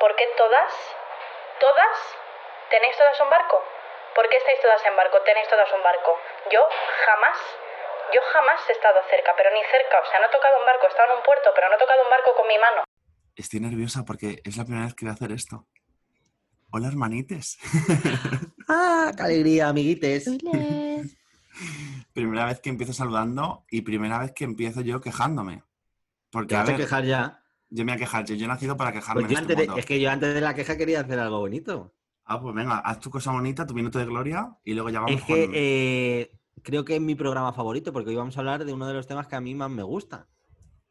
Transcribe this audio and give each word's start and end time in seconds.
¿por 0.00 0.16
qué 0.16 0.24
todas, 0.36 0.72
todas, 1.60 1.96
tenéis 2.70 2.96
todas 2.96 3.20
un 3.20 3.28
barco? 3.28 3.62
¿Por 4.16 4.28
qué 4.28 4.38
estáis 4.38 4.60
todas 4.60 4.84
en 4.84 4.96
barco? 4.96 5.20
Tenéis 5.22 5.46
todas 5.48 5.70
un 5.72 5.82
barco. 5.84 6.16
Yo 6.50 6.60
jamás, 7.06 7.38
yo 8.12 8.20
jamás 8.32 8.58
he 8.68 8.72
estado 8.72 8.98
cerca, 9.08 9.34
pero 9.36 9.52
ni 9.52 9.62
cerca. 9.70 10.00
O 10.00 10.06
sea, 10.10 10.18
no 10.18 10.26
he 10.26 10.30
tocado 10.30 10.58
un 10.58 10.66
barco, 10.66 10.86
he 10.86 10.90
estado 10.90 11.12
en 11.12 11.18
un 11.18 11.22
puerto, 11.22 11.52
pero 11.54 11.68
no 11.68 11.76
he 11.76 11.78
tocado 11.78 12.02
un 12.02 12.10
barco 12.10 12.34
con 12.34 12.48
mi 12.48 12.58
mano. 12.58 12.82
Estoy 13.36 13.60
nerviosa 13.60 14.02
porque 14.04 14.40
es 14.42 14.56
la 14.56 14.64
primera 14.64 14.86
vez 14.86 14.94
que 14.94 15.04
voy 15.04 15.12
a 15.12 15.14
hacer 15.14 15.30
esto. 15.30 15.66
Hola, 16.72 16.88
hermanites. 16.88 17.58
¡Ah, 18.68 19.12
qué 19.16 19.22
alegría, 19.22 19.68
amiguites! 19.68 20.26
primera 22.12 22.46
vez 22.46 22.60
que 22.60 22.70
empiezo 22.70 22.92
saludando 22.92 23.64
y 23.70 23.82
primera 23.82 24.18
vez 24.18 24.32
que 24.32 24.44
empiezo 24.44 24.80
yo 24.80 25.00
quejándome. 25.00 25.62
Porque, 26.32 26.48
Te 26.48 26.56
a 26.56 26.60
vas 26.60 26.68
a 26.68 26.72
ver, 26.72 26.80
quejar 26.80 27.04
ya. 27.04 27.42
Yo 27.70 27.84
me 27.84 27.92
voy 27.92 27.96
a 27.96 27.98
quejar. 27.98 28.24
Yo, 28.24 28.34
yo 28.34 28.44
he 28.44 28.48
nacido 28.48 28.76
para 28.76 28.92
quejarme 28.92 29.22
Pues 29.22 29.32
yo 29.32 29.38
este 29.38 29.42
antes 29.52 29.56
de- 29.56 29.66
mundo. 29.66 29.78
es 29.80 29.86
que 29.86 30.00
yo 30.00 30.10
antes 30.10 30.34
de 30.34 30.40
la 30.40 30.54
queja 30.54 30.76
quería 30.76 31.00
hacer 31.00 31.18
algo 31.18 31.38
bonito. 31.40 31.94
Ah, 32.24 32.40
pues 32.40 32.54
venga, 32.54 32.78
haz 32.78 33.00
tu 33.00 33.10
cosa 33.10 33.32
bonita, 33.32 33.66
tu 33.66 33.74
minuto 33.74 33.98
de 33.98 34.04
gloria 34.06 34.56
y 34.64 34.74
luego 34.74 34.90
ya 34.90 35.00
vamos 35.00 35.16
Es 35.20 35.24
que 35.26 35.44
con- 35.46 35.52
eh, 35.54 36.30
creo 36.62 36.84
que 36.84 36.96
es 36.96 37.00
mi 37.00 37.14
programa 37.14 37.52
favorito 37.52 37.92
porque 37.92 38.10
hoy 38.10 38.16
vamos 38.16 38.36
a 38.36 38.40
hablar 38.40 38.64
de 38.64 38.72
uno 38.72 38.86
de 38.86 38.94
los 38.94 39.06
temas 39.06 39.26
que 39.26 39.36
a 39.36 39.40
mí 39.40 39.54
más 39.54 39.70
me 39.70 39.82
gusta. 39.82 40.28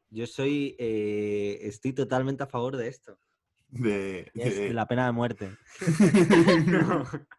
Yo 0.09 0.25
soy, 0.25 0.75
eh, 0.79 1.59
estoy 1.61 1.93
totalmente 1.93 2.43
a 2.43 2.47
favor 2.47 2.75
de 2.77 2.87
esto. 2.87 3.19
de- 3.71 4.31
y 4.33 4.41
Es 4.41 4.55
de- 4.57 4.73
la 4.73 4.87
pena 4.87 5.05
de 5.05 5.11
muerte. 5.11 5.49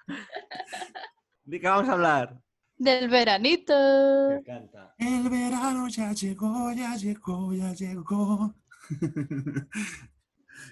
¿De 1.44 1.60
qué 1.60 1.66
vamos 1.68 1.88
a 1.88 1.92
hablar? 1.94 2.40
Del 2.76 3.08
veranito. 3.10 3.74
Me 4.30 4.36
encanta. 4.36 4.94
El 4.96 5.28
verano 5.28 5.88
ya 5.88 6.12
llegó, 6.12 6.72
ya 6.72 6.94
llegó, 6.96 7.52
ya 7.52 7.72
llegó. 7.74 8.54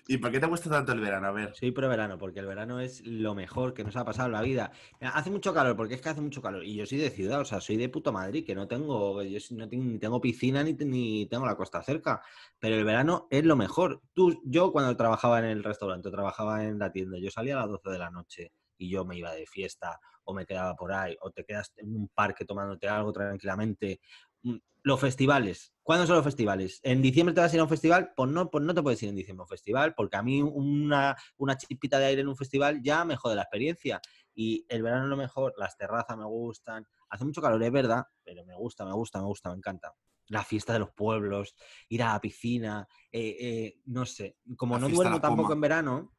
¿Y 0.06 0.18
por 0.18 0.30
qué 0.30 0.40
te 0.40 0.46
gusta 0.46 0.70
tanto 0.70 0.92
el 0.92 1.00
verano? 1.00 1.28
A 1.28 1.32
ver. 1.32 1.54
Soy 1.54 1.70
pro 1.70 1.88
verano, 1.88 2.18
porque 2.18 2.40
el 2.40 2.46
verano 2.46 2.80
es 2.80 3.04
lo 3.06 3.34
mejor 3.34 3.74
que 3.74 3.84
nos 3.84 3.96
ha 3.96 4.04
pasado 4.04 4.26
en 4.26 4.32
la 4.32 4.42
vida. 4.42 4.72
Hace 5.00 5.30
mucho 5.30 5.52
calor, 5.54 5.76
porque 5.76 5.94
es 5.94 6.00
que 6.00 6.08
hace 6.08 6.20
mucho 6.20 6.42
calor. 6.42 6.64
Y 6.64 6.74
yo 6.74 6.86
soy 6.86 6.98
de 6.98 7.10
ciudad, 7.10 7.40
o 7.40 7.44
sea, 7.44 7.60
soy 7.60 7.76
de 7.76 7.88
puto 7.88 8.12
Madrid, 8.12 8.44
que 8.44 8.54
no 8.54 8.66
tengo, 8.68 9.22
yo 9.22 9.38
no 9.52 9.68
tengo, 9.68 9.84
ni 9.84 9.98
tengo 9.98 10.20
piscina 10.20 10.62
ni, 10.62 10.74
ni 10.74 11.26
tengo 11.26 11.46
la 11.46 11.56
costa 11.56 11.82
cerca. 11.82 12.22
Pero 12.58 12.76
el 12.76 12.84
verano 12.84 13.28
es 13.30 13.44
lo 13.44 13.56
mejor. 13.56 14.02
Tú, 14.14 14.40
yo 14.44 14.72
cuando 14.72 14.96
trabajaba 14.96 15.38
en 15.40 15.46
el 15.46 15.64
restaurante, 15.64 16.10
trabajaba 16.10 16.64
en 16.64 16.78
la 16.78 16.90
tienda, 16.92 17.18
yo 17.18 17.30
salía 17.30 17.56
a 17.56 17.60
las 17.60 17.68
12 17.68 17.90
de 17.90 17.98
la 17.98 18.10
noche 18.10 18.52
y 18.78 18.90
yo 18.90 19.04
me 19.04 19.16
iba 19.16 19.32
de 19.32 19.46
fiesta 19.46 19.98
o 20.24 20.34
me 20.34 20.46
quedaba 20.46 20.74
por 20.76 20.92
ahí 20.92 21.16
o 21.22 21.30
te 21.30 21.44
quedas 21.44 21.72
en 21.76 21.94
un 21.94 22.08
parque 22.08 22.44
tomándote 22.44 22.88
algo 22.88 23.12
tranquilamente. 23.12 24.00
Mm, 24.42 24.56
Los 24.82 25.00
festivales. 25.00 25.74
¿Cuándo 25.82 26.06
son 26.06 26.16
los 26.16 26.24
festivales? 26.24 26.80
¿En 26.82 27.00
diciembre 27.02 27.34
te 27.34 27.40
vas 27.40 27.52
a 27.52 27.56
ir 27.56 27.60
a 27.60 27.64
un 27.64 27.68
festival? 27.68 28.12
Pues 28.14 28.30
no, 28.30 28.50
pues 28.50 28.62
no 28.62 28.74
te 28.74 28.82
puedes 28.82 29.02
ir 29.02 29.08
en 29.08 29.16
diciembre 29.16 29.42
a 29.42 29.44
un 29.44 29.48
festival, 29.48 29.94
porque 29.94 30.16
a 30.16 30.22
mí 30.22 30.42
una, 30.42 31.16
una 31.38 31.56
chispita 31.56 31.98
de 31.98 32.06
aire 32.06 32.20
en 32.20 32.28
un 32.28 32.36
festival 32.36 32.82
ya 32.82 33.04
me 33.04 33.16
jode 33.16 33.34
la 33.34 33.42
experiencia. 33.42 34.00
Y 34.34 34.66
el 34.68 34.82
verano 34.82 35.04
es 35.04 35.10
lo 35.10 35.16
mejor, 35.16 35.54
las 35.56 35.76
terrazas 35.76 36.16
me 36.16 36.26
gustan. 36.26 36.86
Hace 37.08 37.24
mucho 37.24 37.40
calor, 37.40 37.62
es 37.62 37.72
verdad, 37.72 38.04
pero 38.22 38.44
me 38.44 38.54
gusta, 38.54 38.84
me 38.84 38.92
gusta, 38.92 39.18
me 39.18 39.26
gusta, 39.26 39.50
me 39.50 39.56
encanta. 39.56 39.94
La 40.26 40.44
fiesta 40.44 40.74
de 40.74 40.80
los 40.80 40.90
pueblos, 40.92 41.54
ir 41.88 42.02
a 42.02 42.12
la 42.12 42.20
piscina, 42.20 42.86
eh, 43.10 43.36
eh, 43.40 43.80
no 43.86 44.04
sé. 44.04 44.36
Como 44.56 44.74
La 44.74 44.80
no 44.80 44.94
duermo 44.94 45.20
tampoco 45.20 45.54
en 45.54 45.60
verano, 45.60 46.12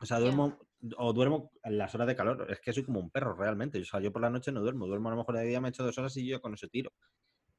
o 0.00 0.06
sea, 0.06 0.18
duermo 0.20 0.58
o 0.96 1.12
duermo 1.12 1.52
en 1.62 1.78
las 1.78 1.94
horas 1.94 2.06
de 2.06 2.16
calor. 2.16 2.46
Es 2.50 2.60
que 2.60 2.72
soy 2.72 2.84
como 2.84 3.00
un 3.00 3.10
perro 3.10 3.34
realmente. 3.34 3.80
O 3.80 3.84
sea, 3.84 4.00
yo 4.00 4.12
por 4.12 4.22
la 4.22 4.30
noche 4.30 4.52
no 4.52 4.60
duermo. 4.60 4.86
Duermo 4.86 5.08
a 5.08 5.12
lo 5.12 5.18
mejor 5.18 5.36
de 5.36 5.44
día, 5.44 5.60
me 5.60 5.68
echo 5.68 5.84
dos 5.84 5.96
horas 5.98 6.16
y 6.16 6.26
yo 6.26 6.40
con 6.40 6.54
eso 6.54 6.68
tiro. 6.68 6.92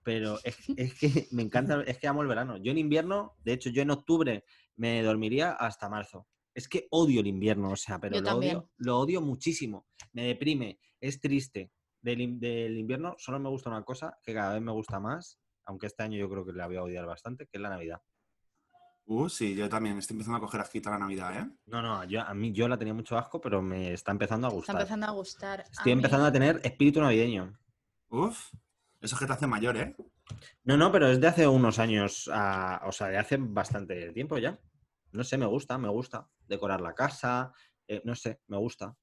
Pero 0.03 0.39
es, 0.43 0.57
es 0.77 0.99
que 0.99 1.27
me 1.31 1.43
encanta, 1.43 1.81
es 1.83 1.97
que 1.97 2.07
amo 2.07 2.21
el 2.21 2.27
verano. 2.27 2.57
Yo 2.57 2.71
en 2.71 2.77
invierno, 2.77 3.35
de 3.43 3.53
hecho, 3.53 3.69
yo 3.69 3.81
en 3.81 3.91
octubre 3.91 4.43
me 4.75 5.01
dormiría 5.03 5.51
hasta 5.51 5.89
marzo. 5.89 6.27
Es 6.53 6.67
que 6.67 6.87
odio 6.91 7.21
el 7.21 7.27
invierno, 7.27 7.71
o 7.71 7.75
sea, 7.75 7.99
pero 7.99 8.15
Yo 8.15 8.21
lo 8.21 8.27
también. 8.27 8.57
odio, 8.57 8.69
lo 8.77 8.99
odio 8.99 9.21
muchísimo. 9.21 9.87
Me 10.13 10.25
deprime, 10.25 10.79
es 10.99 11.19
triste. 11.21 11.71
Del, 12.01 12.39
del 12.39 12.77
invierno 12.77 13.15
solo 13.19 13.39
me 13.39 13.47
gusta 13.49 13.69
una 13.69 13.83
cosa 13.83 14.17
que 14.23 14.33
cada 14.33 14.53
vez 14.53 14.61
me 14.61 14.71
gusta 14.71 14.99
más, 14.99 15.39
aunque 15.65 15.85
este 15.85 16.03
año 16.03 16.17
yo 16.17 16.27
creo 16.29 16.43
que 16.43 16.51
la 16.51 16.67
voy 16.67 16.77
a 16.77 16.83
odiar 16.83 17.05
bastante, 17.05 17.45
que 17.45 17.57
es 17.57 17.61
la 17.61 17.69
Navidad. 17.69 18.01
Uh, 19.05 19.27
sí, 19.27 19.55
yo 19.55 19.67
también 19.67 19.97
estoy 19.97 20.13
empezando 20.15 20.37
a 20.37 20.41
coger 20.41 20.61
asquito 20.61 20.89
a 20.89 20.93
la 20.93 20.99
Navidad, 20.99 21.37
¿eh? 21.37 21.49
No, 21.65 21.81
no, 21.81 22.03
yo, 22.05 22.21
a 22.21 22.33
mí 22.33 22.53
yo 22.53 22.67
la 22.67 22.77
tenía 22.77 22.93
mucho 22.93 23.17
asco, 23.17 23.41
pero 23.41 23.61
me 23.61 23.93
está 23.93 24.11
empezando 24.11 24.47
a 24.47 24.49
Está 24.49 24.55
gustar. 24.57 24.75
empezando 24.77 25.05
a 25.07 25.11
gustar. 25.11 25.59
Estoy 25.69 25.91
a 25.91 25.95
mí. 25.95 25.99
empezando 25.99 26.25
a 26.27 26.31
tener 26.31 26.61
espíritu 26.63 27.01
navideño. 27.01 27.57
Uf, 28.09 28.51
eso 29.01 29.15
es 29.15 29.19
que 29.19 29.25
te 29.25 29.33
hace 29.33 29.47
mayor, 29.47 29.75
¿eh? 29.77 29.95
No, 30.63 30.77
no, 30.77 30.91
pero 30.91 31.07
es 31.09 31.19
de 31.19 31.27
hace 31.27 31.47
unos 31.47 31.79
años, 31.79 32.29
a- 32.31 32.81
o 32.85 32.91
sea, 32.91 33.07
de 33.07 33.17
hace 33.17 33.37
bastante 33.37 34.13
tiempo 34.13 34.37
ya. 34.37 34.57
No 35.11 35.23
sé, 35.25 35.37
me 35.37 35.45
gusta, 35.45 35.77
me 35.77 35.89
gusta. 35.89 36.29
Decorar 36.47 36.79
la 36.79 36.93
casa, 36.93 37.51
eh, 37.87 38.01
no 38.05 38.15
sé, 38.15 38.39
me 38.47 38.57
gusta. 38.57 38.95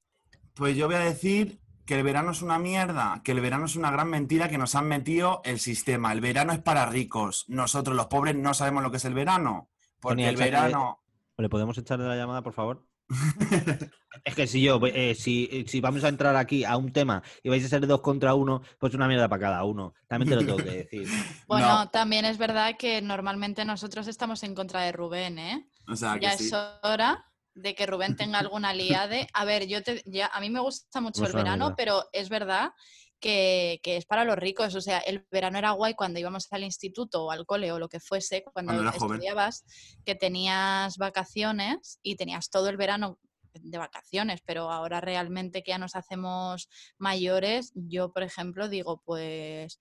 Pues 0.55 0.75
yo 0.75 0.87
voy 0.87 0.95
a 0.95 0.99
decir 0.99 1.61
que 1.85 1.95
el 1.97 2.03
verano 2.03 2.31
es 2.31 2.41
una 2.41 2.57
mierda, 2.57 3.21
que 3.23 3.31
el 3.33 3.41
verano 3.41 3.65
es 3.65 3.75
una 3.75 3.91
gran 3.91 4.09
mentira 4.09 4.49
que 4.49 4.57
nos 4.57 4.73
han 4.75 4.87
metido 4.87 5.41
el 5.43 5.59
sistema. 5.59 6.11
El 6.13 6.21
verano 6.21 6.51
es 6.53 6.59
para 6.59 6.85
ricos. 6.87 7.45
Nosotros, 7.47 7.95
los 7.95 8.07
pobres, 8.07 8.35
no 8.35 8.53
sabemos 8.55 8.81
lo 8.81 8.89
que 8.91 8.97
es 8.97 9.05
el 9.05 9.13
verano. 9.13 9.69
Porque 9.99 10.27
el 10.27 10.35
que- 10.37 10.43
verano... 10.45 10.99
¿Le 11.37 11.47
podemos 11.47 11.77
echar 11.77 11.97
de 11.99 12.05
la 12.07 12.17
llamada, 12.17 12.41
por 12.41 12.51
favor? 12.53 12.85
es 14.25 14.35
que 14.35 14.45
si 14.45 14.61
yo, 14.61 14.79
eh, 14.85 15.15
si, 15.15 15.65
si 15.67 15.79
vamos 15.81 16.03
a 16.03 16.09
entrar 16.09 16.35
aquí 16.35 16.63
a 16.65 16.75
un 16.77 16.91
tema 16.91 17.23
y 17.43 17.49
vais 17.49 17.63
a 17.65 17.69
ser 17.69 17.87
dos 17.87 18.01
contra 18.01 18.33
uno, 18.35 18.61
pues 18.77 18.93
una 18.93 19.07
mierda 19.07 19.29
para 19.29 19.41
cada 19.41 19.63
uno. 19.63 19.93
También 20.07 20.29
te 20.29 20.35
lo 20.35 20.41
tengo 20.45 20.57
que 20.57 20.77
decir. 20.83 21.07
Bueno, 21.47 21.67
No. 21.67 21.89
también 21.89 22.25
es 22.25 22.37
verdad 22.37 22.75
que 22.77 23.01
normalmente 23.01 23.63
nosotros 23.65 24.07
estamos 24.07 24.43
en 24.43 24.53
contra 24.53 24.81
de 24.81 24.91
Rubén, 24.91 25.39
¿eh? 25.39 25.69
O 25.87 25.95
sea, 25.95 26.15
que 26.15 26.19
ya 26.21 26.37
sí. 26.37 26.47
es 26.47 26.53
hora 26.83 27.25
de 27.55 27.73
que 27.73 27.85
Rubén 27.85 28.15
tenga 28.15 28.39
alguna 28.39 28.73
liade. 28.73 29.27
A 29.33 29.45
ver, 29.45 29.65
yo 29.67 29.81
te, 29.81 30.03
ya, 30.05 30.27
a 30.27 30.39
mí 30.41 30.49
me 30.49 30.59
gusta 30.59 31.01
mucho 31.01 31.21
No 31.21 31.27
el 31.27 31.33
verano, 31.33 31.65
mierda. 31.67 31.75
pero 31.75 32.03
es 32.13 32.29
verdad 32.29 32.71
que, 33.19 33.79
que 33.83 33.97
es 33.97 34.05
para 34.05 34.23
los 34.25 34.37
ricos. 34.37 34.75
O 34.75 34.81
sea, 34.81 34.99
el 34.99 35.25
verano 35.31 35.57
era 35.57 35.71
guay 35.71 35.93
cuando 35.93 36.19
íbamos 36.19 36.47
al 36.51 36.63
instituto 36.63 37.25
o 37.25 37.31
al 37.31 37.45
cole 37.45 37.71
o 37.71 37.79
lo 37.79 37.89
que 37.89 37.99
fuese, 37.99 38.43
cuando, 38.43 38.73
Cuando 38.73 38.89
era 38.89 38.97
joven. 38.97 39.15
estudiabas, 39.15 39.65
que 40.05 40.15
tenías 40.15 40.97
vacaciones 40.97 41.99
y 42.01 42.15
tenías 42.15 42.49
todo 42.49 42.69
el 42.69 42.77
verano 42.77 43.19
de 43.53 43.77
vacaciones, 43.77 44.41
pero 44.45 44.71
ahora 44.71 45.01
realmente 45.01 45.63
que 45.63 45.71
ya 45.71 45.77
nos 45.77 45.95
hacemos 45.95 46.69
mayores, 46.97 47.71
yo 47.75 48.13
por 48.13 48.23
ejemplo 48.23 48.69
digo, 48.69 49.01
pues 49.03 49.79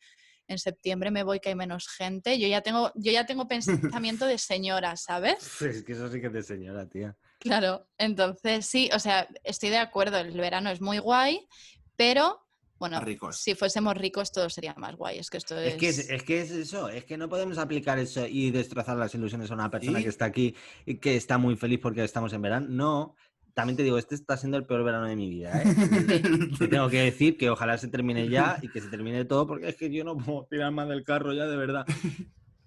en 0.49 0.59
septiembre 0.59 1.11
me 1.11 1.23
voy 1.23 1.41
que 1.41 1.51
hay 1.51 1.55
menos 1.55 1.89
gente. 1.89 2.39
Yo 2.39 2.49
ya 2.49 2.63
tengo, 2.63 2.91
yo 2.95 3.13
ya 3.13 3.27
tengo 3.27 3.47
pensamiento 4.03 4.27
de 4.27 4.39
señora, 4.39 4.97
¿sabes? 4.97 5.61
Es 5.61 5.85
que 5.85 5.93
eso 5.93 6.11
sí 6.11 6.21
que 6.21 6.31
te 6.31 6.43
señora, 6.43 6.89
tía. 6.89 7.17
Claro, 7.39 7.87
entonces 7.99 8.67
sí, 8.67 8.91
o 8.93 8.99
sea, 8.99 9.29
estoy 9.45 9.69
de 9.69 9.79
acuerdo, 9.79 10.19
el 10.19 10.37
verano 10.37 10.71
es 10.71 10.81
muy 10.81 10.99
guay, 10.99 11.47
pero 11.95 12.48
bueno, 12.79 13.01
ricos. 13.01 13.37
si 13.39 13.55
fuésemos 13.55 13.97
ricos 13.97 14.33
todo 14.33 14.49
sería 14.51 14.75
más 14.75 14.97
guay. 14.97 15.19
Es 15.19 15.31
que 15.31 15.39
esto 15.39 15.59
es... 15.59 15.75
Es 15.75 15.79
que 15.79 15.89
es, 15.89 15.99
es 16.11 16.23
que 16.23 16.41
es 16.41 16.51
eso, 16.51 16.89
es 16.89 17.05
que 17.05 17.17
no 17.17 17.29
podemos 17.29 17.59
aplicar 17.59 17.99
eso 17.99 18.27
y 18.27 18.51
destrozar 18.51 18.97
las 18.97 19.15
ilusiones 19.15 19.51
a 19.51 19.55
una 19.55 19.71
persona 19.71 20.01
¿Y? 20.01 20.05
que 20.05 20.09
está 20.09 20.27
aquí 20.27 20.55
y 20.87 20.97
que 20.97 21.17
está 21.17 21.39
muy 21.39 21.57
feliz 21.57 21.81
porque 21.83 22.05
estamos 22.05 22.33
en 22.33 22.43
verano. 22.43 22.67
No, 22.69 23.15
también 23.59 23.77
te 23.77 23.83
digo, 23.83 23.99
este 23.99 24.15
está 24.15 24.37
siendo 24.37 24.57
el 24.57 24.67
peor 24.67 24.85
verano 24.85 25.07
de 25.07 25.17
mi 25.17 25.29
vida. 25.29 25.61
¿eh? 25.61 25.65
Te 26.61 26.69
tengo 26.69 26.89
que 26.89 27.03
decir 27.03 27.37
que 27.37 27.51
ojalá 27.51 27.77
se 27.77 27.89
termine 27.89 28.29
ya 28.29 28.57
y 28.63 28.69
que 28.69 28.81
se 28.81 28.89
termine 28.89 29.25
todo 29.25 29.49
porque 29.49 29.69
es 29.69 29.75
que 29.77 29.91
yo 29.91 30.05
no 30.05 30.17
puedo 30.17 30.47
tirar 30.49 30.71
más 30.71 30.89
del 30.89 31.03
carro 31.03 31.33
ya, 31.33 31.47
de 31.47 31.57
verdad. 31.57 31.85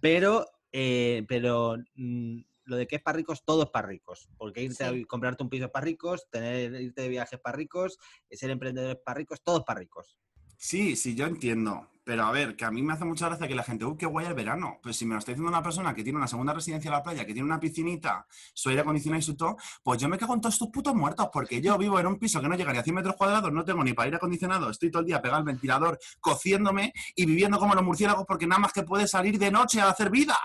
Pero, 0.01 0.47
eh, 0.73 1.23
pero 1.29 1.77
mm, 1.95 2.39
lo 2.71 2.77
de 2.77 2.87
que 2.87 2.95
es 2.95 3.01
para 3.03 3.17
ricos, 3.17 3.43
todo 3.45 3.63
es 3.63 3.69
para 3.69 3.87
ricos. 3.87 4.29
Porque 4.37 4.63
irte 4.63 4.85
a 4.85 4.91
Sí. 4.91 5.05
comprarte 5.05 5.43
un 5.43 5.49
piso 5.49 5.65
es 5.65 5.71
para 5.71 5.83
ricos, 5.85 6.27
tener, 6.31 6.73
irte 6.81 7.01
de 7.01 7.09
viajes 7.09 7.39
para 7.39 7.57
ricos, 7.57 7.97
ser 8.31 8.49
emprendedor 8.49 8.91
es 8.95 9.01
para 9.05 9.17
ricos, 9.17 9.43
todo 9.43 9.59
es 9.59 9.63
para 9.65 9.81
ricos. 9.81 10.17
Sí, 10.57 10.95
sí, 10.95 11.15
yo 11.15 11.25
entiendo. 11.25 11.87
Pero 12.03 12.23
a 12.23 12.31
ver, 12.31 12.55
que 12.55 12.65
a 12.65 12.71
mí 12.71 12.81
me 12.81 12.93
hace 12.93 13.05
mucha 13.05 13.27
gracia 13.27 13.47
que 13.47 13.53
la 13.55 13.63
gente, 13.63 13.85
¡uh, 13.85 13.95
qué 13.95 14.05
guay 14.07 14.25
el 14.25 14.33
verano! 14.33 14.79
Pues 14.81 14.95
si 14.97 15.05
me 15.05 15.13
lo 15.13 15.19
está 15.19 15.31
diciendo 15.31 15.49
una 15.49 15.61
persona 15.61 15.93
que 15.93 16.03
tiene 16.03 16.17
una 16.17 16.27
segunda 16.27 16.51
residencia 16.53 16.89
en 16.89 16.93
la 16.93 17.03
playa, 17.03 17.25
que 17.25 17.33
tiene 17.33 17.45
una 17.45 17.59
piscinita, 17.59 18.25
su 18.53 18.69
aire 18.69 18.81
acondicionado 18.81 19.19
y 19.19 19.23
su 19.23 19.35
todo, 19.35 19.55
pues 19.83 20.01
yo 20.01 20.09
me 20.09 20.17
cago 20.17 20.33
en 20.33 20.41
todos 20.41 20.55
estos 20.55 20.69
putos 20.69 20.95
muertos, 20.95 21.29
porque 21.31 21.61
yo 21.61 21.77
vivo 21.77 21.99
en 21.99 22.07
un 22.07 22.17
piso 22.17 22.41
que 22.41 22.47
no 22.47 22.55
llega 22.55 22.73
ni 22.73 22.79
a 22.79 22.83
100 22.83 22.95
metros 22.95 23.15
cuadrados, 23.15 23.51
no 23.53 23.63
tengo 23.63 23.83
ni 23.83 23.93
para 23.93 24.05
aire 24.05 24.17
acondicionado, 24.17 24.69
estoy 24.71 24.89
todo 24.89 25.01
el 25.01 25.07
día 25.07 25.21
pegado 25.21 25.39
al 25.39 25.45
ventilador, 25.45 25.99
cociéndome 26.19 26.91
y 27.15 27.25
viviendo 27.25 27.59
como 27.59 27.75
los 27.75 27.83
murciélagos, 27.83 28.25
porque 28.27 28.47
nada 28.47 28.59
más 28.59 28.73
que 28.73 28.83
puede 28.83 29.07
salir 29.07 29.37
de 29.37 29.51
noche 29.51 29.79
a 29.79 29.89
hacer 29.89 30.09
vida. 30.09 30.37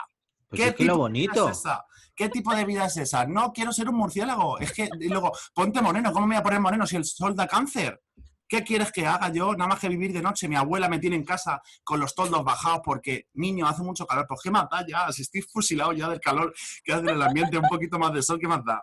Pues 0.57 0.69
es 0.69 0.75
que 0.77 0.85
lo 0.85 0.95
tipo 0.95 1.07
de 1.07 1.13
vida 1.13 1.29
bonito. 1.33 1.49
es 1.51 1.59
esa? 1.59 1.85
¿Qué 2.15 2.29
tipo 2.31 2.55
de 2.55 2.65
vida 2.65 2.87
es 2.87 2.97
esa? 2.97 3.27
No 3.27 3.53
quiero 3.53 3.73
ser 3.73 3.89
un 3.91 3.97
murciélago. 3.97 4.59
Es 4.59 4.73
que, 4.73 4.89
y 5.01 5.09
luego, 5.09 5.33
ponte 5.55 5.83
moreno. 5.83 6.13
¿Cómo 6.13 6.27
me 6.27 6.35
voy 6.37 6.41
a 6.41 6.43
poner 6.43 6.61
moreno 6.61 6.87
si 6.87 6.97
el 6.97 7.05
sol 7.05 7.37
da 7.37 7.47
cáncer? 7.47 8.01
¿Qué 8.49 8.63
quieres 8.63 8.93
que 8.93 9.05
haga 9.07 9.29
yo? 9.33 9.53
Nada 9.55 9.69
más 9.71 9.81
que 9.81 9.89
vivir 9.89 10.13
de 10.13 10.23
noche. 10.23 10.49
Mi 10.49 10.55
abuela 10.57 10.89
me 10.89 10.99
tiene 11.01 11.17
en 11.17 11.25
casa 11.25 11.61
con 11.85 11.99
los 12.01 12.15
toldos 12.15 12.45
bajados 12.45 12.81
porque, 12.85 13.27
niño, 13.35 13.67
hace 13.67 13.83
mucho 13.83 14.07
calor. 14.07 14.25
Pues 14.29 14.41
qué 14.43 14.51
más 14.53 14.67
da 14.71 14.87
ya. 14.87 15.11
Si 15.13 15.23
estoy 15.23 15.43
fusilado 15.43 15.93
ya 15.93 16.09
del 16.09 16.21
calor 16.21 16.55
que 16.85 16.93
hace 16.93 17.03
en 17.03 17.09
el 17.11 17.23
ambiente, 17.23 17.59
un 17.59 17.69
poquito 17.69 17.99
más 17.99 18.13
de 18.15 18.23
sol, 18.23 18.39
¿qué 18.41 18.47
más 18.49 18.65
da? 18.65 18.83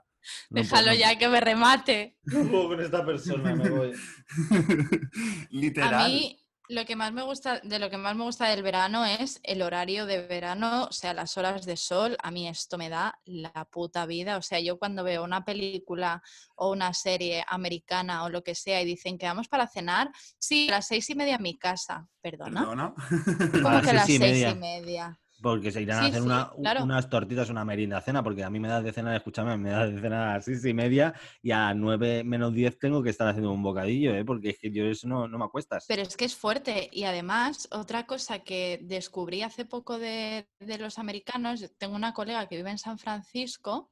No 0.49 0.61
Déjalo 0.61 0.87
puedo- 0.89 0.99
ya 0.99 1.17
que 1.17 1.27
me 1.29 1.39
remate. 1.41 2.17
No 2.25 2.43
puedo 2.49 2.67
con 2.69 2.81
esta 2.81 3.05
persona, 3.05 3.55
me 3.55 3.69
voy. 3.69 3.91
Literal. 5.49 5.93
A 5.93 6.07
mí, 6.07 6.42
Lo 6.69 6.85
que 6.85 6.95
más 6.95 7.11
me 7.11 7.23
gusta, 7.23 7.59
de 7.59 7.77
lo 7.77 7.89
que 7.89 7.97
más 7.97 8.15
me 8.15 8.23
gusta 8.23 8.47
del 8.47 8.63
verano 8.63 9.03
es 9.05 9.39
el 9.43 9.61
horario 9.61 10.05
de 10.05 10.25
verano, 10.25 10.85
o 10.85 10.91
sea, 10.93 11.13
las 11.13 11.37
horas 11.37 11.65
de 11.65 11.75
sol. 11.75 12.15
A 12.23 12.31
mí 12.31 12.47
esto 12.47 12.77
me 12.77 12.89
da 12.89 13.19
la 13.25 13.65
puta 13.65 14.05
vida. 14.05 14.37
O 14.37 14.41
sea, 14.41 14.61
yo 14.61 14.79
cuando 14.79 15.03
veo 15.03 15.23
una 15.23 15.43
película 15.43 16.21
o 16.55 16.71
una 16.71 16.93
serie 16.93 17.43
americana 17.49 18.23
o 18.23 18.29
lo 18.29 18.43
que 18.43 18.55
sea 18.55 18.81
y 18.81 18.85
dicen 18.85 19.17
que 19.17 19.25
vamos 19.25 19.49
para 19.49 19.67
cenar, 19.67 20.09
sí, 20.39 20.67
a 20.69 20.71
las 20.73 20.87
seis 20.87 21.09
y 21.09 21.15
media 21.15 21.35
en 21.35 21.43
mi 21.43 21.57
casa. 21.57 22.07
Perdona. 22.21 22.61
¿Perdona? 22.61 22.93
¿Cómo 23.51 23.67
A 23.69 23.81
que 23.81 23.89
a 23.89 23.93
las 23.93 24.05
seis 24.05 24.09
y 24.09 24.17
seis 24.17 24.19
media. 24.19 24.49
y 24.51 24.55
media? 24.55 25.19
Porque 25.43 25.71
se 25.71 25.81
irán 25.81 25.97
a 25.99 26.07
hacer 26.07 26.21
sí, 26.21 26.25
una- 26.25 26.51
claro. 26.59 26.83
unas 26.83 27.09
tortitas, 27.09 27.49
una 27.49 27.65
merienda 27.65 27.99
cena, 28.01 28.23
porque 28.23 28.43
a 28.43 28.49
mí 28.49 28.59
me 28.59 28.69
da 28.69 28.81
de 28.81 28.93
cenar, 28.93 29.15
escúchame, 29.15 29.57
me 29.57 29.69
da 29.71 29.85
de 29.85 29.99
cenar 29.99 30.29
a 30.29 30.33
las 30.35 30.45
seis 30.45 30.63
y 30.65 30.73
media 30.73 31.13
y 31.41 31.51
a 31.51 31.73
nueve 31.73 32.23
menos 32.23 32.53
diez 32.53 32.79
tengo 32.79 33.03
que 33.03 33.09
estar 33.09 33.27
haciendo 33.27 33.51
un 33.51 33.61
bocadillo, 33.61 34.15
¿eh? 34.15 34.23
porque 34.23 34.51
es 34.51 34.57
que 34.59 34.71
yo 34.71 34.85
eso 34.85 35.07
no, 35.07 35.27
no 35.27 35.37
me 35.37 35.45
acuestas. 35.45 35.85
Pero 35.87 36.01
es 36.01 36.15
que 36.15 36.25
es 36.25 36.35
fuerte. 36.35 36.89
Y 36.93 37.03
además, 37.03 37.67
otra 37.71 38.05
cosa 38.07 38.39
que 38.39 38.79
descubrí 38.83 39.41
hace 39.41 39.65
poco 39.65 39.99
de, 39.99 40.47
de 40.59 40.77
los 40.79 40.97
americanos, 40.97 41.69
tengo 41.77 41.95
una 41.95 42.13
colega 42.13 42.47
que 42.47 42.55
vive 42.55 42.71
en 42.71 42.77
San 42.79 42.97
Francisco 42.97 43.89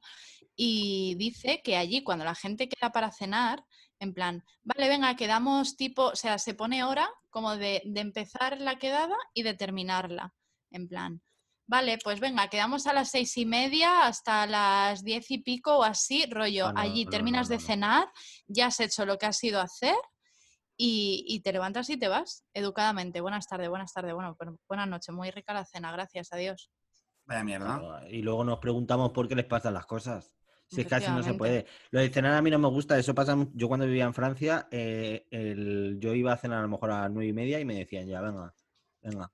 y 0.56 1.14
dice 1.16 1.60
que 1.62 1.76
allí 1.76 2.02
cuando 2.02 2.24
la 2.24 2.34
gente 2.34 2.68
queda 2.68 2.90
para 2.92 3.10
cenar, 3.12 3.62
en 3.98 4.14
plan, 4.14 4.42
vale, 4.62 4.88
venga, 4.88 5.14
quedamos 5.16 5.76
tipo, 5.76 6.06
o 6.06 6.16
sea, 6.16 6.38
se 6.38 6.54
pone 6.54 6.82
hora 6.82 7.08
como 7.30 7.56
de, 7.56 7.82
de 7.84 8.00
empezar 8.00 8.60
la 8.60 8.78
quedada 8.78 9.16
y 9.34 9.42
de 9.42 9.54
terminarla. 9.54 10.34
En 10.70 10.88
plan, 10.88 11.20
vale, 11.66 11.98
pues 12.02 12.20
venga, 12.20 12.48
quedamos 12.48 12.86
a 12.86 12.92
las 12.92 13.10
seis 13.10 13.36
y 13.36 13.46
media 13.46 14.06
hasta 14.06 14.46
las 14.46 15.02
diez 15.02 15.30
y 15.30 15.38
pico 15.38 15.78
o 15.78 15.82
así, 15.84 16.26
rollo, 16.30 16.66
Ah, 16.66 16.72
no, 16.72 16.80
allí 16.80 17.04
no, 17.04 17.10
terminas 17.10 17.48
no, 17.48 17.56
de 17.56 17.60
cenar, 17.60 18.08
ya 18.46 18.66
has 18.66 18.80
hecho 18.80 19.06
lo 19.06 19.18
que 19.18 19.26
has 19.26 19.42
ido 19.44 19.60
a 19.60 19.64
hacer 19.64 19.96
y, 20.76 21.24
y 21.28 21.40
te 21.40 21.52
levantas 21.52 21.88
y 21.90 21.96
te 21.96 22.08
vas 22.08 22.44
educadamente. 22.54 23.20
Buenas 23.20 23.46
tardes, 23.46 23.68
buenas 23.68 23.92
tardes, 23.92 24.14
bueno, 24.14 24.36
buenas 24.68 24.88
noches, 24.88 25.14
muy 25.14 25.30
rica 25.30 25.52
la 25.54 25.64
cena, 25.64 25.92
gracias 25.92 26.32
a 26.32 26.36
Dios. 26.36 26.70
Vaya 27.24 27.44
mierda. 27.44 28.02
Y 28.10 28.22
luego 28.22 28.42
nos 28.44 28.58
preguntamos 28.58 29.12
por 29.12 29.28
qué 29.28 29.34
les 29.36 29.44
pasan 29.46 29.74
las 29.74 29.86
cosas. 29.86 30.34
Si 30.66 30.80
es 30.80 30.86
que 30.86 30.94
así 30.94 31.10
no 31.10 31.22
se 31.22 31.34
puede. 31.34 31.66
Lo 31.90 32.00
de 32.00 32.08
cenar 32.08 32.32
a 32.34 32.40
mí 32.42 32.50
no 32.50 32.58
me 32.58 32.68
gusta, 32.68 32.98
eso 32.98 33.14
pasa. 33.14 33.36
Yo 33.52 33.68
cuando 33.68 33.84
vivía 33.86 34.04
en 34.04 34.14
Francia, 34.14 34.68
eh, 34.70 35.26
el- 35.30 35.98
yo 36.00 36.14
iba 36.14 36.32
a 36.32 36.38
cenar 36.38 36.60
a 36.60 36.62
lo 36.62 36.68
mejor 36.68 36.90
a 36.90 37.02
las 37.02 37.10
nueve 37.10 37.28
y 37.28 37.32
media 37.34 37.60
y 37.60 37.64
me 37.66 37.74
decían 37.74 38.06
ya, 38.08 38.20
venga, 38.22 38.54
venga. 39.02 39.30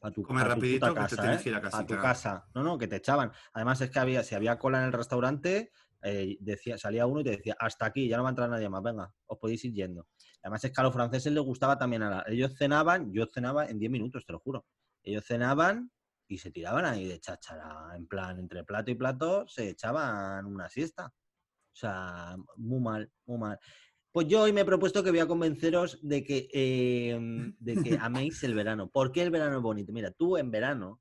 Para 0.00 0.12
tu, 0.14 0.22
Come 0.22 0.42
tu 0.42 0.48
rapidito, 0.48 0.86
puta 0.86 0.94
que 0.94 1.00
te 1.00 1.16
casa, 1.16 1.22
tienes 1.22 1.40
¿eh? 1.40 1.42
que 1.44 1.48
ir 1.50 1.56
a 1.56 1.86
tu 1.86 1.96
casa. 1.96 2.48
No, 2.54 2.62
no, 2.62 2.78
que 2.78 2.86
te 2.86 2.96
echaban. 2.96 3.32
Además 3.52 3.80
es 3.80 3.90
que 3.90 3.98
había, 3.98 4.22
si 4.22 4.34
había 4.34 4.58
cola 4.58 4.78
en 4.78 4.84
el 4.86 4.92
restaurante, 4.92 5.72
eh, 6.02 6.36
decía, 6.40 6.78
salía 6.78 7.06
uno 7.06 7.20
y 7.20 7.24
te 7.24 7.30
decía, 7.30 7.56
hasta 7.58 7.86
aquí, 7.86 8.08
ya 8.08 8.16
no 8.16 8.22
va 8.22 8.28
a 8.28 8.32
entrar 8.32 8.48
nadie 8.48 8.68
más, 8.68 8.82
venga, 8.82 9.12
os 9.26 9.38
podéis 9.38 9.64
ir 9.64 9.72
yendo. 9.72 10.06
Además 10.42 10.62
es 10.64 10.72
que 10.72 10.80
a 10.80 10.84
los 10.84 10.92
franceses 10.94 11.32
les 11.32 11.42
gustaba 11.42 11.76
también 11.78 12.02
a 12.02 12.10
la- 12.10 12.24
Ellos 12.28 12.54
cenaban, 12.56 13.12
yo 13.12 13.26
cenaba 13.26 13.66
en 13.66 13.78
10 13.78 13.90
minutos, 13.90 14.24
te 14.24 14.32
lo 14.32 14.38
juro. 14.38 14.66
Ellos 15.02 15.24
cenaban 15.26 15.90
y 16.28 16.38
se 16.38 16.50
tiraban 16.52 16.84
ahí 16.84 17.06
de 17.08 17.18
cháchara, 17.20 17.96
en 17.96 18.06
plan, 18.06 18.38
entre 18.38 18.62
plato 18.64 18.90
y 18.90 18.94
plato 18.94 19.48
se 19.48 19.70
echaban 19.70 20.46
una 20.46 20.68
siesta. 20.68 21.12
O 21.72 21.76
sea, 21.80 22.36
muy 22.56 22.80
mal, 22.80 23.12
muy 23.26 23.38
mal. 23.38 23.58
Pues 24.12 24.26
yo 24.26 24.42
hoy 24.42 24.52
me 24.52 24.62
he 24.62 24.64
propuesto 24.64 25.02
que 25.02 25.10
voy 25.10 25.20
a 25.20 25.26
convenceros 25.26 25.98
de 26.02 26.24
que, 26.24 26.48
eh, 26.52 27.18
de 27.58 27.74
que 27.76 27.98
améis 28.00 28.42
el 28.42 28.54
verano. 28.54 28.88
¿Por 28.88 29.12
qué 29.12 29.22
el 29.22 29.30
verano 29.30 29.56
es 29.56 29.62
bonito? 29.62 29.92
Mira, 29.92 30.10
tú 30.10 30.36
en 30.36 30.50
verano, 30.50 31.00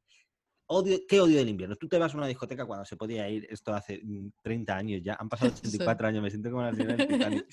odio, 0.68 1.00
¿qué 1.08 1.22
odio 1.22 1.38
del 1.38 1.50
invierno? 1.50 1.76
Tú 1.76 1.88
te 1.88 1.98
vas 1.98 2.14
a 2.14 2.18
una 2.18 2.28
discoteca 2.28 2.66
cuando 2.66 2.86
se 2.86 2.98
podía 2.98 3.30
ir, 3.30 3.48
esto 3.50 3.74
hace 3.74 4.02
mm, 4.04 4.30
30 4.42 4.76
años 4.76 5.02
ya, 5.04 5.16
han 5.20 5.30
pasado 5.30 5.52
84 5.58 6.08
años, 6.08 6.22
me 6.22 6.30
siento 6.30 6.52
como 6.52 6.64
la 6.64 6.74
señora 6.74 6.96
del 6.96 7.08
Titanic. 7.08 7.46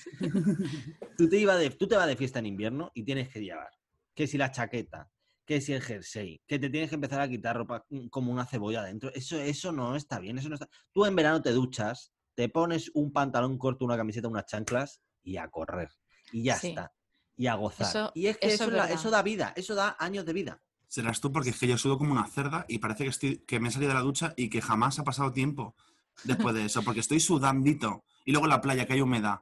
tú, 1.17 1.29
te 1.29 1.37
iba 1.37 1.55
de, 1.55 1.69
tú 1.71 1.87
te 1.87 1.95
vas 1.95 2.07
de 2.07 2.17
fiesta 2.17 2.39
en 2.39 2.47
invierno 2.47 2.91
y 2.93 3.03
tienes 3.03 3.29
que 3.29 3.41
llevar, 3.41 3.69
que 4.13 4.27
si 4.27 4.37
la 4.37 4.51
chaqueta, 4.51 5.09
que 5.45 5.61
si 5.61 5.73
el 5.73 5.81
jersey, 5.81 6.41
que 6.45 6.59
te 6.59 6.69
tienes 6.69 6.89
que 6.89 6.95
empezar 6.95 7.21
a 7.21 7.29
quitar 7.29 7.55
ropa 7.55 7.85
mm, 7.89 8.07
como 8.07 8.31
una 8.31 8.45
cebolla 8.45 8.81
adentro. 8.81 9.11
Eso, 9.13 9.39
eso 9.39 9.71
no 9.71 9.95
está 9.95 10.19
bien, 10.19 10.37
eso 10.37 10.49
no 10.49 10.55
está. 10.55 10.67
Tú 10.91 11.05
en 11.05 11.15
verano 11.15 11.41
te 11.41 11.51
duchas, 11.51 12.11
te 12.33 12.49
pones 12.49 12.91
un 12.93 13.13
pantalón 13.13 13.57
corto, 13.57 13.85
una 13.85 13.95
camiseta, 13.95 14.27
unas 14.27 14.45
chanclas 14.45 15.01
y 15.25 15.35
a 15.37 15.49
correr. 15.49 15.89
Y 16.31 16.43
ya 16.43 16.55
Sí. 16.55 16.69
está. 16.69 16.93
Y 17.35 17.47
a 17.47 17.55
gozar. 17.55 17.87
Eso- 17.87 18.11
y 18.15 18.27
es 18.27 18.37
que 18.37 18.47
eso 18.47 18.55
eso, 18.55 18.63
es 18.63 18.69
es 18.69 18.73
la- 18.77 18.83
verdad. 18.83 18.99
eso 18.99 19.09
da 19.09 19.21
vida, 19.21 19.53
eso 19.57 19.75
da 19.75 19.97
años 19.99 20.25
de 20.25 20.31
vida. 20.31 20.61
Serás 20.87 21.19
tú 21.19 21.31
porque 21.33 21.49
es 21.49 21.59
que 21.59 21.67
yo 21.67 21.77
sudo 21.77 21.97
como 21.97 22.13
una 22.13 22.27
cerda 22.27 22.65
y 22.69 22.77
parece 22.77 23.03
que, 23.03 23.09
estoy, 23.09 23.37
que 23.39 23.59
me 23.59 23.67
he 23.67 23.71
salido 23.71 23.89
de 23.89 23.95
la 23.95 24.01
ducha 24.01 24.33
y 24.37 24.49
que 24.49 24.61
jamás 24.61 24.99
ha 24.99 25.03
pasado 25.03 25.33
tiempo 25.33 25.75
después 26.23 26.55
de 26.55 26.63
eso, 26.65 26.81
porque 26.83 27.01
estoy 27.01 27.19
sudandito. 27.19 28.05
Y 28.23 28.31
luego 28.31 28.45
en 28.45 28.51
la 28.51 28.61
playa 28.61 28.85
que 28.85 28.93
hay 28.93 29.01
humedad. 29.01 29.41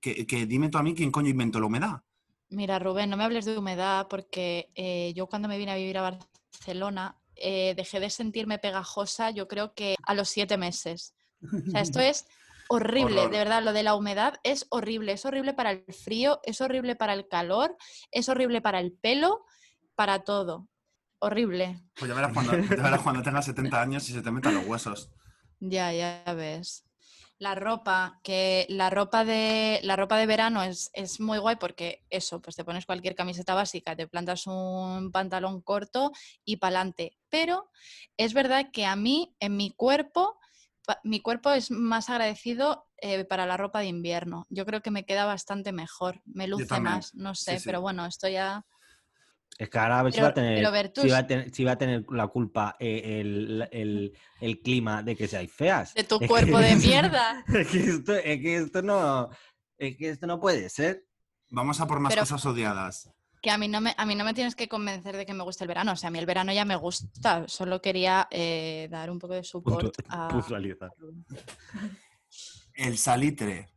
Que, 0.00 0.26
que 0.26 0.44
dime 0.46 0.68
tú 0.68 0.78
a 0.78 0.82
mí 0.82 0.94
quién 0.94 1.10
coño 1.12 1.28
inventó 1.30 1.60
la 1.60 1.66
humedad. 1.66 2.02
Mira, 2.50 2.78
Rubén, 2.80 3.08
no 3.08 3.16
me 3.16 3.24
hables 3.24 3.44
de 3.46 3.56
humedad 3.56 4.08
porque 4.10 4.70
eh, 4.74 5.12
yo 5.14 5.28
cuando 5.28 5.48
me 5.48 5.56
vine 5.56 5.70
a 5.72 5.76
vivir 5.76 5.96
a 5.96 6.02
Barcelona 6.50 7.16
eh, 7.36 7.74
dejé 7.76 7.98
de 8.00 8.10
sentirme 8.10 8.58
pegajosa, 8.58 9.30
yo 9.30 9.48
creo 9.48 9.72
que 9.74 9.94
a 10.02 10.14
los 10.14 10.28
siete 10.28 10.58
meses. 10.58 11.14
O 11.42 11.70
sea, 11.70 11.80
esto 11.80 12.00
es 12.00 12.26
horrible, 12.72 13.20
Horror. 13.20 13.30
de 13.30 13.38
verdad, 13.38 13.62
lo 13.62 13.72
de 13.72 13.82
la 13.82 13.94
humedad 13.94 14.34
es 14.42 14.66
horrible. 14.70 15.12
Es 15.12 15.24
horrible 15.26 15.52
para 15.52 15.70
el 15.70 15.84
frío, 15.92 16.40
es 16.44 16.60
horrible 16.60 16.96
para 16.96 17.12
el 17.12 17.28
calor, 17.28 17.76
es 18.10 18.28
horrible 18.28 18.60
para 18.60 18.80
el 18.80 18.92
pelo, 18.92 19.44
para 19.94 20.20
todo. 20.24 20.68
Horrible. 21.18 21.78
Pues 21.94 22.08
ya 22.08 22.14
verás 22.14 22.32
cuando, 22.32 22.58
ya 22.58 22.82
verás 22.82 23.02
cuando 23.02 23.22
tengas 23.22 23.44
70 23.44 23.80
años 23.80 24.08
y 24.08 24.12
se 24.12 24.22
te 24.22 24.30
metan 24.30 24.54
los 24.54 24.66
huesos. 24.66 25.10
Ya, 25.60 25.92
ya 25.92 26.24
ves. 26.34 26.84
La 27.38 27.54
ropa, 27.54 28.20
que 28.22 28.66
la 28.68 28.88
ropa 28.88 29.24
de, 29.24 29.80
la 29.82 29.96
ropa 29.96 30.16
de 30.16 30.26
verano 30.26 30.62
es, 30.62 30.90
es 30.92 31.20
muy 31.20 31.38
guay 31.38 31.56
porque 31.56 32.04
eso, 32.08 32.40
pues 32.40 32.56
te 32.56 32.64
pones 32.64 32.86
cualquier 32.86 33.14
camiseta 33.14 33.54
básica, 33.54 33.96
te 33.96 34.06
plantas 34.06 34.46
un 34.46 35.10
pantalón 35.12 35.60
corto 35.60 36.12
y 36.44 36.56
pa'lante. 36.56 37.18
Pero 37.28 37.68
es 38.16 38.32
verdad 38.32 38.70
que 38.72 38.86
a 38.86 38.96
mí, 38.96 39.34
en 39.40 39.56
mi 39.56 39.70
cuerpo, 39.70 40.38
mi 41.04 41.20
cuerpo 41.20 41.50
es 41.52 41.70
más 41.70 42.10
agradecido 42.10 42.86
eh, 42.98 43.24
para 43.24 43.46
la 43.46 43.56
ropa 43.56 43.80
de 43.80 43.86
invierno. 43.86 44.46
Yo 44.50 44.66
creo 44.66 44.80
que 44.82 44.90
me 44.90 45.04
queda 45.04 45.24
bastante 45.24 45.72
mejor, 45.72 46.20
me 46.24 46.46
luce 46.48 46.80
más, 46.80 47.14
no 47.14 47.34
sé, 47.34 47.58
sí. 47.58 47.62
pero 47.66 47.80
bueno, 47.80 48.04
esto 48.06 48.28
ya... 48.28 48.64
Es 49.58 49.68
que 49.68 49.78
ahora 49.78 50.00
a 50.00 50.02
ver 50.02 50.12
si 50.14 50.20
va 50.20 50.28
a 50.28 50.34
tener, 50.34 50.92
si 50.96 51.08
va 51.08 51.18
a 51.18 51.26
tener, 51.26 51.54
si 51.54 51.64
va 51.64 51.72
a 51.72 51.78
tener 51.78 52.04
la 52.10 52.26
culpa 52.28 52.74
eh, 52.80 53.20
el, 53.20 53.68
el- 53.70 54.12
el 54.40 54.60
clima 54.60 55.02
de 55.02 55.14
que 55.14 55.28
seáis 55.28 55.52
feas. 55.52 55.92
De 55.94 56.04
tu 56.04 56.18
Es 56.20 56.26
cuerpo 56.26 56.56
que- 56.58 56.64
de 56.64 56.76
mierda. 56.86 57.44
Es 57.54 57.68
que 57.68 57.78
esto, 57.78 58.14
es 58.14 58.40
que 58.40 58.56
esto 58.56 58.82
no, 58.82 59.28
es 59.76 59.96
que 59.98 60.08
esto 60.08 60.26
no 60.26 60.40
puede 60.40 60.68
ser. 60.70 61.04
Vamos 61.50 61.80
a 61.82 61.86
por 61.86 62.00
más 62.00 62.12
Pero- 62.14 62.22
cosas 62.22 62.44
odiadas. 62.46 63.10
Que 63.42 63.50
a 63.50 63.58
mí, 63.58 63.66
no 63.66 63.80
me, 63.80 63.92
a 63.96 64.06
mí 64.06 64.14
no 64.14 64.24
me 64.24 64.34
tienes 64.34 64.54
que 64.54 64.68
convencer 64.68 65.16
de 65.16 65.26
que 65.26 65.34
me 65.34 65.42
guste 65.42 65.64
el 65.64 65.68
verano. 65.68 65.92
O 65.92 65.96
sea, 65.96 66.08
a 66.08 66.10
mí 66.10 66.18
el 66.18 66.26
verano 66.26 66.52
ya 66.52 66.64
me 66.64 66.76
gusta. 66.76 67.46
Solo 67.48 67.82
quería 67.82 68.28
eh, 68.30 68.88
dar 68.90 69.10
un 69.10 69.18
poco 69.18 69.34
de 69.34 69.42
support 69.42 69.94
a... 70.08 70.28
El 72.74 72.96
salitre. 72.96 73.68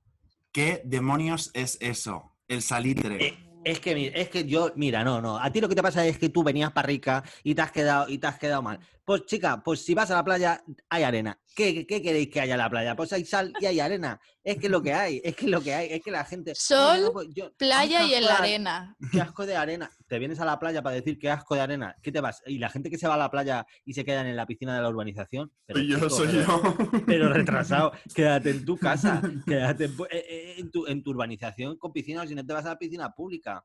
¿Qué 0.51 0.81
demonios 0.85 1.49
es 1.53 1.77
eso? 1.81 2.37
El 2.47 2.61
salitre. 2.61 3.27
Eh, 3.27 3.37
Es 3.65 3.79
que, 3.79 4.11
es 4.13 4.29
que 4.29 4.45
yo, 4.45 4.71
mira, 4.75 5.03
no, 5.03 5.19
no. 5.19 5.39
A 5.39 5.51
ti 5.51 5.59
lo 5.59 5.67
que 5.67 5.73
te 5.73 5.81
pasa 5.81 6.05
es 6.05 6.19
que 6.19 6.29
tú 6.29 6.43
venías 6.43 6.71
para 6.71 6.85
rica 6.85 7.23
y 7.43 7.55
te 7.55 7.63
has 7.63 7.71
quedado, 7.71 8.07
y 8.07 8.19
te 8.19 8.27
has 8.27 8.37
quedado 8.37 8.61
mal. 8.61 8.79
Pues 9.05 9.25
chica, 9.27 9.61
pues 9.63 9.85
si 9.85 9.93
vas 9.93 10.09
a 10.09 10.15
la 10.15 10.23
playa, 10.23 10.63
hay 10.89 11.03
arena. 11.03 11.39
¿Qué, 11.55 11.85
qué 11.85 12.01
queréis 12.01 12.27
que 12.29 12.41
haya 12.41 12.55
en 12.55 12.57
la 12.57 12.69
playa? 12.71 12.95
Pues 12.95 13.13
hay 13.13 13.23
sal 13.23 13.53
y 13.61 13.65
hay 13.67 13.79
arena. 13.79 14.19
Es 14.43 14.57
que 14.57 14.65
es 14.65 14.71
lo 14.71 14.81
que 14.81 14.93
hay, 14.95 15.21
es 15.23 15.35
que 15.35 15.45
es 15.45 15.51
lo 15.51 15.61
que 15.61 15.75
hay, 15.75 15.87
es 15.93 16.01
que 16.01 16.09
la 16.09 16.25
gente. 16.25 16.53
Sol, 16.55 16.99
no, 17.01 17.05
no, 17.07 17.13
pues 17.13 17.27
yo- 17.31 17.53
Playa 17.55 17.99
ay, 17.99 18.09
y 18.11 18.13
en 18.15 18.23
la 18.25 18.37
arena. 18.37 18.97
Qué 19.11 19.21
asco 19.21 19.45
de 19.45 19.55
arena. 19.55 19.91
Te 20.07 20.17
vienes 20.17 20.39
a 20.39 20.45
la 20.45 20.57
playa 20.57 20.81
para 20.81 20.95
decir 20.95 21.19
qué 21.19 21.29
asco 21.29 21.53
de 21.53 21.61
arena. 21.61 21.95
¿Qué 22.01 22.11
te 22.11 22.19
vas? 22.19 22.41
Y 22.47 22.57
la 22.57 22.69
gente 22.71 22.89
que 22.89 22.97
se 22.97 23.07
va 23.07 23.13
a 23.13 23.17
la 23.17 23.29
playa 23.29 23.65
y 23.85 23.93
se 23.93 24.03
quedan 24.03 24.25
en 24.25 24.35
la 24.35 24.47
piscina 24.47 24.75
de 24.75 24.81
la 24.81 24.89
urbanización. 24.89 25.51
Pero, 25.67 25.79
soy 25.79 25.87
yo, 25.87 25.95
chico, 25.97 26.09
soy 26.09 26.27
pero- 26.27 26.41
yo. 26.63 27.01
pero 27.05 27.29
retrasado, 27.33 27.91
quédate 28.15 28.49
en 28.49 28.65
tu 28.65 28.75
casa, 28.77 29.21
quédate 29.45 29.85
en, 29.85 29.91
eh, 29.91 30.25
eh, 30.27 30.55
en 30.57 30.71
tu, 30.71 30.87
en 30.87 31.03
tu 31.03 31.11
urbanización 31.11 31.77
con 31.77 31.93
piscina, 31.93 32.25
si 32.25 32.33
no 32.33 32.43
te 32.43 32.53
vas 32.53 32.65
a 32.65 32.69
la 32.69 32.79
piscina 32.79 33.13
pública. 33.13 33.63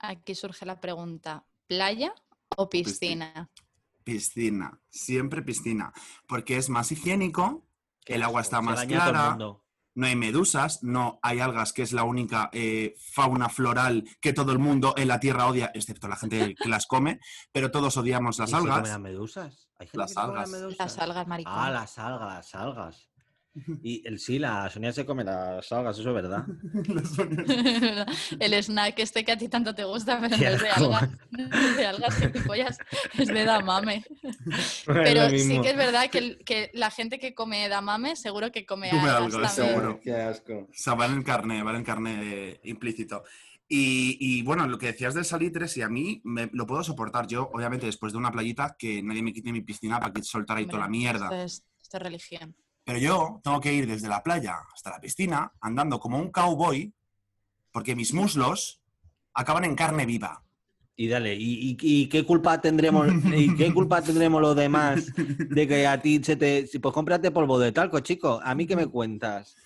Aquí 0.00 0.34
surge 0.34 0.66
la 0.66 0.80
pregunta, 0.80 1.46
¿playa 1.68 2.12
o 2.56 2.68
piscina? 2.68 3.48
Piscina. 4.04 4.80
Siempre 4.90 5.42
piscina. 5.42 5.92
Porque 6.28 6.56
es 6.56 6.68
más 6.68 6.92
higiénico, 6.92 7.66
el 8.04 8.22
agua 8.22 8.42
está 8.42 8.60
más 8.60 8.84
clara, 8.84 9.36
no 9.96 10.06
hay 10.06 10.16
medusas, 10.16 10.82
no 10.82 11.20
hay 11.22 11.38
algas, 11.40 11.72
que 11.72 11.82
es 11.82 11.92
la 11.92 12.02
única 12.04 12.50
eh, 12.52 12.94
fauna 13.12 13.48
floral 13.48 14.04
que 14.20 14.32
todo 14.32 14.50
el 14.52 14.58
mundo 14.58 14.92
en 14.96 15.06
la 15.08 15.20
Tierra 15.20 15.46
odia, 15.46 15.70
excepto 15.72 16.08
la 16.08 16.16
gente 16.16 16.54
que 16.56 16.68
las 16.68 16.86
come, 16.86 17.20
pero 17.52 17.70
todos 17.70 17.96
odiamos 17.96 18.38
las 18.40 18.50
¿Y 18.50 18.52
se 18.52 18.58
comen 18.58 18.72
algas. 18.72 18.88
las 18.90 19.00
medusas? 19.00 19.68
¿Hay 19.78 19.86
gente 19.86 19.98
Las 19.98 20.10
que 20.10 20.14
se 20.14 20.20
come 20.20 20.32
algas. 20.32 20.50
medusas? 20.50 20.78
Las 20.78 20.98
algas, 20.98 21.26
maricón. 21.28 21.52
Ah, 21.56 21.70
las 21.70 21.98
algas, 21.98 22.28
las 22.34 22.54
algas. 22.54 23.08
Y 23.82 24.06
el 24.06 24.18
sí, 24.18 24.38
la 24.38 24.68
Sonia 24.68 24.92
se 24.92 25.06
come 25.06 25.24
las 25.24 25.70
algas, 25.72 25.98
eso 25.98 26.08
es 26.08 26.14
verdad. 26.14 26.44
el 28.40 28.54
snack 28.54 28.98
este 28.98 29.24
que 29.24 29.32
a 29.32 29.36
ti 29.36 29.48
tanto 29.48 29.74
te 29.74 29.84
gusta, 29.84 30.20
pero 30.20 30.36
no 30.36 30.44
es 30.44 30.60
de 30.60 30.68
algas. 30.68 31.08
Es 31.38 31.76
de 31.76 31.86
algas, 31.86 32.16
que 32.16 32.40
pollas, 32.40 32.78
es 33.18 33.28
de 33.28 33.44
damame. 33.44 34.04
Pero 34.86 35.28
sí 35.30 35.60
que 35.60 35.70
es 35.70 35.76
verdad 35.76 36.10
que, 36.10 36.18
el- 36.18 36.38
que 36.44 36.70
la 36.74 36.90
gente 36.90 37.18
que 37.18 37.34
come 37.34 37.68
damame 37.68 38.16
seguro 38.16 38.50
que 38.50 38.66
come 38.66 38.90
Come 38.90 39.08
algas 39.08 39.34
algas, 39.34 39.56
también. 39.56 39.76
seguro. 39.76 40.00
Qué 40.02 40.12
asco. 40.14 40.52
O 40.54 40.68
sea, 40.72 40.94
va 40.94 41.06
en 41.06 41.14
el 41.14 41.24
carnet, 41.24 41.64
va 41.64 41.70
en 41.70 41.76
el 41.76 41.84
carnet 41.84 42.18
eh, 42.22 42.60
implícito. 42.64 43.24
Y, 43.66 44.18
y, 44.20 44.42
bueno, 44.42 44.66
lo 44.68 44.78
que 44.78 44.86
decías 44.86 45.14
del 45.14 45.24
salitre, 45.24 45.68
si 45.68 45.80
a 45.80 45.88
mí 45.88 46.20
me, 46.24 46.50
lo 46.52 46.66
puedo 46.66 46.84
soportar. 46.84 47.26
Yo, 47.26 47.50
obviamente, 47.52 47.86
después 47.86 48.12
de 48.12 48.18
una 48.18 48.30
playita, 48.30 48.76
que 48.78 49.02
nadie 49.02 49.22
me 49.22 49.32
quite 49.32 49.52
mi 49.52 49.62
piscina 49.62 49.98
para 49.98 50.12
que 50.12 50.22
soltar 50.22 50.58
ahí 50.58 50.66
toda 50.66 50.80
la 50.80 50.88
mierda. 50.88 51.24
Esto 51.26 51.36
es, 51.36 51.64
esto 51.82 51.96
es 51.96 52.02
religión. 52.02 52.54
Pero 52.84 52.98
yo 52.98 53.40
tengo 53.42 53.60
que 53.60 53.72
ir 53.72 53.86
desde 53.86 54.08
la 54.08 54.22
playa 54.22 54.56
hasta 54.74 54.90
la 54.90 55.00
piscina 55.00 55.52
andando 55.60 55.98
como 55.98 56.18
un 56.18 56.30
cowboy 56.30 56.92
porque 57.72 57.96
mis 57.96 58.12
muslos 58.12 58.80
acaban 59.32 59.64
en 59.64 59.74
carne 59.74 60.06
viva. 60.06 60.42
Y 60.96 61.08
dale, 61.08 61.34
¿y, 61.34 61.70
y- 61.70 61.76
y 61.80 62.08
qué 62.08 62.24
culpa 62.24 62.60
tendremos 62.60 63.08
y 63.34 63.54
qué 63.56 63.72
culpa 63.74 64.00
tendremos 64.00 64.40
los 64.40 64.54
demás 64.54 65.06
de 65.16 65.66
que 65.66 65.86
a 65.88 66.00
ti 66.00 66.22
se 66.22 66.36
te... 66.36 66.68
Pues 66.80 66.94
cómprate 66.94 67.32
polvo 67.32 67.58
de 67.58 67.72
talco, 67.72 67.98
chico. 68.00 68.40
¿A 68.44 68.54
mí 68.54 68.64
qué 68.66 68.76
me 68.76 68.86
cuentas? 68.86 69.56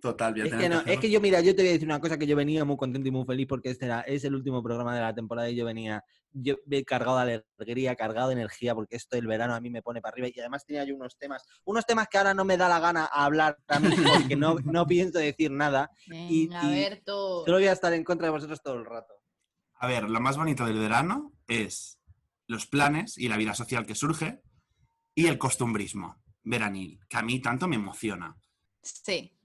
Total, 0.00 0.40
a 0.40 0.44
Es 0.46 0.54
que, 0.54 0.68
no, 0.70 0.80
es 0.80 0.98
que 0.98 1.10
yo, 1.10 1.20
mira, 1.20 1.40
yo 1.42 1.54
te 1.54 1.62
voy 1.62 1.68
a 1.68 1.72
decir 1.72 1.86
una 1.86 2.00
cosa 2.00 2.16
que 2.18 2.26
yo 2.26 2.34
venía 2.36 2.64
muy 2.64 2.76
contento 2.78 3.06
y 3.06 3.10
muy 3.12 3.24
feliz 3.26 3.46
porque 3.46 3.70
este 3.70 3.84
era, 3.84 4.00
es 4.00 4.24
el 4.24 4.34
último 4.34 4.62
programa 4.62 4.94
de 4.94 5.00
la 5.02 5.14
temporada 5.14 5.50
y 5.50 5.56
yo 5.56 5.66
venía 5.66 6.02
yo 6.32 6.56
ve- 6.66 6.84
cargado 6.84 7.18
de 7.24 7.44
alegría, 7.58 7.94
cargado 7.96 8.28
de 8.28 8.34
energía, 8.34 8.74
porque 8.74 8.96
esto 8.96 9.16
del 9.16 9.26
verano 9.26 9.54
a 9.54 9.60
mí 9.60 9.70
me 9.70 9.82
pone 9.82 10.00
para 10.00 10.12
arriba 10.12 10.28
y 10.28 10.38
además 10.40 10.64
tenía 10.64 10.84
yo 10.84 10.94
unos 10.94 11.16
temas, 11.18 11.44
unos 11.64 11.84
temas 11.86 12.08
que 12.08 12.18
ahora 12.18 12.34
no 12.34 12.44
me 12.44 12.56
da 12.56 12.68
la 12.68 12.80
gana 12.80 13.04
a 13.12 13.24
hablar 13.24 13.58
también 13.66 13.94
porque 14.02 14.36
no, 14.36 14.54
no 14.64 14.86
pienso 14.86 15.18
decir 15.18 15.50
nada, 15.50 15.90
Y- 16.06 16.48
Venga, 16.48 16.64
y- 16.64 16.74
Berto. 16.74 17.44
solo 17.44 17.56
voy 17.58 17.66
a 17.66 17.72
estar 17.72 17.92
en 17.92 18.04
contra 18.04 18.26
de 18.26 18.32
vosotros 18.32 18.62
todo 18.62 18.74
el 18.74 18.84
rato. 18.84 19.14
A 19.76 19.86
ver, 19.86 20.08
lo 20.08 20.20
más 20.20 20.36
bonito 20.36 20.64
del 20.64 20.78
verano 20.78 21.32
es 21.48 21.98
los 22.46 22.66
planes 22.66 23.18
y 23.18 23.28
la 23.28 23.36
vida 23.36 23.54
social 23.54 23.84
que 23.86 23.94
surge 23.94 24.40
y 25.14 25.26
el 25.26 25.38
costumbrismo 25.38 26.22
veranil, 26.44 26.98
que 27.08 27.16
a 27.16 27.22
mí 27.22 27.40
tanto 27.40 27.68
me 27.68 27.76
emociona. 27.76 28.36
Sí. 28.82 29.36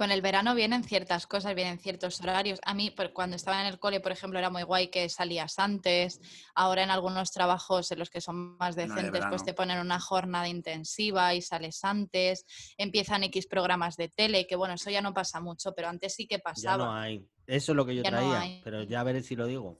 Con 0.00 0.10
el 0.12 0.22
verano 0.22 0.54
vienen 0.54 0.82
ciertas 0.82 1.26
cosas, 1.26 1.54
vienen 1.54 1.78
ciertos 1.78 2.22
horarios. 2.22 2.58
A 2.64 2.72
mí, 2.72 2.90
por- 2.90 3.12
cuando 3.12 3.36
estaba 3.36 3.60
en 3.60 3.66
el 3.66 3.78
cole, 3.78 4.00
por 4.00 4.12
ejemplo, 4.12 4.38
era 4.38 4.48
muy 4.48 4.62
guay 4.62 4.88
que 4.88 5.06
salías 5.10 5.58
antes. 5.58 6.18
Ahora 6.54 6.82
en 6.84 6.90
algunos 6.90 7.32
trabajos 7.32 7.92
en 7.92 7.98
los 7.98 8.08
que 8.08 8.22
son 8.22 8.56
más 8.56 8.76
No, 8.76 8.80
de 8.80 8.86
decentes, 8.86 9.26
pues 9.28 9.44
te 9.44 9.52
ponen 9.52 9.78
una 9.78 10.00
jornada 10.00 10.48
intensiva 10.48 11.34
y 11.34 11.42
sales 11.42 11.84
antes. 11.84 12.46
Empiezan 12.78 13.24
X 13.24 13.46
programas 13.46 13.98
de 13.98 14.08
tele, 14.08 14.46
que 14.46 14.56
bueno, 14.56 14.72
eso 14.72 14.88
ya 14.88 15.02
no 15.02 15.12
pasa 15.12 15.38
mucho, 15.38 15.74
pero 15.74 15.88
antes 15.88 16.14
sí 16.14 16.26
que 16.26 16.38
Ya 16.38 16.44
pasaba. 16.44 16.78
no 16.78 16.94
hay. 16.94 17.28
Eso 17.46 17.72
es 17.72 17.76
lo 17.76 17.84
que 17.84 17.94
yo 17.94 18.02
Ya 18.02 18.10
no 18.10 18.16
traía, 18.16 18.40
hay. 18.40 18.62
pero 18.64 18.82
ya 18.84 19.02
veré 19.02 19.22
si 19.22 19.36
lo 19.36 19.44
digo. 19.46 19.76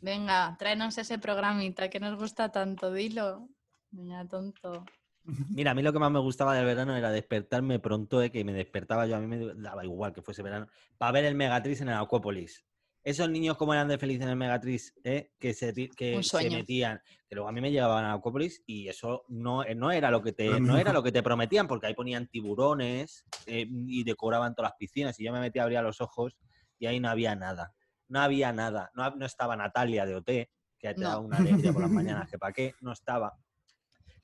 Venga, 0.00 0.54
tráenos 0.56 0.98
ese 0.98 1.18
programita 1.18 1.90
que 1.90 1.98
nos 1.98 2.16
gusta 2.16 2.52
tanto, 2.52 2.92
dilo. 2.92 3.48
Venga, 3.90 4.24
tonto. 4.24 4.84
Mira, 5.24 5.72
a 5.72 5.74
mí 5.74 5.82
lo 5.82 5.92
que 5.92 5.98
más 5.98 6.10
me 6.10 6.20
gustaba 6.20 6.54
del 6.54 6.64
verano 6.64 6.96
era 6.96 7.10
despertarme 7.10 7.78
pronto, 7.78 8.22
eh, 8.22 8.30
que 8.30 8.44
me 8.44 8.52
despertaba 8.52 9.06
yo, 9.06 9.16
a 9.16 9.20
mí 9.20 9.26
me 9.26 9.54
daba 9.54 9.84
igual 9.84 10.12
que 10.12 10.22
fuese 10.22 10.42
verano, 10.42 10.68
para 10.96 11.12
ver 11.12 11.24
el 11.24 11.34
Megatriz 11.34 11.80
en 11.80 11.88
el 11.88 11.94
Acuópolis. 11.96 12.64
Esos 13.04 13.30
niños 13.30 13.56
como 13.56 13.72
eran 13.72 13.88
de 13.88 13.96
felices 13.98 14.24
en 14.24 14.30
el 14.30 14.36
Megatriz, 14.36 14.94
eh, 15.04 15.32
que, 15.38 15.54
se, 15.54 15.72
que 15.72 16.22
se 16.22 16.50
metían, 16.50 17.00
que 17.26 17.34
luego 17.34 17.48
a 17.48 17.52
mí 17.52 17.60
me 17.60 17.70
llevaban 17.70 18.04
al 18.04 18.18
Acuópolis 18.18 18.62
y 18.66 18.88
eso 18.88 19.24
no, 19.28 19.64
eh, 19.64 19.74
no 19.74 19.90
era 19.90 20.10
lo 20.10 20.22
que 20.22 20.32
te, 20.32 20.60
no 20.60 20.76
era 20.76 20.92
lo 20.92 21.02
que 21.02 21.12
te 21.12 21.22
prometían, 21.22 21.66
porque 21.68 21.86
ahí 21.86 21.94
ponían 21.94 22.26
tiburones 22.26 23.24
eh, 23.46 23.66
y 23.68 24.04
decoraban 24.04 24.54
todas 24.54 24.70
las 24.72 24.78
piscinas 24.78 25.18
y 25.20 25.24
yo 25.24 25.32
me 25.32 25.40
metía 25.40 25.62
a 25.62 25.64
abrir 25.64 25.80
los 25.80 26.00
ojos 26.00 26.36
y 26.78 26.86
ahí 26.86 27.00
no 27.00 27.08
había 27.08 27.34
nada. 27.34 27.74
No 28.08 28.20
había 28.20 28.52
nada. 28.52 28.90
No, 28.94 29.10
no 29.10 29.26
estaba 29.26 29.56
Natalia 29.56 30.04
de 30.06 30.14
OT, 30.16 30.26
que 30.26 30.94
te 30.94 31.00
No. 31.00 31.08
daba 31.08 31.20
una 31.20 31.38
alegría 31.38 31.72
por 31.72 31.82
las 31.82 31.90
mañanas, 31.90 32.28
que 32.30 32.38
para 32.38 32.52
qué, 32.52 32.74
no 32.80 32.92
estaba 32.92 33.34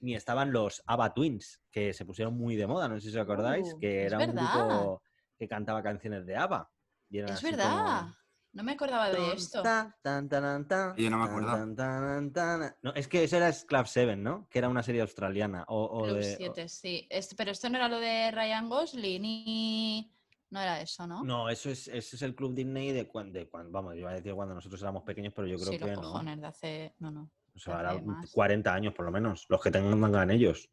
ni 0.05 0.15
estaban 0.15 0.53
los 0.53 0.83
ABBA 0.87 1.15
Twins, 1.15 1.61
que 1.71 1.93
se 1.93 2.05
pusieron 2.05 2.37
muy 2.37 2.55
de 2.57 2.67
moda, 2.67 2.89
no 2.89 2.97
sé 2.97 3.03
si 3.11 3.17
os 3.17 3.23
acordáis, 3.23 3.73
Uh, 3.75 3.79
que 3.79 4.05
era 4.05 4.19
un 4.19 4.27
verdad. 4.27 4.53
grupo 4.55 5.03
que 5.39 5.49
cantaba 5.49 5.83
canciones 5.83 6.25
de 6.27 6.37
ABBA. 6.37 6.71
y 7.11 7.19
Es 7.21 7.43
verdad. 7.43 8.01
como- 8.03 8.15
No 8.53 8.63
me 8.63 8.73
acordaba 8.73 9.11
de 9.11 9.33
esto. 9.33 9.63
Tan, 9.63 9.93
tan, 10.01 10.29
tan, 10.29 10.69
tan, 10.69 10.95
Yo 10.97 11.11
no 11.11 11.19
me 11.19 11.25
tan, 11.27 11.31
acuerdo. 11.33 11.53
tan, 11.53 11.75
tan, 11.77 12.33
tan. 12.33 12.77
No, 12.83 12.95
es 12.95 13.09
que 13.09 13.25
eso 13.25 13.37
era 13.37 13.51
Club 13.53 13.87
7, 13.87 14.15
¿no? 14.15 14.47
Que 14.49 14.61
era 14.61 14.69
una 14.69 14.83
serie 14.85 15.01
australiana. 15.01 15.65
O, 15.69 15.83
o 15.85 16.03
Club 16.05 16.19
de, 16.19 16.35
o- 16.35 16.37
7, 16.37 16.69
sí. 16.69 17.07
Es- 17.11 17.35
pero 17.35 17.51
esto 17.51 17.69
no 17.69 17.77
era 17.79 17.89
lo 17.89 17.99
de 17.99 18.31
Ryan 18.31 18.69
Gosling 18.69 19.23
ni... 19.23 20.11
No 20.51 20.61
era 20.61 20.81
eso, 20.81 21.05
¿no? 21.07 21.25
No, 21.25 21.49
eso 21.49 21.69
es, 21.69 21.89
ese 21.89 22.15
es 22.15 22.23
el 22.23 22.37
Club 22.37 22.55
Disney 22.55 22.93
de 22.93 23.09
cuando, 23.09 23.41
vamos, 23.71 23.95
yo 23.95 24.01
iba 24.03 24.11
a 24.11 24.15
decir 24.15 24.33
cuando 24.35 24.55
nosotros 24.55 24.81
éramos 24.83 25.03
pequeños, 25.03 25.33
pero 25.35 25.49
yo 25.49 25.57
creo 25.57 25.73
sí, 25.73 25.79
que 25.79 25.87
los 25.87 25.97
no. 25.97 26.03
cojones 26.03 26.41
de 26.41 26.47
hace... 26.47 26.95
No, 27.01 27.11
no. 27.11 27.31
O 27.55 27.59
sea, 27.59 27.77
ahora 27.77 28.01
más. 28.03 28.31
40 28.33 28.75
años 28.75 28.95
por 28.95 29.07
lo 29.07 29.13
menos, 29.13 29.47
los 29.49 29.61
que 29.63 29.71
tengan 29.71 30.31
ellos. 30.31 30.71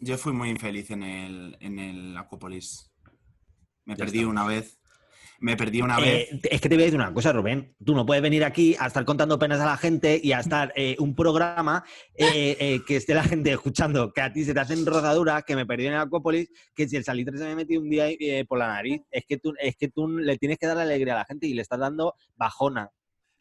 Yo 0.00 0.18
fui 0.18 0.32
muy 0.32 0.50
infeliz 0.50 0.90
en 0.90 1.02
el, 1.02 1.56
en 1.60 1.78
el 1.78 2.16
Acuópolis. 2.16 2.92
Me 3.84 3.94
Ya 3.94 4.04
perdí 4.04 4.18
está. 4.18 4.30
una 4.30 4.46
vez. 4.46 4.78
Me 5.40 5.56
perdí 5.56 5.80
una 5.82 5.98
vez. 6.00 6.32
Eh, 6.32 6.40
es 6.50 6.60
que 6.60 6.68
te 6.68 6.74
voy 6.74 6.82
a 6.82 6.86
decir 6.86 6.98
una 7.00 7.14
cosa, 7.14 7.32
Rubén. 7.32 7.74
Tú 7.84 7.94
no 7.94 8.04
puedes 8.04 8.20
venir 8.22 8.44
aquí 8.44 8.74
a 8.78 8.88
estar 8.88 9.04
contando 9.04 9.38
penas 9.38 9.60
a 9.60 9.66
la 9.66 9.76
gente 9.76 10.20
y 10.22 10.32
a 10.32 10.40
estar 10.40 10.72
eh, 10.74 10.96
un 10.98 11.14
programa 11.14 11.84
eh, 12.16 12.56
eh, 12.58 12.80
que 12.84 12.96
esté 12.96 13.14
la 13.14 13.22
gente 13.22 13.52
escuchando, 13.52 14.12
que 14.12 14.20
a 14.20 14.32
ti 14.32 14.44
se 14.44 14.52
te 14.52 14.58
hacen 14.60 14.84
rozaduras, 14.84 15.44
que 15.44 15.54
me 15.54 15.64
perdí 15.64 15.86
en 15.86 15.92
el 15.92 16.00
Acuópolis, 16.00 16.50
que 16.74 16.88
si 16.88 16.96
el 16.96 17.04
salitre 17.04 17.38
se 17.38 17.44
me 17.44 17.54
metió 17.54 17.80
un 17.80 17.88
día 17.88 18.08
eh, 18.08 18.44
por 18.48 18.58
la 18.58 18.66
nariz, 18.66 19.00
es 19.12 19.24
que, 19.26 19.38
tú, 19.38 19.54
es 19.60 19.76
que 19.76 19.88
tú 19.88 20.08
le 20.08 20.36
tienes 20.38 20.58
que 20.58 20.66
dar 20.66 20.76
alegría 20.76 21.14
a 21.14 21.18
la 21.18 21.24
gente 21.24 21.46
y 21.46 21.54
le 21.54 21.62
estás 21.62 21.78
dando 21.78 22.14
bajona. 22.36 22.90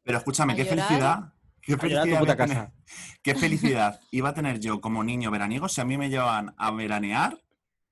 Pero 0.04 0.20
escúchame, 0.20 0.54
¿A 0.54 0.56
qué 0.56 0.66
llorar? 0.66 0.88
felicidad. 0.88 1.34
Qué 1.68 1.78
felicidad, 1.78 2.04
puta 2.04 2.20
voy 2.20 2.30
a 2.30 2.36
tener- 2.38 2.58
casa. 2.58 2.74
qué 3.22 3.36
felicidad 3.36 4.00
iba 4.12 4.30
a 4.30 4.34
tener 4.34 4.60
yo 4.60 4.82
como 4.82 5.04
niño 5.04 5.30
veraniego 5.32 5.68
si 5.70 5.82
a 5.82 5.86
mí 5.86 5.98
me 5.98 6.10
llevaban 6.10 6.56
a 6.58 6.72
veranear, 6.72 7.38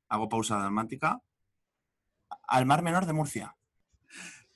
hago 0.10 0.30
pausa 0.30 0.58
dramática, 0.60 1.22
al 2.48 2.66
Mar 2.66 2.82
Menor 2.82 3.06
de 3.06 3.14
Murcia. 3.14 3.56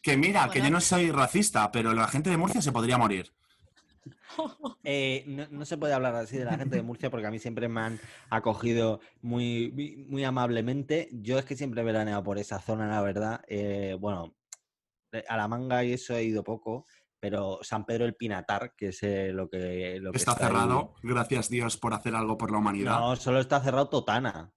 Que 0.02 0.16
mira, 0.16 0.50
que 0.50 0.62
yo 0.62 0.70
no 0.70 0.80
soy 0.80 1.12
racista, 1.12 1.72
pero 1.72 1.94
la 1.94 2.08
gente 2.08 2.30
de 2.30 2.38
Murcia 2.38 2.62
se 2.62 2.72
podría 2.72 2.98
morir. 2.98 3.32
Eh, 4.86 5.26
no, 5.28 5.46
no 5.52 5.66
se 5.66 5.78
puede 5.78 5.94
hablar 5.94 6.16
así 6.16 6.38
de 6.38 6.46
la 6.46 6.58
gente 6.58 6.78
de 6.78 6.82
Murcia 6.82 7.10
porque 7.10 7.28
a 7.28 7.32
mí 7.32 7.40
siempre 7.40 7.68
me 7.68 7.82
han 7.82 8.00
acogido 8.30 9.02
muy, 9.22 9.70
muy, 9.74 9.98
muy 10.08 10.24
amablemente. 10.24 11.10
Yo 11.12 11.38
es 11.38 11.44
que 11.46 11.58
siempre 11.58 11.82
he 11.82 11.84
veraneado 11.84 12.24
por 12.24 12.38
esa 12.40 12.60
zona, 12.60 12.88
la 12.88 13.02
verdad. 13.02 13.42
Eh, 13.48 13.98
bueno, 14.00 14.34
eh, 15.12 15.26
a 15.28 15.36
la 15.36 15.48
manga 15.50 15.84
y 15.84 15.94
eso 15.94 16.16
he 16.16 16.24
ido 16.24 16.44
poco, 16.44 16.86
pero 17.20 17.60
San 17.62 17.86
Pedro 17.86 18.06
el 18.06 18.16
Pinatar, 18.16 18.74
que 18.76 18.88
es 18.90 19.04
eh, 19.04 19.32
lo 19.34 19.50
que, 19.50 19.98
lo 20.00 20.12
que 20.12 20.18
Está 20.18 20.32
ahí- 20.34 20.38
cerrado, 20.40 20.96
gracias 21.04 21.50
Dios 21.50 21.78
por 21.78 21.94
hacer 21.94 22.16
algo 22.16 22.38
por 22.38 22.52
la 22.52 22.58
humanidad. 22.60 23.00
No, 23.00 23.16
solo 23.16 23.40
está 23.40 23.60
cerrado 23.62 23.90
Totana. 23.90 24.54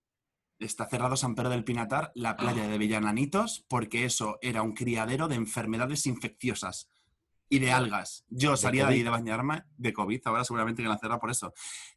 Está 0.58 0.88
cerrado 0.88 1.16
San 1.16 1.34
Pedro 1.34 1.50
del 1.50 1.64
Pinatar, 1.64 2.12
la 2.14 2.36
playa 2.36 2.68
de 2.68 2.78
Villananitos, 2.78 3.64
porque 3.68 4.04
eso 4.04 4.38
era 4.42 4.62
un 4.62 4.74
criadero 4.74 5.26
de 5.26 5.34
enfermedades 5.34 6.06
infecciosas 6.06 6.88
y 7.48 7.58
de 7.58 7.72
algas. 7.72 8.24
Yo 8.28 8.56
salía 8.56 8.84
de 8.86 8.90
ahí 8.90 8.94
COVID. 9.00 9.04
de 9.04 9.10
bañarme 9.10 9.64
de 9.76 9.92
COVID, 9.92 10.20
ahora 10.24 10.44
seguramente 10.44 10.82
que 10.82 10.88
la 10.88 10.98
cerrado 10.98 11.18
por 11.20 11.32
eso. 11.32 11.52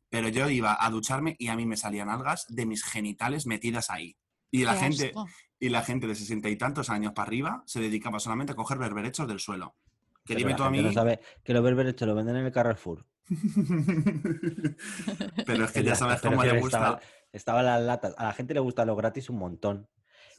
Pero 0.09 0.29
yo 0.29 0.49
iba 0.49 0.75
a 0.79 0.89
ducharme 0.89 1.35
y 1.37 1.47
a 1.49 1.55
mí 1.55 1.65
me 1.67 1.77
salían 1.77 2.09
algas 2.09 2.45
de 2.49 2.65
mis 2.65 2.83
genitales 2.83 3.45
metidas 3.45 3.91
ahí. 3.91 4.17
Y 4.49 4.63
la 4.63 4.73
gente, 4.75 5.07
asco. 5.07 5.27
y 5.59 5.69
la 5.69 5.83
gente 5.83 6.07
de 6.07 6.15
sesenta 6.15 6.49
y 6.49 6.57
tantos 6.57 6.89
años 6.89 7.13
para 7.13 7.27
arriba 7.27 7.63
se 7.67 7.81
dedicaba 7.81 8.19
solamente 8.19 8.53
a 8.53 8.55
coger 8.55 8.79
berberechos 8.79 9.27
del 9.27 9.39
suelo. 9.39 9.75
Que 10.25 10.35
dime 10.35 10.55
tú 10.55 10.63
a 10.63 10.69
mí. 10.69 10.81
no 10.81 10.91
sabe 10.91 11.19
que 11.43 11.53
los 11.53 11.63
berberes 11.63 11.95
te 11.95 12.05
lo 12.05 12.15
venden 12.15 12.35
en 12.37 12.45
el 12.47 12.51
Carrefour. 12.51 13.05
Pero 15.45 15.65
es 15.65 15.71
que 15.71 15.83
ya 15.83 15.95
sabes 15.95 16.21
cómo 16.21 16.43
le 16.43 16.57
estaba- 16.59 16.91
gusta. 16.93 17.07
Estaban 17.31 17.65
las 17.65 17.81
latas. 17.81 18.15
A 18.17 18.25
la 18.25 18.33
gente 18.33 18.53
le 18.53 18.59
gusta 18.61 18.85
lo 18.85 18.95
gratis 18.95 19.29
un 19.29 19.37
montón. 19.37 19.87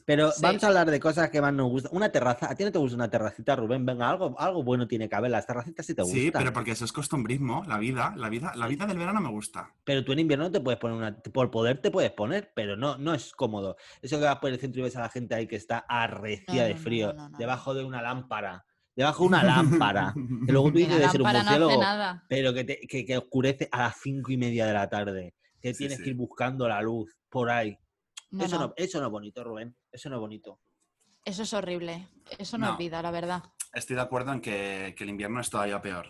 Pero 0.05 0.31
Sí. 0.31 0.41
vamos 0.41 0.63
a 0.63 0.67
hablar 0.67 0.89
de 0.89 0.99
cosas 1.01 1.29
que 1.29 1.41
más 1.41 1.53
nos 1.53 1.69
gustan. 1.69 1.91
Una 1.93 2.09
terraza. 2.11 2.49
¿A 2.49 2.55
ti 2.55 2.63
no 2.63 2.71
te 2.71 2.79
gusta 2.79 2.95
una 2.95 3.09
terracita, 3.09 3.57
Rubén? 3.57 3.85
Venga, 3.85 4.09
algo, 4.09 4.39
algo 4.39 4.63
bueno 4.63 4.87
tiene 4.87 5.09
que 5.09 5.15
haber. 5.17 5.29
Las 5.31 5.45
terracitas 5.45 5.85
sí 5.85 5.93
te 5.93 6.01
gustan. 6.01 6.19
Sí, 6.21 6.31
pero 6.31 6.53
porque 6.53 6.71
eso 6.71 6.85
es 6.85 6.93
costumbrismo, 6.93 7.65
la 7.67 7.77
vida, 7.77 8.13
la 8.15 8.29
vida, 8.29 8.53
la 8.55 8.67
vida 8.67 8.85
del 8.87 8.97
verano 8.97 9.19
me 9.19 9.29
gusta. 9.29 9.73
Pero 9.83 10.05
tú 10.05 10.13
en 10.13 10.19
invierno 10.19 10.45
no 10.45 10.51
te 10.51 10.61
puedes 10.61 10.79
poner 10.79 10.97
una. 10.97 11.17
Por 11.17 11.51
poder 11.51 11.81
te 11.81 11.91
puedes 11.91 12.11
poner, 12.11 12.51
pero 12.55 12.77
no, 12.77 12.97
no 12.97 13.13
es 13.13 13.33
cómodo. 13.33 13.75
Eso 14.01 14.17
que 14.17 14.23
vas 14.25 14.37
por 14.39 14.49
el 14.49 14.59
centro 14.59 14.79
y 14.79 14.83
ves 14.85 14.95
a 14.95 15.01
la 15.01 15.09
gente 15.09 15.35
ahí 15.35 15.45
que 15.45 15.57
está 15.57 15.79
arrecia 15.79 16.61
No, 16.63 16.67
de 16.69 16.75
frío, 16.75 17.07
no, 17.13 17.23
no, 17.23 17.29
no. 17.29 17.37
debajo 17.37 17.73
de 17.73 17.83
una 17.83 18.01
lámpara. 18.01 18.65
Debajo 18.97 19.23
de 19.23 19.27
una 19.29 19.43
lámpara. 19.43 20.13
que 20.45 20.51
luego 20.51 20.71
tú 20.71 20.77
dices 20.79 20.99
de 20.99 21.07
ser 21.09 21.21
un 21.21 21.27
no 21.31 21.33
murciélago, 21.33 22.21
pero 22.27 22.53
que, 22.53 22.63
te- 22.65 22.79
que, 22.87 23.05
que 23.05 23.17
oscurece 23.17 23.69
a 23.71 23.77
las 23.83 23.97
cinco 24.01 24.31
y 24.31 24.37
media 24.37 24.65
de 24.65 24.73
la 24.73 24.89
tarde. 24.89 25.35
Que 25.61 25.73
Sí, 25.73 25.77
tienes 25.79 25.97
sí. 25.99 26.03
que 26.03 26.09
ir 26.09 26.15
buscando 26.15 26.67
la 26.67 26.81
luz 26.81 27.15
por 27.29 27.49
ahí. 27.49 27.77
No, 28.31 28.43
eso, 28.43 28.57
no. 28.59 28.67
no. 28.67 28.73
eso 28.75 28.99
no 28.99 29.05
es 29.05 29.11
bonito, 29.11 29.43
Rubén. 29.43 29.75
Eso 29.91 30.09
no 30.09 30.15
es 30.15 30.19
bonito. 30.19 30.59
Eso 31.23 31.43
es 31.43 31.53
horrible. 31.53 32.07
Eso 32.37 32.57
no, 32.57 32.65
No. 32.67 32.71
es 32.73 32.77
vida, 32.79 33.01
la 33.01 33.11
verdad. 33.11 33.43
Estoy 33.73 33.95
de 33.95 34.01
acuerdo 34.01 34.33
en 34.33 34.41
que, 34.41 34.93
que 34.97 35.03
el 35.03 35.09
invierno 35.11 35.39
es 35.41 35.49
todavía 35.49 35.81
peor. 35.81 36.07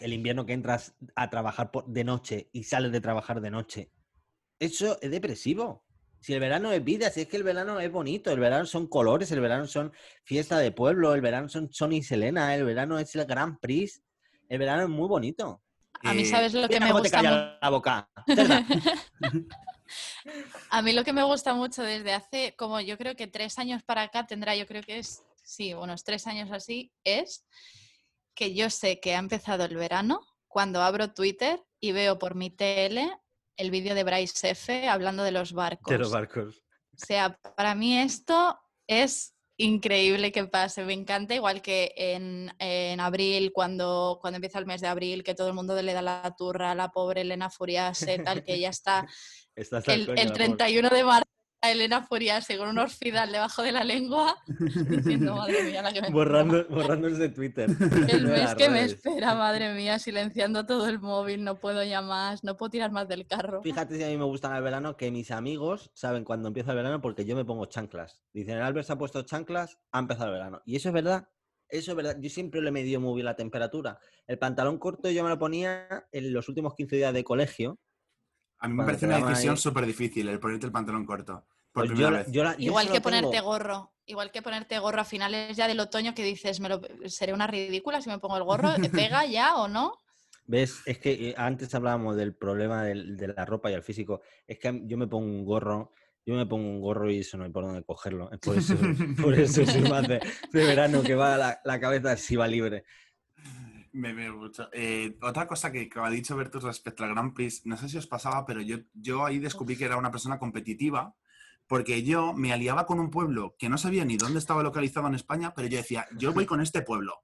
El 0.00 0.12
invierno 0.12 0.46
que 0.46 0.52
entras 0.52 0.94
a 1.14 1.28
trabajar 1.30 1.70
por- 1.70 1.86
de 1.86 2.04
noche 2.04 2.48
y 2.52 2.64
sales 2.64 2.92
de 2.92 3.00
trabajar 3.00 3.40
de 3.40 3.50
noche. 3.50 3.90
Eso 4.58 4.98
es 5.00 5.10
depresivo. 5.10 5.83
Si 6.24 6.32
el 6.32 6.40
verano 6.40 6.72
es 6.72 6.82
vida, 6.82 7.10
si 7.10 7.20
es 7.20 7.28
que 7.28 7.36
el 7.36 7.42
verano 7.42 7.78
es 7.80 7.92
bonito, 7.92 8.30
el 8.32 8.40
verano 8.40 8.64
son 8.64 8.86
colores, 8.86 9.30
el 9.30 9.40
verano 9.40 9.66
son 9.66 9.92
fiesta 10.22 10.56
de 10.58 10.72
pueblo, 10.72 11.12
el 11.14 11.20
verano 11.20 11.50
son 11.50 11.70
Sony 11.70 11.96
y 11.96 12.02
Selena, 12.02 12.54
el 12.54 12.64
verano 12.64 12.98
es 12.98 13.14
el 13.14 13.26
Grand 13.26 13.60
Prix, 13.60 14.00
el 14.48 14.58
verano 14.58 14.84
es 14.84 14.88
muy 14.88 15.06
bonito. 15.06 15.60
A 16.02 16.14
mí, 16.14 16.22
Eh, 16.22 16.24
¿sabes 16.24 16.54
lo 16.54 16.66
que 16.66 16.80
me 16.80 16.86
te 16.86 16.92
gusta? 16.92 17.20
la 17.60 17.68
boca. 17.68 18.08
Cerda. 18.26 18.64
A 20.70 20.80
mí 20.80 20.94
lo 20.94 21.04
que 21.04 21.12
me 21.12 21.24
gusta 21.24 21.52
mucho 21.52 21.82
desde 21.82 22.14
hace, 22.14 22.54
como 22.56 22.80
yo 22.80 22.96
creo 22.96 23.14
que 23.14 23.26
tres 23.26 23.58
años 23.58 23.82
para 23.82 24.00
acá, 24.00 24.26
tendrá, 24.26 24.56
yo 24.56 24.66
creo 24.66 24.82
que 24.82 25.00
es 25.00 25.22
sí, 25.42 25.74
unos 25.74 26.04
tres 26.04 26.26
años 26.26 26.50
así, 26.52 26.90
es 27.04 27.44
que 28.34 28.54
yo 28.54 28.70
sé 28.70 28.98
que 28.98 29.14
ha 29.14 29.18
empezado 29.18 29.66
el 29.66 29.76
verano 29.76 30.22
cuando 30.48 30.80
abro 30.80 31.12
Twitter 31.12 31.62
y 31.80 31.92
veo 31.92 32.18
por 32.18 32.34
mi 32.34 32.48
tele 32.48 33.12
el 33.56 33.70
vídeo 33.70 33.94
de 33.94 34.04
Bryce 34.04 34.50
F 34.50 34.88
hablando 34.88 35.22
de 35.22 35.32
los 35.32 35.52
barcos. 35.52 35.90
De 35.90 35.98
los 35.98 36.10
barcos. 36.10 36.62
O 36.92 36.96
sea, 36.96 37.38
para 37.56 37.74
mí 37.74 37.98
esto 37.98 38.58
es 38.86 39.34
increíble 39.56 40.32
que 40.32 40.44
pase. 40.44 40.84
Me 40.84 40.92
encanta, 40.92 41.34
igual 41.34 41.62
que 41.62 41.92
en, 41.96 42.52
en 42.58 43.00
abril, 43.00 43.52
cuando, 43.52 44.18
cuando 44.20 44.36
empieza 44.36 44.58
el 44.58 44.66
mes 44.66 44.80
de 44.80 44.88
abril, 44.88 45.22
que 45.22 45.34
todo 45.34 45.48
el 45.48 45.54
mundo 45.54 45.80
le 45.80 45.92
da 45.92 46.02
la 46.02 46.34
turra 46.36 46.72
a 46.72 46.74
la 46.74 46.90
pobre 46.90 47.22
Elena 47.22 47.50
Furiase, 47.50 48.18
tal, 48.18 48.42
que 48.44 48.58
ya 48.58 48.68
está 48.68 49.06
Está 49.56 49.78
el 49.78 50.00
el, 50.00 50.06
coño, 50.06 50.20
el 50.20 50.28
la 50.28 50.34
pobre. 50.34 50.56
31 50.56 50.90
de 50.90 51.04
marzo. 51.04 51.33
A 51.64 51.70
Elena 51.72 52.02
Furiase 52.02 52.58
con 52.58 52.68
un 52.68 52.78
orfidal 52.78 53.32
debajo 53.32 53.62
de 53.62 53.72
la 53.72 53.84
lengua, 53.84 54.36
diciendo, 54.46 55.34
madre 55.34 55.64
mía, 55.64 55.82
la 55.82 55.92
que 55.92 56.02
me 56.02 56.10
Borrando, 56.10 56.64
borrándose 56.68 57.16
de 57.16 57.28
Twitter. 57.30 57.70
El 58.08 58.26
mes 58.26 58.54
que 58.54 58.68
me 58.68 58.84
espera, 58.84 59.34
madre 59.34 59.72
mía, 59.74 59.98
silenciando 59.98 60.66
todo 60.66 60.88
el 60.88 61.00
móvil, 61.00 61.42
no 61.42 61.56
puedo 61.58 61.82
ya 61.82 62.02
más, 62.02 62.44
no 62.44 62.56
puedo 62.56 62.70
tirar 62.70 62.92
más 62.92 63.08
del 63.08 63.26
carro. 63.26 63.62
Fíjate 63.62 63.96
si 63.96 64.04
a 64.04 64.08
mí 64.08 64.16
me 64.16 64.24
gusta 64.24 64.54
el 64.56 64.62
verano, 64.62 64.96
que 64.96 65.10
mis 65.10 65.30
amigos 65.30 65.90
saben 65.94 66.24
cuando 66.24 66.48
empieza 66.48 66.70
el 66.72 66.76
verano 66.76 67.00
porque 67.00 67.24
yo 67.24 67.34
me 67.34 67.44
pongo 67.44 67.66
chanclas. 67.66 68.20
Dicen, 68.32 68.56
el 68.56 68.62
Albert 68.62 68.86
se 68.86 68.92
ha 68.92 68.98
puesto 68.98 69.22
chanclas, 69.22 69.78
ha 69.90 69.98
empezado 70.00 70.26
el 70.26 70.32
verano. 70.34 70.60
Y 70.66 70.76
eso 70.76 70.90
es 70.90 70.94
verdad, 70.94 71.28
eso 71.68 71.92
es 71.92 71.96
verdad. 71.96 72.16
Yo 72.20 72.28
siempre 72.28 72.60
le 72.60 72.68
he 72.68 72.72
medido 72.72 73.00
muy 73.00 73.14
bien 73.14 73.24
la 73.24 73.36
temperatura. 73.36 73.98
El 74.26 74.38
pantalón 74.38 74.78
corto 74.78 75.10
yo 75.10 75.22
me 75.24 75.30
lo 75.30 75.38
ponía 75.38 76.06
en 76.12 76.32
los 76.32 76.48
últimos 76.48 76.74
15 76.74 76.96
días 76.96 77.14
de 77.14 77.24
colegio. 77.24 77.78
A 78.60 78.68
mí 78.68 78.74
me 78.74 78.84
parece 78.84 79.06
una 79.06 79.18
decisión 79.18 79.54
ahí- 79.54 79.60
súper 79.60 79.84
difícil 79.84 80.28
el 80.28 80.40
ponerte 80.40 80.64
el 80.66 80.72
pantalón 80.72 81.04
corto. 81.04 81.46
Por 81.74 81.82
Pues 81.88 81.90
primera 81.90 82.10
yo, 82.10 82.16
vez. 82.24 82.32
yo 82.32 82.44
la- 82.44 82.52
yo 82.56 82.66
Igual 82.66 82.90
que 82.90 83.00
ponerte 83.00 83.30
tengo- 83.32 83.44
gorro, 83.46 83.92
igual 84.06 84.30
que 84.30 84.42
ponerte 84.42 84.78
gorro 84.78 85.00
a 85.00 85.04
finales 85.04 85.56
ya 85.56 85.66
del 85.66 85.80
otoño 85.80 86.14
que 86.14 86.22
dices, 86.24 86.60
me 86.60 86.68
lo, 86.68 86.80
seré 87.06 87.32
una 87.34 87.48
ridícula 87.48 88.00
si 88.00 88.08
me 88.08 88.20
pongo 88.20 88.36
el 88.36 88.44
gorro, 88.44 88.74
¿te 88.76 88.88
pega 89.20 89.26
ya 89.26 89.56
o 89.56 89.66
no? 89.66 89.98
¿Ves? 90.46 90.82
Es 90.86 90.98
que 90.98 91.30
eh, 91.30 91.34
antes 91.36 91.74
hablábamos 91.74 92.14
del 92.16 92.36
problema 92.36 92.84
del- 92.84 93.16
de 93.16 93.28
la 93.28 93.44
ropa 93.44 93.70
y 93.70 93.74
el 93.74 93.82
físico. 93.82 94.20
Es 94.46 94.58
que 94.60 94.82
yo 94.84 94.96
me 94.96 95.08
pongo 95.08 95.26
un 95.26 95.44
gorro, 95.44 95.90
yo 96.24 96.34
me 96.36 96.46
pongo 96.46 96.68
un 96.68 96.80
gorro 96.80 97.10
y 97.10 97.18
eso 97.18 97.36
no 97.38 97.42
hay 97.44 97.50
por 97.50 97.64
dónde 97.64 97.82
cogerlo. 97.82 98.30
Es 98.30 98.38
Por 98.38 98.56
eso, 98.56 98.76
por 99.28 99.34
eso 99.34 99.66
soy 99.66 99.82
más 99.82 100.06
de, 100.06 100.20
de 100.52 100.64
verano, 100.64 101.02
que 101.02 101.16
va 101.16 101.36
la, 101.36 101.60
la 101.64 101.80
cabeza 101.80 102.12
así 102.12 102.36
va 102.36 102.46
libre. 102.46 102.84
Me 103.92 104.12
veo 104.12 104.36
mucho. 104.36 104.68
Eh, 104.72 105.16
otra 105.22 105.46
cosa 105.48 105.72
que, 105.72 105.88
que 105.88 105.98
ha 106.00 106.10
dicho 106.10 106.36
Bertus 106.36 106.62
respecto 106.64 107.04
al 107.04 107.10
Grand 107.10 107.32
Prix, 107.34 107.64
no 107.66 107.76
sé 107.76 107.88
si 107.88 107.96
os 107.96 108.06
pasaba, 108.06 108.44
pero 108.44 108.60
yo, 108.60 108.78
yo 108.92 109.24
ahí 109.24 109.38
descubrí 109.38 109.76
que 109.76 109.84
era 109.84 109.96
una 109.96 110.10
persona 110.10 110.38
competitiva, 110.38 111.14
porque 111.66 112.02
yo 112.02 112.32
me 112.34 112.52
aliaba 112.52 112.86
con 112.86 113.00
un 113.00 113.10
pueblo 113.10 113.56
que 113.58 113.68
no 113.68 113.78
sabía 113.78 114.04
ni 114.04 114.16
dónde 114.16 114.38
estaba 114.38 114.62
localizado 114.62 115.06
en 115.08 115.14
España, 115.14 115.52
pero 115.54 115.68
yo 115.68 115.78
decía, 115.78 116.06
yo 116.16 116.32
voy 116.32 116.46
con 116.46 116.60
este 116.60 116.82
pueblo 116.82 117.22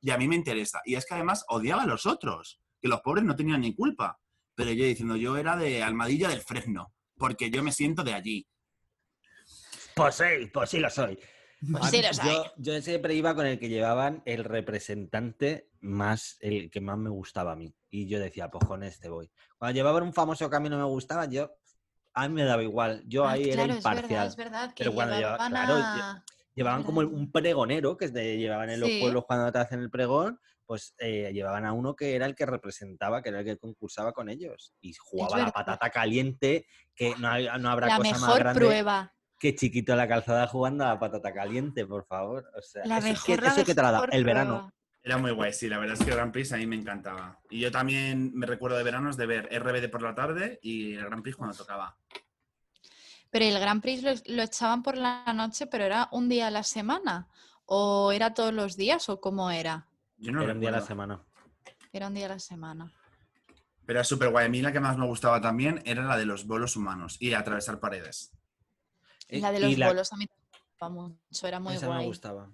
y 0.00 0.10
a 0.10 0.18
mí 0.18 0.28
me 0.28 0.36
interesa. 0.36 0.80
Y 0.84 0.94
es 0.94 1.04
que 1.06 1.14
además 1.14 1.44
odiaba 1.48 1.82
a 1.82 1.86
los 1.86 2.06
otros, 2.06 2.60
que 2.80 2.88
los 2.88 3.00
pobres 3.00 3.24
no 3.24 3.36
tenían 3.36 3.60
ni 3.62 3.74
culpa. 3.74 4.18
Pero 4.54 4.72
yo 4.72 4.84
diciendo, 4.84 5.16
yo 5.16 5.36
era 5.36 5.56
de 5.56 5.82
Almadilla 5.82 6.28
del 6.28 6.40
Fresno, 6.42 6.92
porque 7.16 7.50
yo 7.50 7.62
me 7.62 7.72
siento 7.72 8.02
de 8.04 8.14
allí. 8.14 8.46
Pues 9.94 10.14
sí, 10.14 10.46
pues 10.52 10.70
sí 10.70 10.78
lo 10.78 10.90
soy. 10.90 11.18
Pues 11.70 11.90
sí 11.90 11.96
mí- 11.98 12.02
lo 12.02 12.14
soy. 12.14 12.26
yo, 12.26 12.44
yo 12.56 12.80
siempre 12.82 13.14
iba 13.14 13.34
con 13.34 13.46
el 13.46 13.58
que 13.58 13.68
llevaban 13.68 14.22
el 14.24 14.44
representante 14.44 15.68
más, 15.80 16.36
el 16.40 16.70
que 16.70 16.80
más 16.80 16.96
me 16.98 17.10
gustaba 17.10 17.52
a 17.52 17.56
mí. 17.56 17.74
Y 17.90 18.06
yo 18.08 18.18
decía, 18.18 18.50
pues 18.50 18.64
con 18.66 18.82
este 18.82 19.08
voy. 19.08 19.30
Cuando 19.58 19.74
llevaban 19.74 20.04
un 20.04 20.12
famoso 20.14 20.48
que 20.48 20.56
a 20.56 20.60
mí 20.60 20.68
no 20.68 20.78
me 20.78 20.84
gustaba, 20.84 21.26
yo, 21.26 21.52
a 22.14 22.28
mí 22.28 22.34
me 22.34 22.44
daba 22.44 22.62
igual. 22.62 23.02
Yo 23.06 23.24
Ah, 23.26 23.32
ahí 23.32 23.44
claro, 23.44 23.62
era 23.62 23.74
es 23.74 23.82
verdad, 23.84 23.92
imparcial. 23.92 24.26
es 24.26 24.36
verdad, 24.36 24.68
que 24.74 24.84
Pero 24.84 24.94
cuando 24.94 25.14
lleva- 25.16 25.30
llevaban 25.32 25.50
claro, 25.52 25.74
a- 25.76 26.24
Llevaban 26.52 26.82
como 26.82 27.00
un 27.00 27.30
pregonero 27.30 27.96
que 27.96 28.08
te 28.08 28.36
llevaban 28.36 28.70
en 28.70 28.80
los 28.80 28.88
Sí. 28.88 29.00
pueblos 29.00 29.24
cuando 29.26 29.50
te 29.52 29.58
hacen 29.60 29.80
el 29.80 29.88
pregón, 29.88 30.38
pues 30.66 30.94
eh, 30.98 31.30
llevaban 31.32 31.64
a 31.64 31.72
uno 31.72 31.94
que 31.94 32.14
era 32.16 32.26
el 32.26 32.34
que 32.34 32.44
representaba, 32.44 33.22
que 33.22 33.28
era 33.30 33.38
el 33.38 33.44
que 33.46 33.56
concursaba 33.56 34.12
con 34.12 34.28
ellos. 34.28 34.74
Y 34.80 34.92
jugaba 34.94 35.38
la 35.38 35.50
patata 35.52 35.88
caliente, 35.90 36.66
que 36.94 37.14
no, 37.18 37.28
hay- 37.28 37.48
no 37.60 37.70
habrá 37.70 37.86
la 37.86 37.96
cosa 37.96 38.18
más 38.18 38.38
grande 38.38 38.60
prueba. 38.60 39.14
que 39.38 39.54
chiquito 39.54 39.92
en 39.92 39.98
la 39.98 40.08
calzada 40.08 40.46
jugando 40.48 40.84
a 40.84 40.88
la 40.88 40.98
patata 40.98 41.32
caliente, 41.32 41.86
por 41.86 42.04
favor. 42.04 42.50
O 42.54 42.60
sea, 42.60 42.84
La 42.84 42.98
eso, 42.98 43.06
es 43.06 43.12
mejor, 43.14 43.36
que, 43.36 43.42
la 43.46 43.52
eso 43.52 43.64
que 43.64 43.74
te 43.74 43.82
la 43.82 43.92
da 43.92 44.04
el 44.10 44.24
verano. 44.24 44.72
Era 45.02 45.16
muy 45.16 45.30
guay, 45.30 45.52
sí, 45.52 45.68
la 45.68 45.78
verdad 45.78 45.94
es 45.98 46.04
que 46.04 46.10
el 46.10 46.16
Grand 46.16 46.32
Prix 46.32 46.52
a 46.52 46.56
mí 46.58 46.66
me 46.66 46.76
encantaba. 46.76 47.40
Y 47.48 47.60
yo 47.60 47.70
también 47.70 48.32
me 48.34 48.46
recuerdo 48.46 48.76
de 48.76 48.84
veranos 48.84 49.16
de 49.16 49.26
ver 49.26 49.48
RBD 49.50 49.88
por 49.88 50.02
la 50.02 50.14
tarde 50.14 50.58
y 50.62 50.94
el 50.94 51.04
Grand 51.06 51.22
Prix 51.22 51.36
cuando 51.36 51.56
tocaba. 51.56 51.96
Pero 53.30 53.44
el 53.44 53.58
Grand 53.58 53.80
Prix 53.80 54.02
lo, 54.02 54.12
lo 54.36 54.42
echaban 54.42 54.82
por 54.82 54.98
la 54.98 55.24
noche, 55.32 55.66
pero 55.66 55.84
era 55.84 56.08
un 56.12 56.28
día 56.28 56.48
a 56.48 56.50
la 56.50 56.62
semana. 56.64 57.28
¿O 57.64 58.12
era 58.12 58.34
todos 58.34 58.52
los 58.52 58.76
días 58.76 59.08
o 59.08 59.20
cómo 59.20 59.50
era? 59.50 59.86
Yo 60.18 60.32
no 60.32 60.42
Era 60.42 60.52
un 60.52 60.60
día 60.60 60.68
a 60.68 60.72
la 60.72 60.80
semana. 60.82 61.24
Era 61.92 62.08
un 62.08 62.14
día 62.14 62.26
a 62.26 62.30
la 62.30 62.38
semana. 62.38 62.92
Pero 63.86 63.98
era 64.00 64.04
súper 64.04 64.28
guay. 64.30 64.46
A 64.46 64.48
mí 64.48 64.60
la 64.60 64.72
que 64.72 64.80
más 64.80 64.98
me 64.98 65.06
gustaba 65.06 65.40
también 65.40 65.80
era 65.86 66.04
la 66.04 66.16
de 66.18 66.26
los 66.26 66.46
bolos 66.46 66.76
humanos 66.76 67.16
y 67.20 67.32
atravesar 67.32 67.80
paredes. 67.80 68.32
La 69.30 69.50
de 69.52 69.60
y 69.60 69.62
los 69.62 69.78
la- 69.78 69.86
bolos 69.88 70.12
a 70.12 70.16
mí 70.16 70.26
me 70.28 70.58
gustaba 70.68 70.90
mucho, 70.92 71.46
era 71.46 71.60
muy 71.60 71.74
esa 71.74 71.86
me 71.88 71.94
guay. 71.94 72.06
gustaba. 72.06 72.50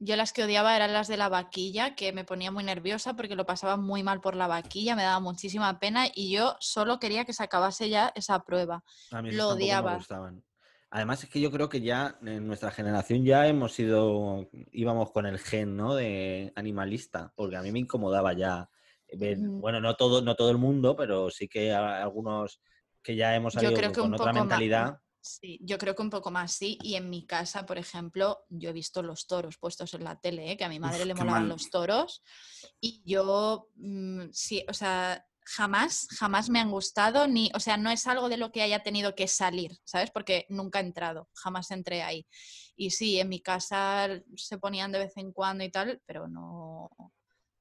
Yo 0.00 0.14
las 0.14 0.32
que 0.32 0.44
odiaba 0.44 0.76
eran 0.76 0.92
las 0.92 1.08
de 1.08 1.16
la 1.16 1.28
vaquilla, 1.28 1.96
que 1.96 2.12
me 2.12 2.24
ponía 2.24 2.52
muy 2.52 2.62
nerviosa 2.62 3.14
porque 3.14 3.34
lo 3.34 3.46
pasaba 3.46 3.76
muy 3.76 4.04
mal 4.04 4.20
por 4.20 4.36
la 4.36 4.46
vaquilla, 4.46 4.94
me 4.94 5.02
daba 5.02 5.18
muchísima 5.18 5.80
pena 5.80 6.06
y 6.14 6.30
yo 6.30 6.56
solo 6.60 7.00
quería 7.00 7.24
que 7.24 7.32
se 7.32 7.42
acabase 7.42 7.88
ya 7.88 8.12
esa 8.14 8.44
prueba. 8.44 8.84
A 9.10 9.22
mí 9.22 9.32
Lo 9.32 9.48
me 9.48 9.54
odiaba. 9.54 9.96
gustaban. 9.96 10.44
Además 10.90 11.24
es 11.24 11.28
que 11.30 11.40
yo 11.40 11.50
creo 11.50 11.68
que 11.68 11.80
ya 11.80 12.16
en 12.22 12.46
nuestra 12.46 12.70
generación 12.70 13.24
ya 13.24 13.46
hemos 13.48 13.72
sido, 13.72 14.48
íbamos 14.70 15.10
con 15.10 15.26
el 15.26 15.38
gen, 15.38 15.76
¿no? 15.76 15.94
De 15.96 16.52
animalista, 16.54 17.32
porque 17.34 17.56
a 17.56 17.62
mí 17.62 17.72
me 17.72 17.80
incomodaba 17.80 18.32
ya 18.34 18.70
ver, 19.12 19.38
Mm. 19.38 19.60
bueno, 19.60 19.80
no 19.80 19.96
todo, 19.96 20.22
no 20.22 20.34
todo 20.36 20.50
el 20.50 20.58
mundo, 20.58 20.94
pero 20.96 21.28
sí 21.30 21.48
que 21.48 21.72
algunos 21.74 22.60
que 23.02 23.16
ya 23.16 23.34
hemos 23.34 23.54
salido 23.54 23.92
con 23.92 24.14
otra 24.14 24.32
más- 24.32 24.42
mentalidad. 24.42 25.00
Sí, 25.20 25.58
yo 25.62 25.78
creo 25.78 25.94
que 25.94 26.02
un 26.02 26.10
poco 26.10 26.30
más 26.30 26.52
sí. 26.52 26.78
Y 26.82 26.94
en 26.94 27.10
mi 27.10 27.26
casa, 27.26 27.66
por 27.66 27.78
ejemplo, 27.78 28.44
yo 28.48 28.70
he 28.70 28.72
visto 28.72 29.02
los 29.02 29.26
toros 29.26 29.58
puestos 29.58 29.92
en 29.94 30.04
la 30.04 30.18
tele, 30.18 30.52
¿eh? 30.52 30.56
que 30.56 30.64
a 30.64 30.68
mi 30.68 30.78
madre 30.80 31.00
Uf, 31.00 31.06
le 31.06 31.14
molaban 31.14 31.48
los 31.48 31.70
toros. 31.70 32.22
Y 32.80 33.02
yo, 33.04 33.68
mm, 33.76 34.28
sí, 34.32 34.64
o 34.68 34.72
sea, 34.72 35.24
jamás, 35.44 36.06
jamás 36.10 36.50
me 36.50 36.60
han 36.60 36.70
gustado, 36.70 37.26
ni, 37.26 37.50
o 37.54 37.60
sea, 37.60 37.76
no 37.76 37.90
es 37.90 38.06
algo 38.06 38.28
de 38.28 38.36
lo 38.36 38.52
que 38.52 38.62
haya 38.62 38.82
tenido 38.82 39.14
que 39.14 39.28
salir, 39.28 39.78
¿sabes? 39.84 40.10
Porque 40.10 40.46
nunca 40.50 40.80
he 40.80 40.82
entrado, 40.82 41.28
jamás 41.34 41.70
entré 41.70 42.02
ahí. 42.02 42.26
Y 42.76 42.90
sí, 42.90 43.18
en 43.18 43.28
mi 43.28 43.40
casa 43.40 44.08
se 44.36 44.58
ponían 44.58 44.92
de 44.92 44.98
vez 44.98 45.16
en 45.16 45.32
cuando 45.32 45.64
y 45.64 45.70
tal, 45.70 46.02
pero 46.06 46.28
no. 46.28 46.90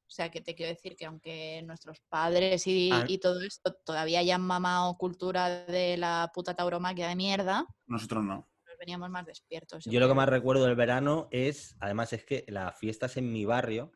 O 0.07 0.09
sea, 0.09 0.31
que 0.31 0.39
te 0.39 0.55
quiero 0.55 0.71
decir 0.71 0.95
que 0.95 1.05
aunque 1.05 1.61
nuestros 1.63 1.99
padres 2.07 2.65
y, 2.65 2.89
Ah. 2.93 3.03
y 3.07 3.17
todo 3.17 3.41
esto 3.41 3.73
todavía 3.85 4.19
hayan 4.19 4.41
mamado 4.41 4.95
cultura 4.97 5.65
de 5.65 5.97
la 5.97 6.31
puta 6.33 6.53
tauromaquia 6.55 7.09
de 7.09 7.15
mierda, 7.17 7.65
Nosotros 7.87 8.23
no. 8.23 8.47
nos 8.65 8.77
veníamos 8.79 9.09
más 9.09 9.25
despiertos. 9.25 9.83
Yo 9.85 9.99
lo 9.99 10.07
que 10.07 10.13
más 10.13 10.29
recuerdo 10.29 10.65
del 10.65 10.75
verano 10.75 11.27
es, 11.31 11.75
además 11.81 12.13
es 12.13 12.23
que 12.23 12.45
las 12.47 12.77
fiestas 12.79 13.17
en 13.17 13.31
mi 13.33 13.43
barrio 13.45 13.91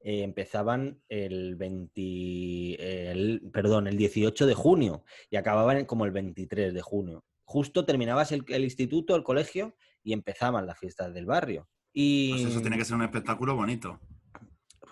eh, 0.00 0.24
empezaban 0.24 1.00
el 1.08 1.54
20, 1.54 3.10
el, 3.12 3.40
perdón, 3.52 3.86
el 3.86 3.96
18 3.96 4.46
de 4.46 4.54
junio 4.54 5.04
y 5.30 5.36
acababan 5.36 5.84
como 5.84 6.04
el 6.04 6.10
23 6.10 6.74
de 6.74 6.82
junio. 6.82 7.24
Justo 7.44 7.84
terminabas 7.84 8.32
el, 8.32 8.44
el 8.48 8.64
instituto, 8.64 9.14
el 9.14 9.22
colegio 9.22 9.76
y 10.02 10.12
empezaban 10.12 10.66
las 10.66 10.78
fiestas 10.78 11.14
del 11.14 11.26
barrio. 11.26 11.68
Y 11.92 12.30
Pues 12.30 12.44
eso 12.46 12.60
tiene 12.62 12.78
que 12.78 12.84
ser 12.84 12.96
un 12.96 13.02
espectáculo 13.02 13.54
bonito. 13.54 14.00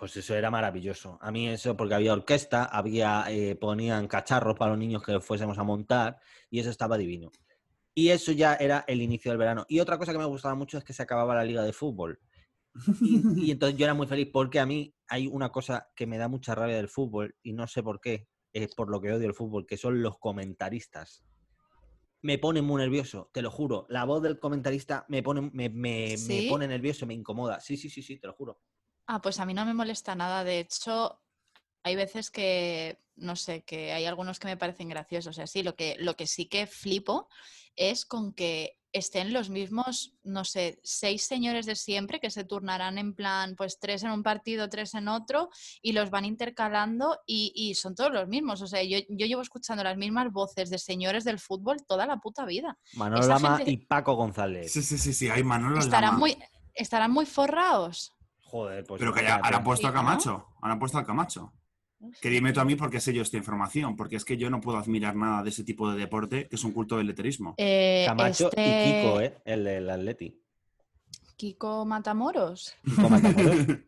Pues 0.01 0.17
eso 0.17 0.33
era 0.33 0.49
maravilloso. 0.49 1.19
A 1.21 1.31
mí 1.31 1.47
eso, 1.47 1.77
porque 1.77 1.93
había 1.93 2.13
orquesta, 2.13 2.65
había, 2.65 3.25
eh, 3.29 3.55
ponían 3.55 4.07
cacharros 4.07 4.57
para 4.57 4.71
los 4.71 4.79
niños 4.79 5.03
que 5.03 5.19
fuésemos 5.21 5.59
a 5.59 5.63
montar 5.63 6.17
y 6.49 6.59
eso 6.59 6.71
estaba 6.71 6.97
divino. 6.97 7.29
Y 7.93 8.09
eso 8.09 8.31
ya 8.31 8.55
era 8.55 8.83
el 8.87 8.99
inicio 9.03 9.29
del 9.29 9.37
verano. 9.37 9.63
Y 9.69 9.79
otra 9.79 9.99
cosa 9.99 10.11
que 10.11 10.17
me 10.17 10.25
gustaba 10.25 10.55
mucho 10.55 10.79
es 10.79 10.83
que 10.83 10.93
se 10.93 11.03
acababa 11.03 11.35
la 11.35 11.43
liga 11.43 11.61
de 11.61 11.71
fútbol. 11.71 12.19
Y, 13.03 13.45
y 13.45 13.51
entonces 13.51 13.77
yo 13.77 13.85
era 13.85 13.93
muy 13.93 14.07
feliz 14.07 14.29
porque 14.33 14.59
a 14.59 14.65
mí 14.65 14.95
hay 15.07 15.27
una 15.27 15.51
cosa 15.51 15.91
que 15.95 16.07
me 16.07 16.17
da 16.17 16.27
mucha 16.27 16.55
rabia 16.55 16.77
del 16.77 16.89
fútbol 16.89 17.35
y 17.43 17.53
no 17.53 17.67
sé 17.67 17.83
por 17.83 18.01
qué, 18.01 18.27
es 18.53 18.73
por 18.73 18.89
lo 18.89 19.01
que 19.01 19.13
odio 19.13 19.27
el 19.27 19.35
fútbol, 19.35 19.67
que 19.67 19.77
son 19.77 20.01
los 20.01 20.17
comentaristas. 20.17 21.23
Me 22.23 22.39
pone 22.39 22.63
muy 22.63 22.81
nervioso, 22.81 23.29
te 23.31 23.43
lo 23.43 23.51
juro. 23.51 23.85
La 23.89 24.05
voz 24.05 24.23
del 24.23 24.39
comentarista 24.39 25.05
me 25.09 25.21
pone, 25.21 25.41
me, 25.53 25.69
me- 25.69 26.17
pone 26.49 26.67
nervioso, 26.67 27.05
me 27.05 27.13
incomoda. 27.13 27.59
Sí, 27.59 27.77
sí, 27.77 27.87
sí, 27.89 28.01
sí, 28.01 28.17
te 28.19 28.25
lo 28.25 28.33
juro. 28.33 28.61
Ah, 29.07 29.21
pues 29.21 29.39
a 29.39 29.45
mí 29.45 29.53
no 29.53 29.65
me 29.65 29.73
molesta 29.73 30.15
nada. 30.15 30.43
De 30.43 30.59
hecho, 30.59 31.19
hay 31.83 31.95
veces 31.95 32.31
que, 32.31 32.99
no 33.15 33.35
sé, 33.35 33.63
que 33.63 33.91
hay 33.93 34.05
algunos 34.05 34.39
que 34.39 34.47
me 34.47 34.57
parecen 34.57 34.89
graciosos. 34.89 35.31
O 35.31 35.33
sea, 35.33 35.47
sí, 35.47 35.63
lo 35.63 35.75
que, 35.75 35.95
lo 35.99 36.15
que 36.15 36.27
sí 36.27 36.45
que 36.45 36.67
flipo 36.67 37.27
es 37.75 38.05
con 38.05 38.33
que 38.33 38.77
estén 38.93 39.31
los 39.31 39.49
mismos, 39.49 40.15
no 40.23 40.43
sé, 40.43 40.77
seis 40.83 41.23
señores 41.23 41.65
de 41.65 41.75
siempre 41.77 42.19
que 42.19 42.29
se 42.29 42.43
turnarán 42.43 42.97
en 42.97 43.13
plan, 43.15 43.55
pues 43.55 43.79
tres 43.79 44.03
en 44.03 44.11
un 44.11 44.21
partido, 44.21 44.67
tres 44.67 44.93
en 44.95 45.07
otro, 45.07 45.49
y 45.81 45.93
los 45.93 46.09
van 46.09 46.25
intercalando 46.25 47.17
y, 47.25 47.53
y 47.55 47.75
son 47.75 47.95
todos 47.95 48.11
los 48.11 48.27
mismos. 48.27 48.61
O 48.61 48.67
sea, 48.67 48.83
yo, 48.83 48.97
yo 49.07 49.25
llevo 49.27 49.41
escuchando 49.41 49.81
las 49.83 49.95
mismas 49.95 50.29
voces 50.33 50.69
de 50.69 50.77
señores 50.77 51.23
del 51.23 51.39
fútbol 51.39 51.85
toda 51.87 52.05
la 52.05 52.17
puta 52.17 52.43
vida. 52.45 52.77
Manolo 52.95 53.21
Esa 53.21 53.29
Lama 53.33 53.57
gente- 53.57 53.71
y 53.71 53.77
Paco 53.77 54.15
González. 54.15 54.71
Sí, 54.71 54.81
sí, 54.81 54.97
sí, 54.97 55.13
sí. 55.13 55.29
Hay 55.29 55.43
Manolo 55.43 55.79
Estarán 55.79 56.07
Lama. 56.11 56.17
muy, 56.19 56.37
¿Estarán 56.73 57.11
muy 57.11 57.25
forrados? 57.25 58.11
Joder, 58.51 58.83
pues. 58.85 58.99
Pero 58.99 59.13
que 59.13 59.19
ya 59.21 59.23
imagínate. 59.23 59.45
ahora 59.47 59.57
han 59.57 59.63
puesto 59.63 59.87
a. 59.87 59.93
Camacho. 59.93 60.47
Ahora 60.61 60.73
han 60.73 60.79
puesto 60.79 60.97
al 60.97 61.05
Camacho. 61.05 61.53
Que 62.19 62.29
dime 62.29 62.51
tú 62.51 62.59
a 62.59 62.65
mí 62.65 62.75
por 62.75 62.89
qué 62.89 62.99
sé 62.99 63.13
yo 63.13 63.21
esta 63.21 63.37
información. 63.37 63.95
Porque 63.95 64.15
es 64.17 64.25
que 64.25 64.35
yo 64.35 64.49
no 64.49 64.59
puedo 64.59 64.77
admirar 64.77 65.15
nada 65.15 65.43
de 65.43 65.49
ese 65.49 65.63
tipo 65.63 65.89
de 65.91 65.97
deporte, 65.99 66.47
que 66.49 66.55
es 66.55 66.63
un 66.63 66.71
culto 66.73 66.97
del 66.97 67.07
letterismo. 67.07 67.53
Eh, 67.57 68.03
Camacho 68.07 68.49
este- 68.49 68.61
y 68.61 69.01
Kiko, 69.03 69.21
¿eh? 69.21 69.37
El 69.45 69.63
del 69.63 69.89
Atleti. 69.89 70.37
Kiko 71.37 71.85
Matamoros. 71.85 72.75
Kiko 72.83 73.09
Matamoros. 73.09 73.67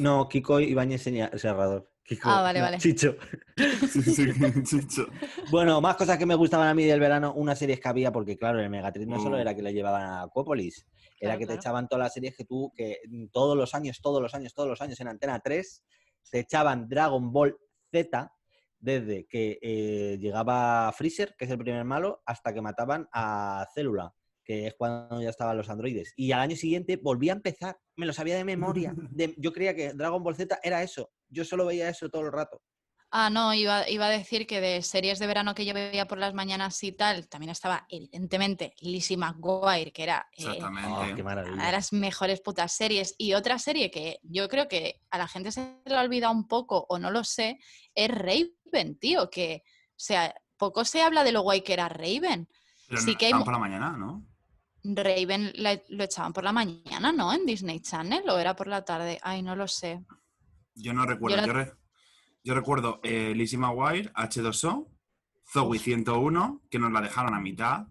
No, 0.00 0.28
Kiko 0.28 0.58
Ibáñez 0.60 1.02
Serrador. 1.02 1.88
Kiko- 2.06 2.28
Ah, 2.30 2.42
vale, 2.42 2.58
no, 2.58 2.64
vale. 2.66 2.78
Chicho. 2.78 3.16
Sí, 3.88 4.02
sí, 4.02 4.26
chicho. 4.64 5.06
Bueno, 5.50 5.80
más 5.80 5.96
cosas 5.96 6.18
que 6.18 6.26
me 6.26 6.34
gustaban 6.34 6.68
a 6.68 6.74
mí 6.74 6.84
del 6.84 6.98
verano, 7.00 7.32
una 7.34 7.54
serie 7.54 7.78
que 7.78 7.88
había, 7.88 8.10
porque 8.12 8.36
claro, 8.36 8.60
el 8.60 8.68
Megatrix 8.68 9.06
no 9.06 9.20
solo 9.20 9.36
Oh. 9.36 9.40
era 9.40 9.54
que 9.54 9.62
le 9.62 9.72
llevaban 9.72 10.02
a 10.02 10.22
Acuópolis, 10.22 10.86
era 11.20 11.32
Claro, 11.32 11.38
que 11.38 11.46
te 11.46 11.54
echaban 11.54 11.86
todas 11.88 12.04
las 12.06 12.12
series 12.12 12.36
que 12.36 12.44
tú, 12.44 12.72
que 12.76 12.98
mm, 13.08 13.26
todos 13.32 13.56
los 13.56 13.74
años, 13.74 14.00
todos 14.02 14.20
los 14.20 14.34
años, 14.34 14.52
todos 14.54 14.68
los 14.68 14.80
años 14.80 14.98
en 15.00 15.08
Antena 15.08 15.38
3, 15.40 15.84
te 16.30 16.40
echaban 16.40 16.88
Dragon 16.88 17.32
Ball 17.32 17.56
Z 17.92 18.30
desde 18.80 19.26
que 19.26 19.58
eh, 19.62 20.18
llegaba 20.20 20.92
Freezer, 20.92 21.34
que 21.38 21.44
es 21.46 21.50
el 21.50 21.58
primer 21.58 21.84
malo, 21.84 22.22
hasta 22.26 22.52
que 22.52 22.60
mataban 22.60 23.08
a 23.12 23.66
Célula, 23.74 24.12
que 24.44 24.66
es 24.66 24.74
cuando 24.76 25.22
ya 25.22 25.30
estaban 25.30 25.56
los 25.56 25.70
androides. 25.70 26.12
Y 26.16 26.32
al 26.32 26.40
año 26.40 26.56
siguiente 26.56 26.96
volvía 26.96 27.32
a 27.32 27.36
empezar, 27.36 27.78
me 27.96 28.04
lo 28.04 28.12
sabía 28.12 28.36
de 28.36 28.44
memoria. 28.44 28.92
de- 29.10 29.34
yo 29.38 29.52
creía 29.52 29.74
que 29.74 29.92
Dragon 29.94 30.22
Ball 30.22 30.34
Z 30.36 30.58
era 30.62 30.82
eso, 30.82 31.10
yo 31.34 31.44
solo 31.44 31.66
veía 31.66 31.88
eso 31.88 32.08
todo 32.08 32.22
el 32.22 32.32
rato. 32.32 32.62
Ah, 33.16 33.30
no, 33.30 33.54
iba, 33.54 33.88
iba 33.88 34.06
a 34.06 34.10
decir 34.10 34.44
que 34.44 34.60
de 34.60 34.82
series 34.82 35.20
de 35.20 35.28
verano 35.28 35.54
que 35.54 35.64
yo 35.64 35.72
veía 35.72 36.08
por 36.08 36.18
las 36.18 36.34
mañanas 36.34 36.82
y 36.82 36.90
tal, 36.90 37.28
también 37.28 37.50
estaba 37.50 37.86
evidentemente 37.88 38.74
Lizzie 38.80 39.16
McGuire, 39.16 39.92
que 39.92 40.02
era 40.02 40.26
eh. 40.36 40.58
Oh, 40.60 41.04
qué 41.14 41.22
una 41.22 41.66
de 41.66 41.72
las 41.72 41.92
mejores 41.92 42.40
putas 42.40 42.72
series. 42.72 43.14
Y 43.16 43.34
otra 43.34 43.60
serie 43.60 43.90
que 43.92 44.18
yo 44.22 44.48
creo 44.48 44.66
que 44.66 45.00
a 45.10 45.18
la 45.18 45.28
gente 45.28 45.52
se 45.52 45.80
le 45.84 45.94
ha 45.94 46.00
olvidado 46.00 46.32
un 46.32 46.48
poco, 46.48 46.86
o 46.88 46.98
no 46.98 47.12
lo 47.12 47.22
sé, 47.22 47.58
es 47.94 48.08
Raven, 48.10 48.98
tío, 48.98 49.30
que, 49.30 49.62
o 49.90 49.94
sea, 49.94 50.34
poco 50.56 50.84
se 50.84 51.00
habla 51.02 51.22
de 51.22 51.30
lo 51.30 51.42
guay 51.42 51.60
que 51.62 51.74
era 51.74 51.88
Raven. 51.88 52.48
Pero 52.88 53.00
Sí 53.00 53.12
no, 53.12 53.18
que 53.18 53.26
hay 53.26 53.32
por 53.34 53.52
la 53.52 53.58
mañana, 53.58 53.96
¿no? 53.96 54.26
Raven 54.82 55.52
la- 55.54 55.80
lo 55.88 56.04
echaban 56.04 56.32
por 56.32 56.42
la 56.44 56.52
mañana, 56.52 57.12
¿no? 57.12 57.32
En 57.32 57.46
Disney 57.46 57.80
Channel, 57.80 58.28
o 58.28 58.38
era 58.38 58.56
por 58.56 58.66
la 58.66 58.84
tarde. 58.84 59.18
Ay, 59.22 59.42
no 59.42 59.54
lo 59.56 59.66
sé. 59.68 60.04
Yo 60.74 60.92
no 60.92 61.06
recuerdo. 61.06 61.36
la- 61.38 61.46
Yo, 61.46 61.52
re- 61.52 61.72
yo 62.42 62.54
recuerdo 62.54 63.00
eh, 63.02 63.32
Lizzie 63.34 63.58
McGuire, 63.58 64.12
H2O, 64.14 64.88
Zoe 65.52 65.78
101, 65.78 66.62
que 66.70 66.78
nos 66.78 66.92
la 66.92 67.00
dejaron 67.00 67.34
a 67.34 67.40
mitad. 67.40 67.86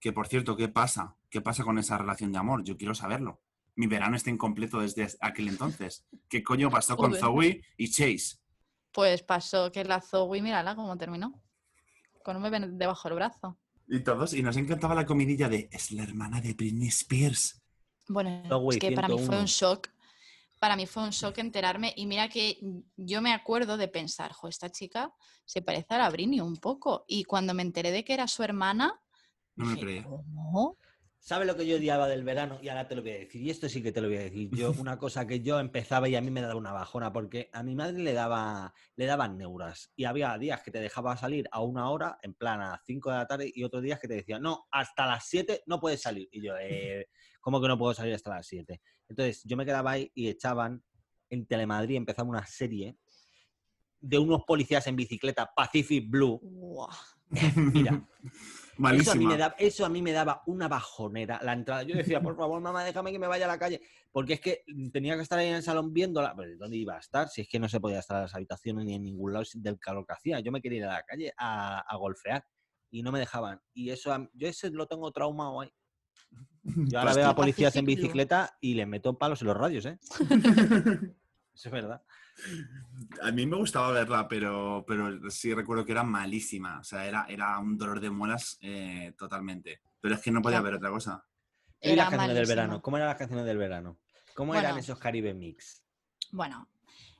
Que 0.00 0.12
por 0.12 0.28
cierto, 0.28 0.56
¿qué 0.56 0.68
pasa? 0.68 1.16
¿Qué 1.30 1.40
pasa 1.40 1.64
con 1.64 1.78
esa 1.78 1.98
relación 1.98 2.30
de 2.32 2.38
amor? 2.38 2.62
Yo 2.64 2.76
quiero 2.76 2.94
saberlo. 2.94 3.40
Mi 3.76 3.86
verano 3.86 4.16
está 4.16 4.30
incompleto 4.30 4.78
desde 4.80 5.08
aquel 5.20 5.48
entonces. 5.48 6.06
¿Qué 6.28 6.42
coño 6.44 6.70
pasó 6.70 6.96
con. 6.96 7.14
Zoe 7.14 7.62
y 7.76 7.90
Chase? 7.90 8.38
Pues 8.92 9.22
pasó 9.22 9.72
que 9.72 9.82
la 9.84 10.00
Zoe, 10.00 10.40
mírala 10.42 10.76
cómo 10.76 10.96
terminó. 10.96 11.42
Con 12.22 12.36
un 12.36 12.42
bebé 12.44 12.60
debajo 12.60 13.08
del 13.08 13.16
brazo. 13.16 13.58
Y 13.88 14.00
todos, 14.00 14.32
y 14.32 14.42
nos 14.42 14.56
encantaba 14.56 14.94
la 14.94 15.04
comidilla 15.04 15.48
de 15.48 15.68
es 15.72 15.90
la 15.90 16.04
hermana 16.04 16.40
de 16.40 16.54
Britney 16.54 16.88
Spears. 16.88 17.60
Bueno, 18.08 18.42
Zoe 18.48 18.74
es 18.76 18.78
que 18.80 18.92
para 18.92 19.08
mí 19.08 19.14
fue 19.14 19.24
101. 19.24 19.40
un 19.40 19.46
shock. 19.46 19.88
Para 20.64 20.76
mí 20.76 20.86
fue 20.86 21.02
un 21.02 21.10
shock 21.10 21.36
enterarme. 21.36 21.92
Y 21.94 22.06
mira 22.06 22.30
que 22.30 22.58
yo 22.96 23.20
me 23.20 23.34
acuerdo 23.34 23.76
de 23.76 23.86
pensar, 23.86 24.32
jo, 24.32 24.48
esta 24.48 24.70
chica 24.70 25.12
se 25.44 25.60
parece 25.60 25.92
a 25.92 25.98
la 25.98 26.08
Britney 26.08 26.40
un 26.40 26.56
poco. 26.56 27.04
Y 27.06 27.24
cuando 27.24 27.52
me 27.52 27.60
enteré 27.60 27.90
de 27.90 28.02
que 28.02 28.14
era 28.14 28.26
su 28.26 28.42
hermana, 28.42 28.98
No 29.56 29.66
me 29.66 29.78
creía. 29.78 30.04
¿cómo? 30.04 30.78
¿Sabes 31.18 31.46
lo 31.46 31.54
que 31.54 31.66
yo 31.66 31.76
odiaba 31.76 32.08
del 32.08 32.24
verano? 32.24 32.60
Y 32.62 32.70
ahora 32.70 32.88
te 32.88 32.96
lo 32.96 33.02
voy 33.02 33.10
a 33.10 33.18
decir. 33.18 33.42
Y 33.42 33.50
esto 33.50 33.68
sí 33.68 33.82
que 33.82 33.92
te 33.92 34.00
lo 34.00 34.08
voy 34.08 34.16
a 34.16 34.22
decir. 34.22 34.48
Yo, 34.56 34.72
una 34.78 34.98
cosa 34.98 35.26
que 35.26 35.42
yo 35.42 35.60
empezaba 35.60 36.08
y 36.08 36.16
a 36.16 36.22
mí 36.22 36.30
me 36.30 36.40
daba 36.40 36.54
una 36.54 36.72
bajona, 36.72 37.12
porque 37.12 37.50
a 37.52 37.62
mi 37.62 37.74
madre 37.74 37.98
le 37.98 38.14
daba 38.14 38.72
le 38.96 39.04
daban 39.04 39.36
neuras. 39.36 39.92
Y 39.94 40.06
había 40.06 40.38
días 40.38 40.62
que 40.62 40.70
te 40.70 40.80
dejaba 40.80 41.14
salir 41.18 41.46
a 41.52 41.60
una 41.60 41.90
hora, 41.90 42.16
en 42.22 42.32
plan 42.32 42.62
a 42.62 42.80
5 42.86 43.10
de 43.10 43.16
la 43.18 43.26
tarde, 43.26 43.52
y 43.54 43.64
otros 43.64 43.82
días 43.82 44.00
que 44.00 44.08
te 44.08 44.14
decían, 44.14 44.40
no, 44.40 44.64
hasta 44.70 45.04
las 45.04 45.26
7 45.26 45.62
no 45.66 45.78
puedes 45.78 46.00
salir. 46.00 46.26
Y 46.32 46.42
yo, 46.42 46.54
eh, 46.58 47.08
¿cómo 47.42 47.60
que 47.60 47.68
no 47.68 47.76
puedo 47.76 47.92
salir 47.92 48.14
hasta 48.14 48.30
las 48.30 48.46
7? 48.46 48.80
Entonces 49.08 49.42
yo 49.44 49.56
me 49.56 49.64
quedaba 49.66 49.92
ahí 49.92 50.10
y 50.14 50.28
echaban 50.28 50.82
en 51.30 51.46
Telemadrid, 51.46 51.96
empezaba 51.96 52.28
una 52.28 52.46
serie 52.46 52.96
de 54.00 54.18
unos 54.18 54.44
policías 54.44 54.86
en 54.86 54.96
bicicleta, 54.96 55.50
Pacific 55.54 56.08
Blue. 56.08 56.40
Mira, 57.56 58.06
Eso 58.92 59.12
a, 59.12 59.14
mí 59.14 59.24
Malísima. 59.24 59.36
me 59.36 59.66
eso 59.66 59.84
a 59.86 59.88
mí 59.88 60.02
me 60.02 60.12
daba 60.12 60.42
una 60.46 60.66
bajonera 60.68 61.40
la 61.42 61.52
entrada. 61.52 61.84
Yo 61.84 61.96
decía, 61.96 62.20
por 62.20 62.36
favor, 62.36 62.60
mamá, 62.60 62.84
déjame 62.84 63.12
que 63.12 63.18
me 63.18 63.26
vaya 63.28 63.44
a 63.44 63.48
la 63.48 63.58
calle. 63.58 63.80
Porque 64.10 64.34
es 64.34 64.40
que 64.40 64.64
tenía 64.92 65.14
que 65.16 65.22
estar 65.22 65.38
ahí 65.38 65.48
en 65.48 65.54
el 65.54 65.62
salón 65.62 65.92
viéndola. 65.92 66.34
Pero 66.36 66.56
¿dónde 66.58 66.76
iba 66.76 66.96
a 66.96 66.98
estar? 66.98 67.28
Si 67.28 67.40
es 67.40 67.48
que 67.48 67.58
no 67.60 67.68
se 67.68 67.78
podía 67.80 68.00
estar 68.00 68.16
en 68.16 68.22
las 68.24 68.34
habitaciones 68.34 68.84
ni 68.84 68.94
en 68.94 69.04
ningún 69.04 69.32
lado 69.32 69.44
del 69.54 69.78
calor 69.78 70.04
que 70.06 70.12
hacía. 70.12 70.40
Yo 70.40 70.50
me 70.52 70.60
quería 70.60 70.78
ir 70.78 70.84
a 70.86 70.92
la 70.94 71.02
calle 71.04 71.32
a, 71.38 71.80
a 71.80 71.96
golfear 71.96 72.44
y 72.90 73.02
no 73.02 73.12
me 73.12 73.20
dejaban. 73.20 73.60
Y 73.72 73.90
eso, 73.90 74.12
a- 74.12 74.28
yo 74.34 74.48
ese 74.48 74.70
lo 74.70 74.86
tengo 74.86 75.10
traumado 75.12 75.60
ahí. 75.60 75.70
Yo 76.64 76.98
ahora 76.98 77.12
Pues 77.12 77.16
veo 77.16 77.30
a 77.30 77.34
policías 77.34 77.76
en 77.76 77.84
bicicleta 77.84 78.56
y 78.60 78.74
les 78.74 78.86
meto 78.86 79.18
palos 79.18 79.40
en 79.42 79.48
los 79.48 79.56
radios, 79.56 79.86
¿eh? 79.86 79.98
Eso 81.54 81.68
es 81.68 81.70
verdad. 81.70 82.02
A 83.22 83.30
mí 83.30 83.46
me 83.46 83.56
gustaba 83.56 83.92
verla, 83.92 84.26
pero, 84.26 84.84
pero 84.86 85.30
sí 85.30 85.54
recuerdo 85.54 85.84
que 85.84 85.92
era 85.92 86.02
malísima. 86.02 86.80
O 86.80 86.84
sea, 86.84 87.06
era, 87.06 87.26
era 87.28 87.58
un 87.58 87.78
dolor 87.78 88.00
de 88.00 88.10
muelas 88.10 88.58
eh, 88.60 89.14
totalmente. 89.16 89.80
Pero 90.00 90.16
es 90.16 90.20
que 90.20 90.32
no 90.32 90.42
podía 90.42 90.60
ver 90.60 90.74
otra 90.74 90.90
cosa. 90.90 91.24
¿Y 91.80 91.94
las 91.94 92.10
canciones 92.10 92.36
del 92.36 92.46
verano? 92.46 92.82
¿Cómo 92.82 92.96
eran 92.96 93.08
las 93.08 93.18
canciones 93.18 93.46
del 93.46 93.58
verano? 93.58 93.98
¿Cómo 94.34 94.54
eran 94.54 94.78
esos 94.78 94.98
Caribe 94.98 95.32
Mix? 95.32 95.82
Bueno, 96.32 96.68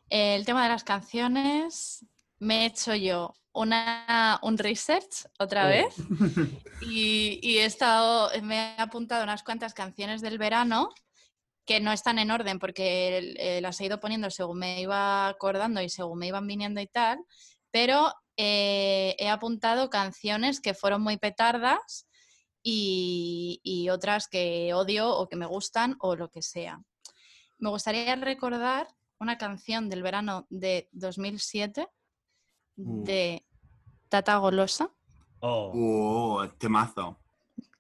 el 0.09 0.45
tema 0.45 0.65
de 0.65 0.71
las 0.71 0.85
canciones, 0.85 2.05
me 2.45 2.63
he 2.63 2.67
hecho 2.67 2.95
yo 2.95 3.35
una, 3.53 4.39
un 4.43 4.59
research 4.59 5.27
otra 5.39 5.67
Oh. 5.67 5.69
vez 5.69 5.95
y, 6.83 7.39
y 7.43 7.59
he 7.59 7.65
estado, 7.65 8.31
me 8.43 8.57
he 8.57 8.81
apuntado 8.81 9.23
unas 9.25 9.43
cuantas 9.43 9.75
canciones 9.75 10.21
del 10.21 10.39
verano 10.39 10.91
que 11.67 11.81
no 11.81 11.93
están 11.93 12.19
en 12.19 12.31
orden 12.31 12.59
porque 12.59 13.35
eh, 13.39 13.61
las 13.61 13.81
he 13.81 13.87
ido 13.87 14.01
poniendo 14.01 14.31
según 14.31 14.59
me 14.59 14.81
iba 14.81 15.29
acordando 15.29 15.81
y 15.81 15.89
según 15.89 16.19
me 16.19 16.27
iban 16.27 16.47
viniendo 16.47 16.81
y 16.81 16.87
tal, 16.87 17.19
pero 17.71 18.13
eh, 18.37 19.17
he 19.19 19.29
apuntado 19.29 19.89
canciones 19.89 20.61
que 20.61 20.75
fueron 20.75 21.01
muy 21.03 21.17
petardas 21.17 22.07
y, 22.63 23.61
y 23.63 23.89
otras 23.89 24.29
que 24.29 24.75
odio 24.75 25.11
o 25.11 25.29
que 25.29 25.37
me 25.37 25.47
gustan 25.47 25.97
o 26.01 26.17
lo 26.17 26.31
que 26.31 26.43
sea. 26.43 26.81
Me 27.59 27.71
gustaría 27.71 28.15
recordar 28.17 28.89
una 29.19 29.39
canción 29.39 29.89
del 29.89 30.03
verano 30.03 30.47
de 30.51 30.89
2007 30.93 31.83
Uh. 31.83 32.04
De 32.77 33.45
Tata 34.09 34.37
Golosa 34.37 34.91
Oh, 35.47 35.73
¡Oh, 35.75 36.49
temazo! 36.57 37.19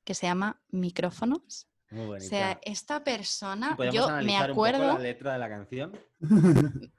que 0.04 0.12
se 0.12 0.26
llama 0.26 0.60
Micrófonos. 0.70 1.66
muy 1.90 2.18
O 2.18 2.20
sea, 2.20 2.58
esta 2.62 3.02
persona, 3.02 3.70
¿Y 3.72 3.76
podemos 3.76 3.94
yo 3.94 4.06
me 4.06 4.12
analizar 4.12 4.50
un 4.50 4.56
poco 4.56 4.66
acuerdo, 4.66 4.92
la 4.92 4.98
letra 4.98 5.32
de 5.32 5.38
la 5.38 5.48
canción? 5.48 5.98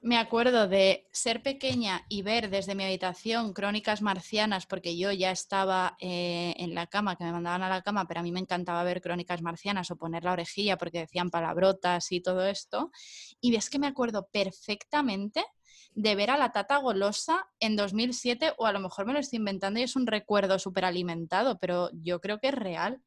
me 0.00 0.18
acuerdo 0.18 0.66
de 0.66 1.06
ser 1.12 1.40
pequeña 1.44 2.04
y 2.08 2.22
ver 2.22 2.50
desde 2.50 2.74
mi 2.74 2.82
habitación 2.82 3.52
crónicas 3.52 4.02
marcianas, 4.02 4.66
porque 4.66 4.98
yo 4.98 5.12
ya 5.12 5.30
estaba 5.30 5.96
eh, 6.00 6.54
en 6.56 6.74
la 6.74 6.88
cama, 6.88 7.14
que 7.14 7.22
me 7.22 7.30
mandaban 7.30 7.62
a 7.62 7.68
la 7.68 7.82
cama, 7.82 8.08
pero 8.08 8.18
a 8.18 8.22
mí 8.24 8.32
me 8.32 8.40
encantaba 8.40 8.82
ver 8.82 9.00
crónicas 9.00 9.40
marcianas 9.40 9.88
o 9.92 9.96
poner 9.96 10.24
la 10.24 10.32
orejilla 10.32 10.76
porque 10.76 10.98
decían 10.98 11.30
palabrotas 11.30 12.10
y 12.10 12.20
todo 12.20 12.44
esto. 12.44 12.90
Y 13.40 13.52
ves 13.52 13.70
que 13.70 13.78
me 13.78 13.86
acuerdo 13.86 14.26
perfectamente 14.32 15.44
de 15.94 16.14
ver 16.14 16.30
a 16.30 16.36
la 16.36 16.52
tata 16.52 16.76
golosa 16.78 17.46
en 17.60 17.76
2007, 17.76 18.54
o 18.58 18.66
a 18.66 18.72
lo 18.72 18.80
mejor 18.80 19.06
me 19.06 19.12
lo 19.12 19.18
estoy 19.18 19.38
inventando 19.38 19.80
y 19.80 19.82
es 19.82 19.96
un 19.96 20.06
recuerdo 20.06 20.58
súper 20.58 20.84
alimentado, 20.84 21.58
pero 21.58 21.90
yo 21.92 22.20
creo 22.20 22.38
que 22.38 22.48
es 22.48 22.54
real. 22.54 23.02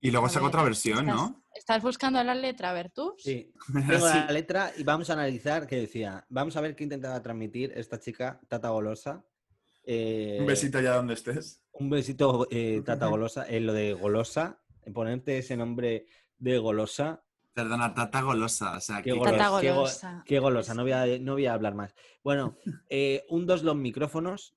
Y 0.00 0.10
luego 0.10 0.26
ver, 0.26 0.42
otra 0.42 0.64
versión, 0.64 1.08
¿Estás, 1.08 1.14
¿no? 1.16 1.44
estás 1.54 1.82
buscando 1.82 2.22
la 2.24 2.34
letra, 2.34 2.70
a 2.70 2.72
ver 2.72 2.90
tú? 2.90 3.14
Sí. 3.18 3.52
Tengo 3.88 4.08
Sí. 4.08 4.14
la 4.14 4.32
letra 4.32 4.72
y 4.76 4.82
vamos 4.82 5.08
a 5.10 5.12
analizar 5.12 5.66
qué 5.66 5.76
decía. 5.76 6.26
Vamos 6.28 6.56
a 6.56 6.60
ver 6.60 6.74
qué 6.74 6.82
intentaba 6.84 7.22
transmitir 7.22 7.72
esta 7.76 8.00
chica, 8.00 8.40
Tata 8.48 8.68
Golosa. 8.70 9.24
Eh, 9.84 10.38
Un 10.40 10.46
besito 10.46 10.78
allá 10.78 10.94
donde 10.96 11.14
estés. 11.14 11.62
Un 11.72 11.88
besito, 11.88 12.48
eh, 12.50 12.82
Tata 12.84 13.06
Golosa. 13.06 13.46
En 13.48 13.64
lo 13.66 13.72
de 13.72 13.92
Golosa, 13.94 14.60
ponerte 14.92 15.38
ese 15.38 15.56
nombre 15.56 16.06
de 16.36 16.58
Golosa. 16.58 17.24
Perdona, 17.54 17.92
Tata 17.94 18.22
Golosa. 18.22 18.76
O 18.76 18.80
sea, 18.80 18.98
Qué 19.02 19.12
que- 19.12 19.18
golosa. 19.18 19.36
Tata 19.36 19.60
qué 19.60 19.68
go- 19.70 19.74
golosa. 19.76 20.22
Qué 20.26 20.38
golosa, 20.38 20.74
no 20.74 20.82
voy 20.82 20.92
a, 20.92 21.18
no 21.18 21.32
voy 21.32 21.46
a 21.46 21.54
hablar 21.54 21.74
más. 21.74 21.94
Bueno, 22.24 22.56
eh, 22.88 23.24
un 23.28 23.46
dos 23.46 23.62
los 23.62 23.76
micrófonos, 23.76 24.56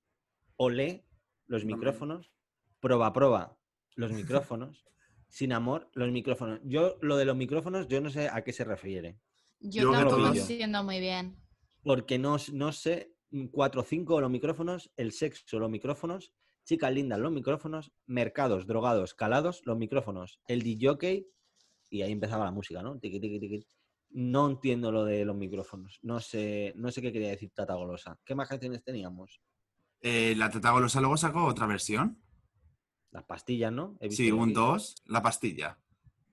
olé 0.56 1.06
los 1.48 1.66
micrófonos, 1.66 2.32
proba 2.80 3.12
proba 3.12 3.58
los 3.96 4.12
micrófonos, 4.12 4.86
sin 5.28 5.52
amor 5.52 5.90
los 5.94 6.10
micrófonos. 6.12 6.60
Yo 6.64 6.98
lo 7.02 7.18
de 7.18 7.26
los 7.26 7.36
micrófonos, 7.36 7.88
yo 7.88 8.00
no 8.02 8.10
sé 8.10 8.30
a 8.30 8.44
qué 8.44 8.54
se 8.54 8.64
refiere, 8.64 9.20
Yo, 9.60 9.92
tampoco 9.92 10.18
todos- 10.18 10.38
entiendo 10.50 10.84
muy 10.84 11.00
bien. 11.00 11.38
porque 11.84 12.18
no, 12.18 12.38
no 12.54 12.72
sé, 12.72 13.12
cuatro 13.52 13.82
o 13.82 13.84
cinco 13.84 14.22
los 14.22 14.32
micrófonos, 14.32 14.92
el 14.96 15.12
sexo 15.12 15.60
los 15.60 15.70
micrófonos, 15.70 16.32
chicas 16.64 16.94
lindas 16.94 17.20
los 17.20 17.32
micrófonos, 17.32 17.92
mercados, 18.06 18.66
drogados, 18.66 19.14
calados 19.14 19.62
los 19.66 19.78
micrófonos, 19.78 20.40
el 20.48 20.62
DJ 20.64 21.26
y 21.90 22.02
ahí 22.02 22.12
empezaba 22.12 22.46
la 22.46 22.52
música, 22.52 22.82
¿no? 22.82 22.98
Tiqui, 23.00 23.20
tiqui, 23.20 23.40
tiqui. 23.40 23.68
No 24.12 24.48
entiendo 24.50 24.92
lo 24.92 25.04
de 25.04 25.26
los 25.26 25.36
micrófonos. 25.36 26.00
No 26.04 26.20
sé, 26.20 26.74
no 26.78 26.92
sé 26.92 27.02
qué 27.02 27.12
quería 27.12 27.30
decir 27.30 27.52
Tata 27.54 27.74
Golosa. 27.74 28.18
¿Qué 28.24 28.34
más 28.36 28.48
canciones 28.48 28.84
teníamos? 28.84 29.42
Eh, 30.02 30.36
la 30.38 30.50
Teta 30.50 30.72
Golosa 30.72 31.00
luego 31.00 31.18
sacó 31.18 31.44
otra 31.46 31.66
versión. 31.68 32.22
Las 33.12 33.24
pastillas, 33.26 33.72
¿no? 33.72 33.98
He 34.00 34.08
visto 34.10 34.24
Sí, 34.24 34.32
un. 34.32 34.54
2, 34.54 34.96
la 35.06 35.22
pastilla. 35.22 35.80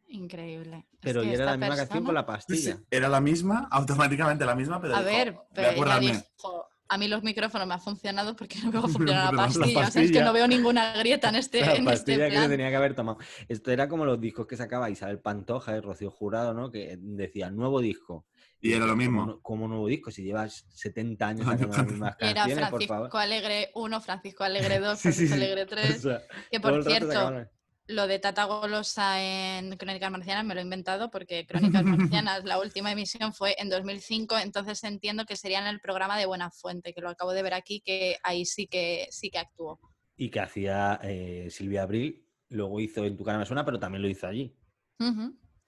Increíble. 0.08 0.86
Es 0.92 0.98
Pero 1.00 1.22
que 1.22 1.28
y 1.28 1.34
era 1.34 1.44
la 1.46 1.56
misma 1.56 1.76
canción 1.76 2.04
con 2.04 2.14
la 2.14 2.26
pastilla. 2.26 2.82
Era 2.90 3.08
la 3.08 3.20
misma, 3.20 3.68
automáticamente 3.70 4.44
la 4.44 4.54
misma, 4.54 4.80
pero 4.80 4.94
A 4.94 4.98
dijo, 4.98 5.10
ver, 5.10 5.32
"Voy 5.32 5.40
a 5.42 5.48
pero 5.54 5.68
ella 5.68 5.76
currarme". 5.76 6.06
dijo, 6.12 6.68
a 6.92 6.98
mí 6.98 7.08
los 7.08 7.22
micrófonos 7.22 7.66
me 7.66 7.74
han 7.74 7.80
funcionado 7.80 8.36
porque 8.36 8.58
no 8.60 8.70
me 8.70 8.78
va 8.78 8.84
a 8.86 8.88
funcionar 8.88 9.34
la 9.34 9.42
funcionaba 9.42 9.42
la 9.42 9.46
pastilla. 9.46 9.66
O 9.66 9.72
sea, 9.72 9.86
es 9.88 9.92
que 9.94 10.00
pastilla. 10.00 10.24
no 10.24 10.32
veo 10.32 10.48
ninguna 10.48 10.92
grieta 10.98 11.28
en 11.30 11.36
este, 11.36 11.60
La 11.64 11.66
en 11.66 11.70
este 11.72 11.84
pastilla 11.84 12.24
que 12.26 12.30
se 12.32 12.36
plan. 12.38 12.50
tenía 12.50 12.70
que 12.70 12.76
haber 12.76 12.94
tomado. 12.94 13.18
Esto 13.48 13.70
era 13.70 13.88
como 13.88 14.04
los 14.04 14.20
discos 14.20 14.46
que 14.46 14.56
sacaba 14.56 14.90
Isabel 14.90 15.20
Pantoja 15.20 15.76
y 15.76 15.80
Rocío 15.80 16.10
Jurado, 16.10 16.54
¿no? 16.54 16.70
Que 16.70 16.96
decían 16.98 17.56
nuevo 17.56 17.80
disco. 17.80 18.26
Y 18.60 18.74
era 18.74 18.86
lo 18.86 18.94
mismo. 18.94 19.20
¿cómo, 19.22 19.32
no- 19.32 19.40
cómo 19.42 19.68
nuevo 19.68 19.86
disco? 19.88 20.10
Si 20.10 20.22
llevas 20.22 20.66
70 20.74 21.26
años 21.28 21.46
sacando 21.46 21.76
las 21.76 21.86
mismas 21.86 22.16
Era 22.20 22.34
canciones, 22.34 22.58
por 22.68 22.68
Francisco 22.70 22.94
favor. 22.94 23.10
Alegre 23.20 23.70
1, 23.74 24.00
Francisco 24.00 24.44
Alegre 24.44 24.78
2, 24.78 24.98
Sí, 24.98 25.12
sí, 25.12 25.26
Francisco 25.26 25.34
sí. 25.36 25.42
Alegre 25.42 25.66
3. 25.66 25.96
O 25.96 26.00
sea, 26.08 26.22
Que 26.50 26.60
por 26.60 26.84
cierto, 26.84 27.46
lo 27.86 28.06
de 28.06 28.18
Tata 28.18 28.44
Golosa 28.44 29.20
en 29.22 29.76
Crónicas 29.76 30.10
Marcianas 30.10 30.44
me 30.44 30.54
lo 30.54 30.60
he 30.60 30.64
inventado 30.64 31.10
porque 31.10 31.46
Crónicas 31.46 31.82
Marcianas, 32.20 32.44
la 32.44 32.58
última 32.58 32.92
emisión 32.92 33.32
fue 33.34 33.54
en 33.58 33.68
2005, 33.68 34.38
entonces 34.38 34.82
entiendo 34.84 35.24
que 35.26 35.36
sería 35.36 35.60
en 35.60 35.66
el 35.66 35.80
programa 35.80 36.16
de 36.18 36.26
Buena 36.26 36.50
Fuente, 36.50 36.94
que 36.94 37.00
lo 37.00 37.10
acabo 37.10 37.32
de 37.32 37.42
ver 37.42 37.54
aquí, 37.54 37.80
que 37.80 38.16
ahí 38.22 38.44
sí 38.44 38.66
que 38.66 39.08
sí 39.10 39.30
que 39.30 39.38
actuó. 39.38 39.80
Y 40.16 40.30
que 40.30 40.40
hacía 40.40 41.00
eh, 41.02 41.48
Silvia 41.50 41.82
Abril, 41.82 42.26
luego 42.50 42.80
hizo 42.80 43.04
En 43.04 43.16
tu 43.16 43.24
cara 43.24 43.38
me 43.38 43.46
suena, 43.46 43.64
pero 43.64 43.78
también 43.80 44.02
lo 44.02 44.08
hizo 44.08 44.26
allí. 44.26 44.56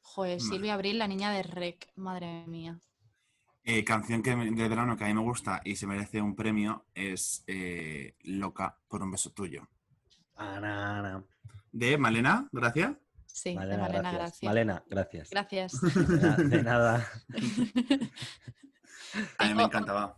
Joder, 0.03 0.39
Vale. 0.39 0.41
Silvia 0.41 0.75
Abril, 0.75 0.99
la 0.99 1.09
niña 1.09 1.33
de 1.33 1.43
Rec, 1.43 1.91
madre 1.97 2.47
mía. 2.47 2.79
Eh, 3.65 3.83
canción 3.83 4.23
que, 4.23 4.37
me- 4.37 4.51
de 4.51 4.69
verano 4.69 4.97
que 4.97 5.05
a 5.05 5.07
mí 5.09 5.15
me 5.15 5.23
gusta 5.23 5.63
y 5.65 5.75
se 5.77 5.87
merece 5.87 6.21
un 6.21 6.37
premio 6.37 6.87
es 6.95 7.43
eh, 7.47 8.15
Loca 8.21 8.79
por 8.87 9.03
un 9.03 9.11
beso 9.11 9.31
tuyo. 9.33 9.67
Anana. 10.37 11.25
De 11.77 11.99
Malena, 11.99 12.49
gracias. 12.53 12.93
Sí, 13.27 13.51
de 13.51 13.57
Malena, 13.57 13.83
Malena, 13.83 14.13
gracias. 14.13 14.21
gracias. 14.41 14.43
Malena, 14.49 14.85
gracias. 14.89 15.31
Gracias. 15.31 15.73
De, 15.81 16.17
na- 16.21 16.37
de 16.37 16.63
nada. 16.63 17.09
A 19.39 19.45
mí 19.45 19.51
me 19.51 19.55
Tengo- 19.55 19.63
encantaba. 19.67 20.17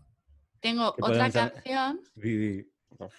Tengo 0.61 0.95
otra 1.01 1.31
canción 1.31 2.01
Vivi. 2.15 2.71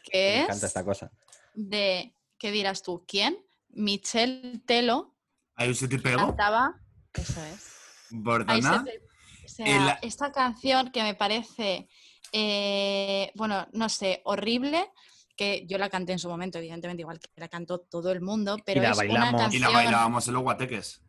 que 0.04 0.17
Me 0.17 0.38
es 0.39 0.43
encanta 0.45 0.65
esta 0.67 0.84
cosa. 0.84 1.12
de, 1.54 2.15
¿qué 2.38 2.52
dirás 2.52 2.84
tú? 2.84 3.04
¿Quién? 3.08 3.38
Michelle 3.69 4.60
Telo 4.65 5.15
¿Hay 5.56 5.69
un 5.69 5.76
sitio 5.76 5.97
y 5.97 6.02
pego? 6.02 6.28
cantaba, 6.28 6.76
eso 7.13 7.43
es. 7.45 7.73
Ahí 8.12 8.17
Bordana. 8.19 8.84
se 8.86 8.91
te- 8.91 9.08
o 9.45 9.50
sea, 9.50 10.00
esta 10.04 10.32
canción 10.32 10.91
que 10.91 11.02
me 11.04 11.15
parece, 11.15 11.88
eh, 12.32 13.32
bueno, 13.36 13.67
no 13.73 13.89
sé, 13.89 14.21
horrible, 14.26 14.91
que 15.38 15.65
yo 15.67 15.78
la 15.78 15.89
canté 15.89 16.12
en 16.13 16.19
su 16.19 16.28
momento, 16.28 16.58
evidentemente, 16.58 17.02
igual 17.02 17.19
que 17.19 17.30
la 17.36 17.47
cantó 17.47 17.80
todo 17.80 18.12
el 18.12 18.19
mundo, 18.21 18.58
pero 18.65 18.82
la 18.82 18.91
es 18.91 18.97
bailamos. 18.97 19.30
una 19.30 19.38
Y 19.39 19.41
canción 19.43 19.62
la 19.62 19.69
bailábamos 19.69 20.28
en 20.28 20.34
los 20.34 20.43
guateques. 20.43 21.02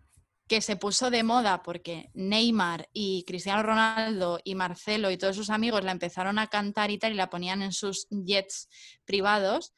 que 0.46 0.60
se 0.62 0.76
puso 0.76 1.10
de 1.10 1.22
moda 1.24 1.62
porque 1.62 2.10
Neymar 2.14 2.88
y 2.92 3.24
Cristiano 3.26 3.62
Ronaldo 3.62 4.38
y 4.44 4.54
Marcelo 4.54 5.10
y 5.10 5.18
todos 5.18 5.36
sus 5.36 5.50
amigos 5.50 5.84
la 5.84 5.92
empezaron 5.92 6.38
a 6.38 6.46
cantar 6.46 6.90
y 6.90 6.98
tal, 6.98 7.12
y 7.12 7.16
la 7.16 7.28
ponían 7.30 7.60
en 7.62 7.72
sus 7.72 8.06
jets 8.10 8.68
privados. 9.04 9.74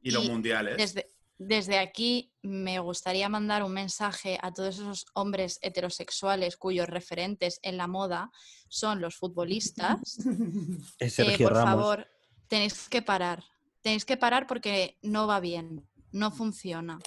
Y 0.00 0.10
los 0.12 0.24
Y 0.24 0.28
mundiales. 0.30 0.76
Desde, 0.78 1.06
desde 1.38 1.78
aquí 1.78 2.32
me 2.42 2.78
gustaría 2.78 3.28
mandar 3.28 3.62
un 3.64 3.72
mensaje 3.72 4.38
a 4.42 4.50
todos 4.52 4.76
esos 4.76 5.04
hombres 5.14 5.58
heterosexuales 5.60 6.56
cuyos 6.56 6.88
referentes 6.88 7.58
en 7.62 7.76
la 7.76 7.86
moda 7.86 8.30
son 8.68 9.00
los 9.00 9.16
futbolistas. 9.16 10.00
Es 10.98 11.18
Eh, 11.18 11.24
Sergio 11.24 11.48
por 11.48 11.56
Ramos. 11.58 11.70
favor, 11.74 12.08
tenéis 12.48 12.88
que 12.88 13.02
parar. 13.02 13.44
Tenéis 13.82 14.04
que 14.04 14.16
parar 14.16 14.46
porque 14.46 14.98
no 15.02 15.26
va 15.26 15.40
bien, 15.40 15.86
no 16.12 16.30
funciona. 16.30 16.98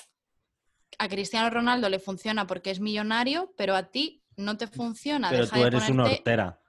A 0.97 1.07
Cristiano 1.09 1.49
Ronaldo 1.49 1.89
le 1.89 1.99
funciona 1.99 2.47
porque 2.47 2.71
es 2.71 2.79
millonario, 2.79 3.53
pero 3.57 3.75
a 3.75 3.83
ti 3.91 4.23
no 4.37 4.57
te 4.57 4.67
funciona. 4.67 5.29
pero 5.29 5.43
Deja 5.45 5.55
tú 5.55 5.61
de 5.61 5.67
eres 5.67 5.89
una 5.89 6.03
ponerte- 6.03 6.17
hortera. 6.19 6.61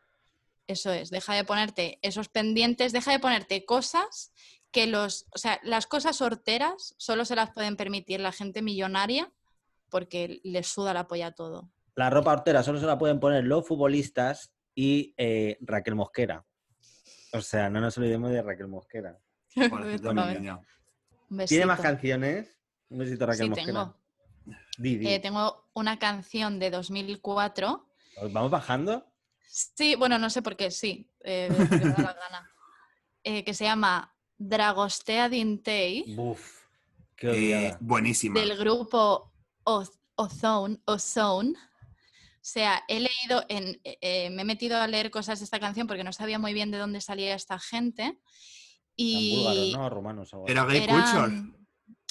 eso 0.67 0.93
es, 0.93 1.11
deja 1.11 1.35
de 1.35 1.45
ponerte 1.45 1.99
esos 2.03 2.29
pendientes, 2.29 2.93
deja 2.93 3.13
de 3.13 3.19
ponerte 3.21 3.65
cosas 3.65 4.33
que 4.73 4.87
los, 4.87 5.27
o 5.35 5.39
sea, 5.39 5.59
las 5.63 5.87
cosas 5.87 6.21
horteras 6.21 6.95
solo 6.99 7.25
se 7.25 7.37
las 7.37 7.51
pueden 7.53 7.77
permitir 7.77 8.21
la 8.21 8.33
gente 8.33 8.63
millonaria 8.63 9.33
porque 9.89 10.41
les 10.45 10.67
suda 10.67 10.93
la 10.93 11.07
polla 11.07 11.33
todo. 11.33 11.71
La 11.95 12.11
ropa 12.11 12.33
hortera 12.33 12.63
solo 12.63 12.79
se 12.79 12.87
la 12.87 12.99
pueden 12.99 13.21
poner 13.21 13.45
los 13.45 13.67
futbolistas 13.67 14.53
y 14.75 15.15
eh, 15.17 15.57
Raquel 15.61 15.95
Mosquera. 15.95 16.45
O 17.33 17.41
sea, 17.41 17.71
no 17.71 17.81
nos 17.81 17.97
olvidemos 17.97 18.31
de 18.33 18.43
Raquel 18.43 18.69
Mosquera. 18.69 19.19
Pobrecita 19.71 20.13
mi 20.13 20.35
niña. 20.35 20.61
Un 21.31 21.45
¿Tiene 21.47 21.67
más 21.67 21.81
canciones? 21.81 22.59
Un 22.89 22.99
besito 22.99 23.25
a 23.25 23.27
Raquel 23.29 23.45
Sí, 23.47 23.51
Mosquera. 23.51 23.67
tengo. 23.67 24.01
Di, 24.79 24.97
di. 24.99 25.09
Eh, 25.09 25.19
tengo 25.19 25.69
una 25.75 25.99
canción 25.99 26.59
de 26.59 26.71
2004. 26.71 27.89
¿Vamos 28.31 28.51
bajando? 28.51 29.07
Sí, 29.49 29.95
bueno, 29.97 30.19
no 30.19 30.31
sé 30.31 30.43
por 30.43 30.57
qué, 30.57 30.71
sí, 30.71 31.11
eh, 31.25 31.49
porque 31.57 31.85
me 31.85 31.91
da 31.93 32.03
la 32.03 32.13
gana. 32.15 32.51
Eh, 33.29 33.43
que 33.43 33.55
se 33.55 33.65
llama 33.65 34.15
Dragostea 34.39 35.29
Dintei. 35.29 36.15
Buf. 36.15 36.61
Qué 37.17 37.67
Eh, 37.67 37.77
buenísima. 37.81 38.39
del 38.39 38.57
grupo 38.57 39.33
Oz- 39.65 39.99
Ozone, 40.15 40.79
Ozone. 40.85 41.51
O 41.51 42.39
sea, 42.41 42.85
he 42.87 43.01
leído, 43.01 43.45
en, 43.49 43.81
me 44.33 44.43
he 44.43 44.45
metido 44.45 44.77
a 44.81 44.87
leer 44.87 45.11
cosas 45.11 45.41
de 45.41 45.45
esta 45.45 45.59
canción 45.59 45.89
porque 45.89 46.05
no 46.05 46.13
sabía 46.13 46.39
muy 46.39 46.53
bien 46.55 46.71
de 46.71 46.79
dónde 46.79 47.01
salía 47.01 47.35
esta 47.35 47.59
gente. 47.59 48.17
Eran 48.99 49.23
Y 49.23 49.37
búlgaros, 49.37 49.73
¿no? 49.73 49.91
Rumanos. 49.91 50.33
algo 50.33 50.45
así. 50.47 50.53
Era 50.53 50.65
gay 50.65 50.81
culture. 50.87 51.09
eran, 51.19 51.57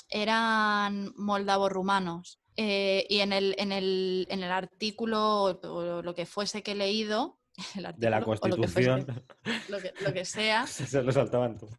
eran 0.10 1.14
moldavos 1.18 1.72
rumanos. 1.72 2.40
Eh, 2.58 3.06
y 3.10 3.20
en 3.20 3.34
el, 3.34 3.56
en, 3.58 3.72
el, 3.72 4.28
en 4.30 4.44
el 4.44 4.52
artículo 4.52 5.44
o, 5.44 5.68
o 5.68 6.02
lo 6.02 6.16
que 6.16 6.26
fuese 6.26 6.64
que 6.64 6.72
he 6.72 6.76
leído, 6.76 7.40
el 7.76 7.84
de 7.98 8.10
la 8.10 8.18
artículo, 8.18 8.40
o 8.42 8.48
lo 8.48 8.56
que 8.58 8.68
fuese- 8.68 8.90
Constitución. 8.90 9.26
lo 9.70 9.80
que- 9.80 9.94
lo 10.02 10.14
que 10.14 10.26
sea, 10.26 10.66
Se 10.68 11.02
lo 11.04 11.12
saltaban 11.12 11.58
todos. 11.58 11.74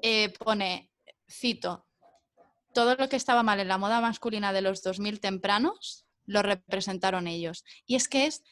eh, 0.00 0.32
pone, 0.38 0.90
cito, 1.28 1.86
todo 2.72 2.94
lo 2.94 3.08
que 3.08 3.16
estaba 3.16 3.42
mal 3.42 3.60
en 3.60 3.68
la 3.68 3.78
moda 3.78 4.00
masculina 4.00 4.52
de 4.52 4.62
los 4.62 4.82
2000 4.82 5.20
tempranos 5.20 6.06
lo 6.26 6.42
representaron 6.42 7.26
ellos. 7.26 7.64
Y 7.86 7.96
es 7.96 8.06
que 8.08 8.26
es 8.26 8.42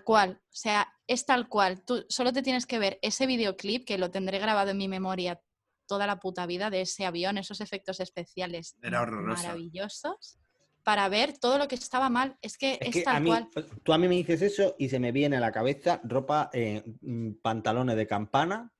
cual, 0.00 0.40
o 0.42 0.54
sea, 0.54 0.88
es 1.06 1.26
tal 1.26 1.48
cual. 1.48 1.84
Tú 1.84 2.04
solo 2.08 2.32
te 2.32 2.42
tienes 2.42 2.66
que 2.66 2.78
ver 2.78 2.98
ese 3.02 3.26
videoclip, 3.26 3.84
que 3.84 3.98
lo 3.98 4.10
tendré 4.10 4.38
grabado 4.38 4.70
en 4.70 4.78
mi 4.78 4.88
memoria 4.88 5.40
toda 5.86 6.06
la 6.06 6.18
puta 6.18 6.46
vida, 6.46 6.70
de 6.70 6.82
ese 6.82 7.04
avión, 7.04 7.36
esos 7.38 7.60
efectos 7.60 8.00
especiales 8.00 8.76
Era 8.82 9.04
maravillosos, 9.04 10.38
para 10.82 11.08
ver 11.08 11.36
todo 11.38 11.58
lo 11.58 11.68
que 11.68 11.74
estaba 11.74 12.08
mal. 12.08 12.36
Es 12.40 12.56
que 12.56 12.78
es, 12.80 12.88
Es 12.88 12.94
que 12.94 13.02
tal 13.02 13.16
a 13.16 13.20
mí, 13.20 13.28
cual. 13.28 13.48
tú 13.82 13.92
a 13.92 13.98
mí 13.98 14.08
me 14.08 14.14
dices 14.14 14.40
eso 14.42 14.74
y 14.78 14.88
se 14.88 14.98
me 14.98 15.12
viene 15.12 15.36
a 15.36 15.40
la 15.40 15.52
cabeza 15.52 16.00
ropa, 16.04 16.50
eh, 16.52 16.82
mm, 17.02 17.32
pantalones 17.42 17.96
de 17.96 18.06
campana, 18.06 18.72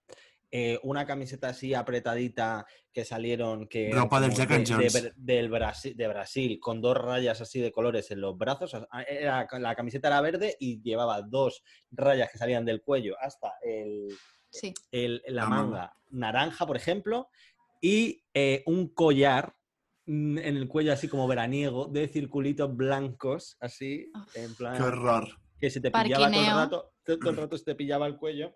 eh, 0.54 0.78
una 0.82 1.06
camiseta 1.06 1.48
así 1.48 1.72
apretadita 1.72 2.66
que 2.92 3.06
salieron 3.06 3.66
que 3.68 3.90
Ropa 3.90 4.20
del 4.20 4.32
Jack 4.34 4.50
de, 4.50 4.54
and 4.56 4.66
de 4.66 4.74
Jones. 4.74 4.94
Bra- 4.94 5.12
del 5.16 5.48
Brasil, 5.48 5.96
de 5.96 6.08
Brasil 6.08 6.58
con 6.60 6.82
dos 6.82 6.94
rayas 6.96 7.40
así 7.40 7.58
de 7.58 7.72
colores 7.72 8.10
en 8.10 8.20
los 8.20 8.36
brazos. 8.36 8.70
sea, 8.70 8.86
era- 9.08 9.48
la 9.58 9.74
camiseta 9.74 10.08
era 10.08 10.20
verde 10.20 10.54
y 10.60 10.82
llevaba 10.82 11.22
dos 11.22 11.64
rayas 11.90 12.30
que 12.30 12.36
salían 12.36 12.66
del 12.66 12.82
cuello 12.82 13.16
hasta 13.18 13.54
el, 13.62 14.08
Sí. 14.50 14.74
el- 14.90 15.22
la 15.28 15.44
La 15.44 15.48
manga 15.48 15.62
manga. 15.70 15.96
naranja, 16.10 16.66
por 16.66 16.76
ejemplo, 16.76 17.28
y 17.80 18.22
eh, 18.34 18.62
un 18.66 18.88
collar 18.94 19.56
mm, 20.04 20.36
en 20.38 20.56
el 20.56 20.68
cuello 20.68 20.92
así 20.92 21.08
como 21.08 21.26
veraniego 21.28 21.86
de 21.86 22.08
circulitos 22.08 22.76
blancos, 22.76 23.56
así, 23.60 24.10
Uf. 24.14 24.36
en 24.36 24.54
plan 24.56 24.76
Qué 24.76 24.82
horror. 24.82 25.28
que 25.58 25.70
se 25.70 25.80
te 25.80 25.90
pillaba 25.92 26.28
todo 26.30 26.40
el 26.40 26.46
rato, 26.50 26.92
todo, 27.04 27.30
el 27.30 27.36
rato 27.48 27.56
se 27.56 27.64
te 27.64 27.74
pillaba 27.74 28.06
el 28.08 28.16
cuello. 28.18 28.54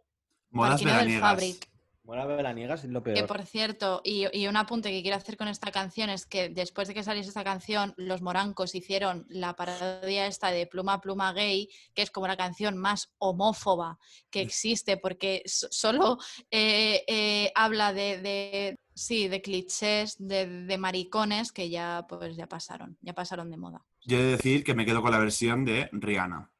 Modas 0.51 0.83
veraniegas. 0.85 1.59
Fabric. 2.07 2.25
Mola 2.25 2.37
veraniegas 2.37 2.85
es 2.85 2.91
lo 2.91 3.03
Que 3.03 3.13
peor. 3.13 3.27
por 3.27 3.43
cierto, 3.45 4.01
y, 4.05 4.27
y 4.33 4.47
un 4.47 4.57
apunte 4.57 4.91
que 4.91 5.03
quiero 5.03 5.17
hacer 5.17 5.37
con 5.37 5.49
esta 5.49 5.71
canción 5.73 6.09
es 6.11 6.25
que 6.27 6.49
después 6.49 6.89
de 6.89 6.95
que 6.95 7.03
saliese 7.03 7.29
esta 7.29 7.45
canción, 7.45 7.93
los 7.97 8.23
morancos 8.23 8.75
hicieron 8.75 9.27
la 9.29 9.55
parodia 9.57 10.27
esta 10.27 10.51
de 10.51 10.67
Pluma 10.67 11.01
Pluma 11.01 11.33
Gay, 11.33 11.69
que 11.95 12.03
es 12.03 12.11
como 12.11 12.27
la 12.29 12.37
canción 12.37 12.77
más 12.79 13.13
homófoba 13.19 13.99
que 14.31 14.41
existe, 14.41 14.97
porque 14.97 15.43
so- 15.47 15.69
solo 15.71 16.19
eh, 16.51 17.03
eh, 17.09 17.53
habla 17.55 17.93
de, 17.93 18.19
de- 18.21 18.79
sí, 18.95 19.29
de 19.29 19.43
clichés, 19.43 20.17
de, 20.19 20.47
de 20.65 20.79
maricones 20.79 21.53
que 21.53 21.69
ya, 21.69 22.07
pues, 22.09 22.37
ya 22.37 22.47
pasaron, 22.49 22.97
ya 23.03 23.13
pasaron 23.15 23.51
de 23.51 23.57
moda. 23.57 23.85
Yo 24.03 24.19
he 24.19 24.23
de 24.23 24.31
decir 24.37 24.63
que 24.65 24.75
me 24.75 24.87
quedo 24.87 25.03
con 25.03 25.11
la 25.11 25.19
versión 25.19 25.65
de 25.65 25.89
Rihanna. 25.93 26.51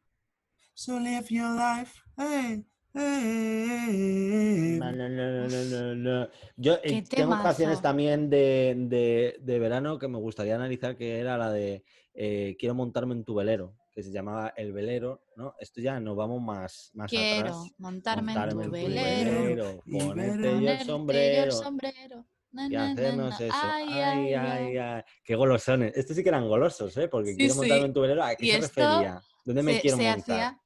So 0.75 0.99
live 1.01 1.27
your 1.31 1.51
life, 1.57 2.03
hey, 2.19 2.63
No. 5.97 6.29
Yo 6.57 6.79
eh, 6.83 7.03
tengo 7.09 7.33
canciones 7.43 7.83
también 7.83 8.31
de, 8.31 8.75
de- 8.77 9.37
de 9.41 9.59
verano 9.59 9.99
que 9.99 10.09
me 10.09 10.19
gustaría 10.19 10.55
analizar, 10.55 10.97
que 10.97 11.19
era 11.19 11.37
la 11.37 11.51
de 11.53 11.85
eh, 12.15 12.57
Quiero 12.59 12.75
montarme 12.75 13.15
en 13.15 13.25
tu 13.25 13.35
velero, 13.35 13.77
que 13.93 14.03
se 14.03 14.11
llamaba 14.11 14.53
El 14.57 14.73
Velero, 14.73 15.25
¿no? 15.37 15.55
Esto 15.61 15.81
ya 15.83 16.01
nos 16.01 16.17
vamos 16.17 16.41
más, 16.43 16.91
más 16.95 17.11
Quiero 17.11 17.41
atrás. 17.49 17.57
montarme, 17.79 18.33
en 18.33 18.39
tu 18.39 18.55
Montarme 18.55 18.69
velero, 18.69 19.83
ponerte 19.91 20.63
yo 20.63 20.71
el 20.71 20.81
sombrero 20.81 21.53
sombrero. 21.53 22.27
y 22.53 22.75
hacernos 22.75 23.41
eso. 23.41 23.55
Ay, 23.63 24.33
Ay, 24.35 24.77
ay. 24.79 25.03
Qué 25.23 25.35
golosones. 25.35 25.95
Estos 25.97 26.17
sí 26.17 26.23
que 26.23 26.31
eran 26.31 26.49
golosos, 26.49 26.97
¿eh? 26.97 27.09
Porque 27.09 27.33
Sí, 27.33 27.37
quiero 27.37 27.55
montarme 27.57 27.83
sí. 27.83 27.87
en 27.87 27.93
tu 27.93 28.01
velero. 28.01 28.23
¿A 28.25 28.35
qué 28.35 28.47
Y 28.47 28.49
se 28.51 28.59
esto 28.59 28.81
refería? 28.81 29.21
¿Dónde 29.45 29.63
me 29.63 29.81
quiero 29.81 29.97
se 29.99 30.03
montar? 30.03 30.21
hacía, 30.41 30.61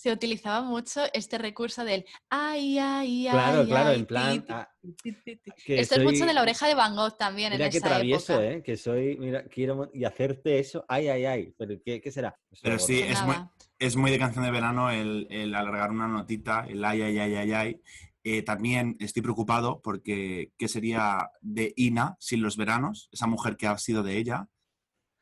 se 0.00 0.10
utilizaba 0.10 0.62
mucho 0.62 1.02
este 1.12 1.36
recurso 1.36 1.84
del 1.84 2.06
ay, 2.30 2.78
ay, 2.78 3.28
Claro, 3.30 3.60
ay, 3.60 3.66
claro, 3.66 3.90
ay, 3.90 3.98
en 3.98 4.06
plan, 4.06 4.32
ti, 4.32 4.46
ti, 4.46 4.52
ah, 4.52 4.68
ti, 5.02 5.12
ti, 5.12 5.36
ti. 5.36 5.50
que 5.66 5.80
Esto 5.80 5.96
es 5.96 6.04
mucho 6.04 6.24
de 6.24 6.32
la 6.32 6.40
oreja 6.40 6.66
de 6.66 6.74
Van 6.74 6.96
Gogh 6.96 7.18
también 7.18 7.52
Mira 7.52 7.66
en 7.66 7.70
qué 7.70 7.76
esa 7.78 7.88
travieso, 7.88 8.32
época. 8.40 8.46
¿eh? 8.56 8.62
Que 8.62 8.76
soy, 8.78 9.18
mira, 9.18 9.44
quiero 9.44 9.90
y 9.92 10.04
hacerte 10.04 10.58
eso, 10.58 10.86
ay, 10.88 11.08
ay, 11.08 11.24
ay. 11.26 11.54
¿Pero 11.58 11.74
qué, 11.84 12.00
qué 12.00 12.10
será? 12.10 12.34
Eso 12.50 12.60
Pero 12.62 12.78
sí, 12.78 13.00
es 13.00 13.22
muy, 13.24 13.36
es 13.78 13.96
muy 13.96 14.10
de 14.10 14.18
canción 14.18 14.44
de 14.44 14.50
verano 14.50 14.90
el, 14.90 15.26
el 15.30 15.54
alargar 15.54 15.90
una 15.90 16.08
notita, 16.08 16.64
el 16.66 16.82
ay, 16.82 17.02
ay, 17.02 17.18
ay, 17.18 17.34
ay, 17.34 17.52
ay. 17.52 17.80
Eh, 18.24 18.42
también 18.42 18.96
estoy 19.00 19.20
preocupado 19.22 19.80
porque 19.82 20.52
¿qué 20.56 20.68
sería 20.68 21.30
de 21.42 21.74
Ina 21.76 22.16
sin 22.20 22.40
los 22.42 22.56
veranos? 22.56 23.10
Esa 23.12 23.26
mujer 23.26 23.56
que 23.58 23.66
ha 23.66 23.76
sido 23.76 24.02
de 24.02 24.16
ella. 24.16 24.48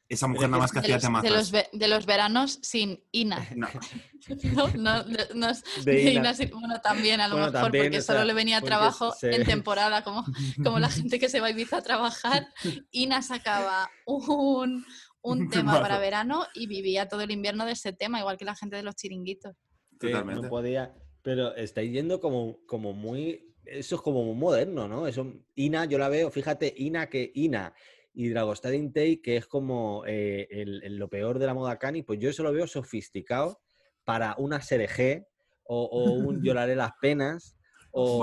Esa 0.09 0.27
mujer 0.27 0.49
nada 0.49 0.63
más 0.63 0.73
que 0.73 0.81
De 0.81 0.95
hacía 0.95 0.95
los, 0.97 1.03
de, 1.03 1.07
temazos. 1.07 1.31
los, 1.31 1.51
ve- 1.51 1.69
de 1.73 1.89
los 1.89 2.07
veranos 2.07 2.59
sin 2.63 3.03
Ina. 3.13 3.47
No, 3.57 3.69
No, 4.55 4.69
no, 4.69 5.05
no, 5.05 5.19
no 5.35 5.49
es- 5.51 5.63
De 5.85 5.93
de 5.93 6.01
Ina. 6.03 6.11
Ina 6.13 6.35
sin- 6.35 6.51
bueno, 6.51 6.81
también 6.81 7.21
a 7.21 7.29
lo 7.29 7.35
Bueno, 7.35 7.47
mejor, 7.53 7.63
también, 7.65 7.85
porque 7.87 7.99
o 7.99 8.03
solo 8.03 8.19
sea, 8.21 8.25
le 8.25 8.33
venía 8.35 8.61
trabajo 8.61 9.13
se- 9.13 9.35
en 9.35 9.45
temporada, 9.45 10.03
como, 10.05 10.25
como 10.63 10.79
la 10.79 10.89
gente 10.89 11.19
que 11.19 11.29
se 11.29 11.41
va 11.41 11.49
a 11.49 11.51
Ibiza 11.51 11.79
a 11.79 11.83
trabajar. 11.83 12.47
Ina 12.91 13.21
sacaba 13.23 13.91
un, 14.07 14.85
un 15.23 15.51
tema 15.51 15.81
para 15.81 15.99
verano 15.99 16.47
y 16.55 16.67
vivía 16.67 17.07
todo 17.09 17.21
el 17.23 17.31
invierno 17.31 17.65
de 17.67 17.73
ese 17.73 17.93
tema, 17.93 18.19
igual 18.19 18.37
que 18.39 18.45
la 18.45 18.55
gente 18.57 18.77
de 18.77 18.83
los 18.83 18.95
chiringuitos. 18.97 19.55
Sí, 19.93 19.99
totalmente. 20.07 20.43
No 20.43 20.49
podía, 20.49 20.95
pero 21.23 21.55
estáis 21.55 21.93
yendo 21.93 22.21
como, 22.21 22.59
como 22.67 22.93
muy. 22.95 23.45
Eso 23.65 23.97
es 23.97 24.01
como 24.01 24.25
muy 24.25 24.35
moderno, 24.35 24.89
¿no? 24.89 25.07
Eso, 25.07 25.31
Ina, 25.55 25.85
yo 25.85 25.99
la 25.99 26.09
veo, 26.09 26.31
fíjate, 26.31 26.73
Ina 26.79 27.09
que 27.11 27.31
Ina 27.35 27.75
y 28.19 28.31
Dragostea 28.31 28.75
Intei, 28.75 29.19
que 29.23 29.37
es 29.37 29.47
como 29.47 30.03
eh, 30.05 30.49
el- 30.51 30.83
el- 30.83 30.97
lo 30.97 31.09
peor 31.09 31.39
de 31.39 31.47
la 31.47 31.55
moda 31.55 31.79
cani, 31.79 32.03
pues 32.03 32.19
yo 32.19 32.29
eso 32.31 32.43
lo 32.43 32.53
veo 32.53 32.67
sofisticado 32.67 33.61
para 34.03 34.35
una 34.39 34.57
SRG 34.57 35.25
o, 35.63 35.85
o 35.85 36.15
un 36.15 36.43
Lloraré 36.43 36.75
las 36.75 36.91
penas 37.01 37.57
o, 37.93 38.19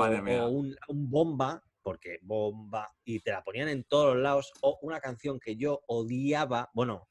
un 0.89 1.10
bomba, 1.10 1.63
porque 1.81 2.19
bomba, 2.23 2.93
y 3.05 3.21
te 3.21 3.31
la 3.31 3.41
ponían 3.41 3.69
en 3.69 3.86
todos 3.86 4.15
los 4.15 4.21
lados, 4.21 4.51
o 4.62 4.77
una 4.81 4.99
canción 4.99 5.39
que 5.39 5.55
yo 5.55 5.79
odiaba, 5.88 6.69
bueno, 6.73 7.08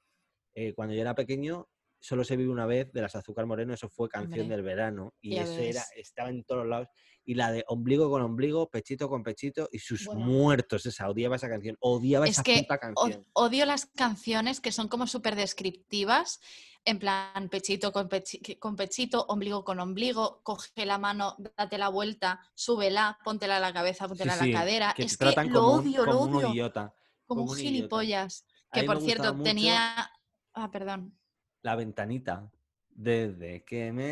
eh, 0.55 0.75
cuando 0.75 0.95
yo 0.95 1.01
era 1.01 1.15
pequeño, 1.15 1.67
solo 2.05 2.23
se 2.23 2.37
vive 2.37 2.51
una 2.53 2.67
vez 2.67 2.93
de 2.93 3.01
las 3.01 3.15
Azúcar 3.17 3.47
Moreno, 3.47 3.73
eso 3.73 3.89
fue 3.89 4.11
canción 4.11 4.41
Hombre, 4.43 4.57
del 4.57 4.63
verano, 4.65 5.15
y 5.23 5.37
ya 5.37 5.45
eso 5.45 5.59
era, 5.59 5.83
estaba 5.97 6.29
en 6.29 6.45
todos 6.45 6.67
lados. 6.67 6.89
Y 7.25 7.35
la 7.35 7.51
de 7.51 7.65
ombligo 7.69 8.11
con 8.11 8.21
ombligo, 8.21 8.69
pechito 8.69 9.09
con 9.09 9.23
pechito 9.23 9.71
y 9.73 9.79
sus 9.79 10.05
Bueno. 10.05 10.21
muertos, 10.21 10.85
esa, 10.85 11.09
odiaba 11.09 11.37
esa 11.37 11.49
canción, 11.49 11.79
odiaba 11.81 12.27
Es 12.27 12.33
esa 12.33 12.43
que 12.43 12.59
puta 12.59 12.77
canción. 12.77 13.25
odio 13.33 13.65
las 13.65 13.87
canciones 13.87 14.61
que 14.61 14.71
son 14.73 14.89
como 14.89 15.07
súper 15.07 15.35
descriptivas, 15.35 16.41
en 16.85 16.99
plan 16.99 17.49
pechito 17.49 17.91
con, 17.93 18.11
pechi- 18.11 18.59
con 18.59 18.77
pechito, 18.77 19.25
ombligo 19.29 19.65
con 19.65 19.81
ombligo, 19.81 20.43
coge 20.43 20.85
la 20.85 20.99
mano, 20.99 21.37
date 21.57 21.79
la 21.79 21.89
vuelta, 21.89 22.41
súbela, 22.55 23.19
póntela 23.25 23.57
a 23.57 23.61
la 23.61 23.73
cabeza, 23.73 24.05
Sí, 24.05 24.09
póntela 24.11 24.35
a 24.35 24.37
sí, 24.37 24.53
la 24.53 24.59
cadera. 24.59 24.95
que 24.95 25.05
es 25.05 25.17
que 25.17 25.25
tratan 25.25 25.51
lo 25.51 25.71
un- 25.71 25.79
odio, 25.81 26.05
lo 26.05 26.13
como 26.13 26.25
un 26.25 26.35
odio. 26.37 26.49
idiota. 26.51 26.95
como 27.27 27.41
como 27.41 27.53
un 27.53 27.57
un 27.59 27.65
gilipollas. 27.65 28.45
Que 28.71 28.83
por 28.85 29.01
cierto, 29.01 29.33
mucho 29.33 29.45
tenía. 29.45 30.11
Ah, 30.53 30.71
perdón. 30.71 31.19
La 31.65 31.77
ventanita. 31.77 32.51
Desde 32.91 33.65
que 33.65 33.91
me 33.91 34.05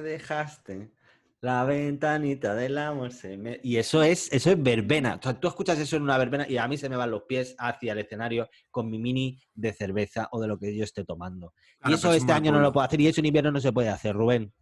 dejaste, 0.00 0.92
la 1.40 1.64
ventanita 1.64 2.54
del 2.54 2.78
amor 2.78 3.12
se 3.12 3.36
me... 3.36 3.58
Y 3.64 3.78
eso 3.78 4.02
es, 4.04 4.32
eso 4.32 4.50
es 4.52 4.62
verbena. 4.62 5.16
O 5.16 5.22
sea, 5.22 5.38
tú 5.38 5.48
escuchas 5.48 5.76
eso 5.80 5.96
en 5.96 6.04
una 6.04 6.16
verbena 6.16 6.46
y 6.48 6.56
a 6.56 6.68
mí 6.68 6.78
se 6.78 6.88
me 6.88 6.96
van 6.96 7.10
los 7.10 7.24
pies 7.24 7.56
hacia 7.58 7.92
el 7.92 7.98
escenario 7.98 8.48
con 8.70 8.88
mi 8.88 9.00
mini 9.00 9.38
de 9.54 9.72
cerveza 9.72 10.28
o 10.30 10.40
de 10.40 10.46
lo 10.46 10.56
que 10.56 10.74
yo 10.74 10.84
esté 10.84 11.04
tomando. 11.04 11.52
Claro, 11.80 11.90
y 11.90 11.94
eso 11.94 12.02
pero 12.02 12.14
es 12.14 12.22
este 12.22 12.32
año 12.32 12.52
no 12.52 12.60
lo 12.60 12.72
puedo 12.72 12.86
hacer 12.86 13.00
y 13.00 13.08
eso 13.08 13.20
en 13.20 13.26
invierno 13.26 13.50
no 13.50 13.60
se 13.60 13.72
puede 13.72 13.88
hacer, 13.88 14.14
Rubén. 14.14 14.54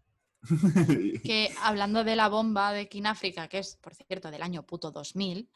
Que 1.23 1.53
hablando 1.63 2.03
de 2.03 2.17
la 2.17 2.29
bomba 2.29 2.73
de 2.73 2.89
Kináfrica, 2.89 3.49
que 3.49 3.59
es, 3.59 3.77
por 3.77 3.95
cierto, 3.95 4.31
del 4.31 4.43
año 4.43 4.65
puto 4.65 4.91
2000, 4.91 5.51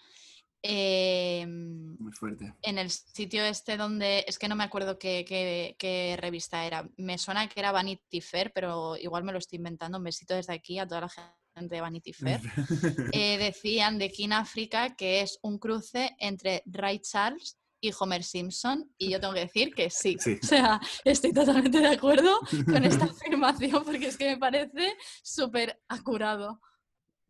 eh, 0.63 1.45
Muy 1.47 2.13
fuerte. 2.13 2.55
en 2.63 2.79
el 2.79 2.91
sitio 2.91 3.45
este 3.45 3.77
donde, 3.77 4.25
es 4.27 4.39
que 4.39 4.49
no 4.49 4.57
me 4.57 4.65
acuerdo 4.65 4.99
qué, 4.99 5.25
qué- 5.27 5.77
qué 5.79 6.17
revista 6.21 6.65
era, 6.67 6.89
me 6.97 7.19
suena 7.19 7.49
que 7.49 7.61
era 7.61 7.73
Vanity 7.73 8.21
Fair, 8.21 8.53
pero 8.55 8.97
igual 8.97 9.25
me 9.25 9.33
lo 9.33 9.39
estoy 9.39 9.57
inventando, 9.59 9.99
un 9.99 10.05
besito 10.05 10.35
desde 10.35 10.53
aquí 10.55 10.79
a 10.79 10.87
toda 10.87 11.03
la 11.03 11.09
gente 11.09 11.75
de 11.75 11.81
Vanity 11.81 12.13
Fair, 12.13 12.41
eh, 13.13 13.39
decían 13.39 13.99
de 13.99 14.11
King 14.11 14.31
África 14.33 14.95
que 14.97 15.21
es 15.21 15.39
un 15.43 15.59
cruce 15.59 16.15
entre 16.19 16.63
Ray 16.67 17.01
Charles 17.01 17.59
y 17.85 17.93
Homer 17.99 18.23
Simpson, 18.23 18.89
y 18.97 19.11
yo 19.11 19.19
tengo 19.19 19.35
que 19.35 19.41
decir 19.41 19.75
que 19.75 19.91
sí. 19.91 20.17
Sí. 20.21 20.39
O 20.41 20.47
sea, 20.47 20.81
estoy 21.05 21.33
totalmente 21.33 21.79
de 21.81 21.89
acuerdo 21.89 22.39
con 22.67 22.85
esta 22.85 23.05
afirmación 23.11 23.83
porque 23.85 24.07
es 24.07 24.17
que 24.17 24.27
me 24.31 24.37
parece 24.37 24.97
súper 25.25 25.83
acurado. 25.89 26.61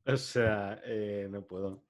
O 0.04 0.16
sea, 0.18 0.78
no 1.30 1.42
puedo. 1.46 1.82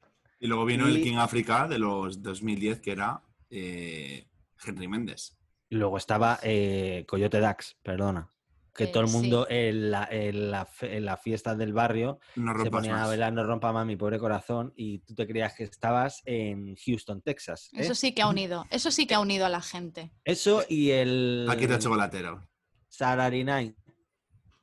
Y 0.43 0.49
luego 0.49 0.65
vino 0.65 0.89
el 0.89 1.01
King 1.01 1.19
Africa 1.19 1.69
de 1.69 1.79
los 1.79 2.21
2010, 2.21 2.81
que 2.81 2.91
era 2.91 3.23
eh, 3.49 4.27
Henry 4.67 4.89
Méndez. 4.89 5.39
Y 5.71 5.77
luego 5.77 5.97
estaba 5.97 6.41
eh, 6.43 7.05
Coyote 7.07 7.39
Dax, 7.39 7.77
perdona. 7.83 8.29
Que 8.75 8.85
Eh, 8.85 8.87
todo 8.89 9.05
el 9.05 9.09
sí. 9.09 9.17
mundo 9.17 9.47
en, 9.49 9.91
la, 9.93 10.09
en, 10.11 10.51
la 10.51 10.67
en 10.81 11.05
las 11.05 11.21
fiestas 11.23 11.57
del 11.59 11.73
barrio 11.73 12.19
No 12.35 12.53
se 12.53 12.59
rompas 12.59 12.71
ponían 12.73 12.97
a 12.97 13.01
más. 13.01 13.09
bailar 13.09 13.33
No 13.35 13.45
rompa 13.45 13.71
más 13.73 13.87
mi 13.87 13.95
pobre 13.97 14.19
corazón 14.19 14.73
y 14.75 14.99
tú 15.01 15.15
te 15.15 15.29
creías 15.29 15.55
que 15.55 15.63
estabas 15.65 16.23
en 16.25 16.75
Houston, 16.75 17.23
Texas. 17.23 17.69
¿eh? 17.75 17.83
Eso 17.83 17.95
sí 17.95 18.13
que 18.13 18.23
ha 18.23 18.29
unido, 18.29 18.67
eso 18.71 18.91
sí 18.91 19.07
que 19.07 19.15
ha 19.15 19.21
unido 19.21 19.47
a 19.47 19.49
la 19.49 19.61
gente. 19.63 20.11
Eso 20.25 20.65
y 20.69 20.91
el 20.91 21.45
Paquito 21.47 21.79
chocolatero. 21.79 22.49
Saturday 22.89 23.45
Night. 23.45 23.77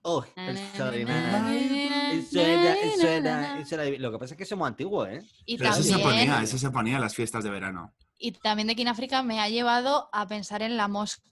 Oh, 0.01 0.23
el 0.35 0.57
Saturday 0.57 1.03
Night. 1.05 1.71
Eso 2.13 2.39
era, 2.39 2.73
eso 2.73 3.07
era, 3.07 3.59
eso 3.59 3.75
era- 3.81 3.97
Lo 3.99 4.11
que 4.11 4.17
pasa 4.19 4.33
es 4.33 4.37
que 4.37 4.45
somos 4.45 4.67
antiguos, 4.67 5.07
¿eh? 5.09 5.21
Y 5.45 5.57
Pero 5.57 5.71
eso 5.71 5.83
se 5.83 5.99
ponía, 5.99 6.41
eso 6.41 6.57
se 6.57 6.71
ponía 6.71 6.95
en 6.95 7.01
las 7.01 7.15
fiestas 7.15 7.43
de 7.43 7.49
verano. 7.49 7.93
y 8.17 8.31
también 8.33 8.67
de 8.67 8.75
King 8.75 8.87
África 8.87 9.23
me 9.23 9.39
ha 9.39 9.47
llevado 9.49 10.09
a 10.11 10.27
pensar 10.27 10.61
en 10.61 10.75
la 10.77 10.87
mosca. 10.87 11.23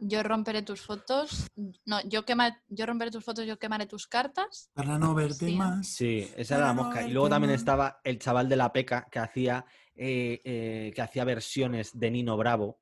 Yo 0.00 0.22
romperé 0.22 0.62
tus 0.62 0.80
fotos. 0.82 1.48
No, 1.84 2.00
yo, 2.08 2.24
quema, 2.24 2.62
yo 2.68 2.86
romperé 2.86 3.10
tus 3.10 3.24
fotos, 3.24 3.44
yo 3.46 3.58
quemaré 3.58 3.86
tus 3.86 4.06
cartas. 4.06 4.70
Para 4.74 4.98
no 4.98 5.14
verte 5.14 5.46
Sí. 5.46 5.56
más. 5.56 5.86
Sí, 5.88 6.28
esa 6.36 6.56
era 6.56 6.66
la 6.68 6.74
no 6.74 6.84
mosca. 6.84 7.02
Y 7.06 7.10
luego 7.10 7.28
también 7.28 7.50
más. 7.52 7.60
estaba 7.60 8.00
el 8.04 8.18
chaval 8.18 8.48
de 8.48 8.56
la 8.56 8.72
peca 8.72 9.06
que 9.10 9.18
hacía, 9.18 9.64
eh, 9.96 10.40
eh, 10.44 10.92
que 10.94 11.02
hacía 11.02 11.24
versiones 11.24 11.90
de 11.98 12.10
Nino 12.10 12.36
Bravo. 12.36 12.80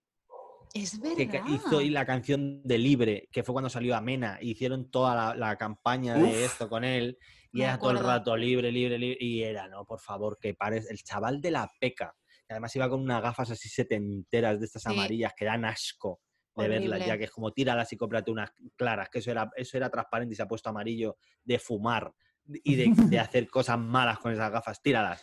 Es 0.75 0.99
que 0.99 1.27
verdad. 1.27 1.45
ca- 1.45 1.51
hizo 1.51 1.81
y 1.81 1.91
la 1.91 2.07
canción 2.07 2.63
de 2.63 2.79
Libre, 2.79 3.29
que 3.31 3.43
fue 3.43 3.53
cuando 3.53 3.69
salió 3.69 3.97
Amena, 3.97 4.39
hicieron 4.41 4.91
toda 4.91 5.15
la, 5.15 5.35
la 5.35 5.57
campaña 5.57 6.15
de 6.17 6.45
esto 6.45 6.69
con 6.69 6.85
él, 6.85 7.19
y 7.53 7.63
era 7.63 7.79
todo 7.79 7.91
el 7.91 7.99
rato 7.99 8.35
libre, 8.37 8.73
libre, 8.73 8.99
libre, 8.99 9.19
y 9.21 9.43
era, 9.43 9.69
no, 9.69 9.85
por 9.85 10.01
favor, 10.01 10.39
que 10.41 10.55
pares, 10.55 10.89
el 10.91 10.99
chaval 11.03 11.41
de 11.43 11.51
la 11.51 11.71
peca, 11.79 12.15
que 12.47 12.55
además 12.55 12.75
iba 12.77 12.89
con 12.89 13.01
unas 13.01 13.21
gafas 13.21 13.51
así 13.51 13.69
setenteras 13.69 14.59
de 14.59 14.67
estas 14.67 14.83
Sí. 14.83 14.89
amarillas 14.89 15.33
que 15.37 15.45
dan 15.45 15.65
asco 15.67 16.21
de 16.57 16.69
verlas, 16.69 17.01
ya 17.07 17.17
que 17.19 17.25
es 17.25 17.31
como 17.31 17.51
tíralas 17.53 17.93
y 17.93 17.97
cómprate 17.97 18.31
unas 18.31 18.51
claras, 18.77 19.09
que 19.11 19.19
eso 19.21 19.31
era, 19.31 19.51
eso 19.57 19.77
era 19.77 19.91
transparente 19.91 20.33
y 20.35 20.37
se 20.37 20.43
ha 20.43 20.49
puesto 20.49 20.69
amarillo 20.71 21.17
de 21.45 21.59
fumar 21.59 22.13
y 22.47 22.75
de, 22.77 22.93
de 22.95 23.19
hacer 23.21 23.49
cosas 23.49 23.79
malas 23.79 24.19
con 24.19 24.33
esas 24.33 24.51
gafas, 24.51 24.81
tíralas. 24.83 25.23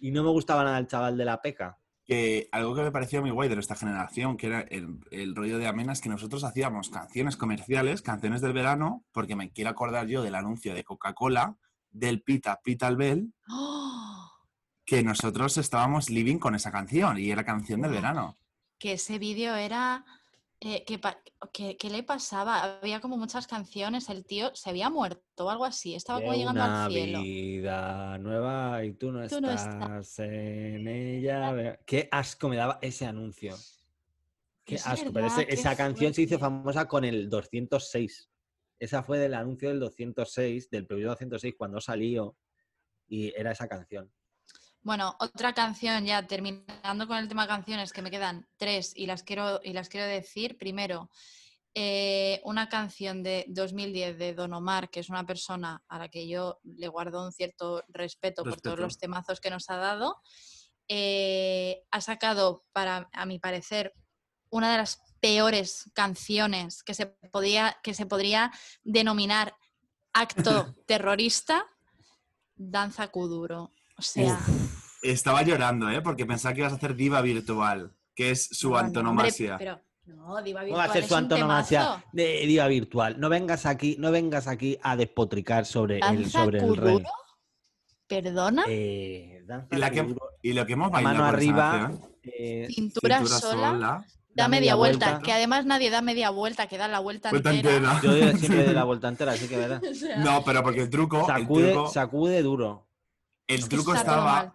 Y 0.00 0.10
no 0.10 0.22
me 0.24 0.30
gustaba 0.30 0.62
nada 0.64 0.78
el 0.78 0.86
chaval 0.86 1.16
de 1.16 1.24
la 1.24 1.40
peca. 1.40 1.78
Que 2.06 2.48
algo 2.52 2.74
que 2.74 2.82
me 2.82 2.92
parecía 2.92 3.20
muy 3.20 3.30
guay 3.30 3.48
de 3.48 3.56
nuestra 3.56 3.74
generación, 3.76 4.36
que 4.36 4.46
era 4.46 4.60
el, 4.60 5.00
el 5.10 5.34
rollo 5.34 5.58
de 5.58 5.66
Amena, 5.66 5.92
es 5.92 6.00
que 6.00 6.08
nosotros 6.08 6.44
hacíamos 6.44 6.88
canciones 6.88 7.36
comerciales, 7.36 8.00
canciones 8.00 8.40
del 8.40 8.52
verano, 8.52 9.04
porque 9.12 9.34
me 9.34 9.50
quiero 9.50 9.70
acordar 9.70 10.06
yo 10.06 10.22
del 10.22 10.36
anuncio 10.36 10.72
de 10.74 10.84
Coca-Cola, 10.84 11.56
del 11.90 12.22
Pita 12.22 12.60
Pita 12.62 12.86
al 12.86 12.96
Bell, 12.96 13.34
¡Oh! 13.50 14.30
que 14.84 15.02
nosotros 15.02 15.58
estábamos 15.58 16.08
living 16.10 16.38
con 16.38 16.54
esa 16.54 16.70
canción 16.70 17.18
y 17.18 17.30
era 17.30 17.44
canción 17.44 17.80
del 17.82 17.90
verano. 17.90 18.38
que 18.78 18.92
ese 18.92 19.18
vídeo 19.18 19.56
era... 19.56 20.04
eh, 20.60 20.84
que, 20.84 20.98
pa- 20.98 21.20
que- 21.52 21.76
¿Qué 21.76 21.90
le 21.90 22.02
pasaba? 22.02 22.78
Había 22.80 23.00
como 23.00 23.16
muchas 23.16 23.46
canciones, 23.46 24.08
el 24.08 24.24
tío 24.24 24.54
se 24.54 24.70
había 24.70 24.88
muerto 24.90 25.44
o 25.46 25.50
algo 25.50 25.64
así, 25.64 25.94
estaba 25.94 26.20
como 26.20 26.32
llegando 26.34 26.62
una 26.64 26.86
al 26.86 26.92
cielo. 26.92 27.20
vida 27.22 28.18
nueva 28.18 28.84
y 28.84 28.92
tú 28.94 29.12
no 29.12 29.26
Tú 29.28 29.40
no 29.40 29.50
estás 29.52 30.18
en 30.18 30.88
ella. 30.88 31.78
Qué 31.86 32.08
asco 32.10 32.48
me 32.48 32.56
daba 32.56 32.78
ese 32.82 33.04
anuncio. 33.06 33.54
Qué 34.64 34.76
Es 34.76 34.86
asco. 34.86 35.12
Pero 35.12 35.26
verdad, 35.26 35.38
ese- 35.40 35.46
qué 35.46 35.54
esa 35.54 35.76
canción 35.76 36.14
se 36.14 36.22
hizo 36.22 36.38
famosa 36.38 36.88
con 36.88 37.04
el 37.04 37.28
206. 37.28 38.30
Esa 38.78 39.02
fue 39.02 39.18
del 39.18 39.34
anuncio 39.34 39.68
del 39.68 39.78
206, 39.80 40.68
del 40.70 40.82
episodio 40.84 41.08
206, 41.08 41.54
cuando 41.56 41.80
salió, 41.80 42.36
y 43.08 43.32
era 43.38 43.52
esa 43.52 43.68
canción. 43.68 44.10
Bueno, 44.86 45.16
otra 45.18 45.52
canción 45.52 46.06
ya 46.06 46.24
terminando 46.28 47.08
con 47.08 47.16
el 47.16 47.26
tema 47.26 47.48
canciones, 47.48 47.92
que 47.92 48.02
me 48.02 48.10
quedan 48.12 48.46
tres 48.56 48.92
y 48.94 49.06
las 49.06 49.24
quiero, 49.24 49.58
y 49.64 49.72
las 49.72 49.88
quiero 49.88 50.06
decir. 50.06 50.56
Primero, 50.56 51.10
eh, 51.74 52.40
una 52.44 52.68
canción 52.68 53.24
de 53.24 53.46
2010 53.48 54.16
de 54.16 54.34
Don 54.34 54.52
Omar, 54.52 54.88
que 54.88 55.00
es 55.00 55.08
una 55.08 55.26
persona 55.26 55.82
a 55.88 55.98
la 55.98 56.08
que 56.08 56.28
yo 56.28 56.60
le 56.62 56.86
guardo 56.86 57.24
un 57.24 57.32
cierto 57.32 57.82
respeto, 57.88 58.44
por 58.44 58.60
todos 58.60 58.78
los 58.78 58.96
temazos 58.96 59.40
que 59.40 59.50
nos 59.50 59.68
ha 59.70 59.76
dado. 59.76 60.22
Eh, 60.86 61.82
ha 61.90 62.00
sacado, 62.00 62.64
para, 62.70 63.08
a 63.12 63.26
mi 63.26 63.40
parecer, 63.40 63.92
una 64.50 64.70
de 64.70 64.78
las 64.78 65.02
peores 65.18 65.90
canciones 65.94 66.84
que 66.84 66.94
se, 66.94 67.06
podía, 67.06 67.76
que 67.82 67.92
se 67.92 68.06
podría 68.06 68.52
denominar 68.84 69.56
acto 70.12 70.76
terrorista, 70.86 71.66
Danza 72.54 73.08
Kuduro. 73.08 73.72
O 73.98 74.02
sea, 74.02 74.38
Estaba 75.10 75.42
llorando, 75.42 75.88
¿eh? 75.90 76.00
Porque 76.02 76.26
pensaba 76.26 76.54
que 76.54 76.60
ibas 76.60 76.72
a 76.72 76.76
hacer 76.76 76.94
diva 76.96 77.20
virtual, 77.22 77.92
que 78.14 78.30
es 78.30 78.48
su 78.50 78.68
no, 78.70 78.74
no, 78.74 78.78
hombre, 78.80 78.98
antonomasia. 79.00 79.56
pero, 79.58 79.80
no, 80.06 80.40
Diva 80.42 80.60
¿Cómo 80.62 80.76
va 80.76 80.84
Virtual 80.84 80.90
a 80.90 80.92
ser 80.92 81.04
su 81.08 81.14
antonomasia 81.16 82.04
de 82.12 82.46
diva 82.46 82.66
virtual? 82.68 83.18
No 83.18 83.28
vengas 83.28 83.66
aquí, 83.66 83.96
no 83.98 84.10
vengas 84.12 84.46
aquí 84.46 84.78
a 84.82 84.96
despotricar 84.96 85.66
sobre 85.66 85.96
el, 85.96 86.00
¿Danza 86.00 86.44
sobre 86.44 86.58
el 86.60 86.76
rey. 86.76 87.02
¿Perdona? 88.06 88.64
Eh, 88.68 89.42
danza 89.46 89.74
Y, 89.74 89.78
la 89.78 89.90
que, 89.90 90.14
y 90.42 90.52
lo 90.52 90.64
que 90.64 90.72
hemos 90.74 90.88
la 90.88 90.92
bailado 90.92 91.16
mano 91.16 91.26
arriba, 91.26 91.90
eh, 92.22 92.68
Cintura, 92.70 93.18
cintura 93.18 93.38
sola, 93.40 93.70
sola, 93.72 93.78
da, 93.78 94.04
da 94.34 94.48
media, 94.48 94.60
media 94.60 94.74
vuelta, 94.76 95.06
vuelta. 95.10 95.22
que 95.24 95.32
además 95.32 95.66
nadie 95.66 95.90
da 95.90 96.02
media 96.02 96.30
vuelta, 96.30 96.68
que 96.68 96.78
da 96.78 96.86
la 96.86 97.00
vuelta, 97.00 97.30
vuelta 97.30 97.52
entera. 97.52 97.94
entera. 97.94 98.00
Yo 98.32 98.38
siempre 98.38 98.62
de 98.68 98.72
la 98.74 98.84
vuelta 98.84 99.08
entera, 99.08 99.32
así 99.32 99.48
que 99.48 99.56
sea, 99.94 100.18
No, 100.18 100.44
pero 100.44 100.62
porque 100.62 100.82
el 100.82 100.90
truco, 100.90 101.20
el 101.20 101.26
Sacude, 101.26 101.72
truco, 101.72 101.88
sacude 101.90 102.42
duro. 102.42 102.86
el 103.48 103.68
truco 103.68 103.92
estaba, 103.92 104.24
mal. 104.24 104.52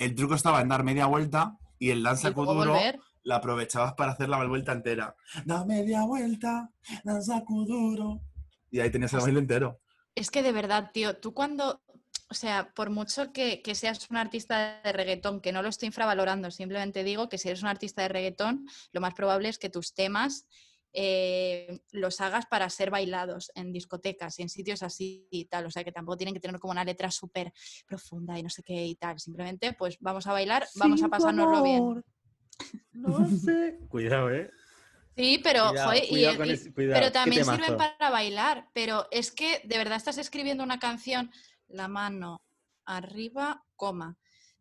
El 0.00 0.14
truco 0.14 0.34
estaba 0.34 0.60
en 0.62 0.68
dar 0.68 0.82
media 0.82 1.06
vuelta 1.06 1.58
y 1.78 1.90
el 1.90 2.02
luego 2.02 2.34
kuduro 2.34 2.76
la 3.22 3.36
aprovechabas 3.36 3.92
para 3.92 4.12
hacer 4.12 4.30
la 4.30 4.44
vuelta 4.46 4.72
entera. 4.72 5.14
Da 5.44 5.64
media 5.66 6.04
vuelta, 6.04 6.70
danza 7.04 7.44
kuduro. 7.44 8.22
Y 8.70 8.80
ahí 8.80 8.90
tenías 8.90 9.12
el 9.12 9.20
baile 9.20 9.40
entero. 9.40 9.80
Es 10.14 10.30
que 10.30 10.42
de 10.42 10.52
verdad, 10.52 10.90
tío, 10.92 11.18
tú 11.18 11.34
cuando, 11.34 11.82
o 12.30 12.34
sea, 12.34 12.72
por 12.74 12.88
mucho 12.88 13.30
que, 13.30 13.60
que 13.60 13.74
seas 13.74 14.08
un 14.10 14.16
artista 14.16 14.80
de 14.82 14.92
reggaetón, 14.92 15.42
que 15.42 15.52
no 15.52 15.62
lo 15.62 15.68
estoy 15.68 15.88
infravalorando, 15.88 16.50
simplemente 16.50 17.04
digo 17.04 17.28
que 17.28 17.36
si 17.36 17.48
eres 17.48 17.62
un 17.62 17.68
artista 17.68 18.00
de 18.00 18.08
reggaetón, 18.08 18.66
lo 18.92 19.02
más 19.02 19.12
probable 19.12 19.50
es 19.50 19.58
que 19.58 19.68
tus 19.68 19.92
temas 19.92 20.46
eh, 20.92 21.80
los 21.92 22.20
hagas 22.20 22.46
para 22.46 22.68
ser 22.70 22.90
bailados 22.90 23.50
en 23.54 23.72
discotecas 23.72 24.38
y 24.38 24.42
en 24.42 24.48
sitios 24.48 24.82
así 24.82 25.26
y 25.30 25.44
tal. 25.46 25.66
O 25.66 25.70
sea, 25.70 25.84
que 25.84 25.92
tampoco 25.92 26.16
tienen 26.16 26.34
que 26.34 26.40
tener 26.40 26.58
como 26.60 26.72
una 26.72 26.84
letra 26.84 27.10
súper 27.10 27.52
profunda 27.86 28.38
y 28.38 28.42
no 28.42 28.50
sé 28.50 28.62
qué 28.62 28.84
y 28.86 28.94
tal. 28.96 29.18
Simplemente, 29.20 29.72
pues 29.72 29.96
vamos 30.00 30.26
a 30.26 30.32
bailar, 30.32 30.66
vamos 30.76 31.02
a 31.02 31.08
pasárnoslo 31.08 31.62
bien. 31.62 32.04
No 32.92 33.28
sé. 33.44 33.78
Cuidado, 33.88 34.30
eh. 34.30 34.50
Sí, 35.16 35.40
pero, 35.42 35.68
Cuidado, 35.68 35.88
joder, 35.90 36.04
y- 36.04 36.08
cuidado 36.08 36.34
y- 36.34 36.36
con 36.38 36.48
y- 36.48 36.52
ese- 36.52 36.72
cuidado, 36.72 37.00
pero 37.00 37.12
también 37.12 37.44
sirven 37.44 37.76
para 37.76 38.10
bailar. 38.10 38.68
Pero 38.72 39.06
es 39.10 39.30
que 39.32 39.60
de 39.64 39.78
verdad 39.78 39.96
estás 39.96 40.18
escribiendo 40.18 40.64
una 40.64 40.78
canción, 40.78 41.30
la 41.68 41.88
mano 41.88 42.42
arriba, 42.84 43.64
coma, 43.76 44.16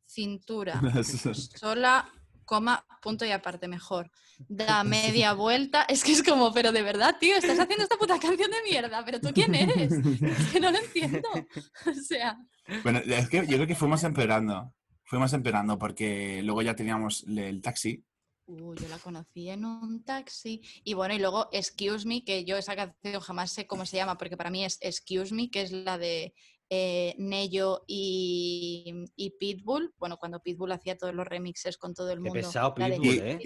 cintura, 0.06 0.80
sola, 1.34 2.12
coma, 2.50 2.84
punto 3.00 3.26
y 3.26 3.32
aparte, 3.32 3.68
mejor. 3.68 4.10
Da 4.48 4.84
media 5.24 5.34
vuelta. 5.34 5.84
Es 5.84 6.04
que 6.04 6.14
es 6.14 6.24
como, 6.24 6.52
pero 6.52 6.72
de 6.72 6.82
verdad, 6.82 7.18
tío, 7.20 7.36
estás 7.36 7.60
haciendo 7.60 7.84
esta 7.84 7.98
puta 7.98 8.20
canción 8.20 8.50
de 8.50 8.64
mierda, 8.68 9.06
pero 9.06 9.22
tú 9.22 9.30
quién 9.32 9.54
eres? 9.54 9.92
Es 9.92 10.48
que 10.52 10.60
no 10.60 10.72
lo 10.72 10.80
entiendo. 10.80 11.30
O 11.86 11.94
sea, 11.94 12.38
Bueno, 12.84 13.00
es 13.06 13.30
que 13.30 13.46
yo 13.46 13.56
creo 13.56 13.68
que 13.68 13.76
fuimos 13.76 14.04
empeorando. 14.04 14.74
Fuimos 15.04 15.32
empeorando 15.34 15.78
porque 15.78 16.42
luego 16.44 16.64
ya 16.64 16.76
teníamos 16.76 17.24
el 17.28 17.62
taxi. 17.62 18.04
Uh, 18.46 18.74
yo 18.76 18.88
la 18.88 18.98
conocí 18.98 19.50
en 19.50 19.66
un 19.66 20.04
taxi. 20.04 20.62
Y 20.84 20.96
bueno, 20.96 21.14
y 21.14 21.20
luego 21.20 21.50
Excuse 21.52 22.08
Me, 22.08 22.24
que 22.24 22.46
yo 22.46 22.58
esa 22.58 22.76
canción 22.76 23.22
jamás 23.22 23.52
sé 23.52 23.68
cómo 23.68 23.86
se 23.86 23.98
llama, 23.98 24.18
porque 24.18 24.38
para 24.38 24.50
mí 24.50 24.66
es 24.66 24.80
Excuse 24.82 25.36
Me, 25.36 25.52
que 25.52 25.62
es 25.62 25.72
la 25.72 26.00
de 26.00 26.34
eh, 26.70 27.16
Nello 27.18 27.84
y, 27.88 29.06
y, 29.16 29.32
Pitbull. 29.32 29.94
Bueno, 29.98 30.18
cuando 30.18 30.42
Pitbull 30.42 30.72
hacía 30.72 30.98
todos 30.98 31.14
los 31.16 31.28
remixes 31.28 31.78
con 31.78 31.94
todo 31.94 32.12
el 32.12 32.20
mundo. 32.20 32.34
Qué 32.34 32.42
pesado 32.42 32.76
Pitbull, 32.76 33.20
¿eh? 33.20 33.40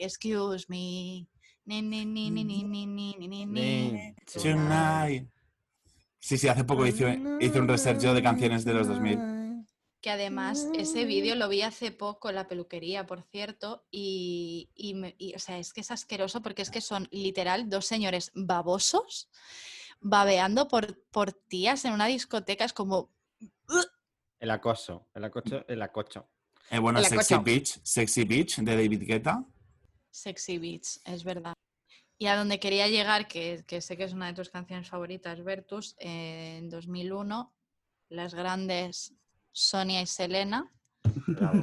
Excuse 0.00 0.66
me. 0.68 1.26
Tonight. 4.42 5.28
Sí, 6.18 6.36
sí, 6.36 6.48
hace 6.48 6.64
poco 6.64 6.86
hice, 6.86 7.18
hice 7.40 7.60
un 7.60 7.68
research 7.68 8.00
de 8.00 8.22
canciones 8.22 8.64
de 8.64 8.74
los 8.74 8.88
2000. 8.88 9.18
Que 10.00 10.10
además 10.10 10.68
ese 10.74 11.04
vídeo 11.04 11.34
lo 11.34 11.48
vi 11.48 11.62
hace 11.62 11.92
poco 11.92 12.30
en 12.30 12.36
la 12.36 12.48
peluquería, 12.48 13.06
por 13.06 13.22
cierto, 13.22 13.84
y, 13.90 14.70
y, 14.74 14.94
y 15.18 15.34
o 15.34 15.38
sea, 15.38 15.58
es 15.58 15.72
que 15.72 15.82
es 15.82 15.90
asqueroso 15.90 16.40
porque 16.40 16.62
es 16.62 16.70
que 16.70 16.80
son 16.80 17.08
literal 17.10 17.68
dos 17.68 17.86
señores 17.86 18.30
babosos 18.34 19.28
babeando 20.00 20.68
por, 20.68 21.02
por 21.10 21.32
tías 21.32 21.84
en 21.84 21.92
una 21.92 22.06
discoteca. 22.06 22.64
Es 22.64 22.72
como, 22.72 23.10
El 24.38 24.50
acoso, 24.50 25.06
el 25.14 25.24
acoso, 25.24 25.64
el 25.68 25.82
acocho. 25.82 26.28
Eh, 26.70 26.78
bueno, 26.78 26.98
El 27.00 27.04
Sexy 27.06 27.34
acoso. 27.34 27.44
Beach, 27.44 27.80
Sexy 27.82 28.24
Beach 28.24 28.56
de 28.58 28.76
David 28.76 29.02
Guetta. 29.06 29.44
sexy 30.10 30.58
beats, 30.58 31.00
es 31.04 31.24
verdad. 31.24 31.52
Y 32.18 32.26
a 32.26 32.36
donde 32.36 32.58
quería 32.60 32.86
llegar, 32.88 33.28
que, 33.28 33.64
que 33.66 33.80
sé 33.80 33.96
que 33.96 34.04
es 34.04 34.12
una 34.12 34.26
de 34.26 34.34
tus 34.34 34.50
canciones 34.50 34.88
favoritas, 34.88 35.42
Vertus, 35.42 35.94
eh, 35.98 36.58
en 36.58 36.68
2001, 36.68 37.52
las 38.10 38.34
grandes 38.34 39.14
Sonia 39.52 40.02
y 40.02 40.06
Selena 40.06 40.70
Bravo. 41.26 41.60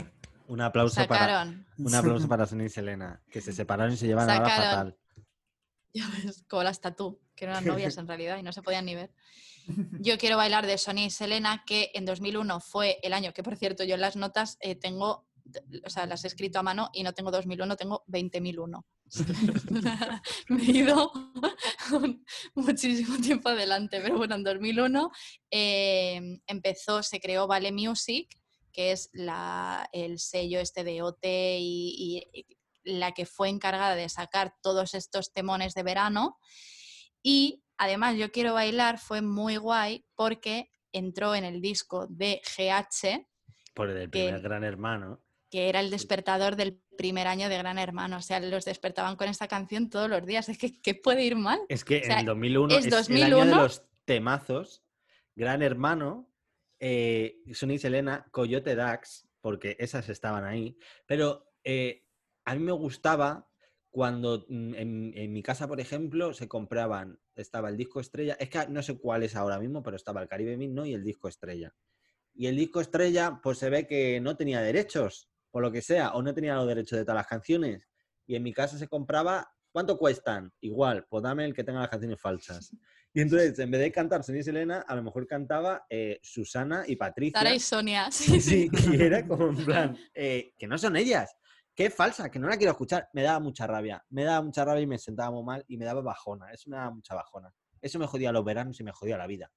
Un 0.48 0.62
aplauso 0.62 1.06
para 1.08 1.44
un 1.78 1.94
aplauso 1.96 2.28
para 2.28 2.46
Sonia 2.46 2.66
y 2.66 2.70
Selena, 2.70 3.22
que 3.30 3.40
se 3.42 3.52
separaron 3.54 3.94
y 3.94 3.98
se 3.98 4.08
llevan 4.08 4.30
ahora 4.30 4.46
Sacaron- 4.50 4.70
fatal. 4.70 4.98
Ya 5.98 6.10
ves, 6.24 6.44
como 6.48 6.64
las 6.64 6.82
tatú, 6.82 7.20
que 7.36 7.46
no 7.46 7.52
eran 7.52 7.66
novias 7.94 7.98
en 7.98 8.08
realidad 8.08 8.38
y 8.38 8.44
no 8.44 8.54
se 8.54 8.62
podían 8.62 8.86
ni 8.86 8.96
ver. 8.96 9.12
Yo 10.00 10.18
quiero 10.18 10.38
bailar 10.38 10.66
de 10.66 10.78
Sonia 10.78 11.06
y 11.06 11.10
Selena, 11.10 11.64
que 11.66 11.92
en 11.94 12.06
2001 12.06 12.60
fue 12.62 13.00
el 13.04 13.14
año 13.14 13.34
que, 13.34 13.44
por 13.44 13.58
cierto, 13.58 13.84
yo 13.84 13.96
en 13.96 14.02
las 14.02 14.16
notas 14.16 14.58
eh, 14.62 14.76
tengo, 14.76 15.28
o 15.84 15.90
sea, 15.90 16.06
las 16.06 16.24
he 16.24 16.28
escrito 16.28 16.60
a 16.60 16.64
mano 16.64 16.90
y 16.94 17.04
no 17.04 17.14
tengo 17.14 17.32
2001, 17.32 17.76
tengo 17.76 18.06
20.001. 18.08 18.84
Me 20.50 20.64
he 20.64 20.72
ido 20.72 21.12
muchísimo 22.56 23.18
tiempo 23.18 23.50
adelante, 23.50 24.00
pero 24.02 24.18
bueno, 24.18 24.36
en 24.36 24.44
2001 24.44 25.12
eh, 25.52 26.40
empezó, 26.48 27.04
se 27.04 27.20
creó 27.20 27.48
Vale 27.48 27.74
Music, 27.74 28.30
que 28.72 28.94
es 28.94 29.10
la, 29.12 29.90
el 29.92 30.20
sello 30.20 30.62
este 30.62 30.86
de 30.86 31.02
OT 31.02 31.26
y 31.26 32.24
la 32.88 33.12
que 33.14 33.26
fue 33.26 33.50
encargada 33.50 33.96
de 33.96 34.10
sacar 34.10 34.54
todos 34.62 34.94
estos 34.94 35.34
temones 35.34 35.74
de 35.74 35.84
verano. 35.84 36.38
Y 37.22 37.64
además 37.78 38.16
Yo 38.18 38.32
Quiero 38.32 38.54
Bailar 38.54 38.98
fue 39.00 39.22
muy 39.22 39.58
guay 39.58 40.06
porque 40.16 40.70
entró 40.92 41.36
en 41.36 41.44
el 41.44 41.62
disco 41.62 42.08
de 42.10 42.42
GH, 42.44 43.28
Por 43.74 43.90
el 43.90 44.04
que- 44.04 44.08
primer 44.26 44.42
gran 44.42 44.64
hermano. 44.64 45.22
que 45.50 45.70
era 45.70 45.80
el 45.80 45.90
despertador 45.92 46.56
del 46.56 46.82
primer 46.98 47.28
año 47.28 47.48
de 47.48 47.58
Gran 47.58 47.78
Hermano. 47.80 48.18
O 48.18 48.22
sea, 48.22 48.40
los 48.42 48.66
despertaban 48.66 49.16
con 49.16 49.30
esta 49.30 49.48
canción 49.48 49.90
todos 49.90 50.10
los 50.10 50.26
días. 50.26 50.50
Es 50.50 50.58
que, 50.58 50.78
¿qué 50.82 50.94
puede 50.96 51.24
ir 51.24 51.36
mal? 51.38 51.60
Es 51.70 51.86
que 51.86 52.00
O 52.02 52.04
sea, 52.04 52.20
en 52.20 52.26
2001 52.26 52.76
es 52.76 52.86
es, 52.86 53.10
el 53.10 53.24
año 53.24 53.28
de 53.28 53.30
2001. 53.46 53.62
los 53.64 53.84
temazos. 54.04 54.84
Gran 55.36 55.62
hermano, 55.62 56.30
eh, 56.80 57.38
Sonia 57.54 57.76
y 57.76 57.80
Selena, 57.80 58.26
Coyote 58.32 58.76
Dax, 58.76 59.28
porque 59.40 59.78
esas 59.80 60.10
estaban 60.10 60.44
ahí. 60.44 60.78
Pero 61.06 61.50
eh, 61.64 62.04
a 62.48 62.56
mí 62.56 62.64
me 62.64 62.72
gustaba 62.72 63.46
cuando 63.90 64.46
mm, 64.48 64.74
en, 64.76 65.12
en 65.16 65.34
mi 65.34 65.44
casa, 65.44 65.68
por 65.68 65.82
ejemplo, 65.82 66.34
se 66.34 66.48
compraban, 66.48 67.20
estaba 67.36 67.68
el 67.68 67.76
disco 67.76 68.00
estrella, 68.00 68.38
es 68.40 68.50
que 68.50 68.68
no 68.70 68.82
sé 68.82 68.98
cuál 68.98 69.24
es 69.24 69.36
ahora 69.36 69.60
mismo, 69.60 69.84
pero 69.84 69.98
estaba 69.98 70.22
el 70.22 70.30
Caribe 70.30 70.56
Mix, 70.56 70.74
¿no? 70.74 70.86
Y 70.86 70.94
el 70.94 71.04
disco 71.04 71.28
estrella. 71.28 71.76
Y 72.34 72.48
el 72.48 72.56
disco 72.56 72.80
estrella, 72.80 73.42
pues 73.44 73.58
se 73.58 73.70
ve 73.70 73.86
que 73.86 74.22
no 74.22 74.38
tenía 74.38 74.62
derechos, 74.62 75.30
por 75.52 75.62
lo 75.62 75.72
que 75.74 75.82
sea, 75.82 76.12
o 76.14 76.22
no 76.22 76.34
tenía 76.34 76.56
los 76.56 76.68
derechos 76.68 76.98
de 76.98 77.04
todas 77.04 77.18
las 77.18 77.28
canciones. 77.28 77.86
Y 78.26 78.36
en 78.36 78.44
mi 78.44 78.54
casa 78.54 78.78
se 78.78 78.88
compraba, 78.88 79.52
¿cuánto 79.74 79.98
cuestan? 79.98 80.54
Igual, 80.62 81.06
pues 81.10 81.24
dame 81.24 81.44
el 81.44 81.54
que 81.54 81.66
tenga 81.66 81.82
las 81.82 81.90
canciones 81.90 82.20
falsas. 82.20 82.72
Y 83.14 83.22
entonces, 83.22 83.58
en 83.58 83.72
vez 83.72 83.82
de 83.82 83.92
cantar 83.92 84.24
Sonia 84.24 84.42
y 84.42 84.44
Selena, 84.44 84.82
a 84.82 84.96
lo 84.96 85.02
mejor 85.02 85.26
cantaba 85.26 85.88
eh, 85.90 86.20
Susana 86.22 86.84
y 86.86 86.98
Patricia. 86.98 87.40
Sara 87.40 87.56
y 87.56 87.60
Sonia. 87.60 88.08
Sí, 88.12 88.40
Sí, 88.40 88.70
y 88.92 89.02
era 89.02 89.26
como 89.26 89.48
en 89.48 89.66
plan, 89.66 89.98
eh, 90.14 90.54
que 90.56 90.68
no 90.68 90.78
son 90.78 90.96
ellas, 90.96 91.36
que 91.78 91.86
es 91.86 91.94
falsa, 91.96 92.32
que 92.32 92.40
no 92.40 92.48
la 92.50 92.58
quiero 92.58 92.72
escuchar. 92.72 93.08
Me 93.14 93.22
daba 93.22 93.40
mucha 93.40 93.68
rabia, 93.68 94.04
me 94.10 94.24
daba 94.24 94.42
mucha 94.42 94.66
rabia 94.66 94.82
y 94.82 94.88
me 94.88 94.98
sentaba 94.98 95.30
muy 95.30 95.44
mal 95.44 95.64
y 95.68 95.78
me 95.78 95.86
daba 95.86 96.02
bajona, 96.02 96.52
eso 96.52 96.72
me 96.72 96.76
daba 96.78 96.90
mucha 96.90 97.14
bajona. 97.14 97.54
Eso 97.80 98.00
me 98.00 98.08
jodía 98.08 98.32
los 98.32 98.44
veranos 98.44 98.80
y 98.80 98.84
me 98.84 98.92
jodía 98.92 99.16
la 99.16 99.28
vida. 99.28 99.52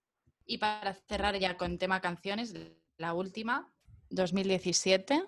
Y 0.44 0.58
para 0.58 0.92
cerrar 1.08 1.38
ya 1.38 1.56
con 1.56 1.78
tema 1.78 2.02
canciones, 2.02 2.54
la 2.98 3.14
última, 3.14 3.72
2017, 4.10 5.24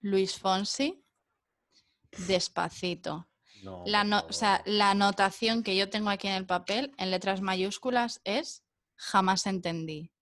Luis 0.00 0.36
Fonsi, 0.38 1.04
Despacito. 2.26 3.28
No, 3.62 3.84
La, 3.86 4.02
no- 4.02 4.24
o 4.28 4.32
sea, 4.32 4.60
la 4.66 4.90
anotación 4.90 5.62
que 5.62 5.76
yo 5.76 5.88
tengo 5.88 6.10
aquí 6.10 6.26
en 6.26 6.34
el 6.34 6.46
papel, 6.46 6.92
en 6.98 7.12
letras 7.12 7.40
mayúsculas, 7.40 8.20
es 8.24 8.64
jamás 8.96 9.46
entendí. 9.46 10.12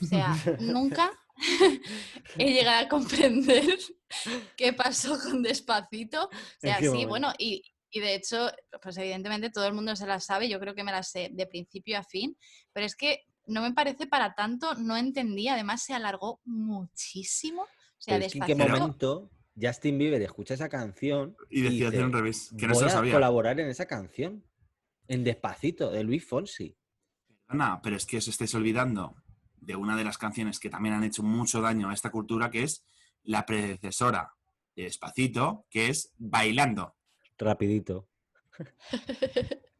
O 0.00 0.06
sea, 0.06 0.28
nunca 0.60 1.10
he 2.38 2.52
llegado 2.52 2.84
a 2.86 2.88
comprender 2.88 3.78
qué 4.56 4.72
pasó 4.72 5.18
con 5.18 5.42
Despacito. 5.42 6.24
O 6.26 6.30
sea, 6.58 6.76
qué 6.78 6.82
sí, 6.84 6.88
momento? 6.88 7.08
bueno, 7.08 7.32
y, 7.38 7.62
y 7.90 8.00
de 8.00 8.14
hecho, 8.14 8.50
pues 8.82 8.96
evidentemente 8.98 9.50
todo 9.50 9.66
el 9.66 9.74
mundo 9.74 9.94
se 9.96 10.06
la 10.06 10.20
sabe, 10.20 10.48
yo 10.48 10.58
creo 10.60 10.74
que 10.74 10.84
me 10.84 10.92
la 10.92 11.02
sé 11.02 11.30
de 11.32 11.46
principio 11.46 11.98
a 11.98 12.02
fin, 12.02 12.36
pero 12.72 12.86
es 12.86 12.96
que 12.96 13.24
no 13.46 13.62
me 13.62 13.72
parece 13.72 14.06
para 14.06 14.34
tanto, 14.34 14.74
no 14.74 14.96
entendí, 14.96 15.48
además 15.48 15.82
se 15.82 15.94
alargó 15.94 16.40
muchísimo. 16.44 17.62
O 17.62 17.66
sea, 17.98 18.14
Pero 18.14 18.26
es 18.26 18.32
que 18.32 18.38
en 18.38 18.46
qué 18.46 18.54
Despacito, 18.54 18.80
momento 18.80 19.30
Justin 19.60 19.98
Bieber 19.98 20.22
escucha 20.22 20.54
esa 20.54 20.68
canción 20.68 21.36
Y 21.50 21.62
decía 21.62 21.88
hacer 21.88 22.04
un 22.04 22.12
revés, 22.12 22.50
que 22.58 22.66
no 22.66 22.72
voy 22.72 22.78
se 22.78 22.84
lo 22.84 22.90
a 22.90 22.92
sabía. 22.92 23.12
colaborar 23.12 23.60
en 23.60 23.68
esa 23.68 23.86
canción. 23.86 24.44
En 25.06 25.22
Despacito, 25.24 25.90
de 25.90 26.02
Luis 26.02 26.26
Fonsi. 26.26 26.76
Ana, 27.46 27.80
pero 27.82 27.96
es 27.96 28.06
que 28.06 28.16
os 28.16 28.26
estáis 28.26 28.54
olvidando 28.54 29.14
de 29.64 29.76
una 29.76 29.96
de 29.96 30.04
las 30.04 30.18
canciones 30.18 30.58
que 30.58 30.70
también 30.70 30.94
han 30.94 31.04
hecho 31.04 31.22
mucho 31.22 31.60
daño 31.60 31.90
a 31.90 31.94
esta 31.94 32.10
cultura, 32.10 32.50
que 32.50 32.62
es 32.64 32.84
la 33.22 33.46
predecesora 33.46 34.34
de 34.76 34.84
Despacito, 34.84 35.66
que 35.70 35.88
es 35.88 36.12
Bailando. 36.18 36.96
Rapidito. 37.38 38.08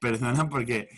Perdona, 0.00 0.48
porque 0.48 0.88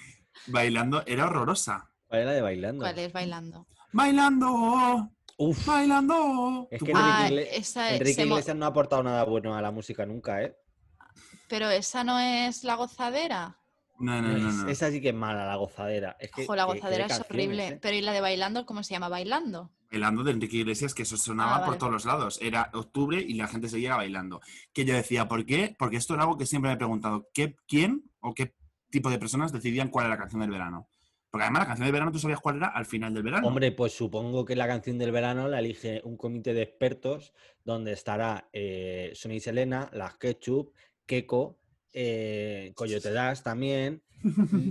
Bailando 0.47 1.03
era 1.07 1.27
horrorosa. 1.27 1.91
¿Cuál 2.07 2.23
era 2.23 2.33
de 2.33 2.41
bailando? 2.41 2.85
¿cuál 2.85 2.99
es 2.99 3.13
bailando? 3.13 3.67
Bailando, 3.93 5.11
Uf, 5.39 5.67
bailando. 5.67 6.69
Es 6.71 6.83
que 6.83 6.93
Ah, 6.95 7.27
Enrique, 7.29 7.43
Igle- 7.51 7.57
esa- 7.59 7.91
Enrique 7.95 8.15
se 8.15 8.27
mo- 8.27 8.35
Iglesias 8.37 8.57
no 8.57 8.65
ha 8.65 8.69
aportado 8.69 9.03
nada 9.03 9.25
bueno 9.25 9.55
a 9.57 9.61
la 9.63 9.71
música 9.71 10.07
nunca, 10.07 10.43
¿eh? 10.43 10.57
Pero 11.49 11.69
esa 11.71 12.05
no 12.05 12.19
es 12.19 12.65
la 12.65 12.75
gozadera. 12.77 13.59
No, 13.99 14.21
no, 14.21 14.29
no, 14.37 14.49
Es- 14.49 14.55
no. 14.55 14.69
Esa 14.69 14.91
sí 14.91 15.01
que 15.01 15.09
es 15.11 15.15
mala, 15.15 15.47
la 15.47 15.57
gozadera. 15.57 16.17
Es 16.21 16.31
que, 16.31 16.43
Ojo, 16.45 16.55
la 16.57 16.65
que- 16.67 16.69
que 16.69 16.75
de 16.75 16.81
gozadera 16.81 17.07
es 17.07 17.21
horrible. 17.21 17.69
¿eh? 17.69 17.79
Pero 17.81 17.97
¿y 17.97 18.01
la 18.03 18.13
de 18.13 18.21
bailando? 18.21 18.67
¿Cómo 18.67 18.83
se 18.83 18.93
llama? 18.95 19.09
¿Bailando? 19.09 19.71
Bailando 19.91 20.23
de 20.25 20.33
Enrique 20.33 20.57
Iglesias, 20.59 20.95
que 20.95 21.03
eso 21.03 21.17
sonaba 21.17 21.57
Ah, 21.59 21.65
por 21.65 21.79
todos 21.79 21.93
los 21.93 22.05
lados. 22.05 22.39
Era 22.43 22.71
octubre 22.75 23.21
y 23.21 23.35
la 23.35 23.47
gente 23.49 23.69
seguía 23.69 23.97
bailando. 23.97 24.41
Que 24.73 24.85
yo 24.85 24.95
decía, 24.95 25.29
¿por 25.29 25.47
qué? 25.47 25.75
Porque 25.79 25.97
esto 25.97 26.15
era 26.15 26.25
algo 26.25 26.37
que 26.37 26.45
siempre 26.47 26.69
me 26.71 26.75
he 26.75 26.79
preguntado. 26.79 27.29
¿qué, 27.33 27.57
¿Quién 27.67 28.11
o 28.21 28.35
qué 28.35 28.55
tipo 28.91 29.11
de 29.11 29.19
personas 29.19 29.53
decidían 29.53 29.89
cuál 29.89 30.07
era 30.07 30.15
la 30.15 30.21
canción 30.21 30.41
del 30.41 30.51
verano? 30.51 30.89
Porque 31.31 31.45
además 31.45 31.63
la 31.63 31.67
canción 31.67 31.87
del 31.87 31.93
verano 31.93 32.13
tú 32.13 32.19
sabías 32.19 32.41
cuál 32.41 32.57
era 32.57 32.69
al 32.69 32.87
final 32.87 33.13
del 33.13 33.23
verano. 33.23 33.47
Hombre, 33.49 33.71
pues 33.73 33.93
supongo 33.97 34.45
que 34.45 34.57
la 34.57 34.67
canción 34.67 34.97
del 34.99 35.13
verano 35.13 35.49
la 35.49 35.59
elige 35.59 36.01
un 36.05 36.17
comité 36.17 36.55
de 36.55 36.63
expertos 36.63 37.33
donde 37.65 37.93
estará 37.93 38.49
eh, 38.53 39.13
Sonia 39.15 39.37
y 39.37 39.41
Selena, 39.41 39.91
las 39.93 40.17
Ketchup, 40.17 40.73
Keko, 41.05 41.59
eh, 41.99 42.73
Coyote 42.75 43.11
Dash 43.13 43.41
también, 43.43 44.03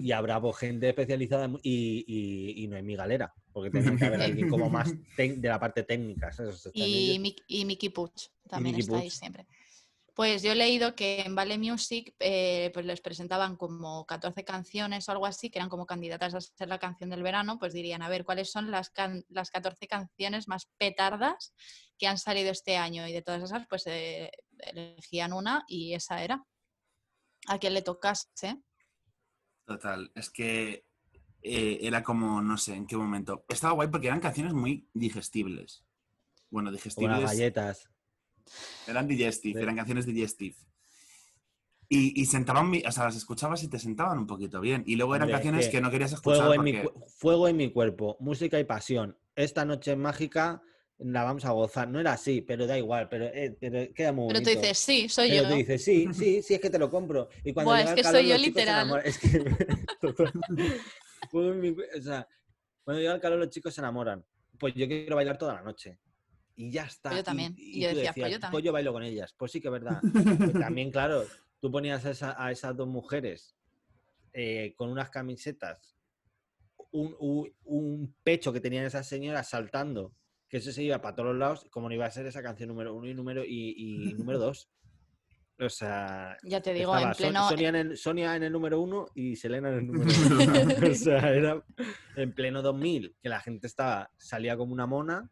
y 0.03 0.11
habrá 0.11 0.39
gente 0.57 0.89
especializada 0.89 1.49
y, 1.63 2.03
y, 2.07 2.63
y 2.63 2.67
Noemí 2.67 2.95
Galera, 2.95 3.33
porque 3.51 3.69
tendrá 3.71 3.95
que 3.97 4.05
haber 4.05 4.21
alguien 4.21 4.49
como 4.49 4.69
más 4.69 4.93
de 5.17 5.39
la 5.41 5.59
parte 5.59 5.83
técnica. 5.83 6.29
Y. 6.73 7.17
Mick- 7.19 7.43
y 7.47 7.65
Mickey 7.65 7.89
Puch 7.89 8.27
también 8.47 8.75
Mickey 8.75 8.81
está 8.81 8.99
ahí 8.99 9.09
siempre. 9.09 9.47
Pues 10.13 10.43
yo 10.43 10.53
he 10.53 10.55
leído 10.55 10.95
que 10.95 11.21
en 11.21 11.35
Vale 11.35 11.57
Music 11.57 12.15
eh, 12.19 12.71
pues 12.73 12.85
les 12.85 13.01
presentaban 13.01 13.57
como 13.57 14.05
14 14.05 14.45
canciones 14.45 15.07
o 15.09 15.11
algo 15.11 15.25
así, 15.25 15.49
que 15.49 15.59
eran 15.59 15.67
como 15.69 15.85
candidatas 15.85 16.33
a 16.35 16.39
ser 16.41 16.69
la 16.69 16.79
canción 16.79 17.09
del 17.09 17.21
verano, 17.23 17.57
pues 17.59 17.73
dirían, 17.73 18.01
a 18.01 18.07
ver, 18.07 18.23
¿cuáles 18.23 18.49
son 18.51 18.71
las, 18.71 18.89
can- 18.91 19.25
las 19.29 19.49
14 19.51 19.87
canciones 19.87 20.47
más 20.47 20.67
petardas 20.77 21.53
que 21.97 22.07
han 22.07 22.17
salido 22.17 22.49
este 22.51 22.77
año? 22.77 23.05
Y 23.07 23.11
de 23.13 23.21
todas 23.23 23.43
esas, 23.43 23.67
pues 23.67 23.83
eh, 23.87 24.31
elegían 24.59 25.33
una 25.33 25.65
y 25.67 25.93
esa 25.93 26.23
era. 26.23 26.45
A 27.47 27.59
quien 27.59 27.73
le 27.73 27.81
tocase. 27.81 28.61
Total, 29.65 30.11
es 30.15 30.29
que 30.29 30.85
eh, 31.41 31.79
era 31.81 32.03
como, 32.03 32.41
no 32.41 32.57
sé 32.57 32.75
en 32.75 32.87
qué 32.87 32.97
momento. 32.97 33.45
Estaba 33.49 33.73
guay 33.73 33.87
porque 33.89 34.07
eran 34.07 34.19
canciones 34.19 34.53
muy 34.53 34.89
digestibles. 34.93 35.83
Bueno, 36.49 36.71
digestibles. 36.71 37.21
galletas. 37.23 37.89
Eran 38.87 39.07
digestive, 39.07 39.59
Sí. 39.59 39.63
eran 39.63 39.75
canciones 39.75 40.05
digestive. 40.05 40.55
Y, 41.87 42.19
y 42.19 42.25
sentaban, 42.25 42.71
o 42.87 42.91
sea, 42.91 43.05
las 43.05 43.15
escuchabas 43.15 43.61
y 43.63 43.67
te 43.67 43.77
sentaban 43.79 44.17
un 44.17 44.25
poquito 44.27 44.59
bien. 44.59 44.83
Y 44.87 44.95
luego 44.95 45.15
eran 45.15 45.27
Hombre, 45.27 45.35
canciones 45.35 45.65
que 45.67 45.73
que 45.73 45.81
no 45.81 45.91
querías 45.91 46.13
escuchar 46.13 46.45
Fuego 46.47 46.53
en, 46.55 46.63
mi, 46.63 46.73
porque... 46.81 46.99
fuego 47.09 47.47
en 47.47 47.57
mi 47.57 47.71
cuerpo, 47.71 48.17
música 48.19 48.59
y 48.59 48.63
pasión. 48.63 49.17
Esta 49.35 49.65
noche 49.65 49.95
mágica, 49.95 50.63
la 50.99 51.23
vamos 51.23 51.43
a 51.45 51.51
gozar. 51.51 51.87
No 51.89 51.99
era 51.99 52.13
así, 52.13 52.41
pero 52.41 52.65
da 52.67 52.77
igual, 52.77 53.09
pero, 53.09 53.25
eh, 53.25 53.55
pero 53.59 53.93
queda 53.93 54.11
muy 54.13 54.27
Pero 54.27 54.39
tú 54.39 54.45
bonito. 54.45 54.61
dices, 54.61 54.77
sí, 54.79 55.09
soy 55.09 55.29
Pero 55.29 55.43
yo. 55.43 55.49
tú 55.49 55.55
dices, 55.55 55.83
sí, 55.83 56.07
sí, 56.13 56.41
sí, 56.41 56.53
es 56.55 56.61
que 56.61 56.69
te 56.69 56.79
lo 56.79 56.89
compro. 56.89 57.29
Y 57.43 57.53
cuando 57.53 57.71
Buah, 57.71 57.79
llega 57.79 57.91
es 57.91 57.91
el 57.91 57.95
que 57.97 58.01
calor, 58.03 58.19
soy 58.21 58.29
yo 58.29 58.33
los 58.35 58.43
chicos 58.43 58.53
se 58.53 58.59
literal. 58.61 58.81
enamoran. 58.81 59.05
Es 59.07 59.17
que... 59.19 60.79
O 61.33 62.01
sea, 62.01 62.27
cuando 62.83 63.01
llega 63.01 63.15
el 63.15 63.21
calor, 63.21 63.39
los 63.39 63.49
chicos 63.49 63.73
se 63.73 63.81
enamoran. 63.81 64.23
Pues 64.59 64.73
yo 64.75 64.87
quiero 64.87 65.15
bailar 65.15 65.37
toda 65.37 65.55
la 65.55 65.61
noche. 65.63 65.99
Y 66.55 66.71
ya 66.71 66.85
está. 66.85 67.09
Pues 67.09 67.17
yo 67.17 67.21
Y- 67.21 67.23
también. 67.25 67.55
Y, 67.57 67.63
Y 67.79 67.81
yo 67.81 67.87
pues 67.89 67.95
decías, 67.97 68.15
yo 68.15 68.39
también. 68.39 68.51
pues 68.51 68.63
yo 68.63 68.71
bailo 68.71 68.93
con 68.93 69.03
ellas. 69.03 69.33
Pues 69.37 69.51
sí 69.51 69.59
que 69.59 69.67
es 69.67 69.71
verdad. 69.71 69.99
Pues 70.13 70.53
también, 70.53 70.91
claro, 70.91 71.25
tú 71.59 71.71
ponías 71.71 72.05
a, 72.05 72.11
esa- 72.11 72.35
a 72.41 72.51
esas 72.51 72.75
dos 72.77 72.87
mujeres 72.87 73.55
eh, 74.33 74.73
con 74.77 74.89
unas 74.89 75.09
camisetas, 75.09 75.97
un, 76.91 77.15
un- 77.19 77.53
un 77.65 78.15
pecho 78.23 78.53
que 78.53 78.61
tenían 78.61 78.85
esas 78.85 79.07
señoras 79.07 79.49
saltando, 79.49 80.13
que 80.47 80.57
eso 80.57 80.71
se 80.71 80.83
iba 80.83 81.01
para 81.01 81.15
todos 81.15 81.29
los 81.29 81.37
lados, 81.39 81.67
como 81.71 81.89
no 81.89 81.95
iba 81.95 82.05
a 82.05 82.11
ser 82.11 82.25
esa 82.27 82.43
canción 82.43 82.69
número 82.69 82.93
uno 82.93 83.07
y 83.07 83.13
número, 83.13 83.43
y, 83.43 83.73
y 83.77 84.13
número 84.17 84.39
dos. 84.39 84.69
O 85.57 85.69
sea, 85.69 86.35
Ya 86.43 86.59
te 86.61 86.73
digo, 86.73 86.97
en 86.97 87.11
pleno, 87.13 87.47
Sonia, 87.47 87.69
en 87.69 87.75
el, 87.75 87.97
Sonia 87.97 88.35
en 88.35 88.43
el 88.43 88.51
número 88.51 88.81
uno 88.81 89.07
y 89.15 89.37
Selena 89.37 89.69
en 89.69 89.75
el 89.75 89.87
número 89.87 90.05
dos. 90.83 90.83
o 90.91 90.93
sea, 90.95 91.29
era 91.33 91.63
en 92.17 92.33
pleno 92.33 92.61
2000, 92.61 93.15
que 93.21 93.29
la 93.29 93.39
gente 93.39 93.65
estaba, 93.67 94.11
salía 94.17 94.57
como 94.57 94.73
una 94.73 94.85
mona, 94.85 95.29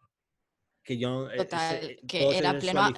que 0.81 0.97
yo 0.97 1.29
eh, 1.29 1.37
Total, 1.37 1.81
se- 1.81 1.97
que 2.07 2.37
era 2.37 2.57
pleno. 2.57 2.93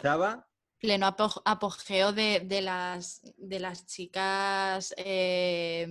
Pleno 0.80 1.08
apo- 1.08 1.42
apogeo 1.46 2.12
de, 2.14 2.42
de 2.42 2.62
las, 2.62 3.22
de 3.38 3.60
las 3.60 3.86
chicas 3.86 4.94
eh, 4.98 5.88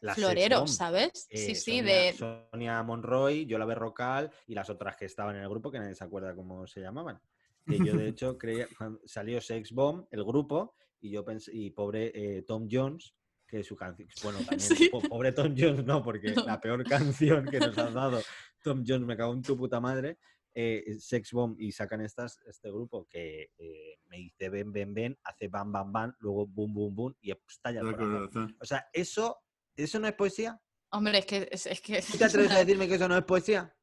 las 0.00 0.16
sex 0.16 0.26
floreros. 0.26 0.74
¿sabes? 0.74 1.26
Eh, 1.30 1.38
sí, 1.38 1.54
sí, 1.54 1.78
Sonia, 1.78 1.82
de... 1.94 2.12
Sonia 2.50 2.82
Monroy, 2.82 3.46
Yola 3.46 3.64
Berrocal 3.64 4.30
y 4.46 4.54
las 4.54 4.68
otras 4.70 4.96
que 4.96 5.06
estaban 5.06 5.36
en 5.36 5.42
el 5.42 5.48
grupo, 5.48 5.70
que 5.70 5.78
nadie 5.78 5.94
se 5.94 6.04
acuerda 6.04 6.34
cómo 6.34 6.66
se 6.66 6.80
llamaban. 6.80 7.20
Que 7.66 7.78
yo, 7.78 7.94
de 7.96 8.08
hecho, 8.08 8.36
creía, 8.36 8.66
salió 9.06 9.40
Sex 9.40 9.72
Bomb, 9.72 10.06
el 10.10 10.24
grupo, 10.24 10.74
y 11.00 11.10
yo 11.10 11.24
pensé, 11.24 11.50
y 11.54 11.70
pobre 11.70 12.12
eh, 12.14 12.42
Tom 12.42 12.68
Jones, 12.70 13.14
que 13.46 13.62
su 13.64 13.76
canción, 13.76 14.08
bueno, 14.22 14.38
también, 14.46 14.60
Sí. 14.60 14.88
po- 14.90 15.00
pobre 15.02 15.32
Tom 15.32 15.54
Jones, 15.56 15.84
no, 15.84 16.02
porque 16.02 16.32
No. 16.36 16.44
la 16.44 16.60
peor 16.60 16.84
canción 16.84 17.46
que 17.46 17.60
nos 17.60 17.76
has 17.78 17.94
dado, 17.94 18.20
Tom 18.62 18.84
Jones, 18.86 19.06
me 19.06 19.16
cago 19.16 19.32
en 19.32 19.42
tu 19.42 19.56
puta 19.56 19.80
madre, 19.80 20.18
eh, 20.54 20.84
Sex 20.98 21.32
Bomb, 21.32 21.60
y 21.60 21.72
sacan 21.72 22.00
estas, 22.00 22.38
este 22.46 22.70
grupo 22.70 23.06
que 23.08 23.50
eh, 23.58 23.98
me 24.06 24.18
dice 24.18 24.48
ven, 24.48 24.72
ven, 24.72 24.94
ven, 24.94 25.18
hace 25.24 25.48
bam, 25.48 25.72
bam, 25.72 25.92
bam, 25.92 26.14
luego 26.20 26.46
boom, 26.46 26.72
boom, 26.74 26.94
boom, 26.94 27.16
y 27.20 27.32
estalla 27.32 27.80
el 27.80 27.96
corazón. 27.96 28.56
O 28.60 28.64
sea, 28.64 28.86
eso, 28.92 29.38
¿eso 29.76 29.98
no 29.98 30.06
es 30.08 30.14
poesía? 30.14 30.60
Hombre, 30.90 31.18
es 31.18 31.26
que... 31.26 31.48
Es, 31.50 31.66
es 31.66 31.80
que 31.80 32.00
¿Tú 32.02 32.18
te 32.18 32.24
atreves 32.24 32.52
a 32.52 32.58
decirme 32.64 32.86
que 32.86 32.94
eso 32.94 33.08
no 33.08 33.16
es 33.18 33.24
poesía? 33.24 33.74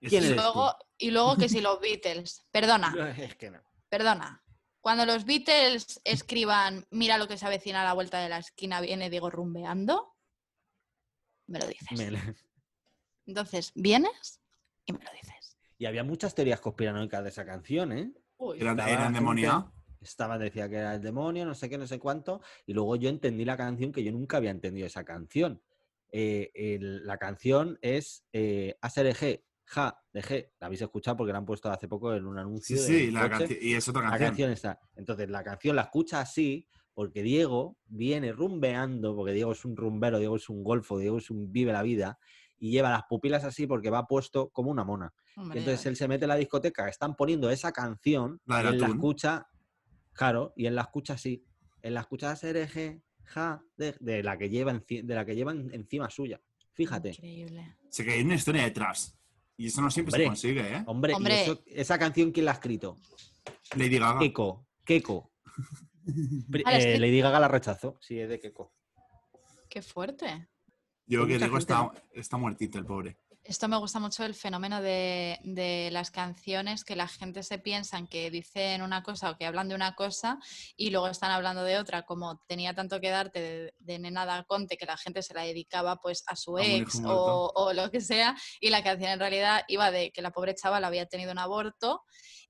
¿Quién 0.00 0.24
y, 0.24 0.28
tú? 0.28 0.34
luego, 0.34 0.76
y 0.98 1.10
luego 1.10 1.36
que 1.36 1.48
si 1.48 1.60
los 1.62 1.80
Beatles... 1.80 2.44
Perdona, 2.50 3.14
Es 3.16 3.34
que 3.36 3.50
no. 3.50 3.60
perdona. 3.88 4.44
Cuando 4.80 5.04
los 5.06 5.24
Beatles 5.24 6.00
escriban 6.04 6.86
Mira 6.90 7.18
lo 7.18 7.26
que 7.26 7.36
se 7.36 7.44
avecina 7.46 7.80
a 7.82 7.84
la 7.84 7.94
vuelta 7.94 8.20
de 8.20 8.28
la 8.28 8.38
esquina, 8.38 8.80
viene 8.80 9.10
Diego 9.10 9.28
rumbeando, 9.30 10.14
me 11.46 11.58
lo 11.58 11.66
dices. 11.66 11.98
Me- 11.98 12.34
Entonces, 13.26 13.72
vienes 13.74 14.40
y 14.86 14.92
me 14.92 15.02
lo 15.04 15.10
dices. 15.12 15.37
Y 15.78 15.86
había 15.86 16.04
muchas 16.04 16.34
teorías 16.34 16.60
conspiranoicas 16.60 17.22
de 17.22 17.28
esa 17.30 17.44
canción, 17.46 17.92
¿eh? 17.92 18.12
Uy, 18.36 18.60
¿Eran, 18.60 18.78
Estaba 18.80 19.10
demonia? 19.10 19.72
Estaba, 20.00 20.38
decía 20.38 20.68
que 20.68 20.76
era 20.76 20.94
el 20.94 21.00
demonio, 21.02 21.44
no 21.44 21.54
sé 21.54 21.68
qué, 21.68 21.78
no 21.78 21.86
sé 21.86 21.98
cuánto. 21.98 22.40
Y 22.66 22.72
luego 22.72 22.96
yo 22.96 23.08
entendí 23.08 23.44
la 23.44 23.56
canción 23.56 23.92
que 23.92 24.02
yo 24.04 24.12
nunca 24.12 24.36
había 24.36 24.50
entendido 24.50 24.86
esa 24.86 25.04
canción. 25.04 25.60
Eh, 26.10 26.50
el- 26.54 27.04
la 27.06 27.18
canción 27.18 27.78
es 27.82 28.24
eh, 28.32 28.76
ASRG, 28.80 29.42
Ja, 29.70 30.02
de 30.14 30.22
G. 30.22 30.50
La 30.60 30.68
habéis 30.68 30.80
escuchado 30.80 31.18
porque 31.18 31.32
la 31.32 31.38
han 31.38 31.44
puesto 31.44 31.70
hace 31.70 31.88
poco 31.88 32.14
en 32.14 32.24
un 32.26 32.36
Sí, 32.36 32.40
anuncio. 32.40 32.76
sí, 32.78 32.92
del 33.06 33.14
la 33.14 33.28
coche. 33.30 33.46
canci- 33.48 33.58
y 33.60 33.74
es 33.74 33.86
otra 33.88 34.00
La 34.02 34.08
canción. 34.10 34.28
canción 34.30 34.50
está. 34.52 34.80
Entonces, 34.96 35.28
la 35.28 35.44
canción 35.44 35.76
la 35.76 35.82
escucha 35.82 36.20
así 36.20 36.66
porque 36.94 37.22
Diego 37.22 37.76
viene 37.86 38.32
rumbeando, 38.32 39.14
porque 39.14 39.32
Diego 39.32 39.52
es 39.52 39.64
un 39.66 39.76
rumbero, 39.76 40.18
Diego 40.18 40.36
es 40.36 40.48
un 40.48 40.64
golfo, 40.64 40.98
Diego 40.98 41.18
es 41.18 41.30
un 41.30 41.52
vive 41.52 41.72
la 41.72 41.82
vida, 41.82 42.18
y 42.58 42.70
lleva 42.70 42.90
las 42.90 43.04
pupilas 43.08 43.44
así 43.44 43.66
porque 43.66 43.90
va 43.90 44.06
puesto 44.06 44.48
como 44.50 44.70
una 44.70 44.84
mona. 44.84 45.12
Hombre, 45.36 45.60
entonces 45.60 45.86
él 45.86 45.96
se 45.96 46.08
mete 46.08 46.24
en 46.24 46.30
la 46.30 46.36
discoteca, 46.36 46.88
están 46.88 47.14
poniendo 47.14 47.50
esa 47.50 47.72
canción, 47.72 48.40
La 48.46 48.60
y 48.72 48.78
la 48.78 48.86
escucha, 48.88 49.46
claro, 50.12 50.52
y 50.56 50.66
él 50.66 50.74
la 50.74 50.82
escucha 50.82 51.14
así. 51.14 51.44
Él 51.82 51.94
la 51.94 52.00
escucha 52.00 52.34
SRG, 52.34 53.00
ja, 53.24 53.62
de, 53.76 53.94
de 54.00 54.22
la 54.22 54.36
que 54.36 54.48
lleva 54.50 54.72
enci- 54.72 55.02
de 55.04 55.14
la 55.14 55.24
que 55.24 55.36
lleva 55.36 55.52
en- 55.52 55.72
encima 55.72 56.10
suya. 56.10 56.40
Fíjate. 56.72 57.10
Increíble. 57.10 57.76
Sé 57.88 58.04
que 58.04 58.12
hay 58.12 58.22
una 58.22 58.34
historia 58.34 58.62
detrás. 58.64 59.14
Y 59.56 59.66
eso 59.66 59.80
no 59.80 59.90
siempre 59.90 60.16
se 60.16 60.24
consigue, 60.24 60.60
¿eh? 60.76 60.82
Hombre, 60.86 61.12
y 61.12 61.16
Hombre. 61.16 61.42
eso- 61.42 61.62
esa 61.66 61.98
canción, 61.98 62.30
¿quién 62.32 62.44
la 62.46 62.52
ha 62.52 62.54
escrito? 62.54 62.96
Lady 63.76 63.98
Gaga. 63.98 64.18
Keko, 64.20 64.66
Keko. 64.84 65.32
Pri- 66.50 66.62
Ahora, 66.64 66.78
es 66.78 66.84
eh, 66.84 66.92
que- 66.94 66.98
Lady 67.00 67.20
Gaga 67.20 67.40
la 67.40 67.48
rechazó, 67.48 67.96
sí, 68.00 68.18
es 68.18 68.28
de 68.28 68.38
Keiko. 68.40 68.72
Qué 69.68 69.82
fuerte. 69.82 70.48
Yo 71.08 71.22
Hay 71.22 71.28
que 71.28 71.38
gente 71.38 71.58
está, 71.58 71.90
está 72.12 72.36
muertito 72.36 72.78
el 72.78 72.84
pobre. 72.84 73.16
Esto 73.42 73.66
me 73.66 73.78
gusta 73.78 73.98
mucho 73.98 74.26
el 74.26 74.34
fenómeno 74.34 74.82
de, 74.82 75.38
de 75.42 75.88
las 75.90 76.10
canciones 76.10 76.84
que 76.84 76.96
la 76.96 77.08
gente 77.08 77.42
se 77.42 77.58
piensan 77.58 78.06
que 78.06 78.30
dicen 78.30 78.82
una 78.82 79.02
cosa 79.02 79.30
o 79.30 79.38
que 79.38 79.46
hablan 79.46 79.70
de 79.70 79.74
una 79.74 79.94
cosa 79.94 80.38
y 80.76 80.90
luego 80.90 81.08
están 81.08 81.30
hablando 81.30 81.64
de 81.64 81.78
otra, 81.78 82.02
como 82.02 82.42
tenía 82.46 82.74
tanto 82.74 83.00
que 83.00 83.08
darte 83.08 83.40
de, 83.40 83.74
de 83.78 83.98
Nena 83.98 84.26
da 84.26 84.44
Conte 84.44 84.76
que 84.76 84.84
la 84.84 84.98
gente 84.98 85.22
se 85.22 85.32
la 85.32 85.44
dedicaba 85.44 85.96
pues 85.96 86.24
a 86.26 86.36
su 86.36 86.58
ex 86.58 87.00
o, 87.06 87.50
o 87.54 87.72
lo 87.72 87.90
que 87.90 88.02
sea 88.02 88.36
y 88.60 88.68
la 88.68 88.84
canción 88.84 89.12
en 89.12 89.18
realidad 89.18 89.62
iba 89.68 89.90
de 89.90 90.10
que 90.10 90.20
la 90.20 90.30
pobre 90.30 90.54
chavala 90.54 90.88
había 90.88 91.06
tenido 91.06 91.32
un 91.32 91.38
aborto. 91.38 92.02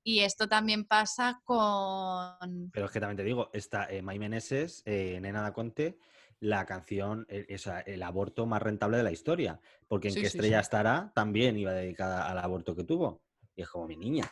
Y 0.02 0.20
esto 0.20 0.48
también 0.48 0.84
pasa 0.84 1.40
con... 1.44 2.70
Pero 2.72 2.86
es 2.86 2.92
que 2.92 2.98
también 2.98 3.18
te 3.18 3.24
digo, 3.24 3.50
está 3.52 3.84
eh, 3.90 4.02
Mai 4.02 4.18
Meneses, 4.18 4.82
eh, 4.86 5.18
Nena 5.20 5.42
da 5.42 5.52
Conte, 5.52 5.98
la 6.40 6.64
canción, 6.66 7.26
o 7.54 7.58
sea, 7.58 7.80
el 7.80 8.02
aborto 8.02 8.46
más 8.46 8.62
rentable 8.62 8.96
de 8.96 9.02
la 9.02 9.10
historia. 9.12 9.60
Porque 9.86 10.08
en 10.08 10.14
Sí, 10.14 10.20
qué 10.20 10.30
sí, 10.30 10.36
estrella 10.38 10.58
sí. 10.58 10.62
estará 10.62 11.12
también 11.14 11.56
iba 11.58 11.72
dedicada 11.72 12.30
al 12.30 12.38
aborto 12.38 12.74
que 12.76 12.84
tuvo. 12.84 13.22
Y 13.56 13.62
es 13.62 13.68
como 13.68 13.86
mi 13.86 13.96
niña. 13.96 14.30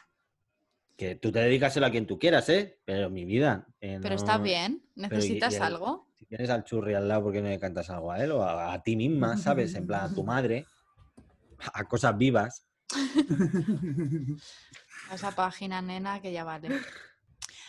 Que 0.96 1.14
tú 1.16 1.30
te 1.32 1.40
dedicaselo 1.40 1.86
a 1.86 1.90
quien 1.90 2.06
tú 2.06 2.18
quieras, 2.18 2.48
¿eh? 2.48 2.80
Pero 2.84 3.10
mi 3.10 3.24
vida. 3.24 3.66
eh, 3.80 3.98
Pero 4.00 4.14
no- 4.14 4.20
está 4.20 4.38
bien, 4.38 4.82
necesitas 4.94 5.52
y 5.52 5.56
el- 5.56 5.62
algo. 5.62 6.06
Si 6.18 6.24
tienes 6.24 6.48
al 6.48 6.64
churri 6.64 6.94
al 6.94 7.06
lado, 7.08 7.24
¿por 7.24 7.32
qué 7.34 7.42
no 7.42 7.48
le 7.48 7.58
cantas 7.58 7.90
algo 7.90 8.10
a 8.10 8.22
él? 8.24 8.32
O 8.32 8.42
a, 8.42 8.72
a 8.72 8.82
ti 8.82 8.96
misma, 8.96 9.36
¿sabes? 9.36 9.74
En 9.74 9.86
plan, 9.86 10.10
a 10.10 10.14
tu 10.14 10.24
madre. 10.24 10.64
A 11.74 11.84
cosas 11.84 12.16
vivas. 12.16 12.66
A 15.10 15.14
esa 15.14 15.30
página, 15.32 15.80
nena, 15.82 16.20
que 16.20 16.32
ya 16.32 16.42
vale. 16.44 16.68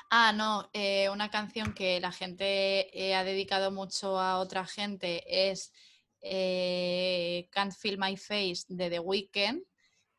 Ah, 0.10 0.32
no, 0.34 0.70
eh, 0.74 1.10
una 1.10 1.30
canción 1.30 1.74
que 1.74 2.00
la 2.00 2.12
gente 2.12 2.88
eh, 2.98 3.14
ha 3.16 3.24
dedicado 3.26 3.72
mucho 3.72 4.18
a 4.20 4.40
otra 4.40 4.66
gente 4.66 5.50
es 5.52 5.74
eh, 6.22 7.48
Can't 7.52 7.74
Feel 7.74 7.98
My 7.98 8.16
Face 8.16 8.64
de 8.70 8.90
The 8.90 9.00
Weeknd, 9.00 9.64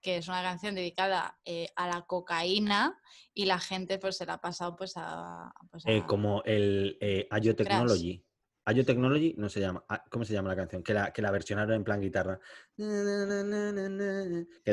que 0.02 0.18
es 0.18 0.28
una 0.28 0.42
canción 0.42 0.74
dedicada 0.74 1.38
a 1.74 1.88
la 1.88 2.02
cocaína 2.02 3.00
y 3.32 3.46
la 3.46 3.58
gente 3.58 3.98
pues 3.98 4.16
se 4.18 4.26
la 4.26 4.34
ha 4.34 4.40
pasado 4.40 4.76
pues 4.76 4.92
a... 4.96 5.52
pues, 5.70 5.86
a- 5.86 6.06
como 6.06 6.42
el 6.44 6.98
Ayo 7.30 7.56
Technology. 7.56 8.22
Ayo 8.66 8.84
Technology 8.84 9.34
no 9.38 9.48
se 9.48 9.60
llama. 9.60 9.82
ah, 9.88 10.04
¿Cómo 10.10 10.26
se 10.26 10.34
llama 10.34 10.50
la 10.50 10.56
canción? 10.56 10.82
Que 10.82 10.92
la, 10.92 11.10
que 11.10 11.22
la 11.22 11.30
versionaron 11.30 11.74
en 11.74 11.84
plan 11.84 12.02
guitarra. 12.02 12.38
Que 12.76 12.84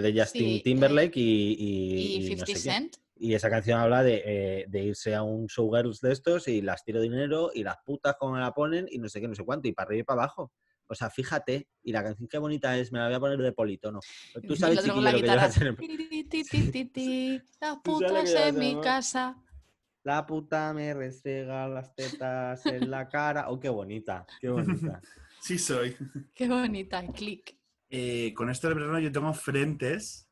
de 0.01 0.13
Justin 0.13 0.55
Sí, 0.57 0.61
Timberlake 0.61 1.16
y, 1.18 1.55
y 1.57 1.95
y- 1.95 2.16
y 2.34 2.36
no 2.36 2.45
50 2.45 2.45
sé 2.45 2.53
qué. 2.53 2.59
Y 3.18 3.34
esa 3.34 3.49
canción 3.49 3.80
habla 3.80 4.03
de, 4.03 4.22
eh, 4.26 4.66
de 4.68 4.84
irse 4.84 5.16
a 5.16 5.24
un 5.24 5.47
showgirls 5.47 6.01
de 6.01 6.11
estos 6.11 6.47
y 6.49 6.61
las 6.61 6.84
tiro 6.84 6.99
dinero 6.99 7.49
y 7.53 7.63
las 7.63 7.78
putas 7.86 8.16
como 8.20 8.34
me 8.34 8.41
la 8.41 8.51
ponen 8.51 8.88
y 8.89 8.97
no 8.97 9.07
sé 9.07 9.22
qué, 9.22 9.28
no 9.28 9.36
sé 9.36 9.43
cuánto, 9.45 9.68
y 9.68 9.72
para 9.74 9.88
arriba 9.88 10.01
y 10.01 10.03
para 10.03 10.24
abajo. 10.24 10.51
O 10.88 10.93
sea, 10.93 11.09
fíjate, 11.09 11.70
y 11.82 11.91
la 11.93 12.03
canción 12.03 12.28
qué 12.28 12.38
bonita 12.38 12.78
es, 12.78 12.91
me 12.91 12.99
la 12.99 13.05
voy 13.07 13.16
a 13.16 13.20
poner 13.20 13.39
de 13.39 13.53
politono. 13.53 13.99
Tú 14.45 14.55
sabes, 14.55 14.80
el 14.80 14.84
chiquillo, 14.86 15.01
la 15.01 15.11
lo 15.13 15.18
que 15.18 15.22
yo 15.28 15.34
voy 15.34 15.38
a 15.38 15.47
guitarra. 15.47 15.47
hacer 15.47 15.68
en- 15.68 15.76
ti, 16.91 17.41
Las 17.61 17.78
putas 17.78 18.36
en 18.36 18.59
mi 18.59 18.82
casa. 18.82 19.41
La 20.03 20.26
puta 20.26 20.72
me 20.74 20.93
restrega 20.93 21.68
las 21.68 21.95
tetas 21.95 22.66
en 22.68 22.91
la 22.91 23.09
cara. 23.09 23.49
Oh, 23.49 23.59
qué 23.59 23.70
bonita, 23.70 24.26
qué 24.39 24.49
bonita. 24.49 25.01
Sí 25.41 25.59
soy. 25.59 25.95
Qué 26.34 26.47
bonita, 26.47 27.05
clic. 27.11 27.55
Eh, 27.89 28.34
con 28.36 28.49
esto 28.49 28.68
del 28.68 28.78
verano 28.80 28.97
yo 28.99 29.11
tengo 29.11 29.32
frentes 29.34 30.24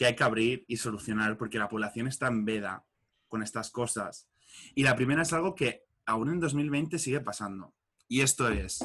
que 0.00 0.06
hay 0.06 0.16
que 0.16 0.24
abrir 0.24 0.64
y 0.66 0.78
solucionar 0.78 1.36
porque 1.36 1.58
la 1.58 1.68
población 1.68 2.06
está 2.06 2.28
en 2.28 2.46
veda 2.46 2.86
con 3.28 3.42
estas 3.42 3.70
cosas. 3.70 4.30
Y 4.74 4.82
la 4.82 4.96
primera 4.96 5.20
es 5.20 5.34
algo 5.34 5.54
que 5.54 5.84
aún 6.06 6.30
en 6.30 6.40
2020 6.40 6.98
sigue 6.98 7.20
pasando. 7.20 7.74
Y 8.08 8.22
esto 8.22 8.48
es, 8.48 8.78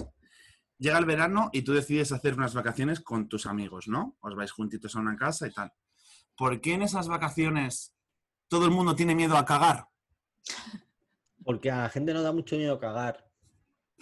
llega 0.77 0.97
el 0.97 1.05
verano 1.05 1.51
y 1.53 1.61
tú 1.61 1.71
decides 1.71 2.11
hacer 2.11 2.33
unas 2.33 2.53
vacaciones 2.53 2.99
con 2.99 3.29
tus 3.29 3.45
amigos, 3.45 3.87
¿no? 3.87 4.17
Os 4.19 4.35
vais 4.35 4.51
juntitos 4.51 4.93
a 4.97 4.99
una 4.99 5.15
casa 5.15 5.47
y 5.47 5.53
tal. 5.53 5.71
¿Por 6.35 6.59
qué 6.59 6.73
en 6.73 6.81
esas 6.81 7.07
vacaciones 7.07 7.95
todo 8.49 8.65
el 8.65 8.71
mundo 8.71 8.93
tiene 8.93 9.15
miedo 9.15 9.37
a 9.37 9.45
cagar? 9.45 9.87
Porque 11.45 11.71
a 11.71 11.83
la 11.83 11.89
gente 11.89 12.13
no 12.13 12.23
da 12.23 12.33
mucho 12.33 12.57
miedo 12.57 12.77
cagar. 12.77 13.25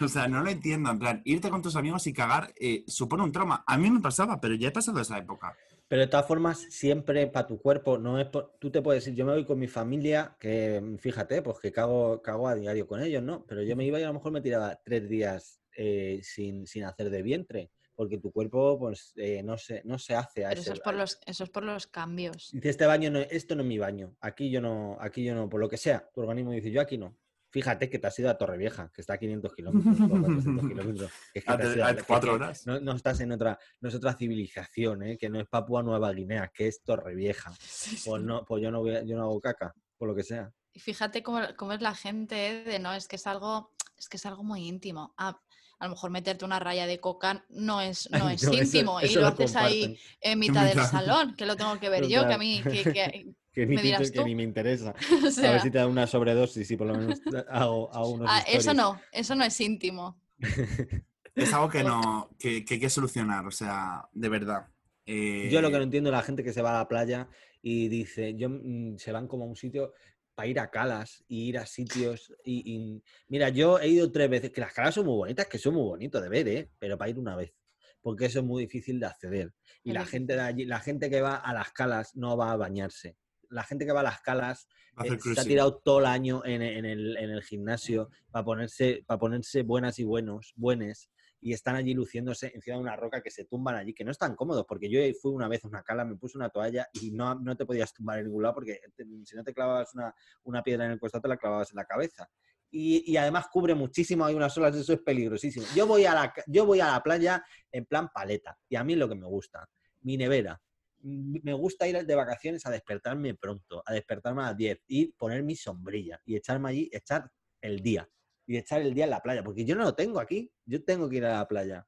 O 0.02 0.08
sea, 0.08 0.28
no 0.28 0.42
lo 0.42 0.50
entiendo. 0.50 0.90
En 0.90 0.98
plan, 0.98 1.22
irte 1.26 1.52
con 1.52 1.62
tus 1.62 1.76
amigos 1.76 2.08
y 2.08 2.14
cagar 2.14 2.52
eh, 2.60 2.84
supone 2.88 3.22
un 3.22 3.32
trauma. 3.32 3.64
A 3.68 3.78
mí 3.78 3.92
me 3.92 4.00
pasaba, 4.00 4.42
pero 4.42 4.56
ya 4.56 4.70
he 4.70 4.72
pasado 4.72 5.00
esa 5.00 5.20
época. 5.20 5.56
Pero 5.94 6.02
de 6.02 6.08
todas 6.08 6.26
formas, 6.26 6.60
siempre 6.72 7.28
para 7.28 7.46
tu 7.46 7.62
cuerpo, 7.62 8.00
no 8.00 8.20
es 8.20 8.26
por- 8.26 8.58
tú 8.58 8.72
te 8.72 8.82
puedes 8.82 9.06
decir, 9.06 9.16
yo 9.16 9.28
me 9.28 9.34
voy 9.34 9.46
con 9.46 9.60
mi 9.60 9.68
familia, 9.68 10.36
que 10.40 10.82
fíjate, 10.98 11.44
pues 11.44 11.60
que 11.60 11.72
cago, 11.72 12.20
cago 12.20 12.48
a 12.48 12.56
diario 12.56 12.88
con 12.88 13.00
ellos, 13.04 13.22
¿no? 13.22 13.46
Pero 13.46 13.62
yo 13.62 13.76
me 13.76 13.86
iba 13.86 14.00
y 14.00 14.04
a 14.04 14.08
lo 14.08 14.16
mejor 14.16 14.32
me 14.32 14.42
tiraba 14.42 14.82
tres 14.84 15.08
días 15.08 15.62
eh, 15.78 16.20
sin, 16.24 16.66
sin 16.66 16.86
hacer 16.86 17.12
de 17.12 17.22
vientre, 17.22 17.70
porque 17.94 18.18
tu 18.18 18.32
cuerpo, 18.32 18.80
pues, 18.80 19.14
eh, 19.18 19.44
no, 19.44 19.56
se, 19.56 19.84
no 19.86 20.00
se 20.00 20.16
hace 20.16 20.46
a 20.46 20.50
Pero 20.50 20.62
ese... 20.62 20.72
eso 20.72 20.74
es 20.74 20.80
por 20.80 20.96
los, 20.96 21.20
eso 21.28 21.44
es 21.44 21.50
por 21.52 21.64
los 21.64 21.86
cambios. 21.86 22.50
Dice, 22.52 22.70
este 22.70 22.88
baño 22.88 23.12
no, 23.12 23.20
esto 23.20 23.54
no 23.54 23.62
es 23.62 23.68
mi 23.68 23.78
baño, 23.78 24.16
aquí 24.20 24.50
yo 24.50 24.62
no, 24.62 24.98
aquí 25.00 25.24
yo 25.24 25.36
no, 25.36 25.48
por 25.48 25.60
lo 25.62 25.70
que 25.70 25.78
sea, 25.78 26.10
tu 26.12 26.22
organismo 26.22 26.54
dice, 26.54 26.72
yo 26.72 26.82
aquí 26.82 26.98
no. 26.98 27.16
Fíjate 27.54 27.88
que 27.88 28.00
te 28.00 28.08
has 28.08 28.18
ido 28.18 28.32
a 28.32 28.38
Torrevieja, 28.38 28.90
que 28.92 29.02
está 29.02 29.14
a 29.14 29.18
500 29.20 29.54
kilómetros, 29.54 30.02
o 30.02 30.10
400 30.10 30.68
kilómetros. 30.70 31.12
que 31.32 31.40
es 31.40 31.46
que 31.46 31.52
A, 31.52 31.56
te 31.58 31.64
has 31.64 31.70
te- 31.70 31.76
ido 31.76 31.86
a 31.86 31.90
que- 31.92 31.98
que- 31.98 32.04
cuatro 32.04 32.34
horas. 32.34 32.66
no, 32.66 32.80
no 32.80 32.94
estás 32.94 33.20
en 33.20 33.32
otra, 33.32 33.60
no 33.80 33.90
es 33.90 33.96
otra 33.96 34.14
civilización, 34.16 35.04
¿eh? 35.04 35.18
que 35.20 35.30
no 35.30 35.40
es 35.40 35.48
Papua 35.48 35.84
Nueva 35.84 36.12
Guinea, 36.12 36.52
que 36.52 36.68
es 36.68 36.82
Torrevieja. 36.84 37.54
Sí, 37.62 37.96
sí. 37.98 38.10
Pues 38.10 38.24
no, 38.24 38.44
pues 38.44 38.64
yo 38.64 38.72
no 38.72 38.80
voy 38.82 38.96
a- 38.96 39.04
yo 39.04 39.16
no 39.16 39.22
hago 39.24 39.40
caca, 39.40 39.74
por 40.00 40.08
lo 40.10 40.16
que 40.16 40.24
sea. 40.24 40.52
Y 40.74 40.80
fíjate 40.80 41.22
cómo, 41.22 41.42
cómo 41.56 41.74
es 41.74 41.82
la 41.82 41.94
gente 41.94 42.48
¿eh? 42.48 42.64
de 42.64 42.80
no, 42.80 42.92
es 42.96 43.08
que 43.08 43.18
es 43.18 43.28
algo, 43.28 43.72
es 44.00 44.10
que 44.10 44.18
es 44.18 44.26
algo 44.26 44.44
muy 44.44 44.68
íntimo. 44.68 45.14
Ah, 45.20 45.40
a 45.78 45.86
lo 45.86 45.92
mejor 45.92 46.10
meterte 46.10 46.46
una 46.46 46.58
raya 46.60 46.88
de 46.88 47.00
coca 47.00 47.46
no 47.50 47.82
es, 47.82 48.10
no 48.12 48.30
es 48.32 48.42
No, 48.44 48.52
eso- 48.52 48.64
íntimo 48.64 49.00
y 49.00 49.06
eso 49.06 49.20
lo 49.22 49.28
haces 49.28 49.56
ahí 49.56 50.00
en 50.22 50.40
mitad 50.40 50.66
del 50.66 50.84
salón, 50.84 51.36
que 51.36 51.46
lo 51.46 51.56
tengo 51.56 51.80
que 51.80 51.90
ver 51.90 52.08
yo, 52.08 52.26
que 52.28 52.34
a 52.34 52.38
mí, 52.40 52.64
que, 52.64 52.84
que- 52.92 53.34
Que 53.54 53.66
ni, 53.66 53.76
me 53.76 53.82
te- 53.82 53.88
dirás 53.88 54.12
que 54.12 54.20
tú. 54.20 54.26
ni 54.26 54.36
me 54.36 54.44
interesa. 54.44 54.94
o 55.44 55.48
A 55.48 55.52
ver 55.52 55.62
si 55.62 55.70
te 55.72 55.78
da 55.78 55.88
una 55.88 56.08
sobredosis 56.08 56.70
y 56.72 56.76
por 56.78 56.88
lo 56.88 56.96
menos 56.98 57.22
hago, 57.50 57.94
hago 57.94 58.10
unos 58.10 58.30
ah, 58.32 58.44
eso 58.48 58.74
no, 58.74 59.00
eso 59.12 59.36
no 59.36 59.44
es 59.44 59.60
íntimo. 59.62 60.20
Es 61.36 61.52
algo 61.52 61.68
que 61.68 61.84
no, 61.84 62.30
que, 62.38 62.64
que 62.64 62.76
hay 62.76 62.80
que 62.80 62.90
solucionar, 62.92 63.44
o 63.48 63.50
sea, 63.52 64.08
de 64.14 64.30
verdad. 64.30 64.68
Eh, 65.06 65.50
Yo 65.52 65.62
lo 65.62 65.72
que 65.72 65.78
no 65.78 65.84
entiendo 65.84 66.12
es 66.12 66.16
la 66.16 66.22
gente 66.22 66.44
que 66.44 66.54
se 66.54 66.62
va 66.62 66.76
a 66.76 66.80
la 66.84 66.88
playa 66.88 67.28
y 67.60 67.88
dice, 67.88 68.36
yo 68.36 68.50
mm, 68.50 68.98
se 69.00 69.12
van 69.12 69.28
como 69.28 69.46
a 69.46 69.48
un 69.48 69.56
sitio 69.56 69.94
para 70.36 70.48
ir 70.48 70.60
a 70.60 70.70
calas 70.70 71.24
y 71.28 71.50
ir 71.50 71.58
a 71.58 71.66
sitios 71.66 72.32
y, 72.46 72.72
y- 72.72 73.04
mira, 73.30 73.50
yo 73.50 73.80
he 73.80 73.88
ido 73.88 74.12
tres 74.12 74.30
veces, 74.30 74.52
que 74.52 74.62
las 74.62 74.74
calas 74.74 74.94
son 74.94 75.08
muy 75.08 75.16
bonitas, 75.16 75.48
que 75.48 75.58
son 75.58 75.74
muy 75.74 75.82
bonitos 75.84 76.22
de 76.22 76.30
ver, 76.30 76.48
¿eh? 76.50 76.70
pero 76.78 77.00
para 77.00 77.10
ir 77.10 77.18
una 77.18 77.36
vez, 77.36 77.52
porque 78.00 78.26
eso 78.26 78.40
es 78.40 78.46
muy 78.46 78.64
difícil 78.66 79.00
de 79.00 79.08
acceder. 79.08 79.54
Y 79.84 79.92
la 79.94 80.06
gente 80.06 80.34
de 80.36 80.42
allí, 80.42 80.66
la 80.66 80.82
gente 80.82 81.10
que 81.10 81.22
va 81.22 81.38
a 81.38 81.52
las 81.54 81.72
calas 81.72 82.16
no 82.16 82.38
va 82.38 82.52
a 82.52 82.58
bañarse. 82.58 83.18
La 83.54 83.64
gente 83.64 83.86
que 83.86 83.92
va 83.92 84.02
a 84.02 84.04
las 84.04 84.22
calas 84.22 84.68
a 84.96 85.04
eh, 85.06 85.10
se 85.36 85.42
ha 85.42 85.44
tirado 85.48 85.78
todo 85.78 86.00
el 86.00 86.06
año 86.06 86.44
en, 86.46 86.62
en 86.62 86.86
el, 86.86 87.18
en 87.18 87.30
el 87.30 87.42
gimnasio 87.44 88.10
para 88.32 88.44
ponerse, 88.46 89.04
para 89.06 89.20
ponerse 89.20 89.64
buenas 89.64 90.00
y 90.00 90.04
buenos, 90.04 90.54
buenes, 90.56 91.10
y 91.40 91.52
están 91.54 91.76
allí 91.76 91.94
luciéndose 91.94 92.52
encima 92.56 92.78
de 92.78 92.82
una 92.84 92.96
roca 92.96 93.22
que 93.22 93.30
se 93.30 93.44
tumban 93.46 93.76
allí, 93.76 93.94
que 93.94 94.06
no 94.06 94.12
están 94.12 94.34
cómodos, 94.36 94.66
porque 94.66 94.90
yo 94.90 95.00
fui 95.22 95.32
una 95.34 95.48
vez 95.50 95.66
a 95.66 95.68
una 95.68 95.84
cala, 95.84 96.06
me 96.06 96.16
puse 96.16 96.38
una 96.38 96.50
toalla 96.50 96.88
y 96.94 97.12
no, 97.12 97.36
no 97.36 97.56
te 97.58 97.66
podías 97.66 97.94
tumbar 97.94 98.20
en 98.20 98.26
ningún 98.26 98.44
lado 98.44 98.56
porque 98.56 98.80
te- 98.96 99.06
si 99.26 99.36
no 99.36 99.44
te 99.44 99.54
clavabas 99.54 99.94
una, 99.94 100.14
una 100.44 100.64
piedra 100.64 100.86
en 100.86 100.92
el 100.92 101.00
costado, 101.00 101.22
te 101.24 101.28
la 101.28 101.38
clavabas 101.38 101.70
en 101.72 101.76
la 101.78 101.86
cabeza. 101.86 102.30
Y, 102.72 103.04
y 103.12 103.18
además 103.18 103.48
cubre 103.52 103.76
muchísimo, 103.76 104.26
hay 104.26 104.34
unas 104.36 104.58
olas, 104.58 104.76
eso 104.76 104.94
es 104.94 105.00
peligrosísimo. 105.02 105.66
Yo 105.76 105.86
voy, 105.86 106.06
a 106.06 106.14
la, 106.14 106.34
yo 106.48 106.66
voy 106.66 106.80
a 106.80 106.88
la 106.88 107.04
playa 107.04 107.44
en 107.72 107.86
plan 107.86 108.10
paleta, 108.14 108.58
y 108.70 108.78
a 108.78 108.84
mí 108.84 108.94
es 108.94 109.00
lo 109.00 109.10
que 109.10 109.16
me 109.16 109.28
gusta, 109.28 109.70
mi 110.02 110.18
nevera. 110.18 110.60
Me 111.04 111.54
gusta 111.54 111.86
ir 111.88 112.06
de 112.06 112.16
vacaciones 112.16 112.66
a 112.66 112.72
despertarme 112.72 113.36
pronto, 113.36 113.84
a 113.86 113.92
despertarme 113.94 114.42
a 114.42 114.46
las 114.48 114.58
10 114.58 114.80
y 114.88 115.08
poner 115.12 115.44
mi 115.44 115.56
sombrilla 115.56 116.20
y 116.26 116.36
echarme 116.38 116.70
allí, 116.70 116.90
echar 116.94 117.30
el 117.62 117.82
día. 117.82 118.10
Y 118.46 118.58
echar 118.58 118.82
el 118.82 118.94
día 118.94 119.04
en 119.06 119.10
la 119.10 119.22
playa, 119.22 119.44
porque 119.44 119.66
yo 119.66 119.76
no 119.76 119.84
lo 119.84 119.96
tengo 119.96 120.20
aquí, 120.20 120.52
yo 120.66 120.84
tengo 120.84 121.10
que 121.10 121.18
ir 121.18 121.26
a 121.26 121.34
la 121.40 121.48
playa. 121.48 121.86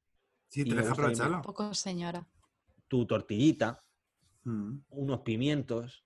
Sí, 0.49 0.61
y 0.61 0.69
te 0.69 0.75
deja 0.75 0.91
aprovecharlo. 0.91 1.41
Poco 1.41 1.73
señora. 1.73 2.27
Tu 2.87 3.05
tortillita, 3.07 3.81
Mm. 4.47 4.77
unos 4.89 5.21
pimientos, 5.21 6.05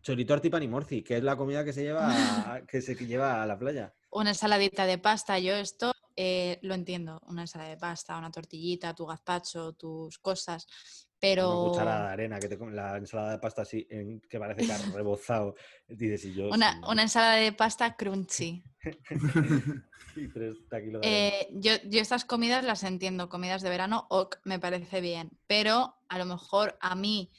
choritorti 0.00 0.48
pan 0.48 0.62
y 0.62 0.68
morci, 0.68 1.02
que 1.02 1.16
es 1.16 1.24
la 1.24 1.36
comida 1.36 1.64
que 1.64 1.72
se 1.72 1.82
lleva 1.82 2.06
a, 2.08 2.08
que 2.68 2.80
se 2.80 2.94
lleva 2.94 3.42
a 3.42 3.46
la 3.46 3.58
playa. 3.58 3.92
Una 4.12 4.30
ensaladita 4.30 4.86
de 4.86 4.98
pasta, 4.98 5.40
yo 5.40 5.54
esto 5.56 5.92
eh, 6.16 6.58
lo 6.62 6.74
entiendo. 6.74 7.20
Una 7.26 7.42
ensalada 7.42 7.70
de 7.70 7.76
pasta, 7.76 8.16
una 8.18 8.30
tortillita, 8.30 8.94
tu 8.94 9.06
gazpacho, 9.06 9.72
tus 9.72 10.18
cosas. 10.18 10.66
Pero 11.18 11.60
Una 11.62 11.70
cucharada 11.70 12.06
de 12.08 12.12
arena, 12.12 12.38
que 12.38 12.48
te 12.48 12.56
la 12.70 12.96
ensalada 12.96 13.32
de 13.32 13.38
pasta 13.38 13.62
así, 13.62 13.86
en- 13.90 14.20
que 14.20 14.38
parece 14.38 14.66
que 14.66 14.72
ha 14.72 14.78
rebozado. 14.94 15.54
Dices, 15.88 16.24
y 16.26 16.34
yo... 16.34 16.50
una, 16.50 16.80
una 16.88 17.02
ensalada 17.02 17.36
de 17.36 17.52
pasta 17.52 17.96
crunchy. 17.96 18.62
y 20.16 20.28
tres 20.28 20.56
taquitos 20.68 21.00
de 21.00 21.08
arena. 21.08 21.28
Eh, 21.28 21.48
yo, 21.52 21.72
yo 21.88 22.00
estas 22.00 22.24
comidas 22.24 22.64
las 22.64 22.82
entiendo, 22.82 23.28
comidas 23.28 23.62
de 23.62 23.70
verano, 23.70 24.06
ok, 24.10 24.36
me 24.44 24.58
parece 24.58 25.00
bien, 25.00 25.30
pero 25.46 25.94
a 26.08 26.18
lo 26.18 26.26
mejor 26.26 26.76
a 26.80 26.94
mí 26.94 27.32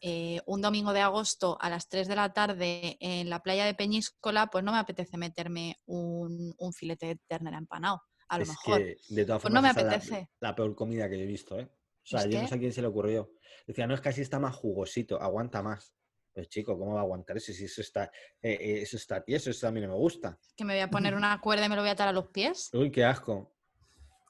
eh, 0.00 0.40
un 0.46 0.60
domingo 0.60 0.92
de 0.92 1.00
agosto 1.00 1.56
a 1.60 1.70
las 1.70 1.88
3 1.88 2.08
de 2.08 2.16
la 2.16 2.32
tarde 2.32 2.96
en 3.00 3.30
la 3.30 3.42
playa 3.42 3.64
de 3.64 3.74
Peñíscola, 3.74 4.48
pues 4.48 4.62
no 4.62 4.72
me 4.72 4.78
apetece 4.78 5.16
meterme 5.16 5.80
un, 5.86 6.54
un 6.58 6.72
filete 6.72 7.06
de 7.06 7.16
ternera 7.26 7.56
empanado. 7.58 8.02
A 8.28 8.38
lo 8.38 8.42
Es 8.42 8.48
mejor. 8.48 8.78
que, 8.78 8.96
de 9.08 9.24
todas 9.24 9.42
Pues 9.42 9.52
formas, 9.52 9.62
no 9.62 9.62
me 9.62 9.84
la- 9.84 9.92
apetece. 9.96 10.28
La, 10.40 10.54
peor 10.54 10.74
comida 10.74 11.08
que 11.08 11.16
yo 11.18 11.24
he 11.24 11.26
visto, 11.26 11.58
¿eh? 11.58 11.68
O 11.70 12.06
sea, 12.06 12.20
¿Es 12.24 12.30
yo 12.30 12.40
no 12.40 12.48
sé 12.48 12.54
a 12.54 12.58
quién 12.58 12.72
se 12.72 12.80
le 12.82 12.88
ocurrió. 12.88 13.30
Decía, 13.66 13.86
no, 13.86 13.94
es 13.94 14.00
que 14.00 14.08
así 14.10 14.20
está 14.20 14.38
más 14.38 14.54
jugosito, 14.54 15.20
aguanta 15.20 15.62
más. 15.62 15.94
Pues 16.32 16.48
chico, 16.48 16.76
¿cómo 16.78 16.94
va 16.94 17.00
a 17.00 17.02
aguantar 17.04 17.36
eso? 17.36 17.52
Si 17.52 17.64
eso 17.64 17.80
está, 17.80 18.04
eh, 18.42 18.58
eh, 18.60 18.82
eso 18.82 18.96
está 18.96 19.22
tieso, 19.24 19.50
eso 19.50 19.68
a 19.68 19.70
mí 19.70 19.80
no 19.80 19.88
me 19.88 19.94
gusta. 19.94 20.38
Que 20.56 20.64
me 20.64 20.74
voy 20.74 20.82
a 20.82 20.90
poner 20.90 21.14
una 21.16 21.40
cuerda 21.40 21.64
y 21.66 21.68
me 21.68 21.76
lo 21.76 21.82
voy 21.82 21.90
a 21.90 21.92
atar 21.92 22.08
a 22.08 22.12
los 22.12 22.26
pies. 22.28 22.70
Uy, 22.72 22.90
qué 22.90 23.04
asco. 23.04 23.52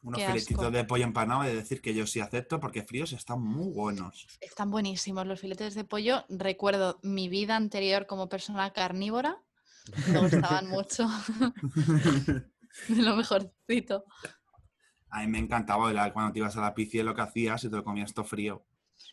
Unos 0.02 0.20
Qué 0.20 0.26
filetitos 0.26 0.64
asco. 0.64 0.70
de 0.76 0.84
pollo 0.84 1.04
empanado, 1.04 1.44
de 1.44 1.54
decir 1.54 1.80
que 1.80 1.94
yo 1.94 2.06
sí 2.06 2.20
acepto 2.20 2.60
porque 2.60 2.82
fríos 2.82 3.12
están 3.14 3.40
muy 3.42 3.72
buenos. 3.72 4.26
Están 4.42 4.70
buenísimos 4.70 5.26
los 5.26 5.40
filetes 5.40 5.74
de 5.74 5.84
pollo. 5.84 6.26
Recuerdo 6.28 7.00
mi 7.02 7.30
vida 7.30 7.56
anterior 7.56 8.06
como 8.06 8.28
persona 8.28 8.70
carnívora. 8.74 9.42
Me 10.08 10.18
gustaban 10.20 10.68
mucho. 10.68 11.08
De 12.88 13.02
lo 13.02 13.16
mejorcito. 13.16 14.04
A 15.10 15.20
mí 15.20 15.28
me 15.28 15.38
encantaba 15.38 15.92
cuando 16.12 16.32
te 16.32 16.40
ibas 16.40 16.56
a 16.56 16.60
la 16.60 16.74
piscina 16.74 17.04
lo 17.04 17.14
que 17.14 17.22
hacías 17.22 17.62
y 17.64 17.70
te 17.70 17.76
lo 17.76 17.84
comías 17.84 18.12
todo 18.12 18.24
frío. 18.24 18.64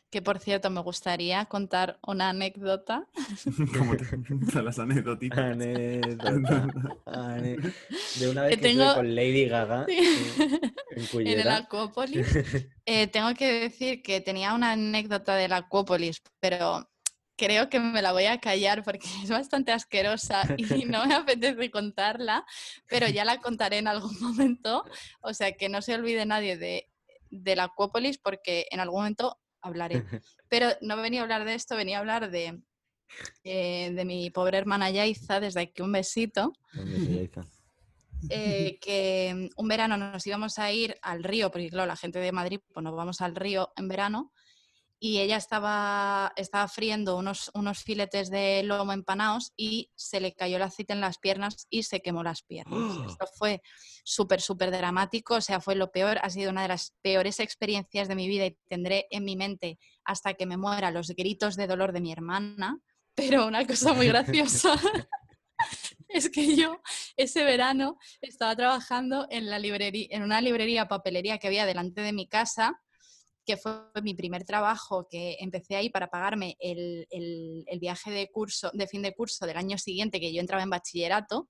Que 0.09 0.21
por 0.21 0.39
cierto, 0.39 0.69
me 0.69 0.81
gustaría 0.81 1.45
contar 1.45 1.97
una 2.05 2.29
anécdota. 2.29 3.07
Como 3.77 3.95
te 3.95 4.05
gustan 4.33 4.65
las 4.65 4.77
anécdotitas. 4.79 5.39
Anécdota, 5.39 6.67
ane- 7.05 7.73
De 8.19 8.29
una 8.29 8.41
vez 8.43 8.55
Que 8.55 8.61
que, 8.61 8.69
estuve 8.71 8.93
con 8.95 9.15
Lady 9.15 9.45
Gaga 9.47 9.85
Sí. 9.87 9.97
en, 10.37 11.21
en 11.21 11.27
en 11.27 11.39
el. 11.39 11.47
Acuópolis. 11.49 12.27
Eh, 12.85 13.07
tengo 13.07 13.33
que 13.35 13.61
decir 13.61 14.01
que 14.01 14.19
tenía 14.21 14.53
una 14.53 14.73
anécdota 14.73 15.35
del 15.35 15.53
Acuópolis, 15.53 16.21
pero 16.39 16.90
creo 17.41 17.69
que 17.69 17.79
me 17.79 18.03
la 18.03 18.11
voy 18.11 18.25
a 18.25 18.39
callar 18.39 18.83
porque 18.83 19.07
es 19.23 19.29
bastante 19.29 19.71
asquerosa 19.71 20.43
y 20.57 20.63
no 20.85 21.05
me 21.05 21.15
apetece 21.15 21.71
contarla, 21.71 22.45
pero 22.87 23.07
ya 23.07 23.25
la 23.25 23.39
contaré 23.39 23.79
en 23.79 23.87
algún 23.87 24.15
momento. 24.21 24.83
O 25.21 25.33
sea, 25.33 25.53
que 25.53 25.67
no 25.67 25.81
se 25.81 25.95
olvide 25.95 26.25
nadie 26.25 26.57
de, 26.57 26.87
del 27.31 27.59
Acuópolis 27.59 28.19
porque 28.19 28.67
en 28.69 28.79
algún 28.79 28.99
momento 28.99 29.39
hablaré. 29.61 30.03
Pero 30.49 30.69
no 30.81 30.97
venía 30.97 31.21
a 31.21 31.23
hablar 31.23 31.45
de 31.45 31.55
esto, 31.55 31.75
venía 31.75 31.97
a 31.97 31.99
hablar 32.01 32.29
de, 32.29 32.61
eh, 33.43 33.91
de 33.91 34.05
mi 34.05 34.29
pobre 34.29 34.57
hermana 34.57 34.89
Yaiza, 34.89 35.39
desde 35.39 35.61
aquí 35.61 35.81
un 35.81 35.91
besito 35.91 36.53
eh, 38.29 38.77
que 38.79 39.49
un 39.55 39.67
verano 39.67 39.97
nos 39.97 40.25
íbamos 40.27 40.59
a 40.59 40.71
ir 40.71 40.97
al 41.01 41.23
río, 41.23 41.51
porque 41.51 41.69
claro, 41.69 41.87
la 41.87 41.95
gente 41.95 42.19
de 42.19 42.31
Madrid, 42.31 42.59
pues 42.71 42.83
nos 42.83 42.95
vamos 42.95 43.21
al 43.21 43.35
río 43.35 43.71
en 43.75 43.87
verano, 43.87 44.31
y 45.03 45.17
ella 45.17 45.35
estaba, 45.37 46.31
estaba 46.35 46.67
friendo 46.67 47.17
unos, 47.17 47.49
unos 47.55 47.83
filetes 47.83 48.29
de 48.29 48.61
lomo 48.61 48.93
empanados 48.93 49.51
y 49.57 49.89
se 49.95 50.21
le 50.21 50.35
cayó 50.35 50.57
el 50.57 50.61
aceite 50.61 50.93
en 50.93 51.01
las 51.01 51.17
piernas 51.17 51.65
y 51.71 51.81
se 51.83 52.01
quemó 52.01 52.21
las 52.21 52.43
piernas. 52.43 52.77
¡Oh! 52.77 53.09
Esto 53.09 53.25
fue 53.35 53.63
súper, 54.03 54.41
súper 54.41 54.69
dramático, 54.69 55.33
o 55.33 55.41
sea, 55.41 55.59
fue 55.59 55.73
lo 55.73 55.91
peor, 55.91 56.19
ha 56.21 56.29
sido 56.29 56.51
una 56.51 56.61
de 56.61 56.67
las 56.67 56.93
peores 57.01 57.39
experiencias 57.39 58.09
de 58.09 58.15
mi 58.15 58.27
vida 58.27 58.45
y 58.45 58.55
tendré 58.69 59.07
en 59.09 59.25
mi 59.25 59.35
mente 59.35 59.79
hasta 60.05 60.35
que 60.35 60.45
me 60.45 60.55
muera 60.55 60.91
los 60.91 61.07
gritos 61.09 61.55
de 61.55 61.65
dolor 61.65 61.93
de 61.93 62.01
mi 62.01 62.11
hermana, 62.11 62.77
pero 63.15 63.47
una 63.47 63.65
cosa 63.65 63.93
muy 63.93 64.07
graciosa. 64.07 64.75
Es 66.09 66.29
que 66.29 66.57
yo 66.57 66.81
ese 67.15 67.43
verano 67.45 67.97
estaba 68.19 68.53
trabajando 68.55 69.27
en, 69.29 69.49
la 69.49 69.59
librería, 69.59 70.07
en 70.09 70.23
una 70.23 70.41
librería 70.41 70.87
papelería 70.87 71.37
que 71.37 71.47
había 71.47 71.65
delante 71.65 72.01
de 72.01 72.11
mi 72.11 72.27
casa, 72.27 72.81
que 73.45 73.57
fue 73.57 73.73
mi 74.03 74.13
primer 74.13 74.43
trabajo, 74.45 75.07
que 75.09 75.37
empecé 75.39 75.75
ahí 75.75 75.89
para 75.89 76.09
pagarme 76.09 76.55
el, 76.59 77.07
el- 77.09 77.79
viaje 77.79 78.11
de 78.11 78.29
curso, 78.31 78.69
de 78.73 78.87
fin 78.87 79.01
de 79.01 79.13
curso 79.15 79.45
del 79.47 79.57
año 79.57 79.77
siguiente, 79.77 80.19
que 80.19 80.33
yo 80.33 80.41
entraba 80.41 80.63
en 80.63 80.69
bachillerato. 80.69 81.49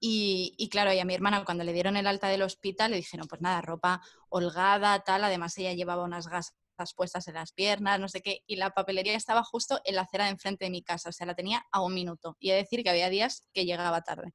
Y, 0.00 0.54
y 0.58 0.68
claro, 0.68 0.92
y 0.92 0.98
a 1.00 1.04
mi 1.04 1.14
hermana 1.14 1.44
cuando 1.44 1.64
le 1.64 1.72
dieron 1.72 1.96
el 1.96 2.06
alta 2.06 2.28
del 2.28 2.42
hospital 2.42 2.90
le 2.92 2.96
dijeron, 2.98 3.26
pues 3.28 3.40
nada, 3.40 3.60
ropa 3.60 4.00
holgada, 4.28 5.00
tal, 5.00 5.24
además 5.24 5.56
ella 5.58 5.72
llevaba 5.72 6.04
unas 6.04 6.28
gasas 6.28 6.54
puestas 6.96 7.26
en 7.28 7.34
las 7.34 7.52
piernas, 7.52 7.98
no 7.98 8.08
sé 8.08 8.22
qué, 8.22 8.42
y 8.46 8.56
la 8.56 8.70
papelería 8.70 9.14
estaba 9.16 9.42
justo 9.42 9.80
en 9.84 9.96
la 9.96 10.02
acera 10.02 10.24
de 10.26 10.30
enfrente 10.30 10.64
de 10.66 10.70
mi 10.70 10.82
casa, 10.82 11.08
o 11.08 11.12
sea, 11.12 11.26
la 11.26 11.34
tenía 11.34 11.66
a 11.72 11.82
un 11.82 11.94
minuto. 11.94 12.36
Y 12.38 12.50
he 12.50 12.54
de 12.54 12.60
decir 12.62 12.84
que 12.84 12.90
había 12.90 13.10
días 13.10 13.48
que 13.52 13.64
llegaba 13.64 14.02
tarde. 14.02 14.32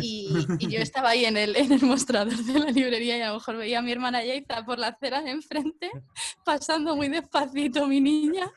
Y, 0.00 0.28
y 0.58 0.68
yo 0.68 0.80
estaba 0.80 1.10
ahí 1.10 1.24
en 1.24 1.36
el, 1.36 1.56
en 1.56 1.72
el 1.72 1.82
mostrador 1.82 2.36
de 2.36 2.58
la 2.58 2.70
librería 2.70 3.18
y 3.18 3.20
a 3.22 3.28
lo 3.28 3.34
mejor 3.34 3.56
veía 3.56 3.78
a 3.78 3.82
mi 3.82 3.92
hermana 3.92 4.24
Yaiza 4.24 4.64
por 4.64 4.78
la 4.78 4.88
acera 4.88 5.22
de 5.22 5.30
enfrente, 5.30 5.90
pasando 6.44 6.96
muy 6.96 7.08
despacito 7.08 7.86
mi 7.86 8.00
niña, 8.00 8.50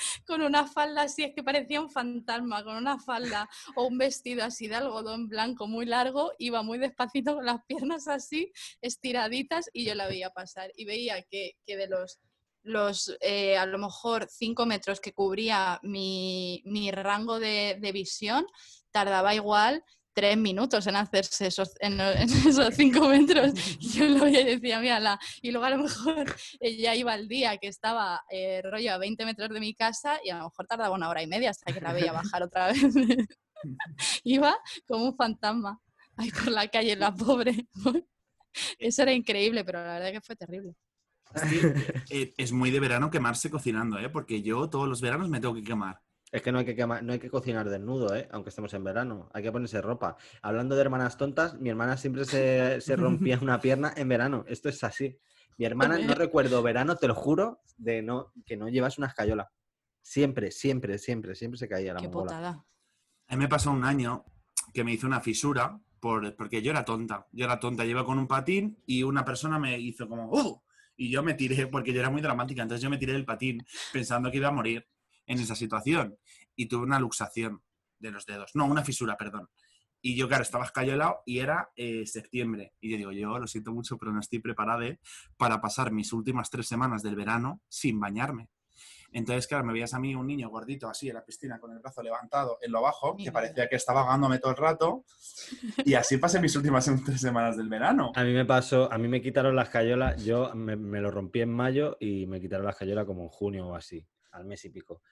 con 0.26 0.42
una 0.42 0.66
falda 0.66 1.02
así, 1.02 1.24
es 1.24 1.34
que 1.34 1.42
parecía 1.42 1.80
un 1.80 1.90
fantasma, 1.90 2.64
con 2.64 2.76
una 2.76 2.98
falda 2.98 3.48
o 3.76 3.86
un 3.86 3.98
vestido 3.98 4.44
así 4.44 4.68
de 4.68 4.76
algodón 4.76 5.28
blanco 5.28 5.66
muy 5.66 5.86
largo, 5.86 6.32
iba 6.38 6.62
muy 6.62 6.78
despacito 6.78 7.34
con 7.34 7.46
las 7.46 7.64
piernas 7.66 8.08
así, 8.08 8.52
estiraditas, 8.80 9.68
y 9.72 9.84
yo 9.84 9.94
la 9.94 10.06
veía 10.06 10.30
pasar. 10.30 10.72
Y 10.76 10.84
veía 10.84 11.22
que, 11.22 11.56
que 11.66 11.76
de 11.76 11.88
los, 11.88 12.18
los 12.62 13.16
eh, 13.20 13.56
a 13.56 13.66
lo 13.66 13.78
mejor 13.78 14.28
cinco 14.30 14.66
metros 14.66 15.00
que 15.00 15.12
cubría 15.12 15.80
mi, 15.82 16.62
mi 16.64 16.90
rango 16.90 17.38
de, 17.38 17.78
de 17.80 17.92
visión, 17.92 18.46
tardaba 18.92 19.34
igual 19.34 19.84
tres 20.12 20.36
minutos 20.36 20.86
en 20.86 20.96
hacerse 20.96 21.46
esos, 21.46 21.72
cinco 22.76 23.08
metros. 23.08 23.52
Yo 23.78 24.06
lo 24.06 24.24
veía 24.24 24.40
y 24.42 24.56
decía, 24.56 24.80
mírala. 24.80 25.18
Y 25.40 25.50
luego 25.50 25.66
a 25.66 25.70
lo 25.70 25.78
mejor 25.78 26.36
ella 26.60 26.94
iba 26.94 27.12
al 27.12 27.28
día 27.28 27.56
que 27.58 27.68
estaba 27.68 28.22
eh, 28.30 28.60
rollo 28.62 28.92
a 28.92 28.98
20 28.98 29.24
metros 29.24 29.48
de 29.50 29.60
mi 29.60 29.74
casa 29.74 30.20
y 30.24 30.30
a 30.30 30.38
lo 30.38 30.44
mejor 30.44 30.66
tardaba 30.66 30.94
una 30.94 31.08
hora 31.08 31.22
y 31.22 31.26
media 31.26 31.50
hasta 31.50 31.72
que 31.72 31.80
la 31.80 31.92
veía 31.92 32.12
bajar 32.12 32.42
otra 32.42 32.68
vez. 32.68 32.82
iba 34.24 34.56
como 34.86 35.04
un 35.04 35.16
fantasma 35.16 35.80
ahí 36.16 36.30
por 36.30 36.48
la 36.48 36.68
calle, 36.68 36.96
la 36.96 37.14
pobre. 37.14 37.66
Eso 38.78 39.02
era 39.02 39.12
increíble, 39.12 39.64
pero 39.64 39.84
la 39.84 39.94
verdad 39.94 40.12
que 40.12 40.20
fue 40.20 40.36
terrible. 40.36 40.74
Eh, 42.10 42.34
es 42.36 42.52
muy 42.52 42.70
de 42.70 42.80
verano 42.80 43.10
quemarse 43.10 43.50
cocinando, 43.50 43.98
¿eh? 43.98 44.08
Porque 44.08 44.42
yo 44.42 44.68
todos 44.68 44.88
los 44.88 45.00
veranos 45.00 45.28
me 45.28 45.40
tengo 45.40 45.54
que 45.54 45.62
quemar. 45.62 46.00
Es 46.32 46.42
que 46.42 46.52
no 46.52 46.58
hay 46.60 46.64
que, 46.64 46.76
quema- 46.76 47.02
no 47.02 47.12
hay 47.12 47.18
que 47.18 47.28
cocinar 47.28 47.68
desnudo, 47.68 48.14
¿eh? 48.14 48.28
aunque 48.30 48.50
estemos 48.50 48.72
en 48.74 48.84
verano. 48.84 49.28
Hay 49.34 49.42
que 49.42 49.50
ponerse 49.50 49.80
ropa. 49.82 50.16
Hablando 50.42 50.76
de 50.76 50.82
hermanas 50.82 51.16
tontas, 51.16 51.58
mi 51.60 51.70
hermana 51.70 51.96
siempre 51.96 52.24
se, 52.24 52.80
se 52.80 52.94
rompía 52.96 53.38
una 53.42 53.60
pierna 53.60 53.92
en 53.96 54.08
verano. 54.08 54.44
Esto 54.46 54.68
es 54.68 54.82
así. 54.84 55.18
Mi 55.58 55.64
hermana, 55.66 55.98
no 55.98 56.14
recuerdo 56.14 56.62
verano, 56.62 56.96
te 56.96 57.08
lo 57.08 57.14
juro, 57.14 57.60
de 57.76 58.00
no, 58.02 58.32
que 58.46 58.56
no 58.56 58.68
llevas 58.68 58.96
una 58.98 59.08
escayola. 59.08 59.50
Siempre, 60.00 60.50
siempre, 60.52 60.98
siempre, 60.98 61.34
siempre 61.34 61.58
se 61.58 61.68
caía 61.68 61.92
la 61.94 62.00
Qué 62.00 62.06
mongola. 62.06 62.26
putada. 62.30 62.64
A 63.28 63.36
mí 63.36 63.42
me 63.42 63.48
pasó 63.48 63.70
un 63.72 63.84
año 63.84 64.24
que 64.72 64.84
me 64.84 64.92
hizo 64.92 65.06
una 65.06 65.20
fisura 65.20 65.78
por, 65.98 66.34
porque 66.36 66.62
yo 66.62 66.70
era 66.70 66.84
tonta. 66.84 67.26
Yo 67.32 67.44
era 67.44 67.58
tonta, 67.60 67.84
iba 67.84 68.06
con 68.06 68.18
un 68.18 68.26
patín 68.28 68.78
y 68.86 69.02
una 69.02 69.24
persona 69.24 69.58
me 69.58 69.78
hizo 69.78 70.08
como 70.08 70.30
¡Uh! 70.30 70.62
Y 70.96 71.10
yo 71.10 71.22
me 71.22 71.34
tiré, 71.34 71.66
porque 71.66 71.92
yo 71.92 72.00
era 72.00 72.10
muy 72.10 72.22
dramática, 72.22 72.62
entonces 72.62 72.82
yo 72.82 72.88
me 72.90 72.98
tiré 72.98 73.12
del 73.14 73.24
patín 73.24 73.62
pensando 73.92 74.30
que 74.30 74.36
iba 74.36 74.48
a 74.48 74.52
morir 74.52 74.86
en 75.30 75.38
esa 75.38 75.54
situación. 75.54 76.18
Y 76.56 76.66
tuve 76.66 76.82
una 76.82 76.98
luxación 76.98 77.62
de 77.98 78.10
los 78.10 78.26
dedos. 78.26 78.50
No, 78.54 78.66
una 78.66 78.82
fisura, 78.82 79.16
perdón. 79.16 79.48
Y 80.02 80.16
yo, 80.16 80.28
claro, 80.28 80.42
estaba 80.42 80.64
escayolado 80.64 81.22
y 81.24 81.38
era 81.38 81.70
eh, 81.76 82.04
septiembre. 82.06 82.74
Y 82.80 82.90
yo 82.90 82.96
digo, 82.96 83.12
yo 83.12 83.38
lo 83.38 83.46
siento 83.46 83.72
mucho, 83.72 83.96
pero 83.96 84.12
no 84.12 84.20
estoy 84.20 84.40
preparada 84.40 84.98
para 85.36 85.60
pasar 85.60 85.92
mis 85.92 86.12
últimas 86.12 86.50
tres 86.50 86.66
semanas 86.66 87.02
del 87.02 87.14
verano 87.14 87.60
sin 87.68 88.00
bañarme. 88.00 88.48
Entonces, 89.12 89.46
claro, 89.46 89.64
me 89.64 89.72
veías 89.72 89.92
a 89.92 89.98
mí 89.98 90.14
un 90.14 90.26
niño 90.26 90.48
gordito 90.48 90.88
así 90.88 91.08
en 91.08 91.14
la 91.14 91.24
piscina 91.24 91.58
con 91.58 91.72
el 91.72 91.80
brazo 91.80 92.02
levantado 92.02 92.58
en 92.62 92.72
lo 92.72 92.78
abajo, 92.78 93.16
que 93.16 93.32
parecía 93.32 93.68
que 93.68 93.76
estaba 93.76 94.00
ahogándome 94.02 94.38
todo 94.38 94.52
el 94.52 94.56
rato. 94.56 95.04
Y 95.84 95.94
así 95.94 96.16
pasé 96.16 96.40
mis 96.40 96.54
últimas 96.56 96.90
tres 97.04 97.20
semanas 97.20 97.56
del 97.56 97.68
verano. 97.68 98.12
A 98.14 98.22
mí 98.22 98.32
me 98.32 98.44
pasó, 98.44 98.90
a 98.90 98.98
mí 98.98 99.08
me 99.08 99.20
quitaron 99.20 99.54
las 99.54 99.68
cayolas, 99.68 100.24
yo 100.24 100.54
me, 100.54 100.76
me 100.76 101.00
lo 101.00 101.10
rompí 101.10 101.40
en 101.40 101.52
mayo 101.52 101.96
y 102.00 102.26
me 102.26 102.40
quitaron 102.40 102.66
las 102.66 102.76
cayolas 102.76 103.04
como 103.04 103.22
en 103.24 103.28
junio 103.28 103.68
o 103.68 103.74
así, 103.74 104.06
al 104.30 104.44
mes 104.44 104.64
y 104.64 104.70
pico. 104.70 105.02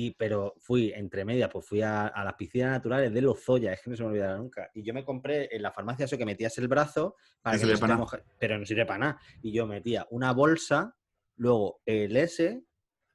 Y, 0.00 0.12
pero 0.12 0.54
fui 0.58 0.92
entre 0.94 1.24
medias, 1.24 1.50
pues 1.52 1.66
fui 1.66 1.82
a, 1.82 2.06
a 2.06 2.22
las 2.22 2.34
piscinas 2.34 2.70
naturales 2.70 3.12
de 3.12 3.20
Lozoya, 3.20 3.72
es 3.72 3.82
que 3.82 3.90
no 3.90 3.96
se 3.96 4.04
me 4.04 4.10
olvidará 4.10 4.36
nunca. 4.36 4.70
Y 4.72 4.84
yo 4.84 4.94
me 4.94 5.04
compré 5.04 5.48
en 5.50 5.60
la 5.60 5.72
farmacia 5.72 6.04
eso 6.04 6.16
que 6.16 6.24
metías 6.24 6.56
el 6.58 6.68
brazo 6.68 7.16
para 7.42 7.56
No 7.56 7.62
que 7.62 7.66
no 7.66 8.06
se 8.06 8.16
te 8.16 8.22
pero 8.38 8.58
no 8.60 8.64
sirve 8.64 8.86
para 8.86 8.98
nada. 8.98 9.20
Y 9.42 9.50
yo 9.50 9.66
metía 9.66 10.06
una 10.10 10.32
bolsa, 10.32 10.94
luego 11.34 11.80
el 11.84 12.16
S 12.16 12.62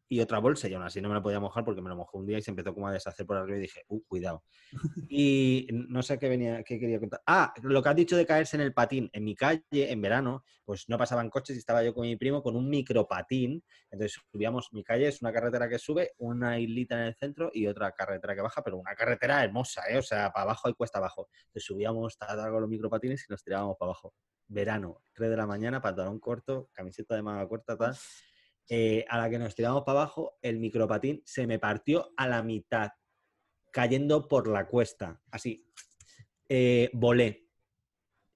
y 0.09 0.19
otra 0.19 0.39
bolsa, 0.39 0.67
y 0.67 0.73
aún 0.73 0.83
así 0.83 1.01
no 1.01 1.09
me 1.09 1.15
la 1.15 1.23
podía 1.23 1.39
mojar 1.39 1.63
porque 1.63 1.81
me 1.81 1.89
lo 1.89 1.95
mojé 1.95 2.17
un 2.17 2.25
día 2.25 2.37
y 2.37 2.41
se 2.41 2.51
empezó 2.51 2.73
como 2.73 2.87
a 2.87 2.91
deshacer 2.91 3.25
por 3.25 3.37
arriba 3.37 3.57
y 3.57 3.61
dije, 3.61 3.83
uh, 3.87 4.03
cuidado. 4.03 4.43
Y 5.09 5.67
no 5.71 6.01
sé 6.01 6.17
qué 6.17 6.29
venía, 6.29 6.63
qué 6.63 6.79
quería 6.79 6.99
contar. 6.99 7.21
Ah, 7.27 7.53
lo 7.61 7.81
que 7.81 7.89
has 7.89 7.95
dicho 7.95 8.17
de 8.17 8.25
caerse 8.25 8.57
en 8.57 8.61
el 8.61 8.73
patín. 8.73 9.09
En 9.13 9.23
mi 9.23 9.35
calle, 9.35 9.63
en 9.71 10.01
verano, 10.01 10.43
pues 10.65 10.85
no 10.87 10.97
pasaban 10.97 11.29
coches 11.29 11.55
y 11.55 11.59
estaba 11.59 11.83
yo 11.83 11.93
con 11.93 12.03
mi 12.03 12.15
primo 12.15 12.41
con 12.41 12.55
un 12.55 12.69
micropatín. 12.69 13.63
Entonces 13.91 14.19
subíamos, 14.31 14.69
mi 14.71 14.83
calle 14.83 15.07
es 15.07 15.21
una 15.21 15.31
carretera 15.31 15.69
que 15.69 15.79
sube, 15.79 16.11
una 16.17 16.59
islita 16.59 16.95
en 16.95 17.07
el 17.07 17.15
centro 17.15 17.51
y 17.53 17.67
otra 17.67 17.91
carretera 17.91 18.35
que 18.35 18.41
baja, 18.41 18.63
pero 18.63 18.77
una 18.77 18.95
carretera 18.95 19.43
hermosa, 19.43 19.83
¿eh? 19.89 19.97
O 19.97 20.01
sea, 20.01 20.31
para 20.31 20.43
abajo 20.43 20.69
y 20.69 20.73
cuesta 20.73 20.99
abajo. 20.99 21.29
Entonces 21.47 21.65
subíamos 21.65 22.17
con 22.17 22.61
los 22.61 22.69
micropatines 22.69 23.25
y 23.27 23.31
nos 23.31 23.43
tirábamos 23.43 23.77
para 23.77 23.91
abajo. 23.91 24.13
Verano, 24.47 25.01
3 25.13 25.29
de 25.29 25.37
la 25.37 25.47
mañana, 25.47 25.81
pantalón 25.81 26.19
corto, 26.19 26.69
camiseta 26.73 27.15
de 27.15 27.23
manga 27.23 27.47
corta, 27.47 27.77
tal. 27.77 27.95
Eh, 28.69 29.05
a 29.09 29.17
la 29.17 29.29
que 29.29 29.39
nos 29.39 29.55
tiramos 29.55 29.83
para 29.83 29.99
abajo, 30.01 30.37
el 30.41 30.59
micropatín 30.59 31.21
se 31.25 31.45
me 31.47 31.59
partió 31.59 32.13
a 32.17 32.27
la 32.27 32.41
mitad, 32.43 32.91
cayendo 33.71 34.27
por 34.27 34.47
la 34.47 34.67
cuesta. 34.67 35.21
Así, 35.31 35.67
Eh, 36.49 36.89
volé. 36.93 37.47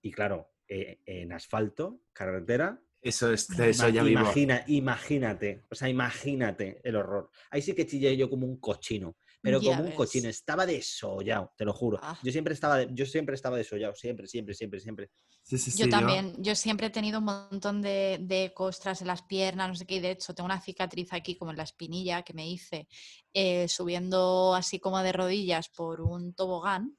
Y 0.01 0.11
claro, 0.11 0.53
eh, 0.67 1.01
en 1.05 1.31
asfalto, 1.33 2.01
carretera, 2.13 2.81
Eso 3.01 3.31
es, 3.31 3.49
eso 3.59 3.89
ya 3.89 4.01
vivo. 4.03 4.21
imagina, 4.21 4.63
imagínate, 4.67 5.63
o 5.69 5.75
sea, 5.75 5.87
imagínate 5.89 6.81
el 6.83 6.95
horror. 6.95 7.29
Ahí 7.51 7.61
sí 7.61 7.73
que 7.75 7.85
chillé 7.85 8.15
yo 8.17 8.29
como 8.29 8.47
un 8.47 8.59
cochino, 8.59 9.17
pero 9.47 9.61
Ya 9.61 9.77
como 9.77 9.83
un 9.89 9.95
cochino, 9.95 10.27
estaba 10.29 10.65
desollado, 10.65 11.53
te 11.57 11.63
lo 11.65 11.73
juro. 11.73 11.99
Ah. 12.01 12.19
Yo 12.21 12.31
siempre 12.31 12.53
estaba, 12.53 12.77
de- 12.77 12.89
yo 12.91 13.05
siempre 13.05 13.35
estaba 13.35 13.57
desollado, 13.57 13.95
siempre, 13.95 14.27
siempre, 14.27 14.53
siempre, 14.53 14.79
siempre. 14.79 15.09
Sí, 15.41 15.57
sí, 15.57 15.71
sí, 15.71 15.79
Yo 15.79 15.89
también, 15.89 16.35
yo 16.39 16.53
siempre 16.55 16.87
he 16.87 16.89
tenido 16.89 17.19
un 17.19 17.25
montón 17.25 17.81
de, 17.81 18.17
de 18.21 18.51
costras 18.53 18.99
en 19.01 19.07
las 19.07 19.21
piernas, 19.23 19.69
no 19.69 19.75
sé 19.75 19.85
qué, 19.85 19.95
y 19.95 19.99
de 20.01 20.11
hecho 20.11 20.33
tengo 20.35 20.45
una 20.45 20.59
cicatriz 20.59 21.13
aquí 21.13 21.37
como 21.37 21.51
en 21.51 21.57
la 21.57 21.63
espinilla 21.63 22.23
que 22.23 22.33
me 22.33 22.47
hice 22.49 22.87
eh, 23.33 23.67
subiendo 23.69 24.53
así 24.53 24.79
como 24.79 24.99
de 24.99 25.13
rodillas 25.13 25.69
por 25.69 26.01
un 26.01 26.33
tobogán, 26.33 26.97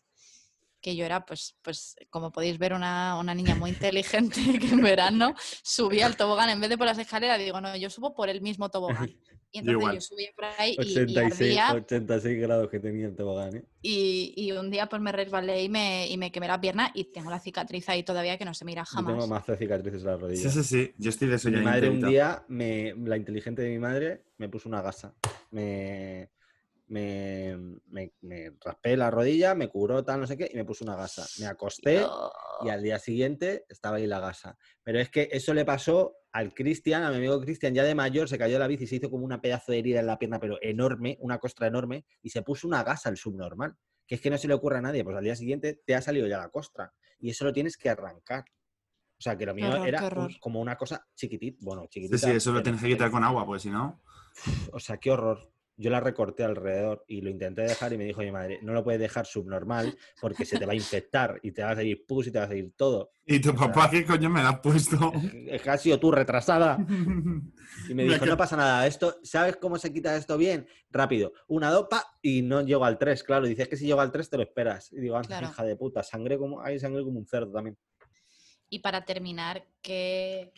que 0.81 0.95
yo 0.97 1.05
era, 1.05 1.27
pues, 1.27 1.57
pues 1.61 1.97
como 2.09 2.31
podéis 2.31 2.57
ver, 2.59 2.73
una, 2.73 3.17
una 3.19 3.35
niña 3.35 3.57
muy 3.57 3.71
inteligente 3.71 4.41
que 4.61 4.69
en 4.69 4.81
verano 4.81 5.35
subía 5.63 6.07
al 6.07 6.17
tobogán, 6.17 6.49
en 6.51 6.61
vez 6.61 6.71
de 6.71 6.79
por 6.79 6.87
las 6.87 6.99
escaleras, 6.99 7.39
digo, 7.39 7.61
no, 7.61 7.77
yo 7.77 7.91
subo 7.91 8.15
por 8.15 8.29
el 8.29 8.41
mismo 8.41 8.71
tobogán. 8.71 9.13
Y 9.51 9.59
entonces 9.61 9.81
igual. 9.81 9.95
yo 9.95 10.01
subía 10.01 10.31
por 10.35 10.45
ahí 10.45 10.77
y, 10.79 10.99
y 11.13 11.19
ardía 11.19 11.73
86 11.75 12.41
grados 12.41 12.69
que 12.69 12.81
tenía 12.81 13.07
el 13.07 13.17
tobogán, 13.17 13.57
¿eh? 13.57 13.65
y, 13.81 14.35
y 14.37 14.53
un 14.53 14.71
día 14.71 14.87
pues 14.89 15.01
me 15.01 15.11
resbalé 15.13 15.63
y 15.63 15.69
me, 15.69 16.07
y 16.09 16.17
me 16.19 16.31
quemé 16.31 16.49
la 16.49 16.61
pierna 16.61 16.91
y 16.95 17.05
tengo 17.05 17.31
la 17.31 17.41
cicatriz 17.41 17.89
ahí 17.89 18.03
todavía 18.03 18.37
que 18.37 18.45
no 18.45 18.53
se 18.53 18.65
mira 18.65 18.83
Yo 18.83 18.97
tengo 18.97 19.05
jamás. 19.05 19.29
más 19.29 19.47
de 19.47 19.57
cicatrices 19.57 20.03
en 20.03 20.07
las 20.07 20.17
Sí, 20.17 20.21
rodillas. 20.21 20.53
sí, 20.55 20.65
sí. 20.65 20.95
Yo 20.99 21.11
estoy 21.11 21.29
de 21.29 21.37
eso 21.37 21.51
Mi 21.51 21.61
madre 21.63 21.89
un 21.89 22.01
día, 22.01 22.45
me, 22.49 22.95
la 23.05 23.17
inteligente 23.17 23.63
de 23.63 23.71
mi 23.71 23.79
madre, 23.79 24.25
me 24.37 24.49
puso 24.49 24.69
una 24.69 24.83
gasa. 24.83 25.15
Me, 25.51 26.31
me, 26.89 27.57
me- 27.87 28.13
me 28.23 28.53
raspé 28.63 28.97
la 28.97 29.11
rodilla, 29.11 29.55
me 29.55 29.69
curó 29.69 30.05
tal, 30.05 30.21
no 30.21 30.27
sé 30.27 30.37
qué, 30.37 30.51
y 30.53 30.57
me 30.57 30.65
puso 30.65 30.85
una 30.85 30.97
gasa. 30.97 31.27
Me 31.41 31.47
acosté 31.47 32.05
y 32.65 32.69
al 32.69 32.83
día 32.83 32.99
siguiente 32.99 33.65
estaba 33.69 33.97
ahí 33.97 34.07
la 34.07 34.21
gasa. 34.21 34.59
Pero 34.83 34.99
es 35.01 35.09
que 35.11 35.29
eso 35.33 35.55
le 35.55 35.65
pasó 35.65 36.17
al 36.33 36.53
Cristian, 36.55 37.03
a 37.05 37.11
mi 37.11 37.16
amigo 37.16 37.41
Cristian, 37.41 37.74
ya 37.74 37.83
de 37.85 37.95
mayor, 37.95 38.29
se 38.29 38.39
cayó 38.39 38.55
de 38.55 38.59
la 38.61 38.66
bici 38.66 38.85
y 38.85 38.87
se 38.87 38.97
hizo 38.97 39.11
como 39.11 39.24
una 39.24 39.41
pedazo 39.41 39.72
de 39.72 39.79
herida 39.79 40.01
en 40.01 40.07
la 40.07 40.18
pierna, 40.18 40.39
pero 40.39 40.59
enorme, 40.61 41.16
una 41.20 41.39
costra 41.39 41.66
enorme, 41.66 42.05
y 42.22 42.31
se 42.31 42.43
puso 42.43 42.66
una 42.68 42.83
gasa 42.85 43.09
al 43.09 43.16
subnormal. 43.16 43.74
Que 44.07 44.14
es 44.14 44.20
que 44.20 44.31
no 44.31 44.39
se 44.39 44.49
le 44.49 44.55
ocurre 44.55 44.79
a 44.79 44.81
nadie, 44.81 45.05
pues 45.05 45.16
al 45.16 45.24
día 45.24 45.37
siguiente 45.37 45.81
te 45.85 45.95
ha 45.95 46.01
salido 46.01 46.26
ya 46.26 46.39
la 46.39 46.49
costra. 46.49 46.93
Y 47.18 47.31
eso 47.31 47.45
lo 47.45 47.53
tienes 47.53 47.76
que 47.76 47.91
arrancar. 47.91 48.45
O 49.18 49.20
sea, 49.20 49.37
que 49.37 49.45
lo 49.45 49.55
mío 49.55 49.66
era 49.89 50.01
un- 50.01 50.39
como 50.41 50.61
una 50.61 50.76
cosa 50.76 51.07
chiquitita. 51.14 51.59
Bueno, 51.61 51.87
chiquitita. 51.91 52.16
Sí, 52.18 52.24
sí, 52.26 52.37
eso 52.37 52.53
lo 52.53 52.62
tienes 52.62 52.81
que 52.81 52.89
quitar 52.89 53.11
con 53.11 53.24
agua, 53.24 53.45
pues 53.45 53.62
si 53.62 53.70
no. 53.70 54.01
o 54.72 54.79
sea, 54.79 54.97
qué 54.99 55.11
horror. 55.11 55.51
Yo 55.81 55.91
la 55.91 56.01
recorté 56.01 56.43
alrededor 56.43 57.05
y 57.07 57.20
lo 57.20 57.31
intenté 57.31 57.62
dejar 57.62 57.93
y 57.93 57.99
me 57.99 58.05
dijo 58.05 58.20
mi 58.20 58.33
madre, 58.33 58.59
no 58.62 58.72
lo 58.72 58.83
puedes 58.83 59.01
dejar 59.01 59.26
subnormal 59.26 59.97
porque 60.20 60.45
se 60.45 60.59
te 60.59 60.66
va 60.66 60.72
a 60.72 60.74
infectar 60.74 61.39
y 61.41 61.53
te 61.53 61.62
va 61.62 61.70
a 61.70 61.76
salir 61.76 62.05
pus 62.05 62.26
y 62.26 62.33
te 62.33 62.39
va 62.41 62.47
a 62.47 62.49
salir 62.49 62.72
todo. 62.76 63.12
¿Y 63.24 63.41
tu 63.41 63.55
papá 63.55 63.89
qué 63.89 64.05
coño 64.05 64.29
me 64.29 64.43
la 64.43 64.49
has 64.49 64.61
puesto? 64.61 65.12
Es 65.47 65.62
que 65.62 65.70
has 65.70 65.81
sido 65.81 66.01
tú 66.01 66.11
retrasada. 66.11 66.85
Y 67.89 67.95
me 67.95 68.03
dijo, 68.09 68.26
no 68.26 68.37
pasa 68.37 68.57
nada, 68.57 68.89
esto, 68.89 69.20
¿sabes 69.22 69.57
cómo 69.57 69.79
se 69.79 69.93
quita 69.93 70.16
esto 70.16 70.37
bien? 70.37 70.66
Rápido, 70.91 71.33
una 71.47 71.70
dopa 71.70 72.05
y 72.20 72.43
no 72.43 72.61
llego 72.62 72.85
al 72.85 72.99
3, 72.99 73.22
claro. 73.22 73.47
Dices 73.47 73.68
que 73.68 73.76
si 73.76 73.87
llego 73.87 74.01
al 74.01 74.11
3 74.11 74.29
te 74.29 74.37
lo 74.37 74.43
esperas. 74.43 74.93
Y 74.93 75.01
digo, 75.01 75.14
"Anda, 75.14 75.29
Claro. 75.29 75.47
hija 75.47 75.62
de 75.62 75.76
puta, 75.76 76.03
sangre 76.03 76.39
como, 76.39 76.61
hay 76.61 76.81
sangre 76.81 77.05
como 77.05 77.20
un 77.20 77.26
cerdo 77.26 77.53
también. 77.53 77.79
Y 78.68 78.81
para 78.81 79.05
terminar, 79.05 79.64
¿qué, 79.81 80.53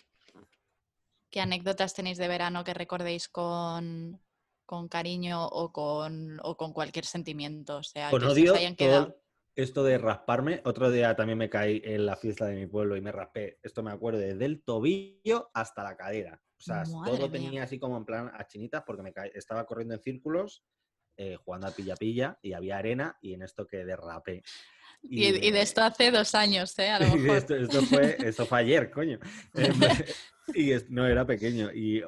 qué 1.28 1.40
anécdotas 1.42 1.92
tenéis 1.92 2.16
de 2.16 2.26
verano 2.26 2.64
que 2.64 2.72
recordéis 2.72 3.28
con, 3.28 4.18
con 4.70 4.86
cariño 4.86 5.46
o 5.48 5.72
con, 5.72 6.38
o 6.44 6.56
con 6.56 6.72
cualquier 6.72 7.04
sentimiento? 7.04 7.78
O 7.78 7.82
sea, 7.82 8.08
Con 8.10 8.20
que 8.20 8.26
se 8.26 8.30
os 8.30 8.38
odio, 8.38 8.54
hayan 8.54 8.76
todo 8.76 8.88
quedado. 8.88 9.22
esto 9.56 9.82
de 9.82 9.98
rasparme, 9.98 10.60
otro 10.64 10.92
día 10.92 11.16
también 11.16 11.38
me 11.38 11.50
caí 11.50 11.82
en 11.84 12.06
la 12.06 12.14
fiesta 12.16 12.46
de 12.46 12.54
mi 12.54 12.66
pueblo 12.68 12.96
y 12.96 13.00
me 13.00 13.10
raspé, 13.10 13.58
esto 13.64 13.82
me 13.82 13.90
acuerdo, 13.90 14.20
desde 14.20 14.44
el 14.44 14.62
tobillo 14.62 15.50
hasta 15.54 15.82
la 15.82 15.96
cadera. 15.96 16.40
O 16.56 16.62
sea, 16.62 16.84
Madre 16.84 17.10
todo 17.16 17.28
mía. 17.28 17.32
tenía 17.32 17.62
así 17.64 17.80
como 17.80 17.96
en 17.96 18.04
plan 18.04 18.30
a 18.32 18.46
chinitas 18.46 18.84
porque 18.86 19.02
me 19.02 19.12
caí- 19.12 19.32
estaba 19.34 19.66
corriendo 19.66 19.94
en 19.94 20.00
círculos, 20.00 20.62
eh, 21.16 21.34
jugando 21.36 21.66
a 21.66 21.72
pilla-pilla 21.72 22.38
y 22.40 22.52
había 22.52 22.78
arena 22.78 23.18
y 23.20 23.34
en 23.34 23.42
esto 23.42 23.66
que 23.66 23.84
derrapé. 23.84 24.42
Y, 25.02 25.26
y 25.48 25.50
de 25.50 25.62
esto 25.62 25.82
hace 25.82 26.10
dos 26.12 26.34
años, 26.36 26.78
¿eh? 26.78 26.90
A 26.90 27.00
lo 27.00 27.06
mejor. 27.16 27.36
esto, 27.38 27.56
esto 27.56 27.82
fue, 27.82 28.16
esto 28.24 28.46
fue 28.46 28.58
ayer, 28.60 28.90
coño. 28.90 29.18
Y 30.54 30.72
no 30.88 31.06
era 31.06 31.24
pequeño. 31.26 31.70
Y, 31.72 32.02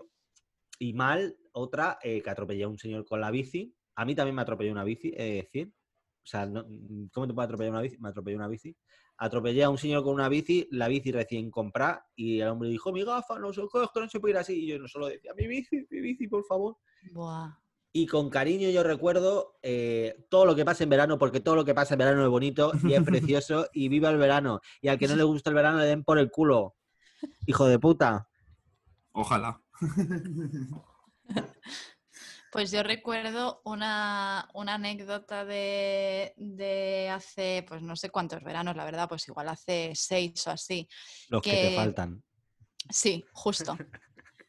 y 0.79 0.93
mal, 0.95 1.37
otra, 1.53 1.99
eh, 2.03 2.23
que 2.23 2.31
atropellé 2.31 2.65
a 2.65 2.69
un 2.69 2.79
señor 2.79 3.05
con 3.05 3.21
la 3.21 3.31
bici. 3.31 3.75
A 3.95 4.05
mí 4.05 4.15
también 4.15 4.35
me 4.35 4.43
atropelló 4.43 4.73
una 4.73 4.85
bici, 4.85 5.11
de 5.11 5.33
decir. 5.35 5.69
O 6.25 6.27
sea, 6.27 6.47
no- 6.47 6.65
¿cómo 7.13 7.27
te 7.27 7.35
puede 7.35 7.47
atropellar 7.47 7.73
una 7.73 7.83
bici? 7.83 7.99
Me 7.99 8.09
atropelló 8.09 8.37
una 8.37 8.49
bici. 8.49 8.77
Atropellé 9.19 9.65
a 9.65 9.71
un 9.71 9.79
señor 9.79 10.03
con 10.03 10.15
una 10.15 10.29
bici, 10.29 10.67
la 10.71 10.89
bici 10.89 11.13
recién 11.13 11.51
comprada, 11.51 12.07
y 12.17 12.41
el 12.41 12.49
hombre 12.49 12.69
dijo, 12.69 12.93
mi 12.93 13.05
gafa, 13.05 13.39
no 13.39 13.51
es 13.51 13.57
que 13.57 14.01
no 14.01 14.09
se 14.09 14.21
puede 14.21 14.33
ir 14.33 14.39
así. 14.39 14.65
Y 14.65 14.67
yo 14.69 14.79
no 14.79 14.89
solo 14.89 15.07
decía, 15.09 15.33
mi 15.37 15.47
bici, 15.47 15.87
mi 15.91 16.01
bici, 16.01 16.27
por 16.29 16.45
favor. 16.45 16.77
Buah. 17.13 17.51
Y 17.95 18.07
con 18.07 18.31
cariño 18.31 18.71
yo 18.71 18.83
recuerdo 18.83 19.59
eh, 19.63 20.25
todo 20.31 20.47
lo 20.47 20.55
que 20.55 20.65
pasa 20.65 20.83
en 20.83 20.89
verano, 20.91 21.19
porque 21.19 21.41
todo 21.41 21.57
lo 21.57 21.65
que 21.65 21.75
pasa 21.75 21.93
en 21.95 21.99
verano 21.99 22.23
es 22.23 22.31
bonito 22.31 22.73
y 22.85 22.95
es 22.95 23.03
precioso 23.03 23.67
y 23.75 23.89
viva 23.89 24.09
el 24.09 24.17
verano. 24.17 24.61
Y 24.81 24.89
al 24.89 24.99
que 24.99 25.09
no 25.09 25.15
le 25.15 25.25
gusta 25.25 25.51
el 25.51 25.57
verano 25.57 25.79
le 25.79 25.85
den 25.85 26.03
por 26.03 26.19
el 26.19 26.31
culo. 26.31 26.75
Hijo 27.47 27.67
de 27.67 27.79
puta. 27.79 28.29
Ojalá. 29.13 29.61
Pues 32.53 32.71
yo 32.71 32.83
recuerdo 32.83 33.63
una, 33.65 34.47
una 34.53 34.75
anécdota 34.75 35.47
de, 35.47 36.35
de 36.37 37.09
hace, 37.09 37.65
pues 37.67 37.81
no 37.81 37.97
sé 37.97 38.11
cuántos 38.11 38.45
veranos, 38.45 38.77
la 38.77 38.85
verdad, 38.85 39.09
pues 39.09 39.27
igual 39.27 39.49
hace 39.49 39.93
seis 39.95 40.47
o 40.47 40.51
así. 40.51 40.87
Los 41.31 41.41
que, 41.41 41.51
te 41.51 41.77
faltan. 41.77 42.23
Sí, 42.91 43.25
justo. 43.33 43.75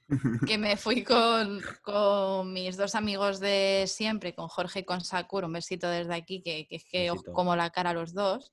que 0.47 0.57
me 0.57 0.75
fui 0.75 1.05
con, 1.05 1.61
con 1.81 2.51
mis 2.51 2.75
dos 2.75 2.93
amigos 2.95 3.39
de 3.39 3.85
siempre, 3.87 4.35
con 4.35 4.49
Jorge 4.49 4.79
y 4.79 4.83
con 4.83 4.99
Sakur, 4.99 5.45
un 5.45 5.53
besito 5.53 5.87
desde 5.87 6.13
aquí, 6.13 6.41
que, 6.41 6.67
que 6.67 6.75
es 6.75 6.83
que 6.83 7.09
os 7.09 7.23
como 7.23 7.55
la 7.55 7.69
cara 7.69 7.91
a 7.91 7.93
los 7.93 8.13
dos. 8.13 8.51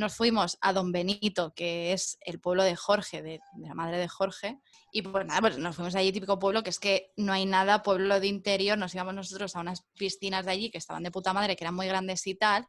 Nos 0.00 0.14
fuimos 0.14 0.56
a 0.62 0.72
Don 0.72 0.92
Benito, 0.92 1.52
que 1.52 1.92
es 1.92 2.16
el 2.22 2.40
pueblo 2.40 2.64
de 2.64 2.74
Jorge, 2.74 3.20
de, 3.20 3.38
la 3.58 3.74
madre 3.74 3.98
de 3.98 4.08
Jorge, 4.08 4.58
y 4.90 5.02
pues 5.02 5.26
nada, 5.26 5.42
pues 5.42 5.58
nos 5.58 5.76
fuimos 5.76 5.94
allí, 5.94 6.10
típico 6.10 6.38
pueblo, 6.38 6.62
que 6.62 6.70
es 6.70 6.78
que 6.78 7.12
no 7.18 7.34
hay 7.34 7.44
nada, 7.44 7.82
pueblo 7.82 8.18
de 8.18 8.26
interior, 8.26 8.78
nos 8.78 8.94
íbamos 8.94 9.12
nosotros 9.12 9.54
a 9.54 9.60
unas 9.60 9.82
piscinas 9.98 10.46
de 10.46 10.52
allí 10.52 10.70
que 10.70 10.78
estaban 10.78 11.02
de 11.02 11.10
puta 11.10 11.34
madre, 11.34 11.54
que 11.54 11.64
eran 11.64 11.74
muy 11.74 11.86
grandes 11.86 12.26
y 12.26 12.34
tal, 12.34 12.66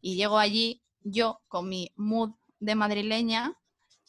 y 0.00 0.16
llego 0.16 0.38
allí 0.38 0.82
yo 1.02 1.42
con 1.48 1.68
mi 1.68 1.92
mood 1.96 2.30
de 2.60 2.74
madrileña, 2.74 3.60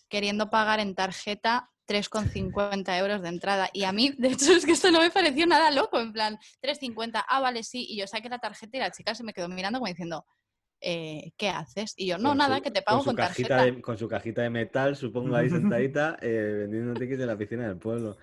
queriendo 0.08 0.50
pagar 0.50 0.80
en 0.80 0.96
tarjeta 0.96 1.74
3,50 1.90 2.98
euros 3.00 3.22
de 3.22 3.28
entrada. 3.28 3.70
Y 3.74 3.84
a 3.84 3.92
mí, 3.92 4.14
de 4.18 4.30
hecho, 4.30 4.54
es 4.54 4.66
que 4.66 4.72
esto 4.72 4.92
no 4.92 5.02
me 5.02 5.12
pareció 5.12 5.46
nada 5.46 5.72
loco, 5.72 6.00
en 6.00 6.14
plan, 6.14 6.40
3,50, 6.62 7.26
ah, 7.28 7.42
vale, 7.42 7.64
sí, 7.64 7.86
y 7.90 7.98
yo 7.98 8.08
saqué 8.08 8.30
la 8.30 8.40
tarjeta 8.40 8.78
y 8.78 8.80
la 8.80 8.92
chica 8.92 9.14
se 9.14 9.26
me 9.26 9.34
quedó 9.34 9.50
mirando 9.50 9.80
como 9.80 9.90
diciendo, 9.90 10.26
eh, 10.82 11.32
¿qué 11.38 11.50
haces? 11.50 11.94
Y 11.98 12.08
yo, 12.08 12.18
no, 12.18 12.30
Con 12.30 12.38
nada, 12.40 12.58
su- 12.58 12.64
que 12.64 12.72
te 12.72 12.82
pago 12.82 13.04
con, 13.04 13.16
cajita 13.16 13.48
tarjeta. 13.50 13.76
de- 13.76 13.82
con 13.82 13.98
su 13.98 14.08
cajita 14.08 14.42
de 14.44 14.50
metal, 14.50 14.96
supongo 14.96 15.36
ahí 15.36 15.50
sentadita, 15.80 16.18
eh, 16.22 16.56
vendiendo 16.62 16.94
tickets 16.94 17.20
de 17.20 17.26
la 17.26 17.38
piscina 17.38 17.68
del 17.68 17.78
pueblo. 17.78 18.18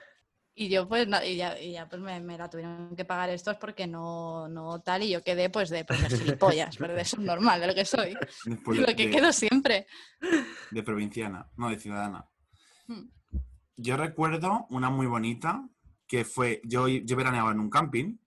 Y 0.55 0.69
yo, 0.69 0.87
pues, 0.87 1.09
y 1.25 1.37
ya, 1.37 1.59
y 1.59 1.73
ya, 1.73 1.89
pues 1.89 2.03
me, 2.03 2.21
me 2.21 2.37
la 2.37 2.51
tuvieron 2.51 2.95
que 2.95 3.07
pagar 3.07 3.31
estos 3.31 3.57
porque 3.57 3.87
no, 3.87 4.49
no 4.49 4.81
tal, 4.83 5.03
y 5.03 5.09
yo 5.09 5.23
quedé, 5.23 5.49
pues, 5.49 5.71
de, 5.71 5.85
pues, 5.87 6.03
de 6.03 6.19
gilipollas, 6.19 6.77
pero 6.77 6.95
de 6.95 7.01
eso 7.01 7.19
normal, 7.19 7.59
de 7.63 7.69
lo 7.69 7.75
que 7.75 7.87
soy, 7.87 8.15
Después 8.45 8.79
lo 8.79 8.87
de, 8.87 8.95
que 8.95 9.07
de- 9.07 9.11
quedo 9.13 9.33
siempre. 9.33 9.87
de 10.71 10.83
provinciana, 10.83 11.49
no 11.57 11.71
de 11.71 11.79
ciudadana. 11.79 12.27
Hmm. 12.87 13.09
Yo 13.77 13.97
recuerdo 13.97 14.67
una 14.69 14.91
muy 14.91 15.07
bonita 15.07 15.67
que 16.07 16.27
fue, 16.27 16.61
yo, 16.65 16.87
yo 16.87 17.17
veraneaba 17.17 17.53
en 17.53 17.59
un 17.61 17.71
camping, 17.71 18.19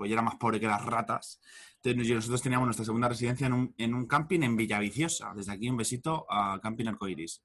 pues 0.00 0.08
yo 0.08 0.14
era 0.14 0.22
más 0.22 0.36
pobre 0.36 0.58
que 0.58 0.66
las 0.66 0.82
ratas. 0.82 1.42
Entonces 1.82 2.14
nosotros 2.14 2.40
teníamos 2.40 2.64
nuestra 2.66 2.86
segunda 2.86 3.06
residencia 3.06 3.46
en 3.46 3.52
un, 3.52 3.74
en 3.76 3.92
un 3.92 4.06
camping 4.06 4.40
en 4.40 4.56
Villaviciosa. 4.56 5.34
Desde 5.36 5.52
aquí 5.52 5.68
un 5.68 5.76
besito 5.76 6.24
a 6.30 6.58
Camping 6.58 6.86
Arcoiris. 6.86 7.42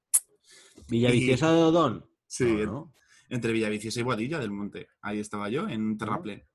Villaviciosa 0.87 1.51
de 1.51 1.61
Odón. 1.63 2.09
Sí, 2.25 2.45
No, 2.45 2.59
en- 2.59 2.65
¿no? 2.65 2.93
entre 3.27 3.51
Villaviciosa 3.51 3.99
y 3.99 4.03
Boadilla 4.03 4.39
del 4.39 4.51
Monte. 4.51 4.87
Ahí 5.01 5.19
estaba 5.19 5.49
yo, 5.49 5.67
en 5.67 5.81
un 5.81 5.97
terraplén. 5.97 6.45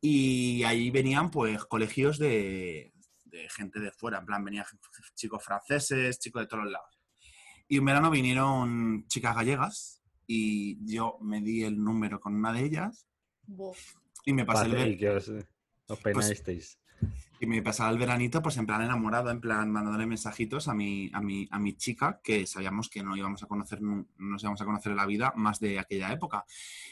Y 0.00 0.62
ahí 0.62 0.90
venían, 0.90 1.30
pues, 1.30 1.62
colegios 1.66 2.18
de, 2.18 2.94
de 3.26 3.48
gente 3.50 3.80
de 3.80 3.92
fuera. 3.92 4.20
En 4.20 4.24
plan, 4.24 4.42
venían 4.42 4.64
chicos 5.14 5.44
franceses, 5.44 6.18
chicos 6.20 6.40
de 6.40 6.46
todos 6.46 6.64
los 6.64 6.72
lados. 6.72 6.98
Y 7.68 7.78
un 7.78 7.84
verano 7.84 8.10
vinieron 8.10 9.04
chicas 9.08 9.34
gallegas 9.36 10.02
y 10.26 10.78
yo 10.90 11.18
me 11.20 11.42
di 11.42 11.64
el 11.64 11.76
número 11.84 12.18
con 12.18 12.34
una 12.34 12.50
de 12.52 12.64
ellas 12.64 13.06
Buf. 13.44 13.96
Y 14.24 14.32
me 14.32 14.44
pasé 14.44 14.66
el 14.66 14.72
Pase- 14.72 14.88
y 14.90 14.96
que 14.96 15.10
os, 15.10 15.28
os 15.28 15.98
Pues. 16.00 16.14
Y 17.40 17.46
me 17.46 17.60
pasaba 17.60 17.90
el 17.90 17.98
veranito, 17.98 18.40
pues 18.40 18.56
en 18.56 18.66
plan 18.66 18.82
enamorado, 18.82 19.28
en 19.30 19.40
plan 19.40 19.68
mandándole 19.68 20.06
mensajitos 20.06 20.68
a 20.68 20.74
mi, 20.74 21.10
a 21.12 21.20
mi, 21.20 21.48
a 21.50 21.58
mi 21.58 21.74
chica, 21.76 22.20
que 22.22 22.46
sabíamos 22.46 22.88
que 22.88 23.02
no 23.02 23.16
íbamos 23.16 23.42
a 23.42 23.48
conocer, 23.48 23.82
no 23.82 24.06
nos 24.16 24.42
íbamos 24.44 24.62
a 24.62 24.64
conocer 24.64 24.92
en 24.92 24.96
la 24.98 25.06
vida 25.06 25.32
más 25.34 25.58
de 25.58 25.80
aquella 25.80 26.12
época. 26.12 26.44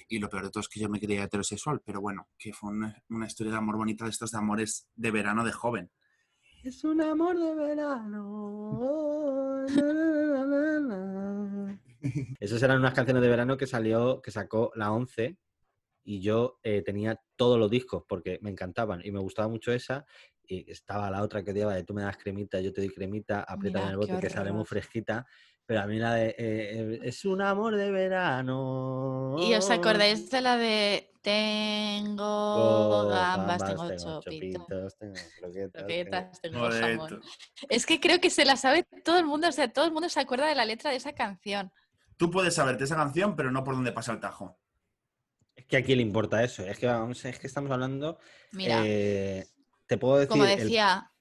Y 0.09 0.19
lo 0.19 0.29
peor 0.29 0.43
de 0.43 0.51
todo 0.51 0.61
es 0.63 0.69
que 0.69 0.81
yo 0.81 0.89
me 0.89 0.99
creía 0.99 1.23
heterosexual, 1.23 1.81
pero 1.85 2.01
bueno, 2.01 2.27
que 2.37 2.53
fue 2.53 2.71
una, 2.71 3.01
una 3.11 3.27
historia 3.29 3.53
de 3.53 3.59
amor 3.59 3.77
bonita 3.77 4.03
de 4.05 4.11
estos 4.11 4.33
de 4.33 4.39
amores 4.39 4.89
de 4.97 5.11
verano 5.13 5.45
de 5.45 5.53
joven. 5.53 5.93
Es 6.65 6.83
un 6.83 7.01
amor 7.01 7.39
de 7.39 7.55
verano. 7.55 8.81
Na, 9.69 9.93
na, 9.93 10.45
na, 10.45 10.81
na, 10.81 11.45
na. 11.45 11.81
Esas 12.41 12.61
eran 12.63 12.79
unas 12.79 12.95
canciones 12.95 13.23
de 13.23 13.29
verano 13.29 13.57
que 13.57 13.69
salió, 13.69 14.21
que 14.21 14.33
sacó 14.33 14.73
la 14.75 14.91
11 14.91 15.37
y 16.03 16.21
yo 16.21 16.59
eh, 16.63 16.83
tenía 16.83 17.21
todos 17.37 17.59
los 17.59 17.71
discos 17.71 18.05
porque 18.09 18.39
me 18.43 18.51
encantaban 18.51 19.01
y 19.05 19.11
me 19.11 19.21
gustaba 19.21 19.49
mucho 19.49 19.73
esa. 19.73 20.05
Y 20.43 20.69
estaba 20.71 21.11
la 21.11 21.23
otra 21.23 21.45
que 21.45 21.53
odiaba 21.53 21.75
de 21.75 21.85
tú 21.85 21.95
me 21.95 22.03
das 22.03 22.17
cremita, 22.17 22.61
yo 22.61 22.73
te 22.73 22.81
doy 22.81 22.91
cremita, 22.91 23.43
aprieta 23.43 23.83
en 23.83 23.89
el 23.91 23.97
bote 23.97 24.19
que 24.19 24.29
sale 24.31 24.51
muy 24.53 24.65
fresquita. 24.65 25.27
Pero 25.65 25.83
a 25.83 25.87
mí 25.87 25.99
la 25.99 26.15
de 26.15 26.29
eh, 26.31 26.35
eh, 26.39 27.01
es 27.05 27.25
un 27.25 27.41
amor 27.41 27.77
de 27.77 27.91
verano. 27.93 29.37
¿Y 29.39 29.55
os 29.55 29.71
acordáis 29.71 30.29
de 30.31 30.41
la 30.41 30.57
de 30.57 31.13
tengo 31.23 32.25
Oh, 32.25 33.09
gambas, 33.09 33.65
tengo 33.65 33.87
tengo 33.87 34.21
chopitos, 34.21 34.67
chopitos, 34.67 34.99
tengo 34.99 35.15
croquetas, 35.39 35.73
tengo- 35.73 35.87
croquetas, 35.87 36.41
tengo 36.41 36.59
Joder, 36.59 36.83
jamón? 36.99 37.21
Es 37.69 37.87
que 37.87 38.01
creo 38.01 38.21
que 38.21 38.31
se 38.31 38.45
la 38.45 38.57
sabe 38.57 38.85
todo 39.05 39.19
el 39.19 39.27
mundo, 39.27 39.49
o 39.49 39.53
sea, 39.53 39.73
todo 39.73 39.85
el 39.85 39.93
mundo 39.93 40.09
se 40.09 40.19
acuerda 40.21 40.47
de 40.49 40.55
la 40.57 40.65
letra 40.65 40.91
de 40.91 40.97
esa 40.97 41.13
canción. 41.13 41.71
Tú 42.17 42.31
puedes 42.31 42.55
saberte 42.55 42.85
esa 42.85 42.97
canción, 42.97 43.37
pero 43.37 43.51
no 43.51 43.63
por 43.65 43.75
dónde 43.75 43.93
pasa 43.93 44.13
el 44.13 44.21
tajo. 44.21 44.60
Que 45.71 45.77
a 45.77 45.85
quién 45.85 45.99
le 45.99 46.03
importa 46.03 46.43
eso. 46.43 46.65
Es 46.67 46.79
que 46.79 46.87
vamos, 46.87 47.25
es 47.25 47.39
que 47.39 47.47
estamos 47.47 47.71
hablando. 47.71 48.19
Mira, 48.53 48.83
eh, 48.85 49.47
te 49.87 49.97
puedo 49.99 50.17
decir. 50.17 50.29
como 50.29 50.45
el- 50.45 50.59
decía, 50.59 51.13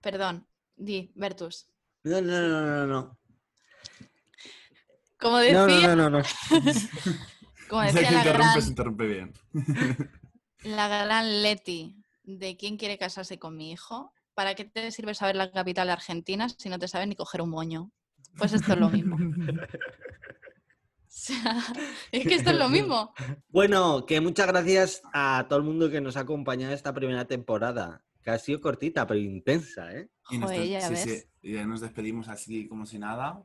perdón, 0.00 0.46
di, 0.74 1.12
Bertus. 1.14 1.66
No, 2.04 2.22
no, 2.22 2.40
no, 2.48 2.60
no, 2.62 2.86
no. 2.86 3.18
Como 5.18 5.36
decía, 5.36 5.94
no, 5.94 5.96
no, 5.96 6.10
no, 6.10 6.18
no. 6.18 6.24
como 7.68 7.82
decía 7.82 8.08
que 8.08 8.10
la 8.10 8.18
interrumpe, 8.20 8.32
gran, 8.32 8.62
se 8.62 8.68
interrumpe 8.70 9.06
bien. 9.06 9.32
la 10.64 10.88
gran 10.88 11.42
Leti 11.42 12.02
de 12.22 12.56
quién 12.56 12.78
quiere 12.78 12.96
casarse 12.96 13.38
con 13.38 13.54
mi 13.54 13.70
hijo, 13.70 14.14
¿para 14.32 14.54
qué 14.54 14.64
te 14.64 14.90
sirve 14.92 15.14
saber 15.14 15.36
la 15.36 15.50
capital 15.52 15.88
de 15.88 15.92
Argentina 15.92 16.48
si 16.48 16.70
no 16.70 16.78
te 16.78 16.88
sabes 16.88 17.06
ni 17.06 17.16
coger 17.16 17.42
un 17.42 17.50
moño? 17.50 17.90
Pues 18.38 18.54
esto 18.54 18.72
es 18.72 18.78
lo 18.78 18.88
mismo. 18.88 19.18
O 21.12 21.12
sea, 21.12 21.60
es 22.12 22.24
que 22.24 22.36
esto 22.36 22.50
es 22.50 22.58
lo 22.58 22.68
mismo. 22.68 23.12
Bueno, 23.48 24.06
que 24.06 24.20
muchas 24.20 24.46
gracias 24.46 25.02
a 25.12 25.46
todo 25.48 25.58
el 25.58 25.64
mundo 25.64 25.90
que 25.90 26.00
nos 26.00 26.16
ha 26.16 26.20
acompañado 26.20 26.72
esta 26.72 26.94
primera 26.94 27.24
temporada. 27.26 28.04
Que 28.22 28.30
ha 28.30 28.38
sido 28.38 28.60
cortita, 28.60 29.06
pero 29.06 29.18
intensa, 29.18 29.92
¿eh? 29.92 30.08
Y 30.30 30.38
nos, 30.38 30.50
Joder, 30.50 30.68
ya 30.68 30.80
sí, 30.82 30.90
ves. 30.92 31.02
sí, 31.02 31.22
y 31.42 31.54
ya 31.54 31.66
nos 31.66 31.80
despedimos 31.80 32.28
así 32.28 32.68
como 32.68 32.86
si 32.86 32.98
nada. 32.98 33.42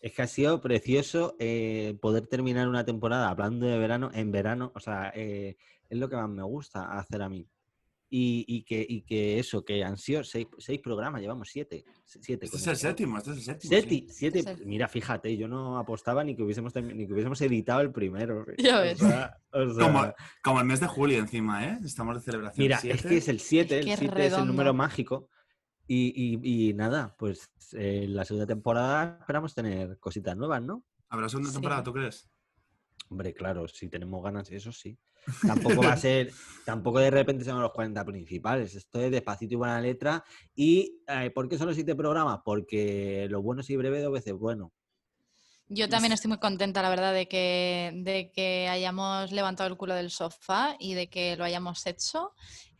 Es 0.00 0.12
que 0.12 0.22
ha 0.22 0.26
sido 0.28 0.60
precioso 0.60 1.34
eh, 1.40 1.98
poder 2.00 2.28
terminar 2.28 2.68
una 2.68 2.84
temporada 2.84 3.28
hablando 3.28 3.66
de 3.66 3.78
verano 3.78 4.10
en 4.14 4.30
verano. 4.30 4.70
O 4.76 4.80
sea, 4.80 5.10
eh, 5.14 5.56
es 5.88 5.98
lo 5.98 6.08
que 6.08 6.16
más 6.16 6.28
me 6.28 6.44
gusta 6.44 6.98
hacer 6.98 7.22
a 7.22 7.28
mí. 7.28 7.48
Y, 8.10 8.44
y 8.48 8.62
que, 8.62 8.86
y 8.88 9.02
que 9.02 9.38
eso, 9.38 9.62
que 9.64 9.84
han 9.84 9.98
sido 9.98 10.24
seis, 10.24 10.46
seis 10.56 10.80
programas, 10.80 11.20
llevamos 11.20 11.48
siete. 11.50 11.84
Siete 12.06 12.46
Este 12.46 12.56
es 12.56 12.66
el 12.66 12.72
esto. 12.72 12.88
séptimo, 12.88 13.18
este 13.18 13.30
es 13.32 13.36
el 13.36 13.42
séptimo. 13.42 13.68
Siete, 13.70 13.88
sí. 13.90 14.06
siete- 14.08 14.38
Es 14.38 14.46
el- 14.46 14.66
Mira, 14.66 14.88
fíjate, 14.88 15.36
yo 15.36 15.46
no 15.46 15.76
apostaba 15.78 16.24
ni 16.24 16.34
que 16.34 16.42
hubiésemos, 16.42 16.74
ni 16.74 17.06
que 17.06 17.12
hubiésemos 17.12 17.38
editado 17.42 17.82
el 17.82 17.92
primero. 17.92 18.46
Ya 18.58 18.78
O 18.78 18.82
ves. 18.82 18.98
sea, 18.98 19.36
o 19.52 19.74
sea, 19.74 19.84
Como, 19.86 20.14
como 20.42 20.60
el 20.60 20.66
mes 20.66 20.80
de 20.80 20.86
julio 20.86 21.18
encima, 21.18 21.66
¿eh? 21.66 21.78
Estamos 21.84 22.14
de 22.16 22.22
celebración. 22.22 22.64
Mira, 22.64 22.78
siete. 22.78 22.96
es 22.96 23.02
que 23.04 23.16
es 23.18 23.28
el 23.28 23.40
7, 23.40 23.80
Es 23.80 23.86
el 23.86 23.96
7 23.98 24.26
es 24.26 24.32
el 24.32 24.46
número 24.46 24.72
mágico. 24.72 25.28
Y, 25.86 26.12
y- 26.42 26.68
y 26.70 26.74
nada, 26.74 27.14
pues 27.18 27.50
eh, 27.74 28.04
en 28.04 28.14
la 28.14 28.24
segunda 28.24 28.46
temporada 28.46 29.18
esperamos 29.20 29.54
tener 29.54 29.98
cositas 29.98 30.34
nuevas, 30.36 30.62
¿no? 30.62 30.82
¿Habrá 31.10 31.28
segunda 31.28 31.50
Sí. 31.50 31.54
temporada, 31.56 31.82
tú 31.82 31.92
crees? 31.92 32.26
Hombre, 33.10 33.32
claro, 33.32 33.66
si 33.68 33.88
tenemos 33.88 34.22
ganas, 34.22 34.50
eso 34.50 34.72
sí. 34.72 34.98
Tampoco 35.46 35.82
va 35.82 35.92
a 35.92 35.96
ser, 35.96 36.32
tampoco 36.64 36.98
de 36.98 37.10
repente 37.10 37.44
son 37.44 37.60
los 37.60 37.72
40 37.72 38.04
principales. 38.04 38.74
Esto 38.74 39.00
es 39.00 39.10
despacito 39.10 39.54
y 39.54 39.56
buena 39.56 39.80
letra. 39.80 40.22
¿Y 40.54 41.02
eh, 41.06 41.30
por 41.30 41.48
qué 41.48 41.56
solo 41.58 41.72
siete 41.72 41.94
programas? 41.94 42.40
Porque 42.44 43.26
lo 43.30 43.42
bueno 43.42 43.62
y 43.66 43.76
breve 43.76 44.02
dos 44.02 44.12
veces 44.12 44.34
bueno. 44.34 44.72
Yo 45.70 45.88
también 45.88 46.12
estoy 46.12 46.28
muy 46.28 46.38
contenta, 46.38 46.80
la 46.80 46.88
verdad, 46.88 47.12
de 47.12 47.28
que, 47.28 47.92
de 47.94 48.32
que 48.32 48.68
hayamos 48.68 49.32
levantado 49.32 49.68
el 49.68 49.76
culo 49.76 49.94
del 49.94 50.10
sofá 50.10 50.76
y 50.78 50.94
de 50.94 51.08
que 51.08 51.36
lo 51.36 51.44
hayamos 51.44 51.86
hecho. 51.86 52.32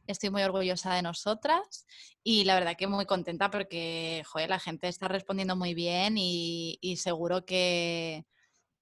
Estoy 0.06 0.30
muy 0.30 0.42
orgullosa 0.42 0.94
de 0.94 1.02
nosotras 1.02 1.86
y 2.22 2.44
la 2.44 2.54
verdad 2.54 2.76
que 2.78 2.86
muy 2.86 3.04
contenta 3.04 3.50
porque, 3.50 4.22
joder, 4.26 4.48
la 4.48 4.58
gente 4.58 4.88
está 4.88 5.06
respondiendo 5.06 5.54
muy 5.54 5.74
bien 5.74 6.16
y, 6.16 6.78
y 6.80 6.96
seguro 6.96 7.44
que, 7.44 8.24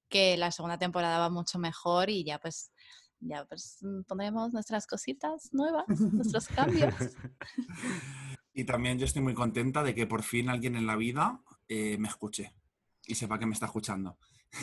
que 0.09 0.37
la 0.37 0.51
segunda 0.51 0.79
temporada 0.79 1.19
va 1.19 1.31
mucho 1.31 1.59
mejor 1.59 2.11
y 2.11 2.25
ya 2.25 2.39
pues, 2.39 2.71
ya 3.21 3.45
pues 3.45 3.79
mm, 3.83 4.03
pondremos 4.03 4.53
nuestras 4.53 4.87
cositas 4.87 5.51
nuevas, 5.53 5.87
nuestros 5.89 6.49
cambios. 6.49 6.95
Y 8.59 8.65
también 8.65 8.99
yo 8.99 9.05
estoy 9.05 9.21
muy 9.21 9.35
contenta 9.35 9.83
de 9.83 9.95
que 9.95 10.07
por 10.07 10.23
fin 10.23 10.49
alguien 10.49 10.77
en 10.77 10.87
la 10.87 10.97
vida 10.97 11.43
eh, 11.69 11.99
me 11.99 12.09
escuche 12.09 12.55
y 13.07 13.15
sepa 13.15 13.39
que 13.39 13.45
me 13.45 13.53
está 13.53 13.67
escuchando. 13.67 14.17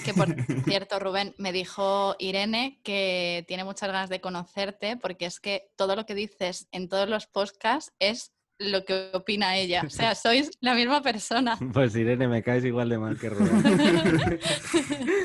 Que 0.04 0.16
por 0.16 0.30
cierto, 0.66 1.00
Rubén, 1.00 1.36
me 1.38 1.52
dijo 1.52 2.16
Irene 2.18 2.82
que 2.84 3.46
tiene 3.48 3.64
muchas 3.64 3.92
ganas 3.92 4.10
de 4.10 4.20
conocerte 4.20 4.98
porque 4.98 5.28
es 5.28 5.40
que 5.40 5.72
todo 5.76 5.96
lo 5.96 6.08
que 6.08 6.16
dices 6.16 6.68
en 6.72 6.90
todos 6.90 7.08
los 7.08 7.28
podcasts 7.28 7.94
es 8.00 8.34
lo 8.60 8.86
que 8.86 9.10
opina 9.14 9.58
ella. 9.58 9.84
O 9.86 9.90
sea, 9.90 10.16
sois 10.16 10.52
la 10.62 10.74
misma 10.76 11.02
persona. 11.02 11.58
Pues 11.72 11.96
Irene, 11.96 12.28
me 12.28 12.44
caes 12.44 12.66
igual 12.66 12.90
de 12.90 12.98
mal 12.98 13.18
que 13.18 13.30
Rubén. 13.30 13.64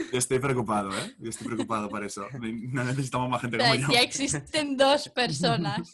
Yo 0.12 0.18
estoy 0.18 0.38
preocupado, 0.38 0.90
¿eh? 0.90 1.14
Yo 1.18 1.30
estoy 1.30 1.46
preocupado 1.46 1.88
por 1.88 2.04
eso. 2.04 2.26
No 2.40 2.84
necesitamos 2.84 3.28
más 3.28 3.40
gente 3.40 3.56
O 3.56 3.60
sea, 3.60 3.70
como 3.72 3.88
yo. 3.88 3.92
ya 3.92 4.00
existen 4.00 4.76
dos 4.76 5.08
personas. 5.10 5.90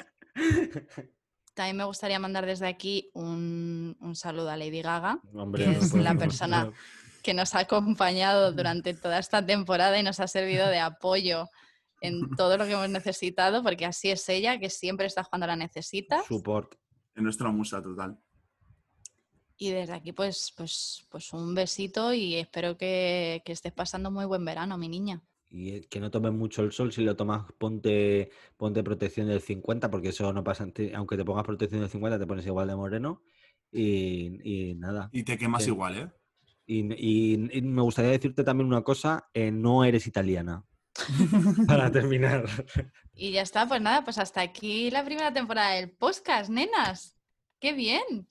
También 1.54 1.76
me 1.76 1.84
gustaría 1.84 2.18
mandar 2.18 2.46
desde 2.46 2.66
aquí 2.66 3.10
un, 3.14 3.96
un 4.00 4.16
saludo 4.16 4.50
a 4.50 4.56
Lady 4.56 4.82
Gaga, 4.82 5.20
Hombre, 5.32 5.64
Que 5.64 5.70
no 5.70 5.78
es 5.78 5.94
la 5.94 6.14
no 6.14 6.18
persona 6.18 6.72
que 7.22 7.34
nos 7.34 7.54
ha 7.54 7.60
acompañado 7.60 8.52
durante 8.52 8.92
toda 8.92 9.18
esta 9.18 9.44
temporada 9.44 9.98
y 9.98 10.02
nos 10.02 10.20
ha 10.20 10.28
servido 10.28 10.68
de 10.68 10.78
apoyo 10.78 11.48
en 12.02 12.28
todo 12.36 12.58
lo 12.58 12.66
que 12.66 12.72
hemos 12.72 12.90
necesitado, 12.90 13.62
porque 13.62 13.86
así 13.86 14.10
es 14.10 14.28
ella, 14.28 14.58
que 14.58 14.68
siempre 14.68 15.06
está 15.06 15.24
cuando 15.24 15.46
la 15.46 15.56
necesitas. 15.56 16.26
Support. 16.26 16.74
Es 17.14 17.22
nuestra 17.22 17.50
musa 17.50 17.82
total. 17.82 18.18
Y 19.56 19.70
desde 19.70 19.92
aquí, 19.92 20.12
pues, 20.12 20.52
pues, 20.56 21.06
pues 21.10 21.32
un 21.32 21.54
besito 21.54 22.12
y 22.12 22.34
espero 22.34 22.76
que, 22.76 23.42
que 23.44 23.52
estés 23.52 23.72
pasando 23.72 24.10
muy 24.10 24.24
buen 24.24 24.44
verano, 24.44 24.76
mi 24.76 24.88
niña. 24.88 25.22
Y 25.48 25.70
eh, 25.70 25.86
que 25.88 26.00
no 26.00 26.10
tomes 26.10 26.32
mucho 26.32 26.62
el 26.62 26.72
sol, 26.72 26.92
si 26.92 27.04
lo 27.04 27.14
tomas, 27.14 27.44
ponte, 27.58 28.30
ponte 28.56 28.82
protección 28.82 29.28
del 29.28 29.40
50, 29.40 29.90
porque 29.90 30.08
eso 30.08 30.32
no 30.32 30.42
pasa, 30.42 30.66
aunque 30.96 31.16
te 31.16 31.24
pongas 31.24 31.44
protección 31.44 31.80
del 31.82 31.90
50, 31.90 32.18
te 32.18 32.26
pones 32.26 32.46
igual 32.46 32.66
de 32.66 32.74
moreno. 32.76 33.22
Y, 33.70 34.70
y 34.70 34.74
nada. 34.74 35.08
Y 35.12 35.22
te 35.22 35.38
quemas 35.38 35.62
Sí. 35.64 35.70
igual, 35.70 35.96
¿eh? 35.98 36.10
Y, 36.66 36.80
y- 36.94 37.58
y 37.58 37.62
me 37.62 37.82
gustaría 37.82 38.10
decirte 38.10 38.42
también 38.42 38.66
una 38.66 38.82
cosa, 38.82 39.28
eh, 39.34 39.52
no 39.52 39.84
eres 39.84 40.06
italiana. 40.08 40.64
Para 41.68 41.90
terminar. 41.90 42.44
Y 43.14 43.32
ya 43.32 43.42
está, 43.42 43.66
pues 43.66 43.80
nada, 43.80 44.02
pues 44.04 44.18
hasta 44.18 44.40
aquí 44.40 44.90
la 44.90 45.04
primera 45.04 45.32
temporada 45.32 45.72
del 45.72 45.90
podcast, 45.90 46.50
nenas. 46.50 47.16
¡Qué 47.60 47.72
bien! 47.72 48.28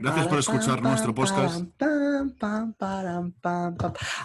Gracias 0.00 0.26
por 0.26 0.38
escuchar 0.38 0.82
nuestro 0.82 1.14
podcast. 1.14 1.60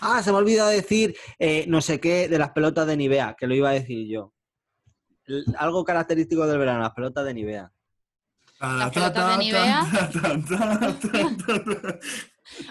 Ah, 0.01 0.21
se 0.23 0.31
me 0.31 0.37
ha 0.37 0.39
olvidado 0.39 0.69
decir 0.69 1.15
eh, 1.37 1.65
no 1.67 1.81
sé 1.81 1.99
qué 1.99 2.27
de 2.27 2.39
las 2.39 2.51
pelotas 2.51 2.87
de 2.87 2.97
Nivea, 2.97 3.35
que 3.37 3.47
lo 3.47 3.53
iba 3.55 3.69
a 3.69 3.73
decir 3.73 4.07
yo. 4.07 4.33
L- 5.25 5.43
Algo 5.57 5.83
característico 5.83 6.47
del 6.47 6.57
verano, 6.57 6.81
las 6.81 6.93
pelotas 6.93 7.25
de 7.25 7.33
Nivea. 7.33 7.71
Las 8.63 8.91
pelotas 8.91 9.37
de 9.37 9.37
Nivea. 9.43 9.85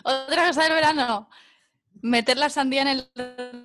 Otra 0.04 0.46
cosa 0.46 0.62
del 0.62 0.72
verano, 0.72 1.28
meter 2.00 2.38
la 2.38 2.48
sandía 2.48 2.82
en 2.82 2.88
el 2.88 3.10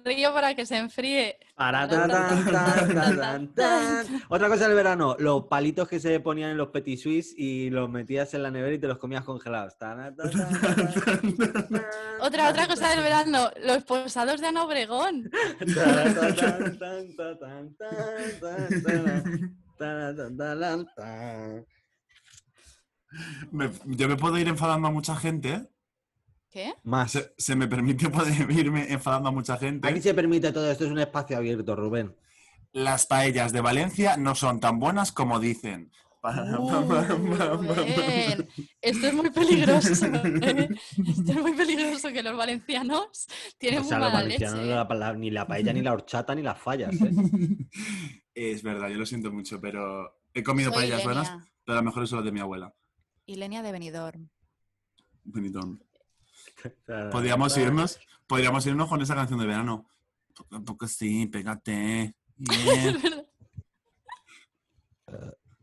río 0.04 0.34
para 0.34 0.54
que 0.54 0.66
se 0.66 0.76
enfríe. 0.76 1.40
Para, 1.56 1.88
tan, 1.88 2.10
tan, 2.10 2.46
tan, 2.46 2.94
tan, 2.94 3.18
tan, 3.18 3.56
tan. 3.56 4.24
Otra 4.28 4.50
cosa 4.50 4.68
del 4.68 4.76
verano, 4.76 5.16
los 5.20 5.46
palitos 5.46 5.88
que 5.88 6.02
se 6.02 6.20
ponían 6.20 6.52
en 6.52 6.58
los 6.58 6.68
petit 6.68 7.00
suisse 7.00 7.34
y 7.38 7.70
los 7.70 7.90
metías 7.90 8.34
en 8.34 8.44
la 8.44 8.52
nevera 8.52 8.76
y 8.76 8.80
te 8.80 8.88
los 8.88 8.98
comías 8.98 9.24
congelados. 9.24 9.78
Tan, 9.78 10.14
tan, 10.16 10.30
tan, 10.30 11.38
tan, 11.38 11.38
tan. 11.38 11.86
Otra, 12.20 12.50
otra 12.50 12.68
cosa 12.68 12.90
del 12.90 13.04
verano, 13.04 13.52
los 13.64 13.86
posados 13.86 14.42
de 14.42 14.48
Ana 14.48 14.66
Obregón. 14.66 15.32
Me- 23.52 23.72
yo 23.86 24.08
me 24.08 24.16
puedo 24.18 24.38
ir 24.38 24.48
enfadando 24.48 24.88
a 24.88 24.92
mucha 24.92 25.16
gente, 25.16 25.50
¿eh? 25.54 25.68
¿Qué? 26.52 26.74
Más. 26.84 27.12
Se, 27.12 27.34
se 27.38 27.56
me 27.56 27.68
permite 27.68 28.10
poder 28.10 28.50
irme 28.52 28.92
enfadando 28.92 29.30
a 29.30 29.32
mucha 29.32 29.58
gente. 29.58 29.88
Aquí 29.88 30.02
se 30.02 30.14
permite 30.14 30.52
todo 30.52 30.70
esto, 30.72 30.86
es 30.86 30.92
un 30.92 31.00
espacio 31.00 31.38
abierto, 31.38 31.76
Rubén. 31.76 32.16
Las 32.74 33.06
paellas 33.06 33.54
de 33.54 33.62
Valencia 33.62 34.18
no 34.18 34.36
son 34.36 34.60
tan 34.60 34.80
buenas 34.80 35.12
como 35.12 35.40
dicen. 35.40 35.92
Uh, 36.28 36.84
Esto 38.82 39.08
es 39.08 39.14
muy 39.14 39.30
peligroso. 39.30 40.06
¿eh? 40.14 40.70
Esto 41.08 41.32
es 41.32 41.42
muy 41.42 41.54
peligroso 41.54 42.12
que 42.12 42.22
los 42.24 42.36
valencianos 42.36 43.28
tienen 43.58 43.82
O 43.82 43.84
sea, 43.86 43.98
muy 43.98 44.04
los 44.06 44.14
mala 44.14 44.24
valencianos 44.24 44.60
leche. 44.60 44.70
no 44.70 44.76
la- 44.76 44.96
la- 44.96 45.14
ni 45.14 45.32
la 45.32 45.48
paella, 45.48 45.72
ni 45.72 45.82
la 45.82 45.94
horchata, 45.94 46.36
ni 46.36 46.42
las 46.42 46.60
fallas. 46.60 46.94
¿eh? 47.02 47.12
Es 48.34 48.64
verdad, 48.64 48.90
yo 48.90 48.98
lo 48.98 49.06
siento 49.06 49.32
mucho, 49.32 49.62
pero 49.62 50.20
he 50.34 50.44
comido 50.44 50.72
Soy 50.72 50.80
paellas 50.82 51.04
buenas, 51.04 51.32
pero 51.64 51.76
las 51.76 51.84
mejores 51.86 52.10
son 52.10 52.18
las 52.20 52.26
de 52.26 52.32
mi 52.32 52.40
abuela. 52.40 52.74
Ilenia 53.28 53.62
de 53.62 53.72
Benidorm. 53.72 54.30
Benidorm. 55.24 55.80
Podríamos 57.12 57.58
irnos, 57.58 58.00
podríamos 58.26 58.66
irnos 58.66 58.90
con 58.90 59.02
esa 59.02 59.16
canción 59.16 59.40
de 59.40 59.46
verano. 59.46 59.86
Poco 60.34 60.56
a 60.56 60.62
poco 60.62 60.88
sí, 60.88 61.28
pégate. 61.28 62.16
yeah. 62.38 63.26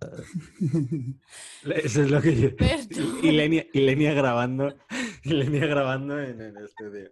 Eso 1.65 2.03
es 2.03 2.11
lo 2.11 2.21
que 2.21 2.37
yo... 2.37 2.51
Berto. 2.57 3.01
Y 3.23 3.33
Lenia, 3.33 3.67
y 3.73 3.81
Lenia 3.81 4.13
grabando, 4.13 4.77
y 5.23 5.31
Lenia 5.31 5.67
grabando 5.67 6.21
en 6.21 6.41
el 6.41 6.57
estudio. 6.59 7.11